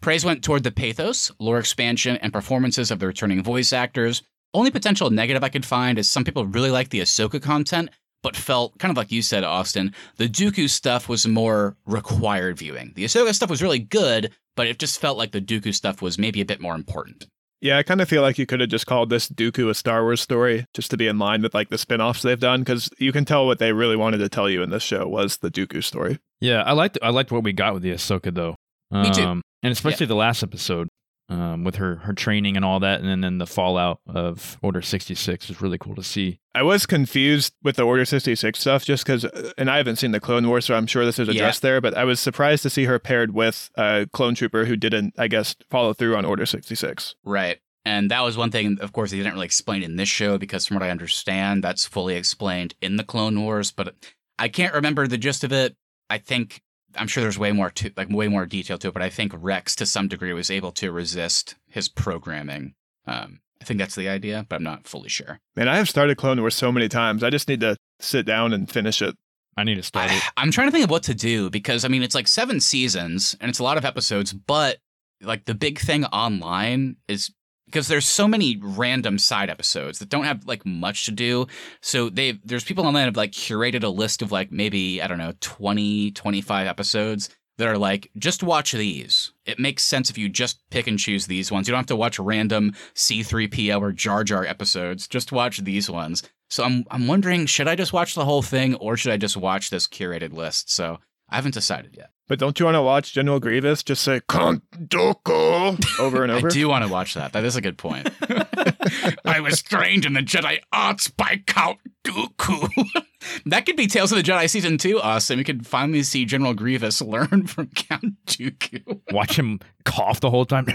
Praise 0.00 0.24
went 0.24 0.42
toward 0.42 0.62
the 0.62 0.70
pathos, 0.70 1.30
lore 1.38 1.58
expansion, 1.58 2.16
and 2.22 2.32
performances 2.32 2.90
of 2.90 3.00
the 3.00 3.06
returning 3.06 3.42
voice 3.42 3.74
actors. 3.74 4.22
Only 4.54 4.70
potential 4.70 5.10
negative 5.10 5.44
I 5.44 5.50
could 5.50 5.66
find 5.66 5.98
is 5.98 6.10
some 6.10 6.24
people 6.24 6.46
really 6.46 6.70
like 6.70 6.88
the 6.88 7.00
Ahsoka 7.00 7.40
content, 7.40 7.90
but 8.22 8.36
felt 8.36 8.78
kind 8.78 8.90
of 8.90 8.96
like 8.96 9.12
you 9.12 9.22
said, 9.22 9.44
Austin, 9.44 9.94
the 10.16 10.28
Dooku 10.28 10.68
stuff 10.70 11.08
was 11.08 11.26
more 11.26 11.76
required 11.86 12.58
viewing. 12.58 12.92
The 12.94 13.04
Ahsoka 13.04 13.34
stuff 13.34 13.50
was 13.50 13.62
really 13.62 13.78
good, 13.78 14.32
but 14.56 14.66
it 14.66 14.78
just 14.78 15.00
felt 15.00 15.18
like 15.18 15.32
the 15.32 15.40
Dooku 15.40 15.74
stuff 15.74 16.00
was 16.00 16.18
maybe 16.18 16.40
a 16.40 16.46
bit 16.46 16.60
more 16.60 16.74
important. 16.74 17.26
Yeah, 17.60 17.76
I 17.76 17.82
kind 17.82 18.00
of 18.00 18.08
feel 18.08 18.22
like 18.22 18.38
you 18.38 18.46
could 18.46 18.60
have 18.60 18.68
just 18.68 18.86
called 18.86 19.10
this 19.10 19.28
Dooku 19.28 19.68
a 19.68 19.74
Star 19.74 20.02
Wars 20.02 20.20
story 20.20 20.64
just 20.74 20.90
to 20.92 20.96
be 20.96 21.08
in 21.08 21.18
line 21.18 21.42
with 21.42 21.54
like 21.54 21.70
the 21.70 21.78
spin-offs 21.78 22.22
they've 22.22 22.38
done 22.38 22.60
because 22.60 22.88
you 22.98 23.12
can 23.12 23.24
tell 23.24 23.46
what 23.46 23.58
they 23.58 23.72
really 23.72 23.96
wanted 23.96 24.18
to 24.18 24.28
tell 24.28 24.48
you 24.48 24.62
in 24.62 24.70
this 24.70 24.82
show 24.84 25.08
was 25.08 25.38
the 25.38 25.50
Dooku 25.50 25.82
story. 25.82 26.20
Yeah, 26.40 26.62
I 26.62 26.72
liked 26.72 26.98
I 27.02 27.10
liked 27.10 27.32
what 27.32 27.42
we 27.42 27.52
got 27.52 27.74
with 27.74 27.82
the 27.82 27.90
Ahsoka 27.90 28.32
though. 28.32 28.54
Um, 28.92 29.02
Me 29.02 29.10
too. 29.10 29.40
And 29.62 29.72
especially 29.72 30.06
the 30.06 30.14
last 30.14 30.44
episode 30.44 30.88
um, 31.28 31.64
with 31.64 31.76
her 31.76 31.96
her 31.96 32.12
training 32.12 32.56
and 32.56 32.64
all 32.64 32.80
that, 32.80 33.00
and 33.00 33.08
then, 33.08 33.20
then 33.20 33.38
the 33.38 33.46
fallout 33.46 34.00
of 34.06 34.58
Order 34.62 34.82
sixty 34.82 35.14
six 35.14 35.50
is 35.50 35.60
really 35.60 35.78
cool 35.78 35.94
to 35.94 36.02
see. 36.02 36.40
I 36.54 36.62
was 36.62 36.86
confused 36.86 37.54
with 37.62 37.76
the 37.76 37.84
Order 37.84 38.04
66 38.04 38.58
stuff 38.58 38.84
just 38.84 39.06
because, 39.06 39.24
and 39.56 39.70
I 39.70 39.76
haven't 39.76 39.94
seen 39.96 40.10
the 40.10 40.18
Clone 40.18 40.48
Wars, 40.48 40.64
so 40.64 40.74
I'm 40.74 40.88
sure 40.88 41.04
this 41.04 41.20
is 41.20 41.28
Yeah. 41.28 41.34
addressed 41.34 41.62
there, 41.62 41.80
but 41.80 41.96
I 41.96 42.02
was 42.02 42.18
surprised 42.18 42.64
to 42.64 42.70
see 42.70 42.86
her 42.86 42.98
paired 42.98 43.32
with 43.32 43.70
a 43.76 44.08
clone 44.12 44.34
trooper 44.34 44.64
who 44.64 44.74
didn't, 44.74 45.14
I 45.16 45.28
guess, 45.28 45.54
follow 45.70 45.92
through 45.92 46.16
on 46.16 46.24
Order 46.24 46.46
66. 46.46 47.14
Right. 47.22 47.58
And 47.84 48.10
that 48.10 48.22
was 48.24 48.36
one 48.36 48.50
thing, 48.50 48.78
of 48.80 48.92
course, 48.92 49.12
they 49.12 49.18
didn't 49.18 49.34
really 49.34 49.46
explain 49.46 49.84
in 49.84 49.94
this 49.94 50.08
show 50.08 50.36
because, 50.36 50.66
from 50.66 50.74
what 50.74 50.82
I 50.82 50.90
understand, 50.90 51.62
that's 51.62 51.86
fully 51.86 52.16
explained 52.16 52.74
in 52.82 52.96
the 52.96 53.04
Clone 53.04 53.40
Wars. 53.40 53.70
But 53.70 53.94
I 54.36 54.48
can't 54.48 54.74
remember 54.74 55.06
the 55.06 55.16
gist 55.16 55.44
of 55.44 55.52
it. 55.52 55.76
I 56.10 56.18
think 56.18 56.60
I'm 56.98 57.08
sure 57.08 57.22
there's 57.22 57.38
way 57.38 57.52
more 57.52 57.70
to 57.70 57.92
like 57.96 58.08
way 58.10 58.28
more 58.28 58.46
detail 58.46 58.78
to 58.78 58.88
it. 58.88 58.94
But 58.94 59.02
I 59.02 59.10
think 59.10 59.32
Rex, 59.34 59.74
to 59.76 59.86
some 59.86 60.08
degree, 60.08 60.32
was 60.32 60.50
able 60.50 60.72
to 60.72 60.92
resist 60.92 61.56
his 61.68 61.88
programming. 61.88 62.74
Um, 63.06 63.40
I 63.60 63.64
think 63.64 63.78
that's 63.78 63.94
the 63.94 64.08
idea, 64.08 64.46
but 64.48 64.56
I'm 64.56 64.62
not 64.62 64.86
fully 64.86 65.08
sure. 65.08 65.40
Man, 65.56 65.68
I 65.68 65.76
have 65.76 65.88
started 65.88 66.16
Clone 66.16 66.40
Wars 66.40 66.54
so 66.54 66.70
many 66.70 66.88
times. 66.88 67.24
I 67.24 67.30
just 67.30 67.48
need 67.48 67.60
to 67.60 67.76
sit 68.00 68.24
down 68.24 68.52
and 68.52 68.70
finish 68.70 69.02
it. 69.02 69.16
I 69.56 69.64
need 69.64 69.74
to 69.74 69.82
start 69.82 70.10
it. 70.12 70.22
I, 70.36 70.42
am 70.42 70.50
trying 70.50 70.68
to 70.68 70.72
think 70.72 70.84
of 70.84 70.90
what 70.90 71.02
to 71.04 71.14
do 71.14 71.50
because 71.50 71.84
I 71.84 71.88
mean 71.88 72.02
it's 72.02 72.14
like 72.14 72.28
seven 72.28 72.60
seasons 72.60 73.36
and 73.40 73.48
it's 73.48 73.58
a 73.58 73.64
lot 73.64 73.76
of 73.76 73.84
episodes, 73.84 74.32
but 74.32 74.78
like 75.20 75.46
the 75.46 75.54
big 75.54 75.78
thing 75.80 76.04
online 76.06 76.96
is 77.08 77.32
because 77.68 77.88
there's 77.88 78.06
so 78.06 78.26
many 78.26 78.58
random 78.60 79.18
side 79.18 79.50
episodes 79.50 79.98
that 79.98 80.08
don't 80.08 80.24
have 80.24 80.46
like 80.46 80.64
much 80.64 81.04
to 81.04 81.10
do. 81.10 81.46
So 81.80 82.08
they 82.08 82.32
there's 82.44 82.64
people 82.64 82.86
online 82.86 83.02
that 83.02 83.08
have 83.08 83.16
like 83.16 83.32
curated 83.32 83.84
a 83.84 83.88
list 83.88 84.22
of 84.22 84.32
like 84.32 84.50
maybe 84.50 85.02
I 85.02 85.06
don't 85.06 85.18
know 85.18 85.34
20 85.40 86.12
25 86.12 86.66
episodes 86.66 87.28
that 87.58 87.68
are 87.68 87.78
like 87.78 88.10
just 88.16 88.42
watch 88.42 88.72
these. 88.72 89.32
It 89.44 89.58
makes 89.58 89.82
sense 89.82 90.08
if 90.08 90.16
you 90.16 90.28
just 90.28 90.68
pick 90.70 90.86
and 90.86 90.98
choose 90.98 91.26
these 91.26 91.52
ones. 91.52 91.68
You 91.68 91.72
don't 91.72 91.80
have 91.80 91.86
to 91.86 91.96
watch 91.96 92.18
random 92.18 92.72
C3PO 92.94 93.80
or 93.80 93.92
Jar 93.92 94.24
Jar 94.24 94.46
episodes. 94.46 95.06
Just 95.06 95.32
watch 95.32 95.58
these 95.58 95.90
ones. 95.90 96.22
So 96.48 96.64
I'm 96.64 96.84
I'm 96.90 97.06
wondering, 97.06 97.46
should 97.46 97.68
I 97.68 97.74
just 97.74 97.92
watch 97.92 98.14
the 98.14 98.24
whole 98.24 98.42
thing 98.42 98.76
or 98.76 98.96
should 98.96 99.12
I 99.12 99.18
just 99.18 99.36
watch 99.36 99.68
this 99.68 99.86
curated 99.86 100.32
list? 100.32 100.70
So 100.70 101.00
I 101.28 101.36
haven't 101.36 101.54
decided 101.54 101.96
yet. 101.96 102.10
But 102.28 102.38
don't 102.38 102.58
you 102.60 102.66
want 102.66 102.74
to 102.74 102.82
watch 102.82 103.14
General 103.14 103.40
Grievous 103.40 103.82
just 103.82 104.02
say 104.02 104.20
Count 104.28 104.62
Dooku 104.70 105.98
over 105.98 106.22
and 106.22 106.32
over? 106.32 106.48
I 106.48 106.50
do 106.50 106.68
want 106.68 106.84
to 106.84 106.90
watch 106.90 107.14
that. 107.14 107.32
That 107.32 107.44
is 107.44 107.56
a 107.56 107.62
good 107.62 107.78
point. 107.78 108.10
I 109.24 109.40
was 109.40 109.62
trained 109.62 110.04
in 110.04 110.12
the 110.12 110.20
Jedi 110.20 110.58
arts 110.70 111.08
by 111.08 111.42
Count 111.46 111.78
Dooku. 112.04 112.68
that 113.46 113.64
could 113.64 113.76
be 113.76 113.86
Tales 113.86 114.12
of 114.12 114.16
the 114.16 114.22
Jedi 114.22 114.48
season 114.48 114.76
two, 114.76 115.00
Austin. 115.00 115.38
We 115.38 115.44
could 115.44 115.66
finally 115.66 116.02
see 116.02 116.26
General 116.26 116.52
Grievous 116.52 117.00
learn 117.00 117.46
from 117.46 117.68
Count 117.68 118.16
Dooku. 118.26 119.00
Watch 119.10 119.38
him 119.38 119.60
cough 119.86 120.20
the 120.20 120.30
whole 120.30 120.44
time. 120.44 120.66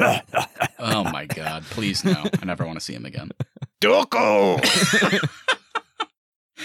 Oh 0.80 1.04
my 1.04 1.26
god, 1.26 1.64
please 1.66 2.04
no. 2.04 2.24
I 2.41 2.45
never 2.45 2.66
want 2.66 2.80
to 2.80 2.84
see 2.84 2.93
him 2.93 3.06
again. 3.06 3.32
Dooku! 3.80 4.60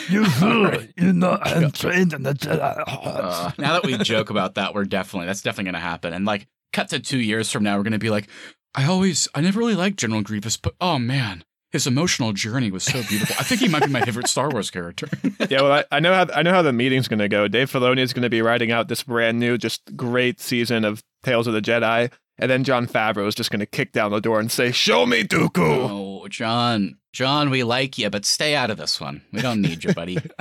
You 0.08 0.24
you 0.96 1.12
know 1.12 1.38
I'm 1.40 1.70
trained 1.70 2.12
in 2.12 2.22
the 2.22 2.34
Jedi. 2.34 2.84
Uh, 2.86 3.52
now 3.58 3.74
that 3.74 3.84
we 3.84 3.96
joke 3.98 4.30
about 4.30 4.54
that, 4.54 4.74
we're 4.74 4.84
definitely 4.84 5.26
that's 5.26 5.42
definitely 5.42 5.72
gonna 5.72 5.84
happen. 5.84 6.12
And 6.12 6.24
like, 6.24 6.46
cut 6.72 6.88
to 6.90 7.00
two 7.00 7.18
years 7.18 7.50
from 7.50 7.62
now, 7.62 7.76
we're 7.76 7.84
gonna 7.84 7.98
be 7.98 8.10
like, 8.10 8.28
I 8.74 8.84
always, 8.84 9.28
I 9.34 9.40
never 9.40 9.58
really 9.58 9.74
liked 9.74 9.98
General 9.98 10.22
Grievous, 10.22 10.56
but 10.56 10.74
oh 10.80 10.98
man, 10.98 11.44
his 11.70 11.86
emotional 11.86 12.32
journey 12.32 12.70
was 12.70 12.84
so 12.84 13.02
beautiful. 13.02 13.36
I 13.38 13.42
think 13.42 13.60
he 13.60 13.68
might 13.68 13.84
be 13.84 13.90
my 13.90 14.00
favorite 14.00 14.28
Star 14.28 14.48
Wars 14.48 14.70
character. 14.70 15.08
yeah, 15.50 15.60
well, 15.60 15.72
I, 15.72 15.84
I 15.90 16.00
know 16.00 16.14
how 16.14 16.26
I 16.34 16.42
know 16.42 16.52
how 16.52 16.62
the 16.62 16.72
meeting's 16.72 17.08
going 17.08 17.18
to 17.18 17.28
go. 17.28 17.46
Dave 17.46 17.70
Filoni 17.70 18.00
is 18.00 18.12
going 18.12 18.22
to 18.22 18.30
be 18.30 18.40
writing 18.40 18.70
out 18.70 18.88
this 18.88 19.02
brand 19.02 19.38
new, 19.38 19.58
just 19.58 19.96
great 19.96 20.40
season 20.40 20.84
of 20.84 21.02
Tales 21.24 21.46
of 21.46 21.52
the 21.52 21.60
Jedi, 21.60 22.10
and 22.38 22.50
then 22.50 22.64
Jon 22.64 22.86
Favreau 22.86 23.26
is 23.26 23.34
just 23.34 23.50
going 23.50 23.60
to 23.60 23.66
kick 23.66 23.92
down 23.92 24.10
the 24.10 24.20
door 24.20 24.40
and 24.40 24.50
say, 24.50 24.72
"Show 24.72 25.06
me 25.06 25.24
Dooku." 25.24 25.88
oh, 25.90 26.28
John, 26.28 26.96
John, 27.12 27.50
we 27.50 27.64
like 27.64 27.98
you, 27.98 28.10
but 28.10 28.24
stay 28.24 28.54
out 28.54 28.70
of 28.70 28.76
this 28.78 29.00
one. 29.00 29.22
We 29.32 29.40
don't 29.40 29.60
need 29.60 29.84
you, 29.84 29.94
buddy. 29.94 30.18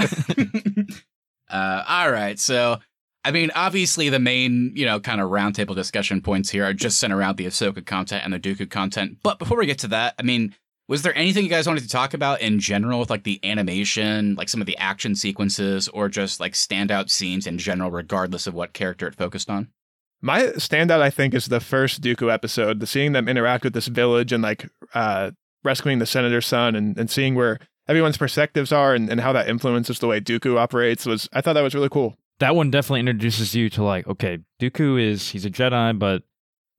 uh, 1.50 1.84
all 1.88 2.12
right, 2.12 2.39
so. 2.39 2.80
I 3.26 3.32
mean, 3.32 3.52
obviously, 3.56 4.08
the 4.08 4.20
main, 4.20 4.72
you 4.74 4.86
know, 4.86 5.02
kind 5.02 5.20
of 5.20 5.30
roundtable 5.30 5.76
discussion 5.76 6.22
points 6.22 6.50
here 6.50 6.64
are 6.64 6.72
just 6.72 6.98
centered 6.98 7.18
around 7.18 7.36
the 7.36 7.45
Ahsoka 7.45 7.86
content 7.86 8.24
and 8.24 8.32
the 8.32 8.39
Dooku 8.39 8.70
content. 8.70 9.18
But 9.22 9.38
before 9.38 9.58
we 9.58 9.66
get 9.66 9.80
to 9.80 9.89
that, 9.89 10.14
I 10.18 10.24
mean, 10.24 10.56
was 10.88 11.02
there 11.02 11.14
anything 11.18 11.43
you 11.43 11.50
guys 11.50 11.68
wanted 11.68 11.84
to 11.84 11.89
talk 11.89 12.14
about 12.14 12.39
in 12.39 12.60
general 12.60 13.00
with 13.00 13.10
like 13.10 13.24
the 13.24 13.41
animation, 13.43 14.36
like 14.36 14.48
some 14.48 14.62
of 14.62 14.68
the 14.68 14.78
action 14.78 15.14
sequences, 15.14 15.89
or 15.89 16.08
just 16.08 16.39
like 16.39 16.54
standout 16.54 17.10
scenes 17.10 17.45
in 17.45 17.58
general, 17.58 17.91
regardless 17.91 18.48
of 18.48 18.54
what 18.54 18.72
character 18.72 19.08
it 19.08 19.16
focused 19.16 19.50
on? 19.50 19.68
My 20.22 20.43
standout, 20.57 21.01
I 21.01 21.09
think, 21.09 21.34
is 21.34 21.45
the 21.45 21.59
first 21.59 22.01
Dooku 22.01 22.32
episode. 22.34 22.80
The 22.80 22.88
seeing 22.88 23.11
them 23.11 23.28
interact 23.30 23.63
with 23.63 23.74
this 23.74 23.88
village 23.88 24.32
and 24.32 24.41
like 24.41 24.68
uh, 24.93 25.32
rescuing 25.63 25.99
the 25.99 26.05
senator's 26.05 26.47
son, 26.47 26.76
and, 26.76 26.97
and 26.97 27.09
seeing 27.09 27.36
where 27.36 27.59
everyone's 27.88 28.18
perspectives 28.18 28.72
are 28.72 28.93
and, 28.95 29.09
and 29.09 29.22
how 29.22 29.32
that 29.34 29.47
influences 29.47 29.99
the 29.99 30.07
way 30.07 30.20
Dooku 30.20 30.57
operates 30.57 31.05
was. 31.05 31.30
I 31.34 31.41
thought 31.41 31.53
that 31.53 31.61
was 31.61 31.76
really 31.76 31.89
cool. 31.89 32.18
that 32.39 32.55
one 32.55 32.70
definitely 32.72 33.01
introduces 33.01 33.55
you 33.55 33.70
to 33.72 33.84
like, 33.84 34.07
okay, 34.07 34.39
Dooku 34.59 35.01
is 35.01 35.30
he's 35.30 35.45
a 35.45 35.49
Jedi, 35.49 35.97
but 35.97 36.24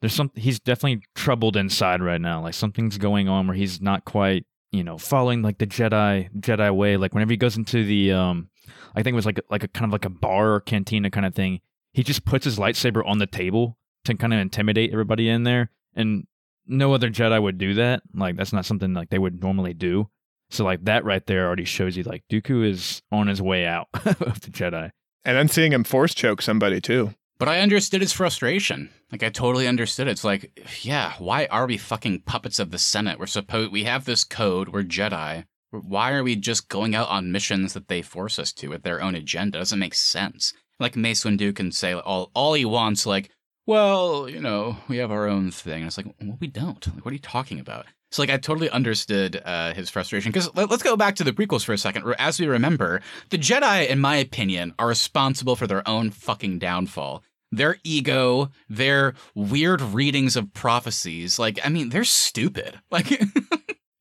there's 0.01 0.15
some 0.15 0.31
he's 0.35 0.61
definitely 0.61 1.03
troubled 1.15 1.57
inside 1.57 2.03
right 2.03 2.21
now. 2.21 2.43
Like 2.43 2.55
something's 2.55 2.99
going 2.99 3.29
on 3.29 3.47
where 3.47 3.57
he's 3.57 3.81
not 3.81 4.05
quite, 4.05 4.47
you 4.71 4.85
know, 4.85 4.99
following 4.99 5.43
like 5.43 5.59
the 5.59 5.67
Jedi 5.67 6.31
Jedi 6.41 6.75
way. 6.75 6.97
Like 6.97 7.15
whenever 7.15 7.33
he 7.33 7.37
goes 7.37 7.57
into 7.57 7.85
the 7.85 8.13
um 8.13 8.49
I 8.95 9.03
think 9.03 9.15
it 9.15 9.17
was 9.17 9.27
like 9.27 9.41
like 9.51 9.65
a 9.65 9.69
kind 9.69 9.87
of 9.87 9.93
like 9.93 10.05
a 10.05 10.11
bar 10.11 10.53
or 10.55 10.61
cantina 10.61 11.11
kind 11.11 11.27
of 11.27 11.35
thing, 11.35 11.61
he 11.99 12.05
just 12.05 12.25
puts 12.25 12.45
his 12.45 12.61
lightsaber 12.61 13.05
on 13.05 13.19
the 13.19 13.27
table 13.27 13.77
to 14.05 14.15
kind 14.15 14.33
of 14.33 14.39
intimidate 14.39 14.93
everybody 14.93 15.29
in 15.29 15.43
there. 15.43 15.69
And 15.97 16.29
no 16.65 16.95
other 16.95 17.11
Jedi 17.11 17.43
would 17.43 17.59
do 17.59 17.75
that. 17.75 18.03
Like 18.15 18.37
that's 18.37 18.53
not 18.53 18.67
something 18.67 18.95
like 18.95 19.11
they 19.11 19.19
would 19.19 19.43
normally 19.43 19.75
do. 19.75 20.09
So 20.49 20.65
like 20.65 20.85
that 20.85 21.05
right 21.05 21.27
there 21.27 21.45
already 21.45 21.65
shows 21.65 21.97
you 21.97 22.05
like 22.05 22.23
Dooku 22.31 22.65
is 22.65 23.03
on 23.11 23.27
his 23.27 23.43
way 23.43 23.67
out 23.67 23.89
of 23.95 24.41
the 24.43 24.53
Jedi. 24.53 24.93
And 25.25 25.37
then 25.37 25.49
seeing 25.49 25.73
him 25.73 25.83
force 25.83 26.15
choke 26.15 26.41
somebody 26.41 26.81
too. 26.81 27.15
But 27.37 27.49
I 27.49 27.59
understood 27.59 28.01
his 28.01 28.13
frustration. 28.13 28.91
Like 29.11 29.25
I 29.25 29.31
totally 29.31 29.67
understood. 29.67 30.07
it. 30.07 30.13
It's 30.13 30.23
like, 30.23 30.57
yeah, 30.83 31.15
why 31.19 31.47
are 31.47 31.67
we 31.67 31.79
fucking 31.79 32.21
puppets 32.21 32.61
of 32.61 32.71
the 32.71 32.79
Senate? 32.79 33.19
We're 33.19 33.27
supposed 33.27 33.73
we 33.73 33.83
have 33.85 34.05
this 34.05 34.23
code. 34.23 34.69
We're 34.69 34.85
Jedi. 34.85 35.47
Why 35.73 36.13
are 36.13 36.23
we 36.23 36.37
just 36.37 36.69
going 36.69 36.95
out 36.95 37.09
on 37.09 37.33
missions 37.33 37.73
that 37.73 37.89
they 37.89 38.03
force 38.03 38.39
us 38.39 38.53
to 38.53 38.69
with 38.69 38.85
their 38.85 39.03
own 39.03 39.17
agenda? 39.17 39.59
It 39.59 39.63
doesn't 39.63 39.81
make 39.81 39.95
sense. 39.95 40.55
Like 40.81 40.97
Mace 40.97 41.25
Windu 41.25 41.55
can 41.55 41.73
say 41.73 41.95
all 41.95 42.31
all 42.35 42.55
he 42.55 42.65
wants, 42.65 43.07
like, 43.07 43.31
well, 43.67 44.29
you 44.29 44.41
know, 44.41 44.79
we 44.89 44.97
have 44.99 45.11
our 45.11 45.29
own 45.29 45.51
thing. 45.51 45.83
And 45.83 45.87
it's 45.87 45.97
like, 45.97 46.07
well, 46.21 46.39
we 46.41 46.47
don't. 46.47 46.87
Like, 46.95 47.05
what 47.05 47.11
are 47.11 47.15
you 47.15 47.21
talking 47.21 47.61
about? 47.61 47.87
So 48.11 48.23
like 48.23 48.31
I 48.31 48.39
totally 48.39 48.71
understood 48.71 49.43
uh, 49.45 49.75
his 49.75 49.91
frustration 49.91 50.33
because 50.33 50.55
let, 50.55 50.73
us 50.73 50.83
go 50.83 50.97
back 50.97 51.17
to 51.17 51.25
the 51.25 51.33
prequels 51.33 51.65
for 51.65 51.75
a 51.75 51.79
second. 51.79 52.15
As 52.19 52.41
we 52.41 52.47
remember, 52.47 53.03
the 53.31 53.39
Jedi, 53.39 53.87
in 53.87 53.99
my 53.99 54.17
opinion, 54.17 54.73
are 54.79 54.89
responsible 54.89 55.57
for 55.57 55.67
their 55.67 55.87
own 55.87 56.11
fucking 56.11 56.59
downfall. 56.59 57.23
Their 57.53 57.77
ego, 57.85 58.51
their 58.69 59.15
weird 59.35 59.81
readings 59.81 60.37
of 60.37 60.53
prophecies, 60.55 61.39
like 61.39 61.59
I 61.65 61.69
mean, 61.69 61.91
they're 61.91 62.05
stupid. 62.05 62.81
Like, 62.91 63.21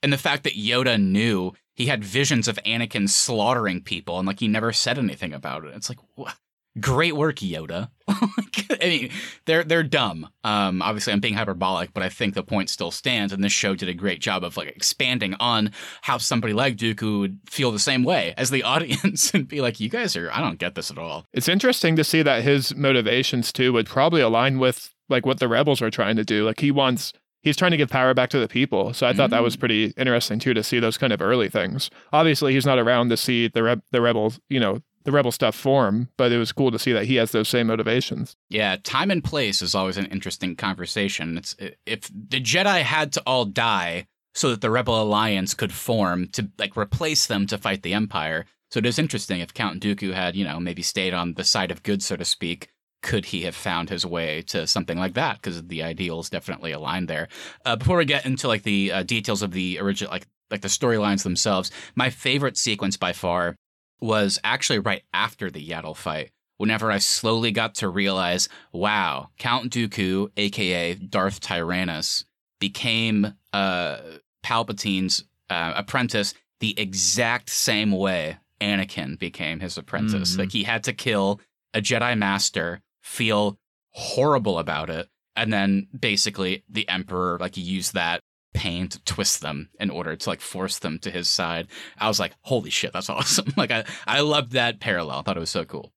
and 0.01 0.13
the 0.13 0.17
fact 0.17 0.43
that 0.43 0.53
Yoda 0.53 1.01
knew 1.01 1.53
he 1.73 1.88
had 1.88 2.03
visions 2.03 2.47
of 2.47 2.59
Anakin 2.65 3.09
slaughtering 3.09 3.82
people, 3.82 4.17
and 4.17 4.28
like 4.28 4.39
he 4.39 4.47
never 4.47 4.71
said 4.71 4.97
anything 4.97 5.34
about 5.34 5.65
it. 5.65 5.75
It's 5.75 5.89
like, 5.89 5.99
what? 6.15 6.36
Great 6.80 7.15
work, 7.15 7.38
Yoda. 7.38 7.89
I 8.07 8.78
mean, 8.82 9.09
they're 9.45 9.63
they're 9.63 9.84
dumb. 9.84 10.30
Um, 10.43 10.82
obviously, 10.82 11.13
I'm 11.13 11.19
being 11.19 11.34
hyperbolic, 11.34 11.93
but 11.93 12.03
I 12.03 12.09
think 12.09 12.34
the 12.34 12.43
point 12.43 12.69
still 12.69 12.91
stands, 12.91 13.34
and 13.34 13.43
this 13.43 13.51
show 13.51 13.75
did 13.75 13.89
a 13.89 13.93
great 13.93 14.19
job 14.21 14.43
of 14.43 14.55
like 14.57 14.67
expanding 14.69 15.36
on 15.39 15.71
how 16.01 16.17
somebody 16.17 16.53
like 16.53 16.78
Dooku 16.78 17.19
would 17.19 17.39
feel 17.49 17.71
the 17.71 17.80
same 17.80 18.03
way 18.03 18.34
as 18.38 18.49
the 18.49 18.63
audience 18.73 19.34
and 19.34 19.47
be 19.47 19.61
like, 19.61 19.80
"You 19.80 19.89
guys 19.89 20.15
are, 20.15 20.32
I 20.32 20.39
don't 20.39 20.59
get 20.59 20.75
this 20.75 20.89
at 20.91 20.97
all." 20.97 21.25
It's 21.34 21.49
interesting 21.49 21.95
to 21.97 22.03
see 22.03 22.21
that 22.21 22.43
his 22.43 22.75
motivations 22.75 23.51
too 23.51 23.73
would 23.73 23.88
probably 23.88 24.21
align 24.21 24.59
with 24.59 24.93
like 25.09 25.25
what 25.25 25.39
the 25.39 25.47
rebels 25.47 25.82
are 25.82 25.89
trying 25.91 26.15
to 26.17 26.23
do. 26.23 26.45
Like 26.45 26.59
he 26.59 26.71
wants 26.71 27.13
he's 27.41 27.55
trying 27.57 27.71
to 27.71 27.78
give 27.78 27.89
power 27.89 28.13
back 28.13 28.30
to 28.32 28.39
the 28.39 28.47
people. 28.47 28.93
So 28.93 29.07
I 29.07 29.13
thought 29.13 29.30
that 29.30 29.43
was 29.43 29.55
Mm. 29.55 29.59
pretty 29.59 29.93
interesting 29.97 30.39
too 30.39 30.53
to 30.53 30.63
see 30.63 30.80
those 30.80 30.97
kind 30.97 31.13
of 31.13 31.21
early 31.21 31.49
things. 31.49 31.89
Obviously, 32.11 32.53
he's 32.53 32.65
not 32.65 32.80
around 32.80 33.09
to 33.09 33.17
see 33.17 33.47
the 33.47 33.63
reb- 33.63 33.84
the 33.91 34.01
rebels, 34.01 34.39
you 34.49 34.59
know, 34.59 34.80
the 35.08 35.14
rebel 35.14 35.32
stuff 35.32 35.55
form, 35.55 36.10
but 36.18 36.34
it 36.34 36.38
was 36.38 36.51
cool 36.51 36.70
to 36.70 36.78
see 36.78 36.91
that 36.91 37.05
he 37.05 37.16
has 37.16 37.32
those 37.32 37.47
same 37.47 37.68
motivations. 37.68 38.36
Yeah, 38.49 38.76
time 38.84 39.10
and 39.10 39.24
place 39.24 39.62
is 39.62 39.74
always 39.74 39.95
an 39.95 40.08
interesting 40.08 40.53
conversation. 40.58 41.38
It's 41.38 41.55
if 41.86 42.10
the 42.10 42.41
Jedi 42.41 42.82
had 42.82 43.14
to 43.14 43.24
all 43.26 43.45
die 43.45 44.08
so 44.36 44.49
that 44.49 44.60
the 44.60 44.70
Rebel 44.70 45.01
Alliance 45.01 45.53
could 45.53 45.72
form 45.72 46.28
to 46.34 46.49
like 46.60 46.76
replace 46.76 47.26
them 47.26 47.47
to 47.47 47.58
fight 47.58 47.84
the 47.84 47.93
Empire. 47.93 48.47
So 48.70 48.80
it 48.80 48.86
is 48.86 48.99
interesting 48.99 49.39
if 49.39 49.53
Count 49.53 49.82
Dooku 49.82 50.14
had, 50.14 50.36
you 50.36 50.43
know, 50.43 50.60
maybe 50.60 50.82
stayed 50.82 51.14
on 51.14 51.36
the 51.36 51.45
side 51.45 51.72
of 51.72 51.84
good, 51.84 52.03
so 52.03 52.18
to 52.18 52.26
speak. 52.26 52.68
Could 53.01 53.28
he 53.28 53.43
have 53.43 53.55
found 53.55 53.89
his 53.89 54.05
way 54.05 54.41
to 54.47 54.68
something 54.68 54.97
like 54.97 55.14
that? 55.14 55.38
Because 55.38 55.64
the 55.64 55.84
ideals 55.84 56.30
definitely 56.30 56.74
aligned 56.74 57.08
there. 57.08 57.30
Uh, 57.64 57.78
before 57.78 57.95
we 57.95 58.03
get 58.03 58.26
into 58.26 58.49
like 58.49 58.64
the 58.64 58.91
uh, 58.91 59.03
details 59.03 59.41
of 59.41 59.51
the 59.51 59.80
original, 59.80 60.12
like 60.12 60.28
like 60.51 60.62
the 60.62 60.68
storylines 60.68 61.24
themselves, 61.24 61.72
my 61.95 62.10
favorite 62.10 62.58
sequence 62.58 62.97
by 62.97 63.14
far 63.14 63.55
was 64.00 64.39
actually 64.43 64.80
right 64.80 65.04
after 65.14 65.50
the 65.50 65.68
Yaddle 65.68 65.95
fight 65.95 66.32
whenever 66.58 66.91
I 66.91 66.98
slowly 66.98 67.52
got 67.52 67.76
to 67.76 67.89
realize, 67.89 68.50
wow, 68.72 69.30
Count 69.38 69.72
Dooku, 69.72 70.30
aka 70.36 70.95
Darth 70.95 71.39
Tyrannus, 71.39 72.26
became 72.60 73.34
uh, 73.54 73.98
Palpatine's 74.43 75.24
uh, 75.50 75.74
apprentice 75.76 76.34
the 76.60 76.78
exact 76.80 77.50
same 77.50 77.91
way 77.91 78.38
Anakin 78.60 79.18
became 79.20 79.60
his 79.60 79.78
apprentice. 79.78 80.36
Mhm. 80.36 80.39
Like 80.39 80.52
he 80.52 80.64
had 80.64 80.84
to 80.86 80.93
kill 80.93 81.39
a 81.74 81.82
Jedi 81.82 82.18
Master, 82.18 82.82
feel 83.04 83.60
horrible 83.91 84.58
about 84.58 84.89
it, 84.89 85.08
and 85.36 85.54
then 85.54 85.88
basically 85.98 86.64
the 86.68 86.89
Emperor 86.89 87.38
like 87.39 87.56
used 87.58 87.93
that 87.93 88.24
pain 88.58 88.88
to 88.89 88.99
twist 89.03 89.41
them 89.41 89.70
in 89.80 89.91
order 89.91 90.16
to 90.16 90.30
like 90.30 90.41
force 90.41 90.80
them 90.80 90.97
to 90.99 91.12
his 91.12 91.30
side. 91.30 91.68
I 91.99 92.08
was 92.08 92.20
like, 92.20 92.34
holy 92.41 92.72
shit, 92.72 92.91
that's 92.91 93.10
awesome. 93.18 93.53
like 93.55 93.72
I, 93.72 93.86
I 94.08 94.22
loved 94.22 94.53
that 94.53 94.80
parallel. 94.80 95.20
I 95.20 95.22
thought 95.22 95.38
it 95.38 95.41
was 95.41 95.51
so 95.51 95.64
cool. 95.64 95.93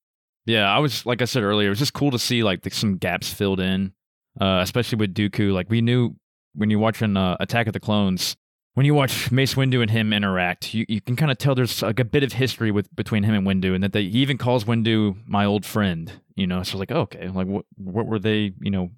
Yeah, 0.47 0.71
I 0.71 0.79
was 0.79 1.07
like 1.07 1.23
I 1.23 1.25
said 1.25 1.43
earlier, 1.43 1.69
it 1.69 1.71
was 1.71 1.79
just 1.79 1.95
cool 1.95 2.11
to 2.11 2.19
see 2.19 2.43
like 2.43 2.63
the, 2.63 2.71
some 2.71 2.97
gaps 2.97 3.33
filled 3.33 3.61
in, 3.61 3.93
uh, 4.41 4.61
especially 4.63 4.97
with 4.97 5.15
Dooku. 5.15 5.53
Like 5.53 5.71
we 5.71 5.81
knew 5.81 6.17
when 6.55 6.71
you're 6.71 6.81
watching 6.81 7.17
uh, 7.17 7.37
Attack 7.41 7.67
of 7.67 7.73
the 7.73 7.81
Clones, 7.81 8.37
when 8.75 8.87
you 8.87 8.95
watch 8.95 9.31
Mace 9.31 9.55
Windu 9.55 9.83
and 9.83 9.91
him 9.91 10.13
interact, 10.13 10.75
you, 10.75 10.87
you 10.89 11.01
can 11.01 11.17
kind 11.17 11.31
of 11.31 11.39
tell 11.39 11.55
there's 11.55 11.83
like 11.83 12.01
a 12.01 12.05
bit 12.05 12.23
of 12.23 12.33
history 12.33 12.71
with 12.71 12.95
between 12.95 13.23
him 13.23 13.35
and 13.35 13.47
Windu, 13.47 13.75
and 13.75 13.83
that 13.83 13.93
they, 13.93 14.05
he 14.05 14.19
even 14.19 14.39
calls 14.39 14.65
Windu 14.65 15.17
my 15.27 15.45
old 15.45 15.65
friend. 15.65 16.13
You 16.35 16.47
know, 16.47 16.63
so 16.63 16.79
like 16.79 16.91
okay, 16.91 17.29
like 17.29 17.47
what 17.47 17.65
what 17.77 18.07
were 18.07 18.19
they? 18.19 18.53
You 18.61 18.71
know, 18.71 18.91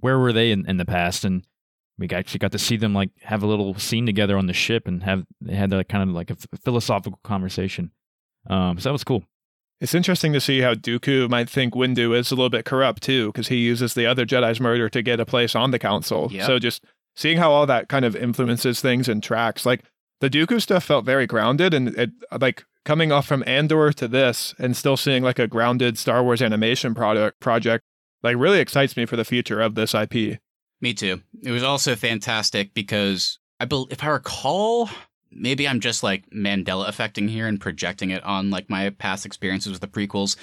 where 0.00 0.18
were 0.18 0.32
they 0.32 0.50
in, 0.50 0.68
in 0.68 0.78
the 0.78 0.84
past? 0.84 1.24
And 1.24 1.44
we 2.02 2.16
actually 2.16 2.38
got 2.38 2.52
to 2.52 2.58
see 2.58 2.76
them 2.76 2.92
like 2.92 3.10
have 3.22 3.42
a 3.42 3.46
little 3.46 3.78
scene 3.78 4.06
together 4.06 4.36
on 4.36 4.46
the 4.46 4.52
ship 4.52 4.86
and 4.88 5.02
have 5.04 5.24
they 5.40 5.54
had 5.54 5.70
that 5.70 5.88
kind 5.88 6.08
of 6.08 6.14
like 6.14 6.30
a 6.30 6.36
philosophical 6.64 7.20
conversation. 7.22 7.92
Um, 8.50 8.78
so 8.78 8.88
that 8.88 8.92
was 8.92 9.04
cool. 9.04 9.22
It's 9.80 9.94
interesting 9.94 10.32
to 10.32 10.40
see 10.40 10.60
how 10.60 10.74
Dooku 10.74 11.28
might 11.28 11.48
think 11.48 11.74
Windu 11.74 12.16
is 12.16 12.30
a 12.30 12.34
little 12.34 12.50
bit 12.50 12.64
corrupt 12.64 13.02
too, 13.02 13.28
because 13.28 13.48
he 13.48 13.56
uses 13.56 13.94
the 13.94 14.06
other 14.06 14.24
Jedi's 14.24 14.60
murder 14.60 14.88
to 14.88 15.02
get 15.02 15.20
a 15.20 15.26
place 15.26 15.56
on 15.56 15.70
the 15.70 15.78
council. 15.78 16.28
Yep. 16.30 16.46
So 16.46 16.58
just 16.58 16.84
seeing 17.16 17.38
how 17.38 17.50
all 17.50 17.66
that 17.66 17.88
kind 17.88 18.04
of 18.04 18.14
influences 18.14 18.80
things 18.80 19.08
and 19.08 19.22
tracks, 19.22 19.66
like 19.66 19.82
the 20.20 20.30
Dooku 20.30 20.60
stuff 20.62 20.84
felt 20.84 21.04
very 21.04 21.26
grounded, 21.26 21.74
and 21.74 21.88
it 21.96 22.10
like 22.40 22.64
coming 22.84 23.10
off 23.10 23.26
from 23.26 23.42
Andor 23.46 23.92
to 23.92 24.08
this, 24.08 24.54
and 24.58 24.76
still 24.76 24.96
seeing 24.96 25.22
like 25.22 25.38
a 25.38 25.48
grounded 25.48 25.98
Star 25.98 26.22
Wars 26.22 26.42
animation 26.42 26.94
product 26.94 27.40
project, 27.40 27.84
like 28.22 28.36
really 28.36 28.60
excites 28.60 28.96
me 28.96 29.04
for 29.04 29.16
the 29.16 29.24
future 29.24 29.60
of 29.60 29.74
this 29.74 29.94
IP. 29.94 30.38
Me 30.82 30.92
too. 30.92 31.22
It 31.42 31.52
was 31.52 31.62
also 31.62 31.94
fantastic 31.94 32.74
because 32.74 33.38
I 33.60 33.64
bel 33.66 33.86
if 33.90 34.02
I 34.02 34.08
recall, 34.08 34.90
maybe 35.30 35.66
I'm 35.66 35.78
just 35.78 36.02
like 36.02 36.28
Mandela 36.30 36.88
affecting 36.88 37.28
here 37.28 37.46
and 37.46 37.60
projecting 37.60 38.10
it 38.10 38.22
on 38.24 38.50
like 38.50 38.68
my 38.68 38.90
past 38.90 39.24
experiences 39.24 39.70
with 39.70 39.80
the 39.80 39.86
prequels, 39.86 40.36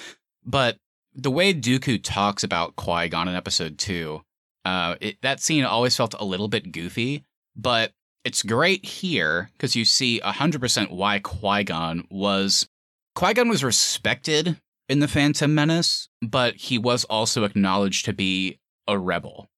but 0.46 0.78
the 1.14 1.30
way 1.30 1.54
Dooku 1.54 2.02
talks 2.02 2.44
about 2.44 2.78
Qui 2.78 3.10
Gon 3.10 3.28
in 3.28 3.36
Episode 3.36 3.78
Two, 3.78 4.22
uh, 4.64 4.96
it, 5.02 5.18
that 5.22 5.42
scene 5.42 5.66
always 5.66 5.98
felt 5.98 6.16
a 6.18 6.26
little 6.26 6.48
bit 6.48 6.72
goofy, 6.72 7.26
but 7.58 7.92
it's 8.24 8.42
great 8.42 8.86
here 8.86 9.50
because 9.54 9.76
you 9.76 9.84
see 9.84 10.20
hundred 10.20 10.62
percent 10.62 10.90
why 10.90 11.20
Qui 11.20 11.66
Gon 11.66 12.08
was 12.10 12.70
Qui 13.14 13.34
Gon 13.34 13.50
was 13.50 13.62
respected 13.62 14.56
in 14.88 15.02
the 15.02 15.08
Phantom 15.10 15.54
Menace, 15.54 16.08
but 16.22 16.56
he 16.56 16.78
was 16.78 17.04
also 17.04 17.44
acknowledged 17.44 18.06
to 18.06 18.14
be 18.14 18.58
a 18.88 18.98
rebel 18.98 19.50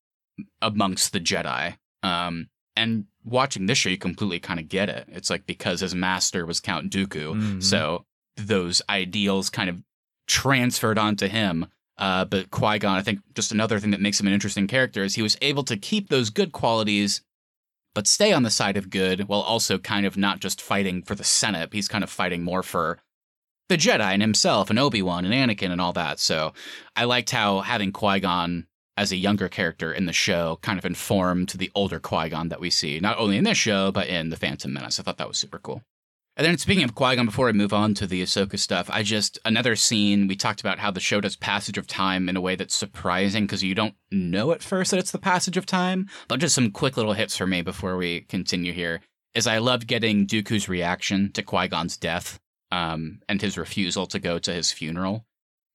amongst 0.61 1.13
the 1.13 1.19
Jedi. 1.19 1.77
Um, 2.03 2.49
and 2.75 3.05
watching 3.23 3.65
this 3.65 3.77
show, 3.77 3.89
you 3.89 3.97
completely 3.97 4.39
kind 4.39 4.59
of 4.59 4.67
get 4.69 4.89
it. 4.89 5.07
It's 5.09 5.29
like 5.29 5.45
because 5.45 5.81
his 5.81 5.93
master 5.93 6.45
was 6.45 6.59
Count 6.59 6.91
Dooku, 6.91 7.35
Mhm. 7.35 7.63
so 7.63 8.05
those 8.37 8.81
ideals 8.89 9.49
kind 9.49 9.69
of 9.69 9.83
transferred 10.27 10.97
onto 10.97 11.27
him. 11.27 11.67
Uh, 11.97 12.25
but 12.25 12.49
Qui 12.49 12.79
Gon, 12.79 12.97
I 12.97 13.03
think, 13.03 13.19
just 13.35 13.51
another 13.51 13.79
thing 13.79 13.91
that 13.91 14.01
makes 14.01 14.19
him 14.19 14.25
an 14.27 14.33
interesting 14.33 14.65
character 14.67 15.03
is 15.03 15.15
he 15.15 15.21
was 15.21 15.37
able 15.41 15.63
to 15.65 15.77
keep 15.77 16.09
those 16.09 16.29
good 16.31 16.51
qualities, 16.51 17.21
but 17.93 18.07
stay 18.07 18.31
on 18.33 18.43
the 18.43 18.49
side 18.49 18.77
of 18.77 18.89
good 18.89 19.27
while 19.27 19.41
also 19.41 19.77
kind 19.77 20.05
of 20.05 20.17
not 20.17 20.39
just 20.39 20.61
fighting 20.61 21.03
for 21.03 21.13
the 21.13 21.23
Senate. 21.25 21.69
He's 21.73 21.87
kind 21.89 22.03
of 22.03 22.09
fighting 22.09 22.41
more 22.43 22.63
for 22.63 22.99
the 23.69 23.77
Jedi 23.77 24.01
and 24.13 24.21
himself 24.21 24.69
and 24.69 24.79
Obi 24.79 25.01
Wan 25.01 25.25
and 25.25 25.33
Anakin 25.33 25.69
and 25.71 25.79
all 25.79 25.93
that. 25.93 26.19
So 26.19 26.53
I 26.95 27.03
liked 27.03 27.29
how 27.29 27.59
having 27.61 27.91
Qui 27.91 28.19
Gon 28.21 28.65
as 29.01 29.11
a 29.11 29.17
younger 29.17 29.49
character 29.49 29.91
in 29.91 30.05
the 30.05 30.13
show 30.13 30.59
kind 30.61 30.77
of 30.77 30.85
informed 30.85 31.49
the 31.49 31.71
older 31.73 31.99
Qui 31.99 32.29
Gon 32.29 32.49
that 32.49 32.61
we 32.61 32.69
see, 32.69 32.99
not 32.99 33.17
only 33.17 33.35
in 33.35 33.43
this 33.43 33.57
show, 33.57 33.91
but 33.91 34.07
in 34.07 34.29
The 34.29 34.37
Phantom 34.37 34.71
Menace. 34.71 34.99
I 34.99 35.03
thought 35.03 35.17
that 35.17 35.27
was 35.27 35.39
super 35.39 35.57
cool. 35.57 35.81
And 36.37 36.45
then 36.45 36.59
speaking 36.59 36.83
of 36.83 36.93
Qui 36.93 37.15
Gon, 37.15 37.25
before 37.25 37.49
I 37.49 37.51
move 37.51 37.73
on 37.73 37.95
to 37.95 38.05
the 38.05 38.21
Ahsoka 38.21 38.59
stuff, 38.59 38.91
I 38.91 39.01
just, 39.01 39.39
another 39.43 39.75
scene, 39.75 40.27
we 40.27 40.35
talked 40.35 40.59
about 40.61 40.77
how 40.77 40.91
the 40.91 40.99
show 40.99 41.19
does 41.19 41.35
passage 41.35 41.79
of 41.79 41.87
time 41.87 42.29
in 42.29 42.37
a 42.37 42.41
way 42.41 42.55
that's 42.55 42.75
surprising 42.75 43.47
because 43.47 43.63
you 43.63 43.73
don't 43.73 43.95
know 44.11 44.51
at 44.51 44.61
first 44.61 44.91
that 44.91 44.99
it's 44.99 45.11
the 45.11 45.17
passage 45.17 45.57
of 45.57 45.65
time. 45.65 46.07
But 46.27 46.39
just 46.39 46.53
some 46.53 46.69
quick 46.69 46.95
little 46.95 47.13
hits 47.13 47.35
for 47.35 47.47
me 47.47 47.63
before 47.63 47.97
we 47.97 48.21
continue 48.21 48.71
here 48.71 49.01
is 49.33 49.47
I 49.47 49.57
loved 49.57 49.87
getting 49.87 50.27
Dooku's 50.27 50.69
reaction 50.69 51.31
to 51.31 51.41
Qui 51.41 51.69
Gon's 51.69 51.97
death 51.97 52.39
um, 52.71 53.21
and 53.27 53.41
his 53.41 53.57
refusal 53.57 54.05
to 54.05 54.19
go 54.19 54.37
to 54.37 54.53
his 54.53 54.71
funeral. 54.71 55.25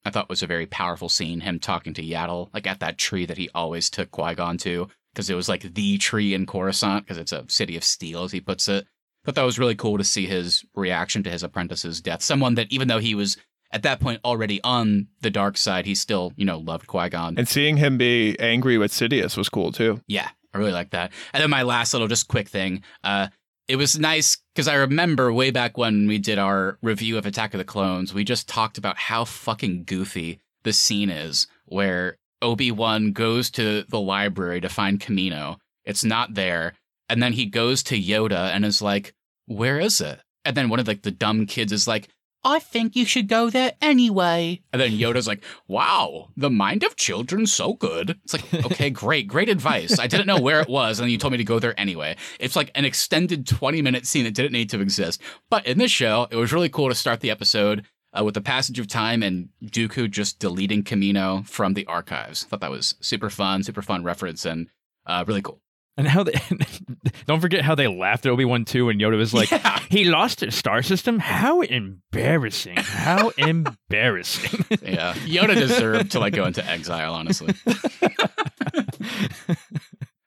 I 0.06 0.10
thought 0.10 0.28
was 0.28 0.42
a 0.42 0.46
very 0.46 0.66
powerful 0.66 1.08
scene. 1.08 1.40
Him 1.40 1.58
talking 1.58 1.92
to 1.94 2.02
Yaddle, 2.02 2.48
like 2.54 2.66
at 2.66 2.78
that 2.78 2.96
tree 2.96 3.26
that 3.26 3.38
he 3.38 3.50
always 3.54 3.90
took 3.90 4.12
Qui 4.12 4.36
Gon 4.36 4.56
to, 4.58 4.86
because 5.12 5.28
it 5.28 5.34
was 5.34 5.48
like 5.48 5.74
the 5.74 5.98
tree 5.98 6.32
in 6.32 6.46
Coruscant, 6.46 7.04
because 7.04 7.18
it's 7.18 7.32
a 7.32 7.44
city 7.48 7.76
of 7.76 7.82
steel, 7.82 8.22
as 8.22 8.30
he 8.30 8.40
puts 8.40 8.68
it. 8.68 8.86
Thought 9.24 9.34
that 9.34 9.42
was 9.42 9.58
really 9.58 9.74
cool 9.74 9.98
to 9.98 10.04
see 10.04 10.26
his 10.26 10.64
reaction 10.76 11.24
to 11.24 11.30
his 11.30 11.42
apprentice's 11.42 12.00
death. 12.00 12.22
Someone 12.22 12.54
that, 12.54 12.70
even 12.70 12.86
though 12.86 13.00
he 13.00 13.16
was 13.16 13.36
at 13.72 13.82
that 13.82 13.98
point 13.98 14.20
already 14.24 14.60
on 14.62 15.08
the 15.22 15.30
dark 15.30 15.56
side, 15.56 15.86
he 15.86 15.96
still, 15.96 16.32
you 16.36 16.44
know, 16.44 16.58
loved 16.58 16.86
Qui 16.86 17.08
Gon. 17.08 17.36
And 17.36 17.48
seeing 17.48 17.76
him 17.76 17.98
be 17.98 18.38
angry 18.38 18.78
with 18.78 18.92
Sidious 18.92 19.36
was 19.36 19.48
cool 19.48 19.72
too. 19.72 20.00
Yeah, 20.06 20.28
I 20.54 20.58
really 20.58 20.70
like 20.70 20.90
that. 20.90 21.10
And 21.32 21.42
then 21.42 21.50
my 21.50 21.64
last 21.64 21.92
little 21.92 22.06
just 22.06 22.28
quick 22.28 22.48
thing. 22.48 22.84
Uh 23.02 23.26
it 23.68 23.76
was 23.76 23.98
nice 23.98 24.38
because 24.54 24.68
I 24.68 24.74
remember 24.74 25.32
way 25.32 25.50
back 25.50 25.76
when 25.76 26.06
we 26.06 26.18
did 26.18 26.38
our 26.38 26.78
review 26.82 27.18
of 27.18 27.26
Attack 27.26 27.54
of 27.54 27.58
the 27.58 27.64
Clones, 27.64 28.14
we 28.14 28.24
just 28.24 28.48
talked 28.48 28.78
about 28.78 28.96
how 28.96 29.24
fucking 29.24 29.84
goofy 29.84 30.40
the 30.62 30.72
scene 30.72 31.10
is 31.10 31.46
where 31.64 32.16
Obi-Wan 32.42 33.12
goes 33.12 33.50
to 33.50 33.84
the 33.88 34.00
library 34.00 34.60
to 34.60 34.68
find 34.68 35.00
Kamino. 35.00 35.56
It's 35.84 36.04
not 36.04 36.34
there. 36.34 36.74
And 37.08 37.22
then 37.22 37.32
he 37.32 37.46
goes 37.46 37.82
to 37.84 38.00
Yoda 38.00 38.50
and 38.50 38.64
is 38.64 38.82
like, 38.82 39.14
Where 39.46 39.78
is 39.78 40.00
it? 40.00 40.20
And 40.44 40.56
then 40.56 40.68
one 40.68 40.78
of 40.78 40.86
like 40.86 41.02
the 41.02 41.10
dumb 41.10 41.46
kids 41.46 41.72
is 41.72 41.88
like, 41.88 42.08
I 42.44 42.60
think 42.60 42.94
you 42.94 43.04
should 43.04 43.28
go 43.28 43.50
there 43.50 43.72
anyway. 43.80 44.60
And 44.72 44.80
then 44.80 44.92
Yoda's 44.92 45.26
like, 45.26 45.42
wow, 45.66 46.28
the 46.36 46.50
mind 46.50 46.84
of 46.84 46.94
children 46.94 47.46
so 47.46 47.74
good. 47.74 48.18
It's 48.24 48.32
like, 48.32 48.54
okay, 48.66 48.90
great, 48.90 49.26
great 49.26 49.48
advice. 49.48 49.98
I 49.98 50.06
didn't 50.06 50.26
know 50.28 50.40
where 50.40 50.60
it 50.60 50.68
was, 50.68 50.98
and 50.98 51.04
then 51.04 51.10
you 51.10 51.18
told 51.18 51.32
me 51.32 51.38
to 51.38 51.44
go 51.44 51.58
there 51.58 51.78
anyway. 51.78 52.16
It's 52.38 52.54
like 52.56 52.70
an 52.74 52.84
extended 52.84 53.46
20 53.46 53.82
minute 53.82 54.06
scene 54.06 54.24
that 54.24 54.34
didn't 54.34 54.52
need 54.52 54.70
to 54.70 54.80
exist. 54.80 55.20
But 55.50 55.66
in 55.66 55.78
this 55.78 55.90
show, 55.90 56.28
it 56.30 56.36
was 56.36 56.52
really 56.52 56.68
cool 56.68 56.88
to 56.88 56.94
start 56.94 57.20
the 57.20 57.30
episode 57.30 57.84
uh, 58.18 58.24
with 58.24 58.34
the 58.34 58.40
passage 58.40 58.78
of 58.78 58.86
time 58.86 59.22
and 59.22 59.48
Dooku 59.64 60.10
just 60.10 60.38
deleting 60.38 60.82
Kamino 60.82 61.46
from 61.48 61.74
the 61.74 61.86
archives. 61.86 62.44
thought 62.44 62.60
that 62.60 62.70
was 62.70 62.94
super 63.00 63.30
fun, 63.30 63.62
super 63.62 63.82
fun 63.82 64.04
reference, 64.04 64.44
and 64.44 64.68
uh, 65.06 65.24
really 65.26 65.42
cool. 65.42 65.60
And 65.98 66.06
how 66.06 66.24
they 66.24 66.34
don't 67.26 67.40
forget 67.40 67.62
how 67.62 67.74
they 67.74 67.88
laughed 67.88 68.26
at 68.26 68.32
Obi 68.32 68.44
Wan 68.44 68.66
too, 68.66 68.90
and 68.90 69.00
Yoda 69.00 69.16
was 69.16 69.32
like, 69.32 69.50
Yeah. 69.50 69.80
"He 69.88 70.04
lost 70.04 70.40
his 70.40 70.54
star 70.54 70.82
system. 70.82 71.18
How 71.18 71.62
embarrassing! 71.62 72.76
How 72.76 73.30
embarrassing!" 73.38 74.64
Yeah, 74.82 75.14
Yoda 75.14 75.54
deserved 75.54 76.12
to 76.12 76.20
like 76.20 76.34
go 76.34 76.44
into 76.44 76.64
exile. 76.64 77.14
Honestly. 77.14 77.54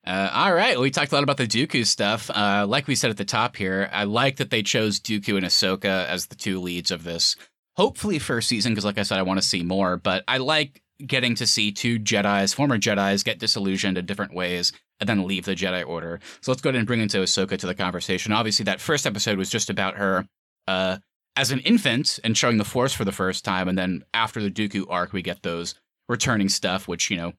Uh, 0.06 0.28
all 0.34 0.52
right, 0.52 0.80
we 0.80 0.90
talked 0.90 1.12
a 1.12 1.16
lot 1.16 1.24
about 1.24 1.38
the 1.38 1.46
Dooku 1.46 1.86
stuff. 1.86 2.32
Uh, 2.32 2.66
like 2.68 2.88
we 2.88 2.96
said 2.96 3.12
at 3.12 3.18
the 3.18 3.26
top 3.26 3.56
here, 3.56 3.88
I 3.94 4.06
like 4.06 4.38
that 4.38 4.50
they 4.50 4.64
chose 4.64 5.00
Dooku 5.00 5.38
and 5.38 5.46
Ahsoka 5.46 6.08
as 6.08 6.26
the 6.26 6.36
two 6.36 6.60
leads 6.60 6.90
of 6.90 7.04
this. 7.04 7.36
Hopefully, 7.76 8.18
first 8.18 8.50
season, 8.50 8.72
because 8.72 8.86
like 8.86 8.98
I 8.98 9.04
said, 9.04 9.20
I 9.20 9.22
want 9.22 9.40
to 9.40 9.46
see 9.48 9.62
more. 9.62 9.98
But 9.98 10.24
I 10.28 10.38
like 10.38 10.82
getting 11.06 11.36
to 11.36 11.48
see 11.48 11.72
two 11.72 12.00
Jedi's, 12.00 12.54
former 12.54 12.78
Jedi's, 12.78 13.24
get 13.24 13.40
disillusioned 13.40 13.98
in 13.98 14.06
different 14.06 14.34
ways 14.34 14.74
and 15.00 15.08
then 15.08 15.28
leave 15.28 15.46
the 15.46 15.56
Jedi 15.56 15.86
Order. 15.88 16.20
So 16.42 16.52
let's 16.52 16.62
go 16.62 16.70
ahead 16.70 16.78
and 16.78 16.88
bring 16.88 17.00
into 17.00 17.18
Ahsoka 17.20 17.58
to 17.58 17.68
the 17.68 17.76
conversation. 17.76 18.34
Obviously, 18.34 18.66
that 18.66 18.82
first 18.82 19.06
episode 19.08 19.38
was 19.38 19.50
just 19.50 19.70
about 19.70 19.96
her 19.96 20.26
uh, 20.68 20.98
as 21.36 21.52
an 21.52 21.60
infant 21.60 22.20
and 22.24 22.38
showing 22.38 22.58
the 22.58 22.66
Force 22.66 22.94
for 22.94 23.06
the 23.06 23.12
first 23.12 23.46
time, 23.46 23.68
and 23.68 23.78
then 23.78 24.04
after 24.14 24.42
the 24.42 24.52
Dooku 24.52 24.86
arc, 24.90 25.14
we 25.14 25.22
get 25.22 25.42
those 25.42 25.76
returning 26.08 26.50
stuff, 26.50 26.88
which 26.88 27.10
you 27.10 27.18
know, 27.18 27.34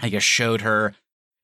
I 0.00 0.08
guess 0.08 0.22
showed 0.22 0.62
her 0.62 0.94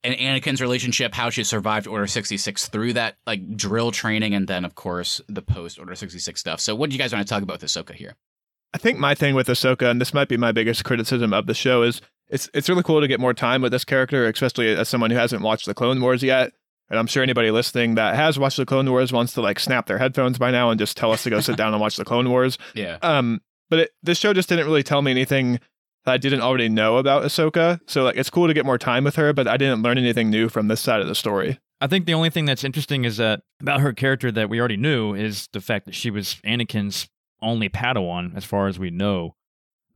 and 0.05 0.15
Anakin's 0.15 0.61
relationship, 0.61 1.15
how 1.15 1.31
she 1.31 1.45
survived 1.45 1.87
Order 1.87 2.07
66 2.07 2.69
through 2.69 2.95
that 2.95 3.17
like 3.27 3.57
drill 3.57 3.91
training, 3.91 4.35
and 4.35 4.47
then 4.47 4.65
of 4.65 4.75
course 4.75 5.21
the 5.29 5.43
post 5.43 5.79
Order 5.79 5.95
66 5.95 6.39
stuff. 6.39 6.61
So, 6.61 6.75
what 6.75 6.91
do 6.91 6.95
you 6.95 6.99
guys 6.99 7.13
want 7.13 7.27
to 7.27 7.33
talk 7.33 7.43
about 7.43 7.61
with 7.61 7.71
Ahsoka 7.71 7.95
here? 7.95 8.15
I 8.75 8.79
think 8.79 8.99
my 8.99 9.15
thing 9.15 9.35
with 9.35 9.49
Ahsoka, 9.49 9.91
and 9.91 10.01
this 10.01 10.13
might 10.13 10.29
be 10.29 10.37
my 10.37 10.53
biggest 10.53 10.85
criticism 10.85 11.33
of 11.33 11.47
the 11.47 11.55
show, 11.55 11.83
is 11.83 12.01
it's 12.29 12.51
it's 12.53 12.69
really 12.69 12.83
cool 12.83 13.01
to 13.01 13.09
get 13.09 13.21
more 13.21 13.35
time 13.35 13.63
with 13.63 13.73
this 13.73 13.85
character, 13.85 14.27
especially 14.29 14.69
as 14.75 14.89
someone 14.89 15.11
who 15.11 15.17
hasn't 15.17 15.43
watched 15.43 15.67
the 15.67 15.75
Clone 15.75 16.01
Wars 16.01 16.23
yet. 16.23 16.53
And 16.91 16.99
I'm 16.99 17.07
sure 17.07 17.23
anybody 17.23 17.51
listening 17.51 17.97
that 17.97 18.15
has 18.15 18.39
watched 18.39 18.57
the 18.57 18.65
Clone 18.67 18.91
Wars 18.91 19.13
wants 19.13 19.35
to 19.35 19.43
like 19.43 19.61
snap 19.61 19.87
their 19.87 19.99
headphones 19.99 20.39
by 20.39 20.51
now 20.51 20.71
and 20.71 20.79
just 20.79 20.97
tell 20.97 21.13
us 21.13 21.23
to 21.25 21.31
go 21.31 21.41
sit 21.41 21.57
down 21.57 21.73
and 21.73 21.81
watch 21.81 21.97
the 21.97 22.05
Clone 22.05 22.31
Wars. 22.31 22.57
Yeah, 22.75 22.99
Um, 23.03 23.41
but 23.71 23.81
it, 23.81 23.91
this 24.03 24.19
show 24.19 24.33
just 24.33 24.49
didn't 24.49 24.67
really 24.67 24.83
tell 24.83 25.03
me 25.03 25.11
anything 25.11 25.61
that 26.05 26.13
I 26.13 26.17
didn't 26.17 26.41
already 26.41 26.69
know 26.71 26.97
about 26.97 27.25
Ahsoka. 27.25 27.81
So 27.87 28.05
like, 28.05 28.17
it's 28.17 28.31
cool 28.31 28.47
to 28.47 28.55
get 28.55 28.65
more 28.65 28.79
time 28.79 29.05
with 29.05 29.17
her, 29.17 29.35
but 29.35 29.47
I 29.47 29.59
didn't 29.59 29.83
learn 29.83 29.99
anything 29.99 30.31
new 30.31 30.49
from 30.49 30.69
this 30.69 30.81
side 30.81 31.01
of 31.03 31.09
the 31.09 31.15
story. 31.15 31.59
I 31.81 31.87
think 31.89 32.07
the 32.07 32.15
only 32.15 32.31
thing 32.31 32.47
that's 32.47 32.65
interesting 32.65 33.05
is 33.05 33.19
that 33.19 33.43
about 33.61 33.81
her 33.81 33.93
character 33.93 34.33
that 34.33 34.49
we 34.49 34.59
already 34.59 34.79
knew 34.79 35.15
is 35.15 35.49
the 35.53 35.61
fact 35.61 35.85
that 35.87 35.95
she 35.95 36.11
was 36.11 36.37
Anakin's 36.47 37.09
only 37.41 37.69
Padawan, 37.69 38.37
as 38.37 38.45
far 38.45 38.69
as 38.69 38.79
we 38.79 38.91
know. 38.91 39.35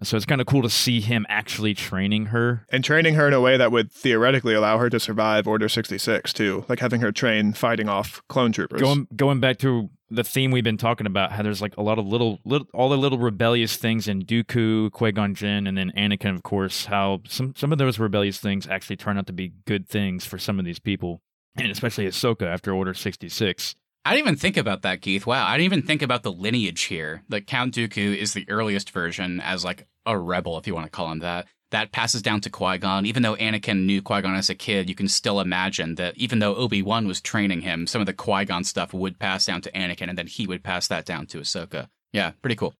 So 0.03 0.17
it's 0.17 0.27
kind 0.27 0.41
of 0.41 0.47
cool 0.47 0.63
to 0.63 0.71
see 0.71 1.01
him 1.01 1.25
actually 1.29 1.75
training 1.75 2.27
her. 2.27 2.67
And 2.71 2.83
training 2.83 3.15
her 3.15 3.29
in 3.29 3.35
a 3.35 3.41
way 3.41 3.57
that 3.57 3.71
would 3.71 3.93
theoretically 3.93 4.55
allow 4.55 4.79
her 4.79 4.91
to 4.91 4.99
survive 4.99 5.47
Order 5.47 5.69
66 5.69 6.33
too, 6.33 6.65
like 6.69 6.81
having 6.81 7.01
her 7.01 7.13
train 7.13 7.53
fighting 7.53 7.89
off 7.89 8.21
clone 8.29 8.53
troopers. 8.53 8.81
Going 8.81 9.07
going 9.15 9.39
back 9.41 9.59
to 9.59 9.91
the 10.11 10.25
theme 10.25 10.51
we've 10.51 10.65
been 10.65 10.77
talking 10.77 11.07
about, 11.07 11.33
how 11.33 11.43
there's 11.43 11.63
like 11.63 11.77
a 11.77 11.83
lot 11.83 11.99
of 11.99 12.07
little, 12.07 12.41
little 12.45 12.67
all 12.75 12.89
the 12.89 12.99
little 12.99 13.19
rebellious 13.19 13.77
things 13.77 14.09
in 14.09 14.23
Dooku, 14.23 14.91
Qui 14.91 15.13
Gon 15.13 15.35
Jinn, 15.35 15.67
and 15.67 15.79
then 15.79 15.93
Anakin, 15.97 16.35
of 16.35 16.43
course. 16.43 16.87
How 16.87 17.21
some 17.29 17.55
some 17.57 17.71
of 17.73 17.79
those 17.79 17.99
rebellious 17.99 18.39
things 18.39 18.67
actually 18.67 18.97
turn 18.97 19.19
out 19.19 19.27
to 19.29 19.33
be 19.33 19.53
good 19.67 19.89
things 19.89 20.25
for 20.25 20.37
some 20.37 20.59
of 20.59 20.65
these 20.65 20.81
people, 20.81 21.23
and 21.57 21.71
especially 21.71 22.07
Ahsoka 22.07 22.47
after 22.47 22.75
Order 22.75 22.95
sixty 22.95 23.29
six. 23.29 23.77
I 24.05 24.15
didn't 24.15 24.27
even 24.27 24.37
think 24.37 24.57
about 24.57 24.83
that, 24.83 25.01
Keith. 25.01 25.27
Wow, 25.27 25.47
I 25.47 25.57
didn't 25.57 25.67
even 25.67 25.83
think 25.83 26.03
about 26.03 26.23
the 26.23 26.33
lineage 26.33 26.83
here. 26.83 27.23
That 27.29 27.47
Count 27.47 27.75
Dooku 27.75 28.17
is 28.17 28.33
the 28.33 28.49
earliest 28.49 28.91
version 28.91 29.41
as 29.41 29.65
like 29.65 29.87
a 30.07 30.19
rebel, 30.19 30.59
if 30.59 30.67
you 30.67 30.75
want 30.75 30.87
to 30.87 30.91
call 30.91 31.11
him 31.11 31.21
that. 31.21 31.47
That 31.71 31.93
passes 31.93 32.21
down 32.21 32.41
to 32.43 32.51
Qui 32.51 32.79
Gon. 32.79 33.07
Even 33.07 33.23
though 33.23 33.37
Anakin 33.37 33.87
knew 33.87 34.03
Qui 34.03 34.21
Gon 34.21 34.35
as 34.35 34.51
a 34.51 34.55
kid, 34.55 34.89
you 34.89 34.95
can 34.95 35.09
still 35.09 35.41
imagine 35.41 35.95
that 35.95 36.19
even 36.19 36.41
though 36.41 36.55
Obi 36.57 36.83
Wan 36.83 37.07
was 37.07 37.21
training 37.21 37.63
him, 37.63 37.87
some 37.87 38.03
of 38.03 38.07
the 38.07 38.13
Qui 38.13 38.45
Gon 38.45 38.65
stuff 38.65 38.93
would 38.93 39.19
pass 39.19 39.47
down 39.47 39.63
to 39.63 39.71
Anakin, 39.73 40.09
and 40.09 40.19
then 40.19 40.27
he 40.27 40.47
would 40.47 40.65
pass 40.65 40.89
that 40.89 41.07
down 41.07 41.27
to 41.29 41.39
Ahsoka. 41.39 41.89
Yeah, 42.13 42.33
pretty 42.43 42.57
cool. 42.57 42.75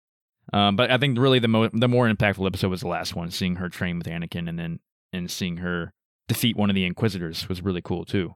Um, 0.53 0.77
but 0.77 0.91
I 0.91 0.99
think 0.99 1.19
really 1.19 1.39
the 1.39 1.49
mo- 1.49 1.71
the 1.73 1.89
more 1.89 2.09
impactful 2.09 2.47
episode 2.47 2.69
was 2.69 2.81
the 2.81 2.89
last 2.89 3.15
one, 3.15 3.31
seeing 3.31 3.57
her 3.57 3.69
train 3.69 3.97
with 3.97 4.09
Anakin, 4.09 4.49
and 4.49 4.59
then 4.59 4.81
and 5.13 5.31
seeing 5.31 5.59
her 5.59 5.93
defeat 6.29 6.57
one 6.57 6.69
of 6.69 6.75
the 6.75 6.85
Inquisitors 6.85 7.49
was 7.49 7.63
really 7.63 7.81
cool 7.81 8.05
too. 8.05 8.35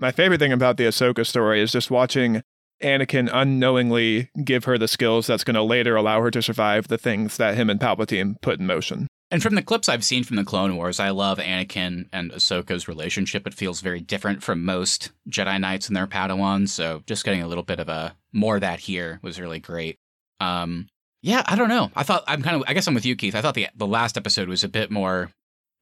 My 0.00 0.12
favorite 0.12 0.38
thing 0.38 0.52
about 0.52 0.78
the 0.78 0.84
Ahsoka 0.84 1.26
story 1.26 1.60
is 1.60 1.72
just 1.72 1.90
watching 1.90 2.42
Anakin 2.82 3.28
unknowingly 3.30 4.30
give 4.42 4.64
her 4.64 4.78
the 4.78 4.88
skills 4.88 5.26
that's 5.26 5.44
going 5.44 5.56
to 5.56 5.62
later 5.62 5.94
allow 5.94 6.22
her 6.22 6.30
to 6.30 6.40
survive 6.40 6.88
the 6.88 6.96
things 6.96 7.36
that 7.36 7.54
him 7.54 7.68
and 7.68 7.78
Palpatine 7.78 8.40
put 8.40 8.58
in 8.58 8.66
motion. 8.66 9.06
And 9.30 9.42
from 9.42 9.56
the 9.56 9.62
clips 9.62 9.90
I've 9.90 10.02
seen 10.02 10.24
from 10.24 10.36
the 10.36 10.44
Clone 10.44 10.74
Wars, 10.76 11.00
I 11.00 11.10
love 11.10 11.36
Anakin 11.36 12.08
and 12.14 12.32
Ahsoka's 12.32 12.88
relationship. 12.88 13.46
It 13.46 13.52
feels 13.52 13.82
very 13.82 14.00
different 14.00 14.42
from 14.42 14.64
most 14.64 15.10
Jedi 15.28 15.60
Knights 15.60 15.88
and 15.88 15.94
their 15.94 16.06
Padawans. 16.06 16.70
So 16.70 17.02
just 17.06 17.22
getting 17.22 17.42
a 17.42 17.46
little 17.46 17.62
bit 17.62 17.78
of 17.78 17.90
a 17.90 18.16
more 18.32 18.54
of 18.54 18.62
that 18.62 18.80
here 18.80 19.20
was 19.22 19.38
really 19.38 19.60
great. 19.60 19.98
Um, 20.40 20.88
yeah, 21.20 21.42
I 21.44 21.56
don't 21.56 21.68
know. 21.68 21.90
I 21.94 22.04
thought 22.04 22.24
I'm 22.26 22.42
kind 22.42 22.56
of. 22.56 22.64
I 22.66 22.72
guess 22.72 22.86
I'm 22.86 22.94
with 22.94 23.04
you, 23.04 23.16
Keith. 23.16 23.34
I 23.34 23.42
thought 23.42 23.54
the 23.54 23.68
the 23.76 23.86
last 23.86 24.16
episode 24.16 24.48
was 24.48 24.64
a 24.64 24.68
bit 24.68 24.90
more. 24.90 25.30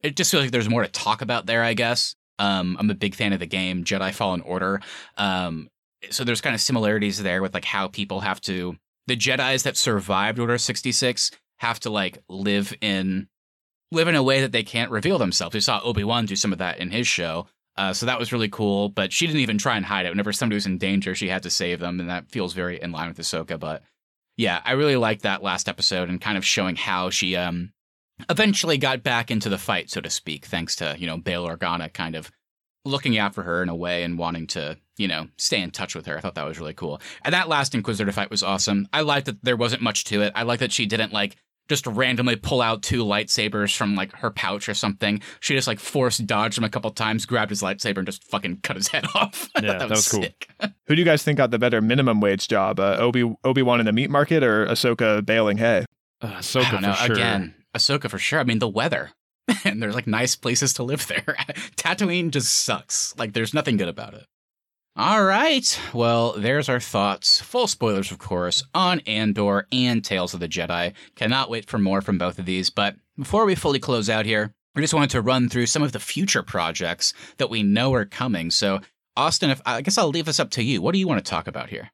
It 0.01 0.17
just 0.17 0.29
feels 0.29 0.43
like 0.43 0.51
there's 0.51 0.69
more 0.69 0.83
to 0.83 0.89
talk 0.89 1.21
about 1.21 1.45
there. 1.45 1.63
I 1.63 1.73
guess. 1.73 2.15
Um, 2.39 2.77
I'm 2.79 2.89
a 2.89 2.95
big 2.95 3.15
fan 3.15 3.33
of 3.33 3.39
the 3.39 3.45
game 3.45 3.83
Jedi 3.83 4.13
Fallen 4.13 4.41
Order. 4.41 4.81
Um, 5.17 5.69
so 6.09 6.23
there's 6.23 6.41
kind 6.41 6.55
of 6.55 6.61
similarities 6.61 7.21
there 7.21 7.41
with 7.41 7.53
like 7.53 7.65
how 7.65 7.87
people 7.87 8.21
have 8.21 8.41
to 8.41 8.77
the 9.07 9.17
Jedi's 9.17 9.63
that 9.63 9.75
survived 9.75 10.39
Order 10.39 10.57
66 10.57 11.31
have 11.57 11.79
to 11.81 11.89
like 11.89 12.19
live 12.29 12.73
in 12.79 13.27
live 13.91 14.07
in 14.07 14.15
a 14.15 14.23
way 14.23 14.41
that 14.41 14.51
they 14.51 14.63
can't 14.63 14.91
reveal 14.91 15.17
themselves. 15.17 15.53
We 15.53 15.59
saw 15.59 15.81
Obi 15.83 16.03
Wan 16.03 16.25
do 16.25 16.35
some 16.35 16.53
of 16.53 16.59
that 16.59 16.77
in 16.79 16.91
his 16.91 17.07
show. 17.07 17.47
Uh, 17.75 17.93
so 17.93 18.05
that 18.05 18.19
was 18.19 18.31
really 18.31 18.49
cool, 18.49 18.89
but 18.89 19.11
she 19.11 19.25
didn't 19.25 19.41
even 19.41 19.57
try 19.57 19.77
and 19.77 19.85
hide 19.85 20.05
it. 20.05 20.09
Whenever 20.09 20.33
somebody 20.33 20.57
was 20.57 20.65
in 20.65 20.77
danger, 20.77 21.15
she 21.15 21.29
had 21.29 21.43
to 21.43 21.49
save 21.49 21.79
them, 21.79 21.99
and 21.99 22.09
that 22.09 22.29
feels 22.29 22.53
very 22.53 22.79
in 22.81 22.91
line 22.91 23.07
with 23.07 23.17
Ahsoka. 23.17 23.57
But 23.59 23.83
yeah, 24.37 24.61
I 24.63 24.73
really 24.73 24.97
liked 24.97 25.23
that 25.23 25.43
last 25.43 25.67
episode 25.67 26.09
and 26.09 26.21
kind 26.21 26.37
of 26.37 26.45
showing 26.45 26.75
how 26.75 27.09
she 27.09 27.35
um 27.35 27.71
eventually 28.29 28.77
got 28.77 29.03
back 29.03 29.31
into 29.31 29.49
the 29.49 29.57
fight, 29.57 29.89
so 29.89 30.01
to 30.01 30.09
speak, 30.09 30.45
thanks 30.45 30.75
to 30.77 30.95
you 30.97 31.07
know 31.07 31.17
Bail 31.17 31.47
Organa 31.47 31.91
kind 31.93 32.15
of 32.15 32.31
looking 32.85 33.17
out 33.17 33.35
for 33.35 33.43
her 33.43 33.61
in 33.61 33.69
a 33.69 33.75
way 33.75 34.03
and 34.03 34.17
wanting 34.17 34.47
to 34.47 34.77
you 34.97 35.07
know 35.07 35.27
stay 35.37 35.61
in 35.61 35.71
touch 35.71 35.95
with 35.95 36.05
her. 36.07 36.17
I 36.17 36.21
thought 36.21 36.35
that 36.35 36.45
was 36.47 36.59
really 36.59 36.73
cool. 36.73 37.01
And 37.23 37.33
that 37.33 37.47
last 37.49 37.75
Inquisitor 37.75 38.11
fight 38.11 38.29
was 38.31 38.43
awesome. 38.43 38.87
I 38.93 39.01
liked 39.01 39.27
that 39.27 39.43
there 39.43 39.57
wasn't 39.57 39.81
much 39.81 40.03
to 40.05 40.21
it. 40.21 40.33
I 40.35 40.43
like 40.43 40.59
that 40.59 40.71
she 40.71 40.85
didn't 40.85 41.13
like 41.13 41.37
just 41.67 41.85
randomly 41.85 42.35
pull 42.35 42.61
out 42.63 42.81
two 42.81 43.05
lightsabers 43.05 43.75
from 43.77 43.93
like 43.95 44.11
her 44.15 44.31
pouch 44.31 44.67
or 44.67 44.73
something. 44.73 45.21
She 45.39 45.53
just 45.53 45.67
like 45.67 45.79
force 45.79 46.17
dodged 46.17 46.57
him 46.57 46.63
a 46.63 46.69
couple 46.69 46.89
times, 46.89 47.27
grabbed 47.27 47.51
his 47.51 47.61
lightsaber, 47.61 47.97
and 47.97 48.07
just 48.07 48.23
fucking 48.23 48.61
cut 48.63 48.75
his 48.75 48.87
head 48.89 49.05
off. 49.13 49.47
Yeah, 49.61 49.73
thought 49.77 49.79
that 49.79 49.89
was 49.91 50.07
cool. 50.11 50.23
sick. 50.23 50.49
Who 50.87 50.95
do 50.95 50.99
you 51.01 51.05
guys 51.05 51.21
think 51.23 51.37
got 51.37 51.51
the 51.51 51.59
better 51.59 51.79
minimum 51.79 52.21
wage 52.21 52.47
job? 52.47 52.79
Uh, 52.79 52.97
Obi 52.99 53.23
Obi 53.43 53.61
Wan 53.61 53.79
in 53.79 53.85
the 53.85 53.93
meat 53.93 54.09
market 54.09 54.43
or 54.43 54.65
Ahsoka 54.65 55.23
bailing 55.23 55.57
hay? 55.57 55.85
Uh, 56.21 56.27
Ahsoka 56.39 56.65
I 56.65 56.71
don't 56.71 56.81
know. 56.81 56.93
for 56.93 57.05
sure. 57.05 57.15
Again, 57.15 57.53
Ahsoka 57.75 58.09
for 58.09 58.17
sure. 58.17 58.39
I 58.39 58.43
mean, 58.43 58.59
the 58.59 58.67
weather. 58.67 59.11
and 59.65 59.81
there's 59.81 59.95
like 59.95 60.07
nice 60.07 60.35
places 60.35 60.73
to 60.73 60.83
live 60.83 61.07
there. 61.07 61.35
Tatooine 61.75 62.31
just 62.31 62.53
sucks. 62.53 63.15
Like, 63.17 63.33
there's 63.33 63.53
nothing 63.53 63.77
good 63.77 63.87
about 63.87 64.13
it. 64.13 64.25
All 64.95 65.23
right. 65.23 65.79
Well, 65.93 66.33
there's 66.33 66.67
our 66.67 66.79
thoughts. 66.79 67.41
Full 67.41 67.67
spoilers, 67.67 68.11
of 68.11 68.17
course, 68.17 68.63
on 68.73 68.99
Andor 69.01 69.65
and 69.71 70.03
Tales 70.03 70.33
of 70.33 70.39
the 70.39 70.47
Jedi. 70.49 70.93
Cannot 71.15 71.49
wait 71.49 71.69
for 71.69 71.77
more 71.77 72.01
from 72.01 72.17
both 72.17 72.37
of 72.37 72.45
these. 72.45 72.69
But 72.69 72.95
before 73.17 73.45
we 73.45 73.55
fully 73.55 73.79
close 73.79 74.09
out 74.09 74.25
here, 74.25 74.51
we 74.75 74.81
just 74.81 74.93
wanted 74.93 75.11
to 75.11 75.21
run 75.21 75.47
through 75.47 75.67
some 75.67 75.83
of 75.83 75.93
the 75.93 75.99
future 75.99 76.43
projects 76.43 77.13
that 77.37 77.49
we 77.49 77.63
know 77.63 77.93
are 77.93 78.05
coming. 78.05 78.51
So, 78.51 78.81
Austin, 79.15 79.49
if 79.49 79.61
I 79.65 79.81
guess 79.81 79.97
I'll 79.97 80.09
leave 80.09 80.25
this 80.25 80.39
up 80.39 80.49
to 80.51 80.63
you. 80.63 80.81
What 80.81 80.93
do 80.93 80.99
you 80.99 81.07
want 81.07 81.23
to 81.23 81.29
talk 81.29 81.47
about 81.47 81.69
here? 81.69 81.91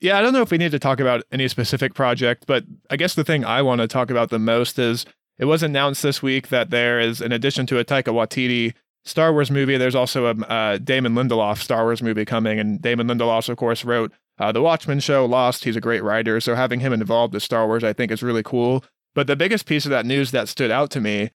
Yeah, 0.00 0.18
I 0.18 0.22
don't 0.22 0.32
know 0.32 0.40
if 0.40 0.50
we 0.50 0.58
need 0.58 0.70
to 0.70 0.78
talk 0.78 0.98
about 0.98 1.24
any 1.30 1.46
specific 1.48 1.94
project, 1.94 2.44
but 2.46 2.64
I 2.88 2.96
guess 2.96 3.14
the 3.14 3.24
thing 3.24 3.44
I 3.44 3.60
want 3.60 3.82
to 3.82 3.88
talk 3.88 4.10
about 4.10 4.30
the 4.30 4.38
most 4.38 4.78
is 4.78 5.04
it 5.38 5.44
was 5.44 5.62
announced 5.62 6.02
this 6.02 6.22
week 6.22 6.48
that 6.48 6.70
there 6.70 6.98
is, 6.98 7.20
in 7.20 7.32
addition 7.32 7.66
to 7.66 7.78
a 7.78 7.84
Taika 7.84 8.04
Waititi 8.04 8.74
Star 9.04 9.32
Wars 9.32 9.50
movie, 9.50 9.76
there's 9.76 9.94
also 9.94 10.26
a 10.26 10.30
uh, 10.44 10.78
Damon 10.78 11.14
Lindelof 11.14 11.58
Star 11.58 11.84
Wars 11.84 12.02
movie 12.02 12.24
coming. 12.24 12.58
And 12.58 12.80
Damon 12.80 13.08
Lindelof, 13.08 13.48
of 13.48 13.56
course, 13.58 13.84
wrote 13.84 14.12
uh, 14.38 14.52
The 14.52 14.62
Watchmen 14.62 15.00
show, 15.00 15.26
Lost. 15.26 15.64
He's 15.64 15.76
a 15.76 15.80
great 15.80 16.02
writer. 16.02 16.40
So 16.40 16.54
having 16.54 16.80
him 16.80 16.92
involved 16.92 17.34
with 17.34 17.42
Star 17.42 17.66
Wars, 17.66 17.84
I 17.84 17.92
think, 17.92 18.10
is 18.10 18.22
really 18.22 18.42
cool. 18.42 18.84
But 19.14 19.26
the 19.26 19.36
biggest 19.36 19.66
piece 19.66 19.84
of 19.84 19.90
that 19.90 20.06
news 20.06 20.30
that 20.30 20.48
stood 20.48 20.70
out 20.70 20.90
to 20.92 21.00
me 21.00 21.30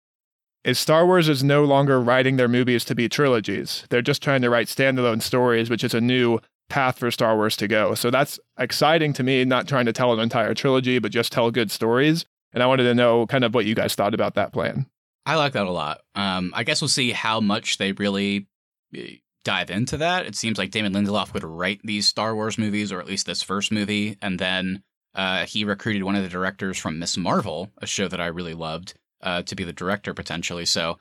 is 0.64 0.78
Star 0.78 1.06
Wars 1.06 1.28
is 1.30 1.44
no 1.44 1.64
longer 1.64 2.00
writing 2.00 2.38
their 2.38 2.48
movies 2.48 2.86
to 2.86 2.96
be 2.96 3.10
trilogies. 3.10 3.86
They're 3.90 4.02
just 4.04 4.22
trying 4.22 4.42
to 4.44 4.50
write 4.50 4.68
standalone 4.68 5.22
stories, 5.22 5.70
which 5.70 5.84
is 5.84 5.96
a 5.96 6.02
new 6.02 6.40
path 6.72 6.98
for 6.98 7.12
Star 7.12 7.36
Wars 7.36 7.56
to 7.58 7.68
go. 7.68 7.94
So 7.94 8.10
that's 8.10 8.40
exciting 8.58 9.14
to 9.14 9.24
me, 9.24 9.46
not 9.46 9.68
trying 9.68 9.86
to 9.86 9.94
tell 9.94 10.12
an 10.14 10.20
entire 10.20 10.56
trilogy, 10.56 10.98
but 10.98 11.12
just 11.12 11.32
tell 11.32 11.52
good 11.52 11.70
stories. 11.70 12.26
And 12.54 12.64
I 12.64 12.66
wanted 12.66 12.84
to 12.84 12.96
know 12.96 13.28
kind 13.28 13.44
of 13.44 13.54
what 13.54 13.66
you 13.66 13.76
guys 13.76 13.94
thought 13.94 14.14
about 14.14 14.34
that 14.36 14.52
plan. 14.52 14.88
I 15.26 15.36
like 15.36 15.54
that 15.54 15.68
a 15.68 15.72
lot. 15.72 16.00
Um, 16.16 16.52
I 16.56 16.64
guess 16.64 16.82
we'll 16.82 16.88
see 16.88 17.12
how 17.12 17.40
much 17.40 17.78
they 17.78 17.92
really 17.92 18.48
eh, 18.96 19.18
dive 19.44 19.70
into 19.70 19.98
that. 19.98 20.26
It 20.26 20.36
seems 20.36 20.58
like 20.58 20.72
Damon 20.72 20.94
Lindelof 20.94 21.34
would 21.34 21.44
write 21.44 21.82
these 21.84 22.08
Star 22.08 22.34
Wars 22.34 22.58
movies, 22.58 22.92
or 22.92 23.00
at 23.00 23.06
least 23.06 23.28
this 23.28 23.44
first 23.44 23.72
movie, 23.72 24.18
and 24.22 24.40
then 24.40 24.82
uh, 25.14 25.46
he 25.46 25.64
recruited 25.64 26.04
one 26.04 26.16
of 26.16 26.24
the 26.24 26.30
directors 26.30 26.78
from 26.78 26.98
Ms. 26.98 27.18
Marvel, 27.18 27.70
a 27.78 27.86
show 27.86 28.08
that 28.08 28.20
I 28.22 28.28
really 28.28 28.54
loved, 28.56 28.96
uh, 29.22 29.44
to 29.44 29.56
be 29.56 29.64
the 29.64 29.74
director 29.74 30.14
potentially. 30.14 30.66
So 30.66 30.98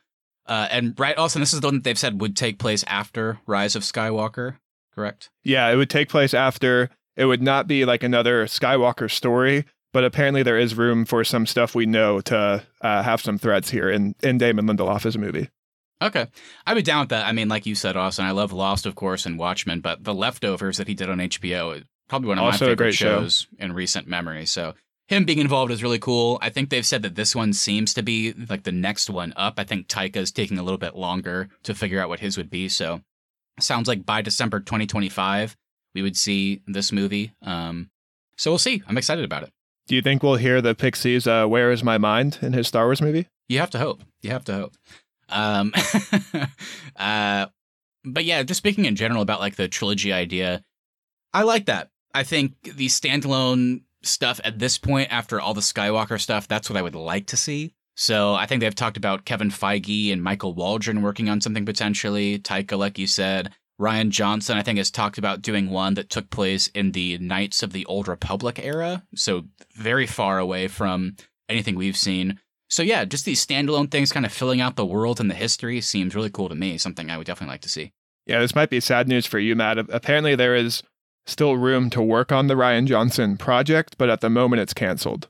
Uh, 0.47 0.66
and 0.71 0.99
right, 0.99 1.16
also, 1.16 1.39
this 1.39 1.53
is 1.53 1.61
the 1.61 1.66
one 1.68 1.77
that 1.77 1.85
they've 1.85 1.99
said 1.99 2.21
would 2.21 2.37
take 2.37 2.59
place 2.59 2.83
after 2.89 3.39
Rise 3.47 3.77
of 3.77 3.83
Skywalker, 3.83 4.59
correct? 5.01 5.31
Yeah, 5.43 5.69
it 5.69 5.77
would 5.77 5.91
take 5.91 6.09
place 6.09 6.35
after. 6.35 6.91
It 7.17 7.25
would 7.25 7.43
not 7.43 7.67
be 7.67 7.85
like 7.85 8.03
another 8.03 8.47
Skywalker 8.47 9.11
story, 9.11 9.65
but 9.93 10.05
apparently 10.05 10.43
there 10.43 10.59
is 10.59 10.75
room 10.75 11.05
for 11.05 11.25
some 11.25 11.47
stuff 11.47 11.75
we 11.75 11.87
know 11.87 12.21
to 12.23 12.63
uh, 12.83 13.03
have 13.03 13.21
some 13.21 13.39
threads 13.39 13.71
here 13.71 13.91
in, 13.91 14.15
in 14.23 14.39
Damon 14.39 14.67
Lindelof's 14.67 15.17
movie. 15.17 15.49
Okay. 16.03 16.27
I'd 16.67 16.75
be 16.75 16.83
down 16.83 17.01
with 17.01 17.09
that. 17.11 17.27
I 17.27 17.33
mean, 17.33 17.49
like 17.49 17.67
you 17.67 17.75
said, 17.75 17.97
Austin, 17.97 18.25
I 18.25 18.31
love 18.31 18.53
Lost, 18.53 18.87
of 18.87 18.95
course, 18.95 19.27
and 19.27 19.39
Watchmen, 19.39 19.81
but 19.81 20.05
The 20.05 20.15
Leftovers 20.15 20.77
that 20.79 20.89
he 20.89 20.95
did 20.95 21.11
on 21.11 21.19
HBO 21.19 21.77
is 21.79 21.85
probably 22.09 22.29
one 22.29 22.39
of 22.39 22.45
Also 22.45 22.65
my 22.67 22.71
favorite 22.71 22.77
great 22.77 22.95
show. 22.95 23.21
shows 23.21 23.47
in 23.59 23.73
recent 23.73 24.07
memory. 24.07 24.47
So 24.47 24.75
him 25.09 25.25
being 25.25 25.39
involved 25.41 25.73
is 25.73 25.83
really 25.83 25.99
cool. 25.99 26.39
I 26.41 26.51
think 26.51 26.71
they've 26.71 26.87
said 26.87 27.03
that 27.03 27.17
this 27.17 27.35
one 27.35 27.53
seems 27.53 27.93
to 27.95 28.03
be 28.03 28.33
like 28.33 28.63
the 28.63 28.73
next 28.73 29.11
one 29.11 29.33
up. 29.37 29.55
I 29.59 29.65
think 29.65 29.89
Taika's 29.89 30.31
taking 30.31 30.59
a 30.59 30.63
little 30.63 30.79
bit 30.79 30.95
longer 30.95 31.49
to 31.65 31.75
figure 31.75 32.01
out 32.01 32.09
what 32.09 32.21
his 32.21 32.37
would 32.37 32.49
be. 32.51 32.69
So 32.69 33.03
sounds 33.63 33.89
like 33.89 34.05
by 34.05 34.23
December 34.23 34.61
2025, 34.61 35.57
we 35.95 36.03
would 36.03 36.17
see 36.17 36.63
this 36.67 36.93
movie. 36.93 37.33
Um, 37.43 37.91
so 38.37 38.51
we'll 38.51 38.59
see. 38.59 38.83
I'm 38.87 38.99
excited 38.99 39.25
about 39.25 39.43
it. 39.43 39.53
Do 39.87 39.95
you 39.95 40.03
think 40.03 40.23
we'll 40.23 40.37
hear 40.37 40.63
the 40.63 40.75
Pixies' 40.75 41.27
uh, 41.27 41.47
"Where 41.47 41.73
Is 41.73 41.83
My 41.83 41.99
Mind" 41.99 42.39
in 42.43 42.53
his 42.53 42.69
Star 42.69 42.87
Wars 42.87 43.03
movie? 43.03 43.27
You 43.49 43.59
have 43.59 43.71
to 43.71 43.79
hope. 43.79 44.03
You 44.23 44.31
have 44.31 44.45
to 44.45 44.55
hope. 44.55 44.77
Um, 45.29 45.73
uh, 46.97 47.47
but 48.05 48.25
yeah, 48.25 48.43
just 48.43 48.59
speaking 48.59 48.85
in 48.85 48.97
general 48.97 49.23
about 49.23 49.41
like 49.41 49.57
the 49.57 49.69
trilogy 49.69 50.13
idea, 50.13 50.63
I 51.35 51.43
like 51.43 51.67
that. 51.67 51.91
I 52.15 52.23
think 52.23 52.55
the 52.63 52.87
standalone 52.87 53.83
stuff 54.03 54.41
at 54.45 54.59
this 54.59 54.79
point, 54.79 55.13
after 55.13 55.41
all 55.41 55.55
the 55.55 55.61
Skywalker 55.61 56.21
stuff, 56.21 56.49
that's 56.49 56.71
what 56.71 56.77
I 56.77 56.83
would 56.83 56.95
like 56.95 57.27
to 57.29 57.37
see. 57.37 57.75
So 57.97 58.34
I 58.34 58.47
think 58.47 58.61
they've 58.61 58.74
talked 58.74 58.97
about 58.97 59.24
Kevin 59.24 59.51
Feige 59.51 60.12
and 60.12 60.22
Michael 60.22 60.55
Waldron 60.55 61.03
working 61.03 61.28
on 61.28 61.41
something 61.41 61.66
potentially. 61.66 62.38
Taika, 62.38 62.78
like 62.78 62.99
you 62.99 63.07
said, 63.07 63.51
Rian 63.80 64.11
Johnson, 64.11 64.57
I 64.57 64.62
think, 64.62 64.78
has 64.78 64.91
talked 64.91 65.18
about 65.18 65.43
doing 65.43 65.70
one 65.70 65.95
that 65.95 66.11
took 66.11 66.30
place 66.30 66.68
in 66.68 66.93
the 66.93 67.18
Knights 67.18 67.62
of 67.62 67.72
the 67.72 67.86
Old 67.86 68.09
Republic 68.09 68.59
era. 68.62 69.03
So 69.14 69.45
very 69.74 70.07
far 70.07 70.38
away 70.38 70.68
from 70.68 71.16
anything 71.49 71.76
we've 71.76 71.97
seen. 71.97 72.38
So 72.68 72.82
yeah, 72.82 73.05
just 73.05 73.24
these 73.24 73.45
standalone 73.45 73.91
things 73.91 74.12
kind 74.12 74.24
of 74.24 74.32
filling 74.32 74.61
out 74.61 74.76
the 74.76 74.86
world 74.86 75.18
and 75.18 75.30
the 75.30 75.34
history 75.34 75.80
seems 75.80 76.14
really 76.14 76.30
cool 76.30 76.49
to 76.49 76.55
me. 76.55 76.78
Something 76.78 77.11
I 77.11 77.18
would 77.18 77.26
definitely 77.26 77.55
like 77.55 77.62
to 77.62 77.68
see. 77.68 77.93
Yeah, 78.26 78.38
this 78.38 78.55
might 78.55 78.70
be 78.70 78.80
sad 78.80 79.09
news 79.09 79.26
for 79.26 79.38
you, 79.38 79.57
Matt. 79.57 79.78
Apparently, 79.78 80.36
there 80.36 80.55
is 80.55 80.82
still 81.26 81.57
room 81.57 81.91
to 81.91 82.03
work 82.03 82.30
on 82.30 82.47
the 82.47 82.55
Rian 82.55 82.86
Johnson 82.86 83.36
project, 83.36 83.97
but 83.99 84.09
at 84.09 84.20
the 84.20 84.30
moment, 84.30 84.62
it's 84.62 84.74
canceled. 84.74 85.28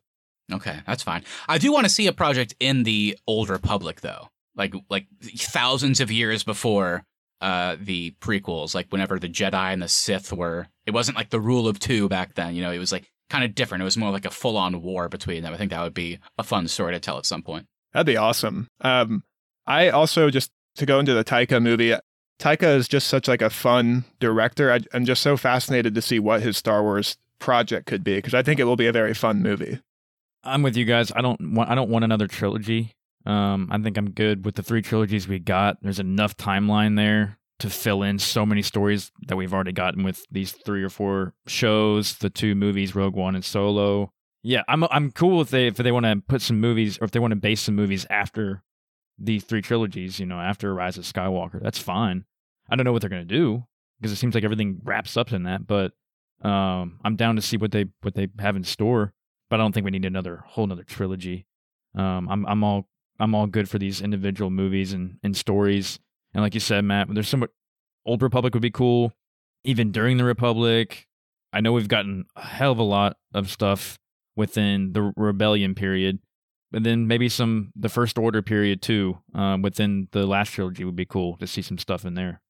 Okay, 0.52 0.80
that's 0.86 1.02
fine. 1.02 1.24
I 1.48 1.58
do 1.58 1.72
want 1.72 1.84
to 1.84 1.90
see 1.90 2.06
a 2.06 2.12
project 2.12 2.54
in 2.60 2.82
the 2.82 3.18
Old 3.26 3.48
Republic 3.48 4.00
though. 4.00 4.28
Like 4.56 4.74
like 4.88 5.06
thousands 5.36 6.00
of 6.00 6.10
years 6.10 6.42
before 6.44 7.04
uh 7.40 7.76
the 7.80 8.14
prequels, 8.20 8.74
like 8.74 8.88
whenever 8.90 9.18
the 9.18 9.28
Jedi 9.28 9.72
and 9.72 9.80
the 9.80 9.88
Sith 9.88 10.32
were 10.32 10.66
it 10.86 10.92
wasn't 10.92 11.16
like 11.16 11.30
the 11.30 11.40
rule 11.40 11.68
of 11.68 11.78
2 11.78 12.08
back 12.08 12.34
then, 12.34 12.54
you 12.54 12.62
know, 12.62 12.72
it 12.72 12.78
was 12.78 12.92
like 12.92 13.10
kind 13.30 13.44
of 13.44 13.54
different. 13.54 13.82
It 13.82 13.84
was 13.84 13.96
more 13.96 14.10
like 14.10 14.26
a 14.26 14.30
full-on 14.30 14.82
war 14.82 15.08
between 15.08 15.42
them. 15.42 15.54
I 15.54 15.56
think 15.56 15.70
that 15.70 15.82
would 15.82 15.94
be 15.94 16.18
a 16.36 16.42
fun 16.42 16.66
story 16.68 16.92
to 16.92 17.00
tell 17.00 17.16
at 17.16 17.26
some 17.26 17.42
point. 17.42 17.66
That'd 17.92 18.06
be 18.06 18.16
awesome. 18.16 18.66
Um, 18.80 19.22
I 19.66 19.88
also 19.88 20.30
just 20.30 20.50
to 20.76 20.86
go 20.86 20.98
into 20.98 21.14
the 21.14 21.24
Taika 21.24 21.62
movie. 21.62 21.94
Taika 22.40 22.74
is 22.74 22.88
just 22.88 23.06
such 23.06 23.28
like 23.28 23.42
a 23.42 23.50
fun 23.50 24.04
director. 24.18 24.72
I, 24.72 24.80
I'm 24.92 25.04
just 25.04 25.22
so 25.22 25.36
fascinated 25.36 25.94
to 25.94 26.02
see 26.02 26.18
what 26.18 26.42
his 26.42 26.56
Star 26.56 26.82
Wars 26.82 27.16
project 27.38 27.86
could 27.86 28.02
be 28.02 28.16
because 28.16 28.34
I 28.34 28.42
think 28.42 28.60
it 28.60 28.64
will 28.64 28.76
be 28.76 28.86
a 28.86 28.92
very 28.92 29.14
fun 29.14 29.42
movie. 29.42 29.80
I'm 30.42 30.62
with 30.62 30.76
you 30.76 30.84
guys. 30.84 31.12
I 31.14 31.20
don't 31.20 31.54
want 31.54 31.70
I 31.70 31.74
don't 31.74 31.90
want 31.90 32.04
another 32.04 32.26
trilogy. 32.26 32.94
Um, 33.26 33.68
I 33.70 33.78
think 33.78 33.96
I'm 33.98 34.10
good 34.10 34.44
with 34.44 34.54
the 34.54 34.62
three 34.62 34.82
trilogies 34.82 35.28
we 35.28 35.38
got. 35.38 35.76
There's 35.82 35.98
enough 35.98 36.36
timeline 36.36 36.96
there 36.96 37.38
to 37.58 37.68
fill 37.68 38.02
in 38.02 38.18
so 38.18 38.46
many 38.46 38.62
stories 38.62 39.12
that 39.26 39.36
we've 39.36 39.52
already 39.52 39.72
gotten 39.72 40.02
with 40.02 40.24
these 40.30 40.52
three 40.52 40.82
or 40.82 40.88
four 40.88 41.34
shows, 41.46 42.14
the 42.16 42.30
two 42.30 42.54
movies, 42.54 42.94
Rogue 42.94 43.14
One 43.14 43.34
and 43.34 43.44
Solo. 43.44 44.12
Yeah, 44.42 44.62
I'm 44.68 44.84
I'm 44.84 45.12
cool 45.12 45.42
if 45.42 45.50
they 45.50 45.66
if 45.66 45.76
they 45.76 45.92
want 45.92 46.06
to 46.06 46.22
put 46.26 46.40
some 46.40 46.58
movies 46.60 46.98
or 47.00 47.04
if 47.04 47.10
they 47.10 47.18
want 47.18 47.32
to 47.32 47.36
base 47.36 47.60
some 47.60 47.74
movies 47.74 48.06
after 48.08 48.62
the 49.18 49.38
three 49.38 49.60
trilogies, 49.60 50.18
you 50.18 50.24
know, 50.24 50.40
after 50.40 50.74
Rise 50.74 50.96
of 50.96 51.04
Skywalker. 51.04 51.62
That's 51.62 51.78
fine. 51.78 52.24
I 52.70 52.76
don't 52.76 52.84
know 52.84 52.92
what 52.92 53.02
they're 53.02 53.10
gonna 53.10 53.24
do 53.24 53.64
because 54.00 54.12
it 54.12 54.16
seems 54.16 54.34
like 54.34 54.44
everything 54.44 54.80
wraps 54.82 55.18
up 55.18 55.32
in 55.32 55.42
that, 55.42 55.66
but 55.66 55.92
um, 56.42 56.98
I'm 57.04 57.16
down 57.16 57.36
to 57.36 57.42
see 57.42 57.58
what 57.58 57.72
they 57.72 57.86
what 58.00 58.14
they 58.14 58.28
have 58.38 58.56
in 58.56 58.64
store. 58.64 59.12
But 59.50 59.60
I 59.60 59.64
don't 59.64 59.72
think 59.72 59.84
we 59.84 59.90
need 59.90 60.04
another 60.04 60.44
whole 60.46 60.64
another 60.64 60.84
trilogy. 60.84 61.46
Um, 61.94 62.28
I'm 62.30 62.46
I'm 62.46 62.64
all 62.64 62.88
I'm 63.18 63.34
all 63.34 63.46
good 63.46 63.68
for 63.68 63.78
these 63.78 64.00
individual 64.00 64.50
movies 64.50 64.92
and, 64.92 65.18
and 65.22 65.36
stories. 65.36 65.98
And 66.32 66.42
like 66.42 66.54
you 66.54 66.60
said, 66.60 66.84
Matt, 66.84 67.08
there's 67.12 67.28
some 67.28 67.44
Old 68.06 68.22
Republic 68.22 68.54
would 68.54 68.62
be 68.62 68.70
cool. 68.70 69.12
Even 69.64 69.92
during 69.92 70.16
the 70.16 70.24
Republic, 70.24 71.06
I 71.52 71.60
know 71.60 71.72
we've 71.72 71.88
gotten 71.88 72.24
a 72.36 72.40
hell 72.40 72.72
of 72.72 72.78
a 72.78 72.84
lot 72.84 73.16
of 73.34 73.50
stuff 73.50 73.98
within 74.36 74.92
the 74.92 75.12
Rebellion 75.16 75.74
period, 75.74 76.20
but 76.70 76.82
then 76.84 77.06
maybe 77.06 77.28
some 77.28 77.72
the 77.76 77.88
First 77.88 78.16
Order 78.16 78.40
period 78.40 78.80
too. 78.80 79.18
Um, 79.34 79.60
within 79.60 80.08
the 80.12 80.26
last 80.26 80.50
trilogy 80.50 80.84
would 80.84 80.96
be 80.96 81.04
cool 81.04 81.36
to 81.38 81.46
see 81.46 81.60
some 81.60 81.76
stuff 81.76 82.04
in 82.04 82.14
there. 82.14 82.40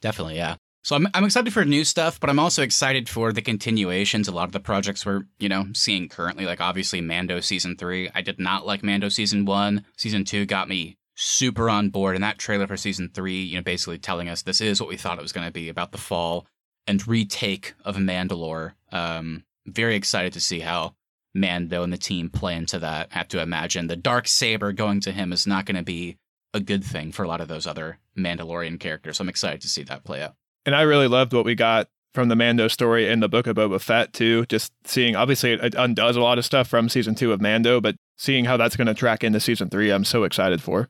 Definitely, 0.00 0.36
yeah. 0.36 0.56
So 0.82 0.96
I'm 0.96 1.08
I'm 1.12 1.24
excited 1.24 1.52
for 1.52 1.64
new 1.64 1.84
stuff, 1.84 2.18
but 2.18 2.30
I'm 2.30 2.38
also 2.38 2.62
excited 2.62 3.08
for 3.08 3.32
the 3.32 3.42
continuations. 3.42 4.28
A 4.28 4.32
lot 4.32 4.48
of 4.48 4.52
the 4.52 4.60
projects 4.60 5.04
we're 5.04 5.22
you 5.38 5.48
know 5.48 5.66
seeing 5.74 6.08
currently, 6.08 6.46
like 6.46 6.60
obviously 6.60 7.00
Mando 7.00 7.40
season 7.40 7.76
three. 7.76 8.10
I 8.14 8.22
did 8.22 8.38
not 8.38 8.66
like 8.66 8.82
Mando 8.82 9.08
season 9.08 9.44
one. 9.44 9.84
Season 9.96 10.24
two 10.24 10.46
got 10.46 10.68
me 10.68 10.96
super 11.14 11.68
on 11.68 11.90
board, 11.90 12.14
and 12.14 12.24
that 12.24 12.38
trailer 12.38 12.66
for 12.66 12.78
season 12.78 13.10
three, 13.12 13.42
you 13.42 13.56
know, 13.56 13.62
basically 13.62 13.98
telling 13.98 14.28
us 14.28 14.42
this 14.42 14.60
is 14.60 14.80
what 14.80 14.88
we 14.88 14.96
thought 14.96 15.18
it 15.18 15.22
was 15.22 15.32
going 15.32 15.46
to 15.46 15.52
be 15.52 15.68
about 15.68 15.92
the 15.92 15.98
fall 15.98 16.46
and 16.86 17.06
retake 17.06 17.74
of 17.84 17.96
Mandalore. 17.96 18.72
Um, 18.90 19.44
very 19.66 19.96
excited 19.96 20.32
to 20.32 20.40
see 20.40 20.60
how 20.60 20.94
Mando 21.34 21.82
and 21.82 21.92
the 21.92 21.98
team 21.98 22.30
play 22.30 22.56
into 22.56 22.78
that. 22.78 23.08
I 23.12 23.18
have 23.18 23.28
to 23.28 23.42
imagine 23.42 23.86
the 23.86 23.96
dark 23.96 24.26
saber 24.26 24.72
going 24.72 25.00
to 25.00 25.12
him 25.12 25.32
is 25.32 25.46
not 25.46 25.66
going 25.66 25.76
to 25.76 25.82
be 25.82 26.16
a 26.54 26.60
good 26.60 26.82
thing 26.82 27.12
for 27.12 27.22
a 27.22 27.28
lot 27.28 27.40
of 27.40 27.48
those 27.48 27.66
other 27.66 27.98
Mandalorian 28.18 28.80
characters. 28.80 29.18
So 29.18 29.22
I'm 29.22 29.28
excited 29.28 29.60
to 29.60 29.68
see 29.68 29.82
that 29.84 30.04
play 30.04 30.22
out. 30.22 30.34
And 30.66 30.74
I 30.74 30.82
really 30.82 31.08
loved 31.08 31.32
what 31.32 31.44
we 31.44 31.54
got 31.54 31.88
from 32.12 32.28
the 32.28 32.36
Mando 32.36 32.68
story 32.68 33.08
in 33.08 33.20
the 33.20 33.28
book 33.28 33.46
of 33.46 33.56
Boba 33.56 33.80
Fett 33.80 34.12
too. 34.12 34.44
Just 34.46 34.72
seeing, 34.84 35.16
obviously, 35.16 35.52
it 35.52 35.74
undoes 35.74 36.16
a 36.16 36.20
lot 36.20 36.38
of 36.38 36.44
stuff 36.44 36.68
from 36.68 36.88
season 36.88 37.14
two 37.14 37.32
of 37.32 37.40
Mando, 37.40 37.80
but 37.80 37.96
seeing 38.16 38.44
how 38.44 38.56
that's 38.56 38.76
going 38.76 38.86
to 38.86 38.94
track 38.94 39.24
into 39.24 39.40
season 39.40 39.70
three, 39.70 39.90
I'm 39.90 40.04
so 40.04 40.24
excited 40.24 40.62
for. 40.62 40.88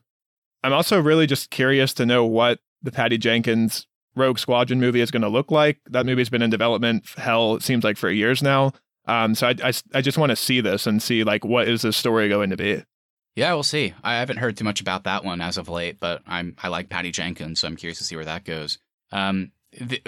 I'm 0.63 0.73
also 0.73 0.99
really 0.99 1.27
just 1.27 1.49
curious 1.49 1.93
to 1.95 2.05
know 2.05 2.25
what 2.25 2.59
the 2.81 2.91
Patty 2.91 3.17
Jenkins 3.17 3.87
Rogue 4.15 4.39
Squadron 4.39 4.79
movie 4.79 5.01
is 5.01 5.11
going 5.11 5.21
to 5.21 5.29
look 5.29 5.51
like. 5.51 5.79
That 5.89 6.05
movie's 6.05 6.29
been 6.29 6.41
in 6.41 6.49
development, 6.49 7.05
hell, 7.17 7.55
it 7.55 7.63
seems 7.63 7.83
like 7.83 7.97
for 7.97 8.09
years 8.09 8.43
now. 8.43 8.73
Um, 9.05 9.35
so 9.35 9.47
I, 9.47 9.55
I, 9.63 9.73
I 9.95 10.01
just 10.01 10.17
want 10.17 10.31
to 10.31 10.35
see 10.35 10.61
this 10.61 10.85
and 10.85 11.01
see 11.01 11.23
like 11.23 11.43
what 11.43 11.67
is 11.67 11.81
this 11.81 11.97
story 11.97 12.29
going 12.29 12.49
to 12.49 12.57
be. 12.57 12.83
Yeah, 13.35 13.53
we'll 13.53 13.63
see. 13.63 13.93
I 14.03 14.15
haven't 14.15 14.37
heard 14.37 14.57
too 14.57 14.65
much 14.65 14.81
about 14.81 15.05
that 15.05 15.23
one 15.23 15.39
as 15.39 15.57
of 15.57 15.69
late, 15.69 15.99
but 15.99 16.21
I'm 16.27 16.55
I 16.61 16.67
like 16.67 16.89
Patty 16.89 17.11
Jenkins, 17.11 17.61
so 17.61 17.67
I'm 17.67 17.77
curious 17.77 17.97
to 17.99 18.03
see 18.03 18.15
where 18.15 18.25
that 18.25 18.43
goes. 18.43 18.77
Um, 19.11 19.51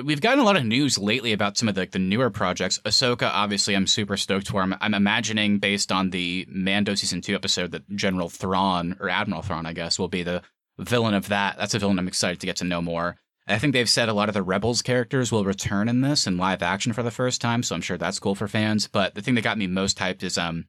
we've 0.04 0.22
gotten 0.22 0.40
a 0.40 0.44
lot 0.44 0.58
of 0.58 0.66
news 0.66 0.98
lately 0.98 1.32
about 1.32 1.58
some 1.58 1.70
of 1.70 1.76
the, 1.76 1.86
the 1.86 2.00
newer 2.00 2.30
projects. 2.30 2.80
Ahsoka, 2.80 3.30
obviously, 3.32 3.76
I'm 3.76 3.88
super 3.88 4.18
stoked 4.18 4.50
for. 4.50 4.62
I'm, 4.62 4.76
I'm 4.82 4.94
imagining, 4.94 5.60
based 5.60 5.92
on 5.92 6.10
the 6.10 6.46
Mando 6.50 6.96
season 6.96 7.22
two 7.22 7.36
episode, 7.36 7.72
that 7.72 7.90
General 7.96 8.30
Thrawn 8.30 8.98
or 9.00 9.10
Admiral 9.10 9.42
Thrawn, 9.42 9.66
I 9.66 9.74
guess, 9.74 9.98
will 9.98 10.10
be 10.10 10.24
the 10.24 10.42
villain 10.78 11.14
of 11.14 11.30
that. 11.30 11.58
That's 11.58 11.74
a 11.74 11.80
villain 11.80 12.00
I'm 12.00 12.08
excited 12.08 12.40
to 12.42 12.46
get 12.46 12.58
to 12.58 12.66
know 12.66 12.82
more. 12.82 13.18
I 13.48 13.60
think 13.60 13.74
they've 13.74 13.90
said 13.90 14.08
a 14.08 14.14
lot 14.14 14.30
of 14.30 14.34
the 14.34 14.42
Rebels 14.42 14.82
characters 14.82 15.32
will 15.32 15.44
return 15.44 15.90
in 15.90 16.02
this 16.02 16.28
in 16.28 16.38
live 16.38 16.62
action 16.62 16.94
for 16.94 17.04
the 17.04 17.12
first 17.12 17.42
time, 17.42 17.62
so 17.62 17.76
I'm 17.76 17.82
sure 17.82 17.98
that's 17.98 18.20
cool 18.20 18.36
for 18.36 18.48
fans. 18.48 18.88
But 18.88 19.16
the 19.16 19.22
thing 19.22 19.36
that 19.36 19.42
got 19.44 19.58
me 19.58 19.68
most 19.68 19.98
hyped 19.98 20.24
is 20.24 20.38
um, 20.38 20.66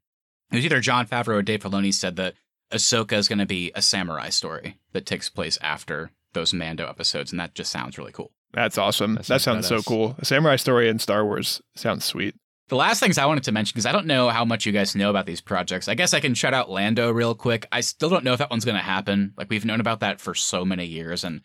it 0.51 0.57
was 0.57 0.65
either 0.65 0.81
Jon 0.81 1.07
Favreau 1.07 1.37
or 1.37 1.43
Dave 1.43 1.63
Filoni 1.63 1.95
said 1.95 2.17
that 2.17 2.35
Ahsoka 2.73 3.13
is 3.13 3.29
going 3.29 3.39
to 3.39 3.47
be 3.47 3.71
a 3.77 3.83
samurai 3.83 4.29
story 4.29 4.79
that 4.93 5.07
takes 5.07 5.31
place 5.31 5.57
after 5.63 6.11
those 6.33 6.53
Mando 6.53 6.89
episodes, 6.89 7.31
and 7.31 7.39
that 7.39 7.55
just 7.55 7.71
sounds 7.71 7.97
really 7.97 8.13
cool. 8.13 8.33
That's 8.55 8.79
awesome. 8.79 9.15
That 9.15 9.27
That 9.27 9.41
sounds 9.41 9.67
sounds 9.67 9.69
so 9.69 9.83
cool. 9.83 10.17
A 10.19 10.25
samurai 10.25 10.57
story 10.57 10.89
in 10.89 10.99
Star 10.99 11.25
Wars 11.25 11.61
sounds 11.75 12.05
sweet. 12.05 12.35
The 12.69 12.77
last 12.77 12.99
things 12.99 13.19
I 13.19 13.27
wanted 13.27 13.45
to 13.45 13.53
mention, 13.53 13.75
because 13.75 13.85
I 13.85 13.93
don't 13.93 14.07
know 14.07 14.31
how 14.31 14.45
much 14.45 14.65
you 14.65 14.73
guys 14.73 14.97
know 14.97 15.11
about 15.11 15.27
these 15.27 15.43
projects. 15.43 15.87
I 15.87 15.95
guess 15.95 16.15
I 16.15 16.21
can 16.21 16.33
shout 16.33 16.55
out 16.55 16.71
Lando 16.71 17.11
real 17.11 17.35
quick. 17.35 17.67
I 17.71 17.83
still 17.83 18.09
don't 18.09 18.25
know 18.25 18.33
if 18.33 18.39
that 18.39 18.51
one's 18.51 18.65
going 18.65 18.79
to 18.79 18.83
happen. 18.83 19.35
Like, 19.37 19.51
we've 19.51 19.67
known 19.67 19.81
about 19.81 20.01
that 20.01 20.19
for 20.19 20.35
so 20.35 20.65
many 20.65 20.87
years, 20.87 21.25
and 21.25 21.43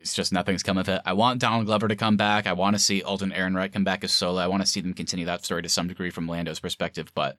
it's 0.00 0.14
just 0.14 0.32
nothing's 0.32 0.62
come 0.62 0.78
of 0.78 0.88
it. 0.88 1.02
I 1.04 1.12
want 1.12 1.40
Donald 1.40 1.66
Glover 1.66 1.86
to 1.88 1.96
come 1.96 2.16
back. 2.16 2.46
I 2.46 2.54
want 2.54 2.74
to 2.74 2.82
see 2.82 3.02
Alden 3.02 3.32
Ehrenreich 3.32 3.74
come 3.74 3.84
back 3.84 4.02
as 4.04 4.12
Solo. 4.12 4.40
I 4.40 4.46
want 4.46 4.62
to 4.62 4.68
see 4.68 4.80
them 4.80 4.94
continue 4.94 5.26
that 5.26 5.44
story 5.44 5.60
to 5.62 5.68
some 5.68 5.86
degree 5.86 6.10
from 6.10 6.26
Lando's 6.26 6.60
perspective, 6.60 7.12
but 7.14 7.36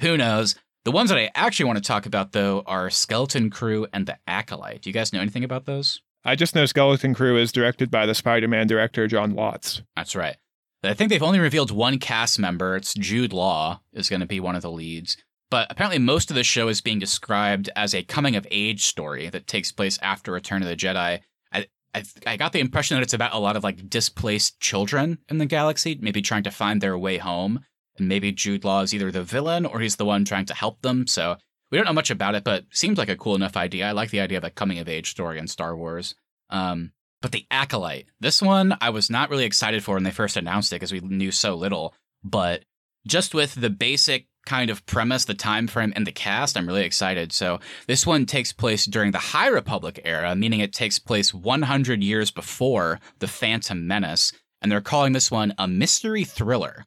who 0.00 0.16
knows? 0.16 0.54
The 0.86 0.92
ones 0.92 1.10
that 1.10 1.18
I 1.18 1.30
actually 1.34 1.66
want 1.66 1.78
to 1.78 1.84
talk 1.84 2.06
about, 2.06 2.32
though, 2.32 2.62
are 2.64 2.88
Skeleton 2.88 3.50
Crew 3.50 3.86
and 3.92 4.06
The 4.06 4.18
Acolyte. 4.26 4.80
Do 4.80 4.88
you 4.88 4.94
guys 4.94 5.12
know 5.12 5.20
anything 5.20 5.44
about 5.44 5.66
those? 5.66 6.00
I 6.26 6.34
just 6.34 6.56
know 6.56 6.66
Skeleton 6.66 7.14
Crew 7.14 7.36
is 7.36 7.52
directed 7.52 7.88
by 7.88 8.04
the 8.04 8.14
Spider 8.14 8.48
Man 8.48 8.66
director, 8.66 9.06
John 9.06 9.34
Watts. 9.34 9.82
That's 9.94 10.16
right. 10.16 10.36
I 10.82 10.92
think 10.92 11.08
they've 11.08 11.22
only 11.22 11.38
revealed 11.38 11.70
one 11.70 12.00
cast 12.00 12.40
member. 12.40 12.74
It's 12.74 12.94
Jude 12.94 13.32
Law 13.32 13.80
is 13.92 14.08
going 14.08 14.20
to 14.20 14.26
be 14.26 14.40
one 14.40 14.56
of 14.56 14.62
the 14.62 14.70
leads. 14.70 15.16
But 15.52 15.68
apparently, 15.70 16.00
most 16.00 16.28
of 16.28 16.34
the 16.34 16.42
show 16.42 16.66
is 16.66 16.80
being 16.80 16.98
described 16.98 17.70
as 17.76 17.94
a 17.94 18.02
coming 18.02 18.34
of 18.34 18.44
age 18.50 18.86
story 18.86 19.30
that 19.30 19.46
takes 19.46 19.70
place 19.70 20.00
after 20.02 20.32
Return 20.32 20.62
of 20.62 20.68
the 20.68 20.74
Jedi. 20.74 21.20
I, 21.52 21.66
I, 21.94 22.02
I 22.26 22.36
got 22.36 22.52
the 22.52 22.58
impression 22.58 22.96
that 22.96 23.04
it's 23.04 23.14
about 23.14 23.32
a 23.32 23.38
lot 23.38 23.54
of 23.54 23.62
like 23.62 23.88
displaced 23.88 24.58
children 24.58 25.18
in 25.28 25.38
the 25.38 25.46
galaxy, 25.46 25.96
maybe 26.00 26.22
trying 26.22 26.42
to 26.42 26.50
find 26.50 26.80
their 26.80 26.98
way 26.98 27.18
home. 27.18 27.60
And 27.98 28.08
maybe 28.08 28.32
Jude 28.32 28.64
Law 28.64 28.82
is 28.82 28.92
either 28.92 29.12
the 29.12 29.22
villain 29.22 29.64
or 29.64 29.78
he's 29.78 29.96
the 29.96 30.04
one 30.04 30.24
trying 30.24 30.46
to 30.46 30.54
help 30.54 30.82
them. 30.82 31.06
So 31.06 31.36
we 31.70 31.78
don't 31.78 31.86
know 31.86 31.92
much 31.92 32.10
about 32.10 32.34
it, 32.34 32.44
but 32.44 32.64
seems 32.70 32.98
like 32.98 33.08
a 33.08 33.16
cool 33.16 33.34
enough 33.34 33.56
idea. 33.56 33.88
I 33.88 33.92
like 33.92 34.10
the 34.10 34.20
idea 34.20 34.38
of 34.38 34.44
a 34.44 34.50
coming 34.50 34.78
of 34.78 34.88
age 34.88 35.10
story 35.10 35.38
in 35.38 35.46
Star 35.46 35.76
Wars. 35.76 36.14
Um, 36.50 36.92
but 37.22 37.32
the 37.32 37.46
Acolyte, 37.50 38.08
this 38.20 38.40
one 38.40 38.76
I 38.80 38.90
was 38.90 39.10
not 39.10 39.30
really 39.30 39.44
excited 39.44 39.82
for 39.82 39.94
when 39.94 40.04
they 40.04 40.10
first 40.10 40.36
announced 40.36 40.72
it 40.72 40.76
because 40.76 40.92
we 40.92 41.00
knew 41.00 41.30
so 41.30 41.54
little. 41.54 41.94
But 42.22 42.64
just 43.06 43.34
with 43.34 43.54
the 43.54 43.70
basic 43.70 44.26
kind 44.46 44.70
of 44.70 44.86
premise, 44.86 45.24
the 45.24 45.34
time 45.34 45.66
frame, 45.66 45.92
and 45.96 46.06
the 46.06 46.12
cast, 46.12 46.56
I'm 46.56 46.66
really 46.66 46.84
excited. 46.84 47.32
So 47.32 47.58
this 47.86 48.06
one 48.06 48.26
takes 48.26 48.52
place 48.52 48.84
during 48.84 49.10
the 49.10 49.18
High 49.18 49.48
Republic 49.48 50.00
era, 50.04 50.34
meaning 50.34 50.60
it 50.60 50.72
takes 50.72 50.98
place 50.98 51.34
100 51.34 52.02
years 52.02 52.30
before 52.30 53.00
the 53.18 53.26
Phantom 53.26 53.86
Menace, 53.86 54.32
and 54.62 54.70
they're 54.70 54.80
calling 54.80 55.12
this 55.12 55.30
one 55.30 55.52
a 55.58 55.68
mystery 55.68 56.24
thriller. 56.24 56.84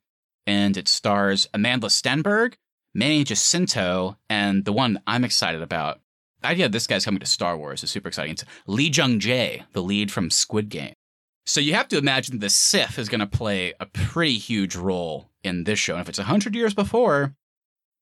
And 0.47 0.77
it 0.77 0.88
stars 0.88 1.47
Amanda 1.53 1.88
Stenberg, 1.88 2.56
Manny 2.94 3.24
Jacinto, 3.24 4.18
and 4.30 4.66
the 4.66 4.74
one 4.74 5.02
I'm 5.06 5.24
excited 5.24 5.61
about. 5.61 5.99
The 6.41 6.48
idea 6.48 6.66
of 6.66 6.72
this 6.72 6.88
guy's 6.88 7.06
coming 7.06 7.20
to 7.20 7.26
Star 7.26 7.57
Wars 7.57 7.84
is 7.84 7.91
super 7.91 8.07
exciting. 8.07 8.32
It's 8.32 8.45
Lee 8.66 8.90
Jung 8.90 9.20
Jae, 9.20 9.64
the 9.74 9.84
lead 9.84 10.11
from 10.11 10.32
Squid 10.32 10.70
Game. 10.70 10.94
So 11.45 11.60
you 11.60 11.74
have 11.74 11.88
to 11.90 11.98
imagine 11.98 12.40
the 12.40 12.49
Sith 12.49 12.98
is 12.98 13.10
going 13.10 13.20
to 13.20 13.28
play 13.28 13.74
a 13.80 13.86
pretty 13.86 14.38
huge 14.38 14.76
role 14.76 15.30
in 15.44 15.64
this 15.64 15.80
show. 15.80 15.94
And 15.94 16.02
if 16.02 16.10
it's 16.10 16.20
100 16.20 16.56
years 16.56 16.74
before, 16.74 17.36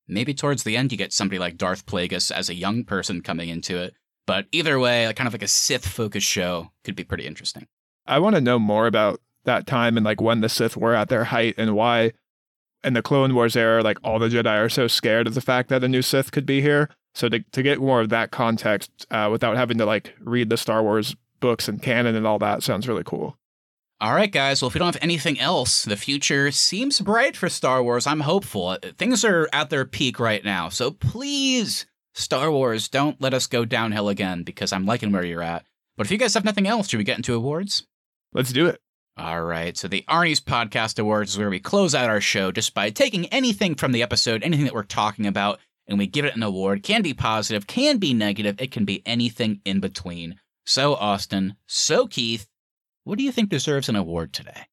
maybe 0.07 0.34
towards 0.34 0.64
the 0.64 0.77
end 0.77 0.91
you 0.91 0.97
get 0.97 1.14
somebody 1.14 1.39
like 1.39 1.57
Darth 1.57 1.85
Plagueis 1.85 2.31
as 2.31 2.49
a 2.49 2.55
young 2.55 2.84
person 2.84 3.22
coming 3.22 3.49
into 3.49 3.77
it. 3.77 3.93
But 4.26 4.45
either 4.51 4.77
way, 4.80 5.11
kind 5.15 5.27
of 5.27 5.34
like 5.34 5.43
a 5.43 5.47
Sith 5.47 5.88
focused 5.88 6.27
show 6.27 6.72
could 6.84 6.95
be 6.95 7.03
pretty 7.03 7.26
interesting. 7.26 7.68
I 8.05 8.19
want 8.19 8.35
to 8.35 8.41
know 8.41 8.59
more 8.59 8.85
about 8.85 9.22
that 9.45 9.65
time 9.65 9.97
and 9.97 10.05
like 10.05 10.22
when 10.22 10.41
the 10.41 10.49
Sith 10.49 10.77
were 10.77 10.93
at 10.93 11.09
their 11.09 11.23
height 11.26 11.55
and 11.57 11.73
why 11.73 12.11
in 12.83 12.93
the 12.93 13.01
Clone 13.01 13.33
Wars 13.33 13.55
era, 13.55 13.81
like 13.81 13.97
all 14.03 14.19
the 14.19 14.29
Jedi 14.29 14.63
are 14.63 14.69
so 14.69 14.87
scared 14.87 15.27
of 15.27 15.33
the 15.33 15.41
fact 15.41 15.69
that 15.69 15.83
a 15.83 15.87
new 15.87 16.01
Sith 16.01 16.31
could 16.31 16.45
be 16.45 16.61
here. 16.61 16.89
So 17.15 17.29
to 17.29 17.39
to 17.39 17.63
get 17.63 17.79
more 17.79 18.01
of 18.01 18.09
that 18.09 18.31
context 18.31 18.91
uh, 19.11 19.29
without 19.31 19.57
having 19.57 19.77
to 19.79 19.85
like 19.85 20.13
read 20.19 20.49
the 20.49 20.57
Star 20.57 20.83
Wars 20.83 21.15
books 21.39 21.67
and 21.67 21.81
canon 21.81 22.15
and 22.15 22.27
all 22.27 22.39
that 22.39 22.63
sounds 22.63 22.87
really 22.87 23.03
cool. 23.03 23.37
All 23.99 24.13
right, 24.13 24.31
guys. 24.31 24.61
Well, 24.61 24.67
if 24.67 24.75
we 24.75 24.79
don't 24.79 24.93
have 24.93 25.03
anything 25.03 25.39
else, 25.39 25.83
the 25.83 25.97
future 25.97 26.51
seems 26.51 27.01
bright 27.01 27.35
for 27.35 27.49
Star 27.49 27.81
Wars. 27.81 28.05
I'm 28.05 28.19
hopeful. 28.19 28.77
Things 28.99 29.25
are 29.25 29.49
at 29.51 29.71
their 29.71 29.85
peak 29.85 30.19
right 30.19 30.45
now. 30.45 30.69
So 30.69 30.91
please, 30.91 31.87
Star 32.13 32.51
Wars, 32.51 32.89
don't 32.89 33.19
let 33.19 33.33
us 33.33 33.47
go 33.47 33.65
downhill 33.65 34.07
again 34.07 34.43
because 34.43 34.71
I'm 34.71 34.85
liking 34.85 35.11
where 35.11 35.25
you're 35.25 35.41
at. 35.41 35.65
But 35.95 36.05
if 36.05 36.11
you 36.11 36.19
guys 36.19 36.35
have 36.35 36.45
nothing 36.45 36.67
else, 36.67 36.89
should 36.89 36.99
we 36.99 37.03
get 37.03 37.17
into 37.17 37.33
awards? 37.33 37.87
Let's 38.33 38.53
do 38.53 38.67
it. 38.67 38.79
All 39.18 39.41
right. 39.41 39.76
So 39.76 39.88
the 39.88 40.06
Arnie's 40.07 40.39
Podcast 40.39 40.99
Awards 40.99 41.31
is 41.31 41.38
where 41.39 41.49
we 41.49 41.60
close 41.60 41.95
out 41.95 42.10
our 42.10 42.22
show 42.22 42.52
just 42.52 42.76
by 42.76 42.91
taking 42.91 43.26
anything 43.27 43.73
from 43.73 43.91
the 43.91 44.03
episode, 44.03 44.44
anything 44.44 44.65
that 44.65 44.76
we're 44.76 44.84
talking 44.84 45.26
about, 45.26 45.60
and 45.88 45.98
we 45.98 46.06
give 46.06 46.23
it 46.23 46.35
an 46.35 46.44
award. 46.44 46.84
Can 46.84 47.02
be 47.02 47.15
positive, 47.15 47.65
can 47.65 47.98
be 47.98 48.14
negative, 48.14 48.61
it 48.61 48.72
can 48.72 48.85
be 48.85 49.02
anything 49.07 49.60
in 49.65 49.80
between. 49.80 50.35
So, 50.68 50.94
Austin, 50.95 51.56
so 51.65 52.06
Keith, 52.06 52.48
what 53.06 53.18
do 53.18 53.23
you 53.23 53.31
think 53.31 53.49
deserves 53.49 53.89
an 53.89 53.95
award 53.95 54.34
today? 54.34 54.68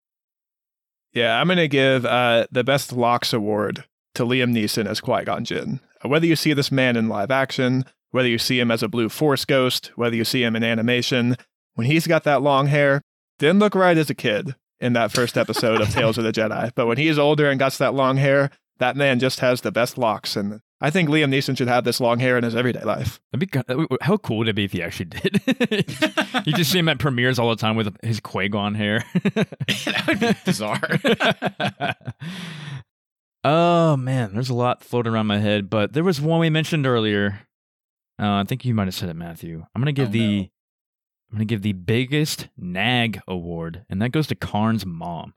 Yeah, 1.15 1.41
I'm 1.41 1.47
going 1.47 1.57
to 1.59 1.69
give 1.69 2.05
uh, 2.05 2.47
the 2.51 2.65
Best 2.65 2.93
Locks 2.93 3.33
Award 3.33 3.85
to 4.15 4.25
Liam 4.25 4.53
Neeson 4.53 4.87
as 4.87 5.01
Qui 5.01 5.25
Gon 5.25 5.45
Jinn. 5.45 5.81
Whether 6.03 6.27
you 6.27 6.37
see 6.37 6.53
this 6.53 6.73
man 6.73 6.97
in 6.97 7.09
live 7.09 7.31
action, 7.31 7.85
whether 8.11 8.29
you 8.29 8.39
see 8.39 8.61
him 8.61 8.71
as 8.71 8.83
a 8.83 8.89
blue 8.89 9.09
force 9.09 9.45
ghost, 9.45 9.93
whether 9.97 10.17
you 10.17 10.25
see 10.25 10.43
him 10.43 10.55
in 10.55 10.65
animation, 10.65 11.37
when 11.75 11.87
he's 11.87 12.07
got 12.07 12.25
that 12.25 12.43
long 12.43 12.67
hair, 12.67 13.01
didn't 13.39 13.59
look 13.59 13.75
right 13.75 13.97
as 13.97 14.11
a 14.11 14.15
kid 14.15 14.55
in 14.81 14.93
that 14.95 15.13
first 15.13 15.37
episode 15.39 15.81
of 15.81 15.89
Tales 15.93 16.19
of 16.19 16.25
the 16.25 16.33
Jedi. 16.33 16.71
But 16.75 16.87
when 16.87 16.99
he's 16.99 17.19
older 17.19 17.49
and 17.51 17.59
got 17.59 17.73
that 17.75 17.95
long 17.95 18.17
hair, 18.17 18.51
that 18.79 18.97
man 18.97 19.19
just 19.21 19.41
has 19.41 19.61
the 19.61 19.73
best 19.73 19.97
locks. 19.97 20.37
And 20.37 20.61
I 20.81 20.91
think 20.91 21.09
Liam 21.09 21.31
Neeson 21.33 21.57
should 21.57 21.69
have 21.69 21.85
this 21.85 22.01
long 22.01 22.19
hair 22.19 22.37
in 22.37 22.45
his 22.45 22.57
everyday 22.57 22.83
life. 22.83 23.21
That'd 23.33 23.51
be, 23.51 23.97
how 24.03 24.17
cool 24.19 24.39
would 24.39 24.49
it 24.49 24.57
be 24.57 24.65
if 24.65 24.73
he 24.73 24.83
actually 24.83 25.07
did? 25.07 25.41
you 26.47 26.53
just 26.53 26.71
see 26.73 26.79
him 26.81 26.89
at 26.89 26.99
premieres 26.99 27.39
all 27.39 27.49
the 27.51 27.57
time 27.57 27.77
with 27.77 27.97
his 28.03 28.21
Qui-Gon 28.21 28.75
hair. 28.75 29.05
that 29.25 30.05
would 30.09 30.21
be 30.21 30.33
bizarre. 30.45 30.81
oh 33.45 33.97
man, 33.97 34.35
there's 34.35 34.51
a 34.51 34.55
lot 34.55 34.83
floating 34.83 35.13
around 35.13 35.27
my 35.27 35.39
head, 35.39 35.71
but 35.71 35.93
there 35.93 36.05
was 36.05 36.21
one 36.21 36.41
we 36.41 36.51
mentioned 36.51 36.87
earlier. 36.87 37.41
Uh, 38.21 38.35
I 38.35 38.45
think 38.45 38.65
you 38.65 38.75
might 38.75 38.87
have 38.87 38.95
said 38.95 39.09
it, 39.09 39.15
Matthew. 39.17 39.65
I'm 39.75 39.81
gonna 39.83 39.93
give 39.93 40.09
Oh, 40.09 40.13
the 40.13 40.41
no. 40.43 40.49
I'm 41.35 41.39
gonna 41.39 41.47
give 41.47 41.63
the 41.63 41.73
biggest 41.73 42.47
nag 42.57 43.21
award, 43.27 43.85
and 43.91 44.01
that 44.01 44.11
goes 44.13 44.29
to 44.29 44.37
Karn's 44.37 44.87
mom. 44.87 45.35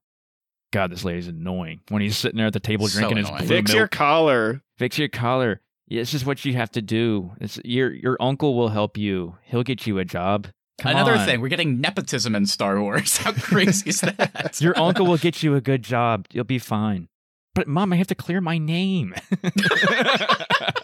God, 0.72 0.92
this 0.92 1.04
lady's 1.04 1.28
annoying. 1.28 1.80
When 1.90 2.04
he's 2.04 2.16
sitting 2.16 2.38
there 2.38 2.46
at 2.46 2.54
the 2.54 2.60
table 2.60 2.88
So 2.88 3.00
drinking 3.00 3.18
his 3.18 3.28
annoying. 3.30 3.48
blue 3.48 3.56
Fix 3.58 3.72
milk. 3.72 3.78
your 3.80 3.88
collar. 3.88 4.62
Fix 4.78 5.00
your 5.00 5.08
collar. 5.08 5.62
Yeah, 5.88 6.02
it's 6.02 6.12
just 6.12 6.28
what 6.28 6.46
you 6.46 6.54
have 6.54 6.70
to 6.74 6.84
do. 6.84 7.32
It's 7.42 7.60
your 7.66 7.92
your 7.92 8.16
uncle 8.20 8.54
will 8.56 8.70
help 8.70 8.96
you. 8.96 9.38
He'll 9.46 9.64
get 9.64 9.88
you 9.88 9.98
a 9.98 10.06
job. 10.06 10.50
Come 10.80 10.92
Another 10.92 11.16
on. 11.16 11.26
thing, 11.26 11.42
we're 11.42 11.48
getting 11.48 11.82
nepotism 11.82 12.36
in 12.36 12.46
Star 12.46 12.80
Wars. 12.80 13.18
How 13.18 13.32
crazy 13.42 13.90
is 13.90 14.02
that? 14.02 14.60
Your 14.62 14.78
uncle 14.78 15.08
will 15.08 15.18
get 15.18 15.42
you 15.42 15.56
a 15.56 15.62
good 15.62 15.82
job. 15.82 16.28
You'll 16.32 16.44
be 16.44 16.60
fine. 16.60 17.08
But 17.56 17.68
mom, 17.68 17.92
I 17.92 17.96
have 17.96 18.06
to 18.08 18.16
clear 18.16 18.40
my 18.42 18.60
name. 18.60 19.16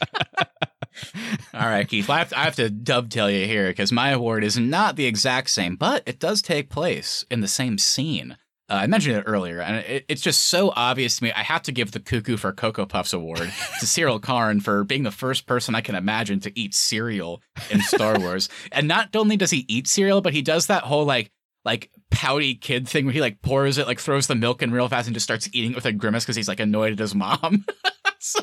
All 1.54 1.68
right, 1.68 1.88
Keith. 1.88 2.10
I 2.10 2.20
have, 2.20 2.30
to, 2.30 2.40
I 2.40 2.44
have 2.44 2.56
to 2.56 2.70
dovetail 2.70 3.30
you 3.30 3.46
here 3.46 3.68
because 3.68 3.92
my 3.92 4.10
award 4.10 4.44
is 4.44 4.58
not 4.58 4.96
the 4.96 5.06
exact 5.06 5.50
same, 5.50 5.76
but 5.76 6.04
it 6.06 6.20
does 6.20 6.42
take 6.42 6.70
place 6.70 7.26
in 7.30 7.42
the 7.42 7.48
same 7.48 7.78
scene. 7.78 8.38
Uh, 8.70 8.76
I 8.76 8.88
mentioned 8.88 9.18
it 9.18 9.26
earlier, 9.28 9.60
and 9.60 9.78
it, 9.78 10.06
it's 10.08 10.22
just 10.22 10.46
so 10.46 10.72
obvious 10.76 11.18
to 11.18 11.26
me. 11.26 11.34
I 11.34 11.44
have 11.44 11.64
to 11.64 11.72
give 11.72 11.92
the 11.92 12.00
Cuckoo 12.00 12.38
for 12.38 12.54
Cocoa 12.54 12.86
Puffs 12.86 13.14
award 13.14 13.38
to 13.80 13.86
Syril 13.86 14.22
Karn 14.22 14.62
for 14.62 14.84
being 14.84 15.04
the 15.04 15.12
first 15.12 15.46
person 15.46 15.76
I 15.76 15.82
can 15.82 15.96
imagine 15.96 16.40
to 16.42 16.60
eat 16.60 16.74
cereal 16.74 17.42
in 17.70 17.82
Star 17.82 18.18
Wars. 18.20 18.48
and 18.72 18.88
not 18.88 19.16
only 19.16 19.36
does 19.38 19.52
he 19.52 19.66
eat 19.68 19.88
cereal, 19.88 20.22
but 20.22 20.34
he 20.34 20.42
does 20.42 20.68
that 20.68 20.84
whole 20.84 21.06
like 21.06 21.32
like 21.66 21.92
pouty 22.10 22.56
kid 22.56 22.88
thing 22.88 23.06
where 23.06 23.14
he 23.14 23.22
like 23.22 23.42
pours 23.42 23.78
it, 23.78 23.88
like 23.88 24.00
throws 24.00 24.28
the 24.28 24.36
milk 24.36 24.62
in 24.62 24.72
real 24.72 24.90
fast 24.90 25.08
and 25.08 25.14
just 25.14 25.24
starts 25.26 25.50
eating 25.54 25.72
it 25.72 25.76
with 25.76 25.86
a 25.86 25.92
grimace 25.92 26.24
because 26.24 26.36
he's 26.36 26.48
like 26.48 26.60
annoyed 26.60 26.94
at 26.94 27.00
his 27.00 27.16
mom. 27.16 27.66
so, 28.26 28.42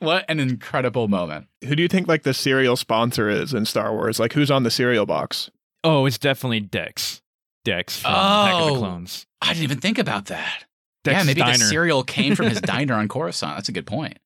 what 0.00 0.24
an 0.28 0.40
incredible 0.40 1.08
moment. 1.08 1.46
Who 1.66 1.74
do 1.74 1.82
you 1.82 1.88
think 1.88 2.06
like 2.08 2.22
the 2.22 2.34
cereal 2.34 2.76
sponsor 2.76 3.28
is 3.30 3.54
in 3.54 3.64
Star 3.64 3.92
Wars? 3.92 4.20
Like 4.20 4.32
who's 4.34 4.50
on 4.50 4.62
the 4.62 4.70
cereal 4.70 5.06
box? 5.06 5.50
oh, 5.82 6.04
it's 6.04 6.18
definitely 6.18 6.60
Dex. 6.60 7.22
Dex 7.64 8.00
from 8.00 8.10
Attack 8.12 8.54
of 8.54 8.66
the 8.66 8.72
Oh. 8.74 8.78
Clones. 8.78 9.26
I 9.40 9.48
didn't 9.54 9.62
even 9.64 9.80
think 9.80 9.98
about 9.98 10.26
that. 10.26 10.64
Dex 11.04 11.18
yeah, 11.18 11.24
maybe 11.24 11.40
Diner. 11.40 11.52
the 11.58 11.64
cereal 11.64 12.02
came 12.04 12.34
from 12.34 12.46
his 12.48 12.60
diner 12.62 12.92
on 12.94 13.08
Coruscant. 13.08 13.56
That's 13.56 13.70
a 13.70 13.72
good 13.72 13.86
point. 13.86 14.18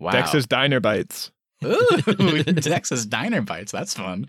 Wow. 0.00 0.12
Dex's 0.12 0.46
Diner 0.46 0.80
Bites. 0.80 1.30
Ooh, 1.64 1.86
Dex's 2.42 3.04
Diner 3.06 3.42
Bites. 3.42 3.72
That's 3.72 3.92
fun. 3.94 4.28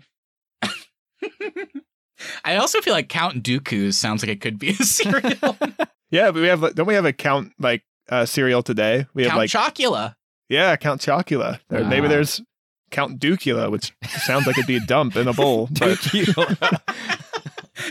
I 2.44 2.56
also 2.56 2.80
feel 2.80 2.94
like 2.94 3.08
Count 3.08 3.42
Dooku 3.42 3.92
sounds 3.92 4.22
like 4.22 4.30
it 4.30 4.40
could 4.40 4.58
be 4.58 4.70
a 4.70 4.74
cereal. 4.74 5.56
Yeah, 6.10 6.30
but 6.30 6.36
we 6.40 6.46
have 6.48 6.74
don't 6.74 6.86
we 6.86 6.94
have 6.94 7.04
a 7.04 7.12
count 7.12 7.52
like 7.58 7.82
uh, 8.08 8.24
cereal 8.26 8.62
today? 8.62 9.06
We 9.14 9.22
have 9.24 9.30
Count 9.32 9.38
like 9.40 9.50
Chocula. 9.50 10.14
yeah, 10.48 10.76
Count 10.76 11.00
Chocula. 11.00 11.60
There- 11.68 11.84
Maybe 11.84 12.08
there's 12.08 12.40
Count 12.90 13.18
Ducula, 13.20 13.70
which 13.70 13.92
sounds 14.04 14.46
like 14.46 14.56
it'd 14.58 14.66
be 14.68 14.76
a 14.76 14.80
dump 14.80 15.16
in 15.16 15.26
a 15.28 15.32
bowl. 15.32 15.68
but 15.78 15.98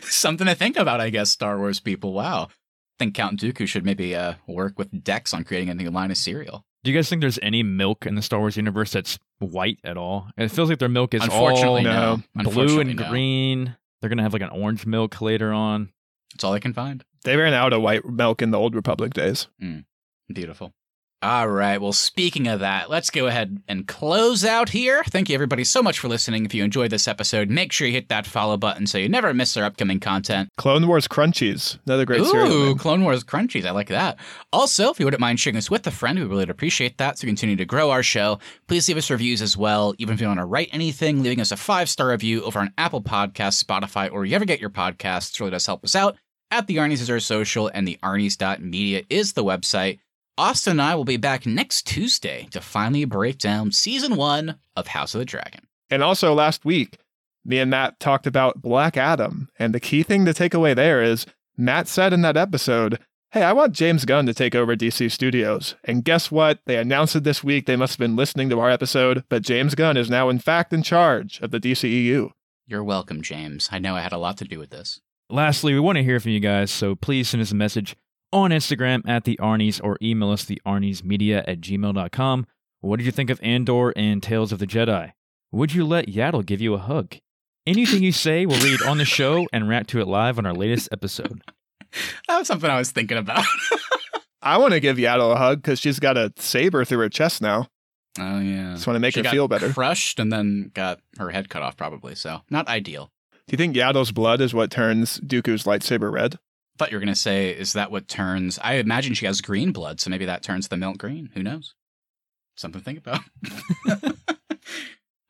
Something 0.03 0.47
to 0.47 0.55
think 0.55 0.77
about, 0.77 0.99
I 0.99 1.09
guess, 1.09 1.29
Star 1.31 1.57
Wars 1.57 1.79
people. 1.79 2.13
Wow. 2.13 2.45
I 2.49 2.97
think 2.99 3.13
Count 3.15 3.39
Dooku 3.39 3.67
should 3.67 3.85
maybe 3.85 4.15
uh, 4.15 4.35
work 4.47 4.79
with 4.79 5.03
Dex 5.03 5.33
on 5.33 5.43
creating 5.43 5.69
a 5.69 5.73
new 5.75 5.91
line 5.91 6.11
of 6.11 6.17
cereal. 6.17 6.65
Do 6.83 6.91
you 6.91 6.97
guys 6.97 7.09
think 7.09 7.21
there's 7.21 7.39
any 7.41 7.61
milk 7.61 8.05
in 8.05 8.15
the 8.15 8.21
Star 8.21 8.39
Wars 8.39 8.55
universe 8.57 8.91
that's 8.91 9.19
white 9.39 9.79
at 9.83 9.97
all? 9.97 10.29
It 10.37 10.49
feels 10.49 10.69
like 10.69 10.79
their 10.79 10.89
milk 10.89 11.13
is 11.13 11.23
Unfortunately, 11.23 11.85
all 11.87 12.17
no. 12.17 12.23
no. 12.35 12.43
blue 12.43 12.61
Unfortunately, 12.63 12.91
and 12.91 12.99
no. 12.99 13.09
green. 13.09 13.75
They're 14.01 14.09
gonna 14.09 14.23
have 14.23 14.33
like 14.33 14.43
an 14.43 14.49
orange 14.49 14.85
milk 14.85 15.19
later 15.19 15.51
on. 15.51 15.89
That's 16.33 16.43
all 16.43 16.53
they 16.53 16.59
can 16.59 16.73
find. 16.73 17.03
they 17.23 17.35
ran 17.37 17.53
out 17.53 17.73
of 17.73 17.81
white 17.81 18.05
milk 18.05 18.41
in 18.41 18.51
the 18.51 18.59
old 18.59 18.75
Republic 18.75 19.13
days. 19.13 19.47
Beautiful. 20.31 20.72
All 21.22 21.47
right. 21.47 21.81
Well, 21.81 21.93
speaking 21.93 22.47
of 22.47 22.60
that, 22.60 22.88
let's 22.88 23.10
go 23.10 23.26
ahead 23.26 23.60
and 23.68 23.88
close 23.88 24.45
out 24.45 24.69
here. 24.69 25.03
Thank 25.06 25.27
you, 25.27 25.34
everybody, 25.34 25.64
so 25.64 25.81
much 25.81 25.97
for 25.97 26.07
listening. 26.07 26.45
If 26.45 26.53
you 26.53 26.64
enjoyed 26.64 26.91
this 26.91 27.07
episode, 27.07 27.49
make 27.49 27.72
sure 27.72 27.88
you 27.88 27.93
hit 27.93 28.10
that 28.10 28.27
follow 28.27 28.57
button 28.57 28.85
so 28.85 28.99
you 28.99 29.10
never 29.10 29.34
miss 29.34 29.57
our 29.57 29.64
upcoming 29.64 29.99
content. 29.99 30.49
Clone 30.57 30.88
Wars 30.88 31.07
Crunchies, 31.07 31.80
another 31.88 32.06
great 32.06 32.23
cereal. 32.26 32.52
Ooh. 32.52 32.76
Clone 32.76 33.03
Wars 33.03 33.23
Crunchies. 33.23 33.65
I 33.65 33.72
like 33.72 33.88
that. 33.88 34.18
Also, 34.53 34.91
if 34.91 34.99
you 34.99 35.06
wouldn't 35.07 35.19
mind 35.19 35.39
sharing 35.39 35.56
this 35.56 35.72
with 35.72 35.88
a 35.88 35.91
friend, 35.91 36.19
we 36.19 36.26
really 36.26 36.41
would 36.41 36.49
appreciate 36.52 36.99
that 36.99 37.15
to 37.15 37.26
continue 37.26 37.56
to 37.56 37.65
grow 37.65 37.89
our 37.89 38.03
show. 38.03 38.38
Please 38.68 38.88
leave 38.88 38.97
us 38.97 39.10
reviews 39.10 39.41
as 39.41 39.57
well. 39.57 39.95
Even 39.97 40.14
if 40.14 40.19
you 40.19 40.26
don't 40.26 40.35
want 40.38 40.41
to 40.41 40.52
write 40.52 40.69
anything, 40.73 41.23
leaving 41.23 41.41
us 41.41 41.52
a 41.52 41.57
five 41.57 41.89
star 41.89 42.10
review 42.10 42.43
over 42.43 42.60
on 42.60 42.72
Apple 42.77 43.02
Podcasts, 43.02 43.64
Spotify, 43.64 44.11
or 44.11 44.26
you 44.26 44.35
ever 44.35 44.45
get 44.45 44.61
your 44.61 44.69
podcasts 44.69 45.39
really 45.39 45.52
does 45.52 45.65
help 45.65 45.84
us 45.84 45.95
out. 45.95 46.18
At 46.52 46.68
the 46.68 46.76
Arnie's 46.76 47.02
is 47.02 47.10
our 47.10 47.19
social, 47.19 47.72
and 47.73 47.88
the 47.88 47.97
Arnie's.media 48.03 49.03
is 49.10 49.34
the 49.34 49.43
website. 49.43 49.97
Austin 50.38 50.72
and 50.72 50.82
I 50.82 50.95
will 50.95 51.06
be 51.06 51.16
back 51.16 51.45
next 51.45 51.88
Tuesday 51.88 52.49
to 52.52 52.60
finally 52.60 53.06
break 53.06 53.38
down 53.38 53.72
season 53.72 54.18
one 54.18 54.57
of 54.76 54.88
House 54.88 55.16
of 55.16 55.20
the 55.20 55.26
Dragon. 55.26 55.62
And 55.90 56.03
also 56.03 56.34
last 56.34 56.66
week, 56.66 56.98
me 57.45 57.60
and 57.60 57.72
Matt 57.72 58.02
talked 58.02 58.28
about 58.28 58.62
Black 58.62 58.98
Adam. 58.98 59.48
And 59.57 59.74
the 59.74 59.80
key 59.80 60.03
thing 60.03 60.26
to 60.26 60.34
take 60.34 60.53
away 60.53 60.74
there 60.74 61.02
is 61.02 61.26
Matt 61.56 61.88
said 61.88 62.12
in 62.12 62.22
that 62.24 62.36
episode, 62.36 62.99
Hey, 63.32 63.44
I 63.44 63.53
want 63.53 63.72
James 63.74 64.03
Gunn 64.03 64.26
to 64.26 64.34
take 64.34 64.56
over 64.56 64.76
DC 64.76 65.10
Studios. 65.10 65.76
And 65.86 66.03
guess 66.03 66.30
what? 66.30 66.60
They 66.66 66.76
announced 66.78 67.16
it 67.16 67.24
this 67.24 67.41
week. 67.41 67.66
They 67.66 67.78
must 67.78 67.94
have 67.94 67.99
been 67.99 68.18
listening 68.18 68.49
to 68.49 68.60
our 68.60 68.70
episode, 68.70 69.24
but 69.30 69.41
James 69.41 69.74
Gunn 69.74 69.95
is 69.95 70.10
now, 70.10 70.28
in 70.28 70.40
fact, 70.40 70.74
in 70.74 70.84
charge 70.84 71.40
of 71.40 71.52
the 71.52 71.62
DCEU. 71.62 72.32
You're 72.68 72.84
welcome, 72.84 73.22
James. 73.22 73.70
I 73.72 73.80
know 73.80 73.95
I 73.95 74.02
had 74.02 74.14
a 74.14 74.18
lot 74.18 74.38
to 74.40 74.45
do 74.45 74.60
with 74.60 74.72
this. 74.72 74.99
Lastly, 75.30 75.74
we 75.74 75.80
want 75.80 75.98
to 75.98 76.03
hear 76.03 76.20
from 76.20 76.32
you 76.32 76.40
guys, 76.41 76.72
so 76.72 76.94
please 76.95 77.30
send 77.30 77.41
us 77.41 77.52
a 77.52 77.56
message 77.56 77.95
on 78.36 78.52
Instagram 78.52 79.02
at 79.07 79.24
the 79.24 79.38
Arnie's 79.38 79.80
or 79.80 79.98
email 80.02 80.30
us 80.30 80.44
the 80.44 80.62
Media 80.66 81.44
at 81.48 81.62
gmail.com. 81.62 82.45
What 82.82 82.98
did 82.98 83.06
you 83.06 83.12
think 83.12 83.30
of 83.30 83.40
Andor 83.41 83.94
and 83.95 84.22
Tales 84.22 84.52
of 84.52 84.60
the 84.60 84.68
Jedi? 84.68 85.14
Would 85.53 85.74
you 85.74 85.86
let 85.86 86.10
Yaddle 86.10 86.45
give 86.45 86.60
you 86.60 86.74
a 86.74 86.78
hug? 86.80 87.16
Anything 87.66 88.03
you 88.03 88.12
say, 88.12 88.45
we'll 88.45 88.60
read 88.60 88.82
on 88.84 88.98
the 88.98 89.06
show 89.06 89.48
and 89.53 89.70
react 89.70 89.90
to 89.91 90.02
it 90.02 90.07
live 90.07 90.38
on 90.38 90.45
our 90.45 90.53
latest 90.53 90.90
episode. 90.91 91.41
That 92.28 92.40
was 92.40 92.48
something 92.48 92.70
I 92.70 92.78
was 92.78 92.91
thinking 92.91 93.18
about. 93.18 93.45
I 94.41 94.57
want 94.57 94.74
to 94.74 94.82
give 94.82 94.98
Yaddle 94.98 95.32
a 95.32 95.38
hug 95.38 95.62
because 95.62 95.80
she's 95.80 95.98
got 95.98 96.18
a 96.18 96.34
saber 96.36 96.84
through 96.84 96.99
her 96.99 97.07
chest 97.07 97.41
now. 97.41 97.68
Oh 98.20 98.40
yeah. 98.40 98.74
Just 98.74 98.86
want 98.86 98.95
to 98.98 98.99
make 98.99 99.14
she 99.14 99.22
her 99.22 99.24
got 99.24 99.32
feel 99.32 99.48
better. 99.48 99.72
Crushed 99.72 100.20
and 100.20 100.30
then 100.30 100.72
got 100.74 100.99
her 101.20 101.30
head 101.30 101.48
cut 101.48 101.62
off, 101.62 101.78
probably. 101.78 102.14
So 102.16 102.41
not 102.49 102.68
ideal. 102.68 103.12
Do 103.48 103.53
you 103.53 103.57
think 103.57 103.78
Yaddle's 103.78 104.12
blood 104.12 104.41
is 104.41 104.53
what 104.53 104.72
turns 104.72 105.22
Dooku's 105.22 105.64
lightsaber 105.64 106.12
red? 106.12 106.38
Thought 106.77 106.91
you 106.91 106.97
were 106.97 107.02
gonna 107.02 107.15
say, 107.15 107.52
is 107.52 107.73
that 107.73 107.91
what 107.91 108.07
turns? 108.07 108.60
I 108.61 108.76
imagine 108.76 109.14
she 109.14 109.26
has 109.26 109.41
green 109.41 109.72
blood, 109.72 109.99
so 109.99 110.10
maybe 110.10 110.26
that 110.26 110.43
turns 110.43 110.68
the 110.68 110.77
milk 110.77 110.97
green. 110.97 111.30
Who 111.34 111.43
knows? 111.43 111.73
Something 112.57 112.81
to 112.81 112.85
think 112.85 112.99
about. 112.99 113.22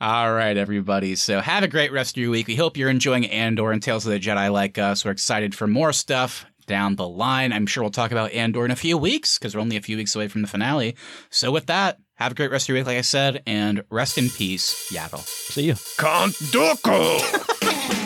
All 0.02 0.34
right, 0.34 0.58
everybody. 0.58 1.16
So 1.16 1.40
have 1.40 1.64
a 1.64 1.68
great 1.68 1.92
rest 1.92 2.18
of 2.18 2.22
your 2.22 2.32
week. 2.32 2.48
We 2.48 2.56
hope 2.56 2.78
you're 2.78 2.90
enjoying 2.90 3.28
Andor 3.28 3.72
and 3.72 3.82
Tales 3.82 4.06
of 4.06 4.12
the 4.12 4.20
Jedi 4.20 4.52
like 4.52 4.78
us. 4.78 5.06
We're 5.06 5.12
excited 5.12 5.56
for 5.56 5.68
more 5.68 5.94
stuff 5.94 6.46
down 6.68 6.96
the 6.96 7.08
line. 7.08 7.54
I'm 7.54 7.66
sure 7.66 7.84
we'll 7.84 7.92
talk 7.92 8.12
about 8.12 8.32
Andor 8.32 8.66
in 8.66 8.72
a 8.72 8.76
few 8.76 8.98
weeks 8.98 9.40
because 9.40 9.56
we're 9.56 9.62
only 9.62 9.78
a 9.78 9.82
few 9.82 9.98
weeks 9.98 10.16
away 10.16 10.28
from 10.28 10.42
the 10.42 10.48
finale. 10.48 10.96
So 11.30 11.52
with 11.52 11.68
that, 11.68 11.98
have 12.16 12.34
a 12.34 12.36
great 12.36 12.52
rest 12.52 12.66
of 12.66 12.70
your 12.70 12.78
week, 12.80 12.88
like 12.88 12.98
I 12.98 13.02
said, 13.02 13.42
and 13.46 13.84
rest 13.90 14.18
in 14.18 14.30
peace, 14.30 14.90
Yaddle. 14.92 15.26
See 15.26 15.64
you. 15.64 15.76
Count 15.98 16.34
Dooku! 16.34 18.02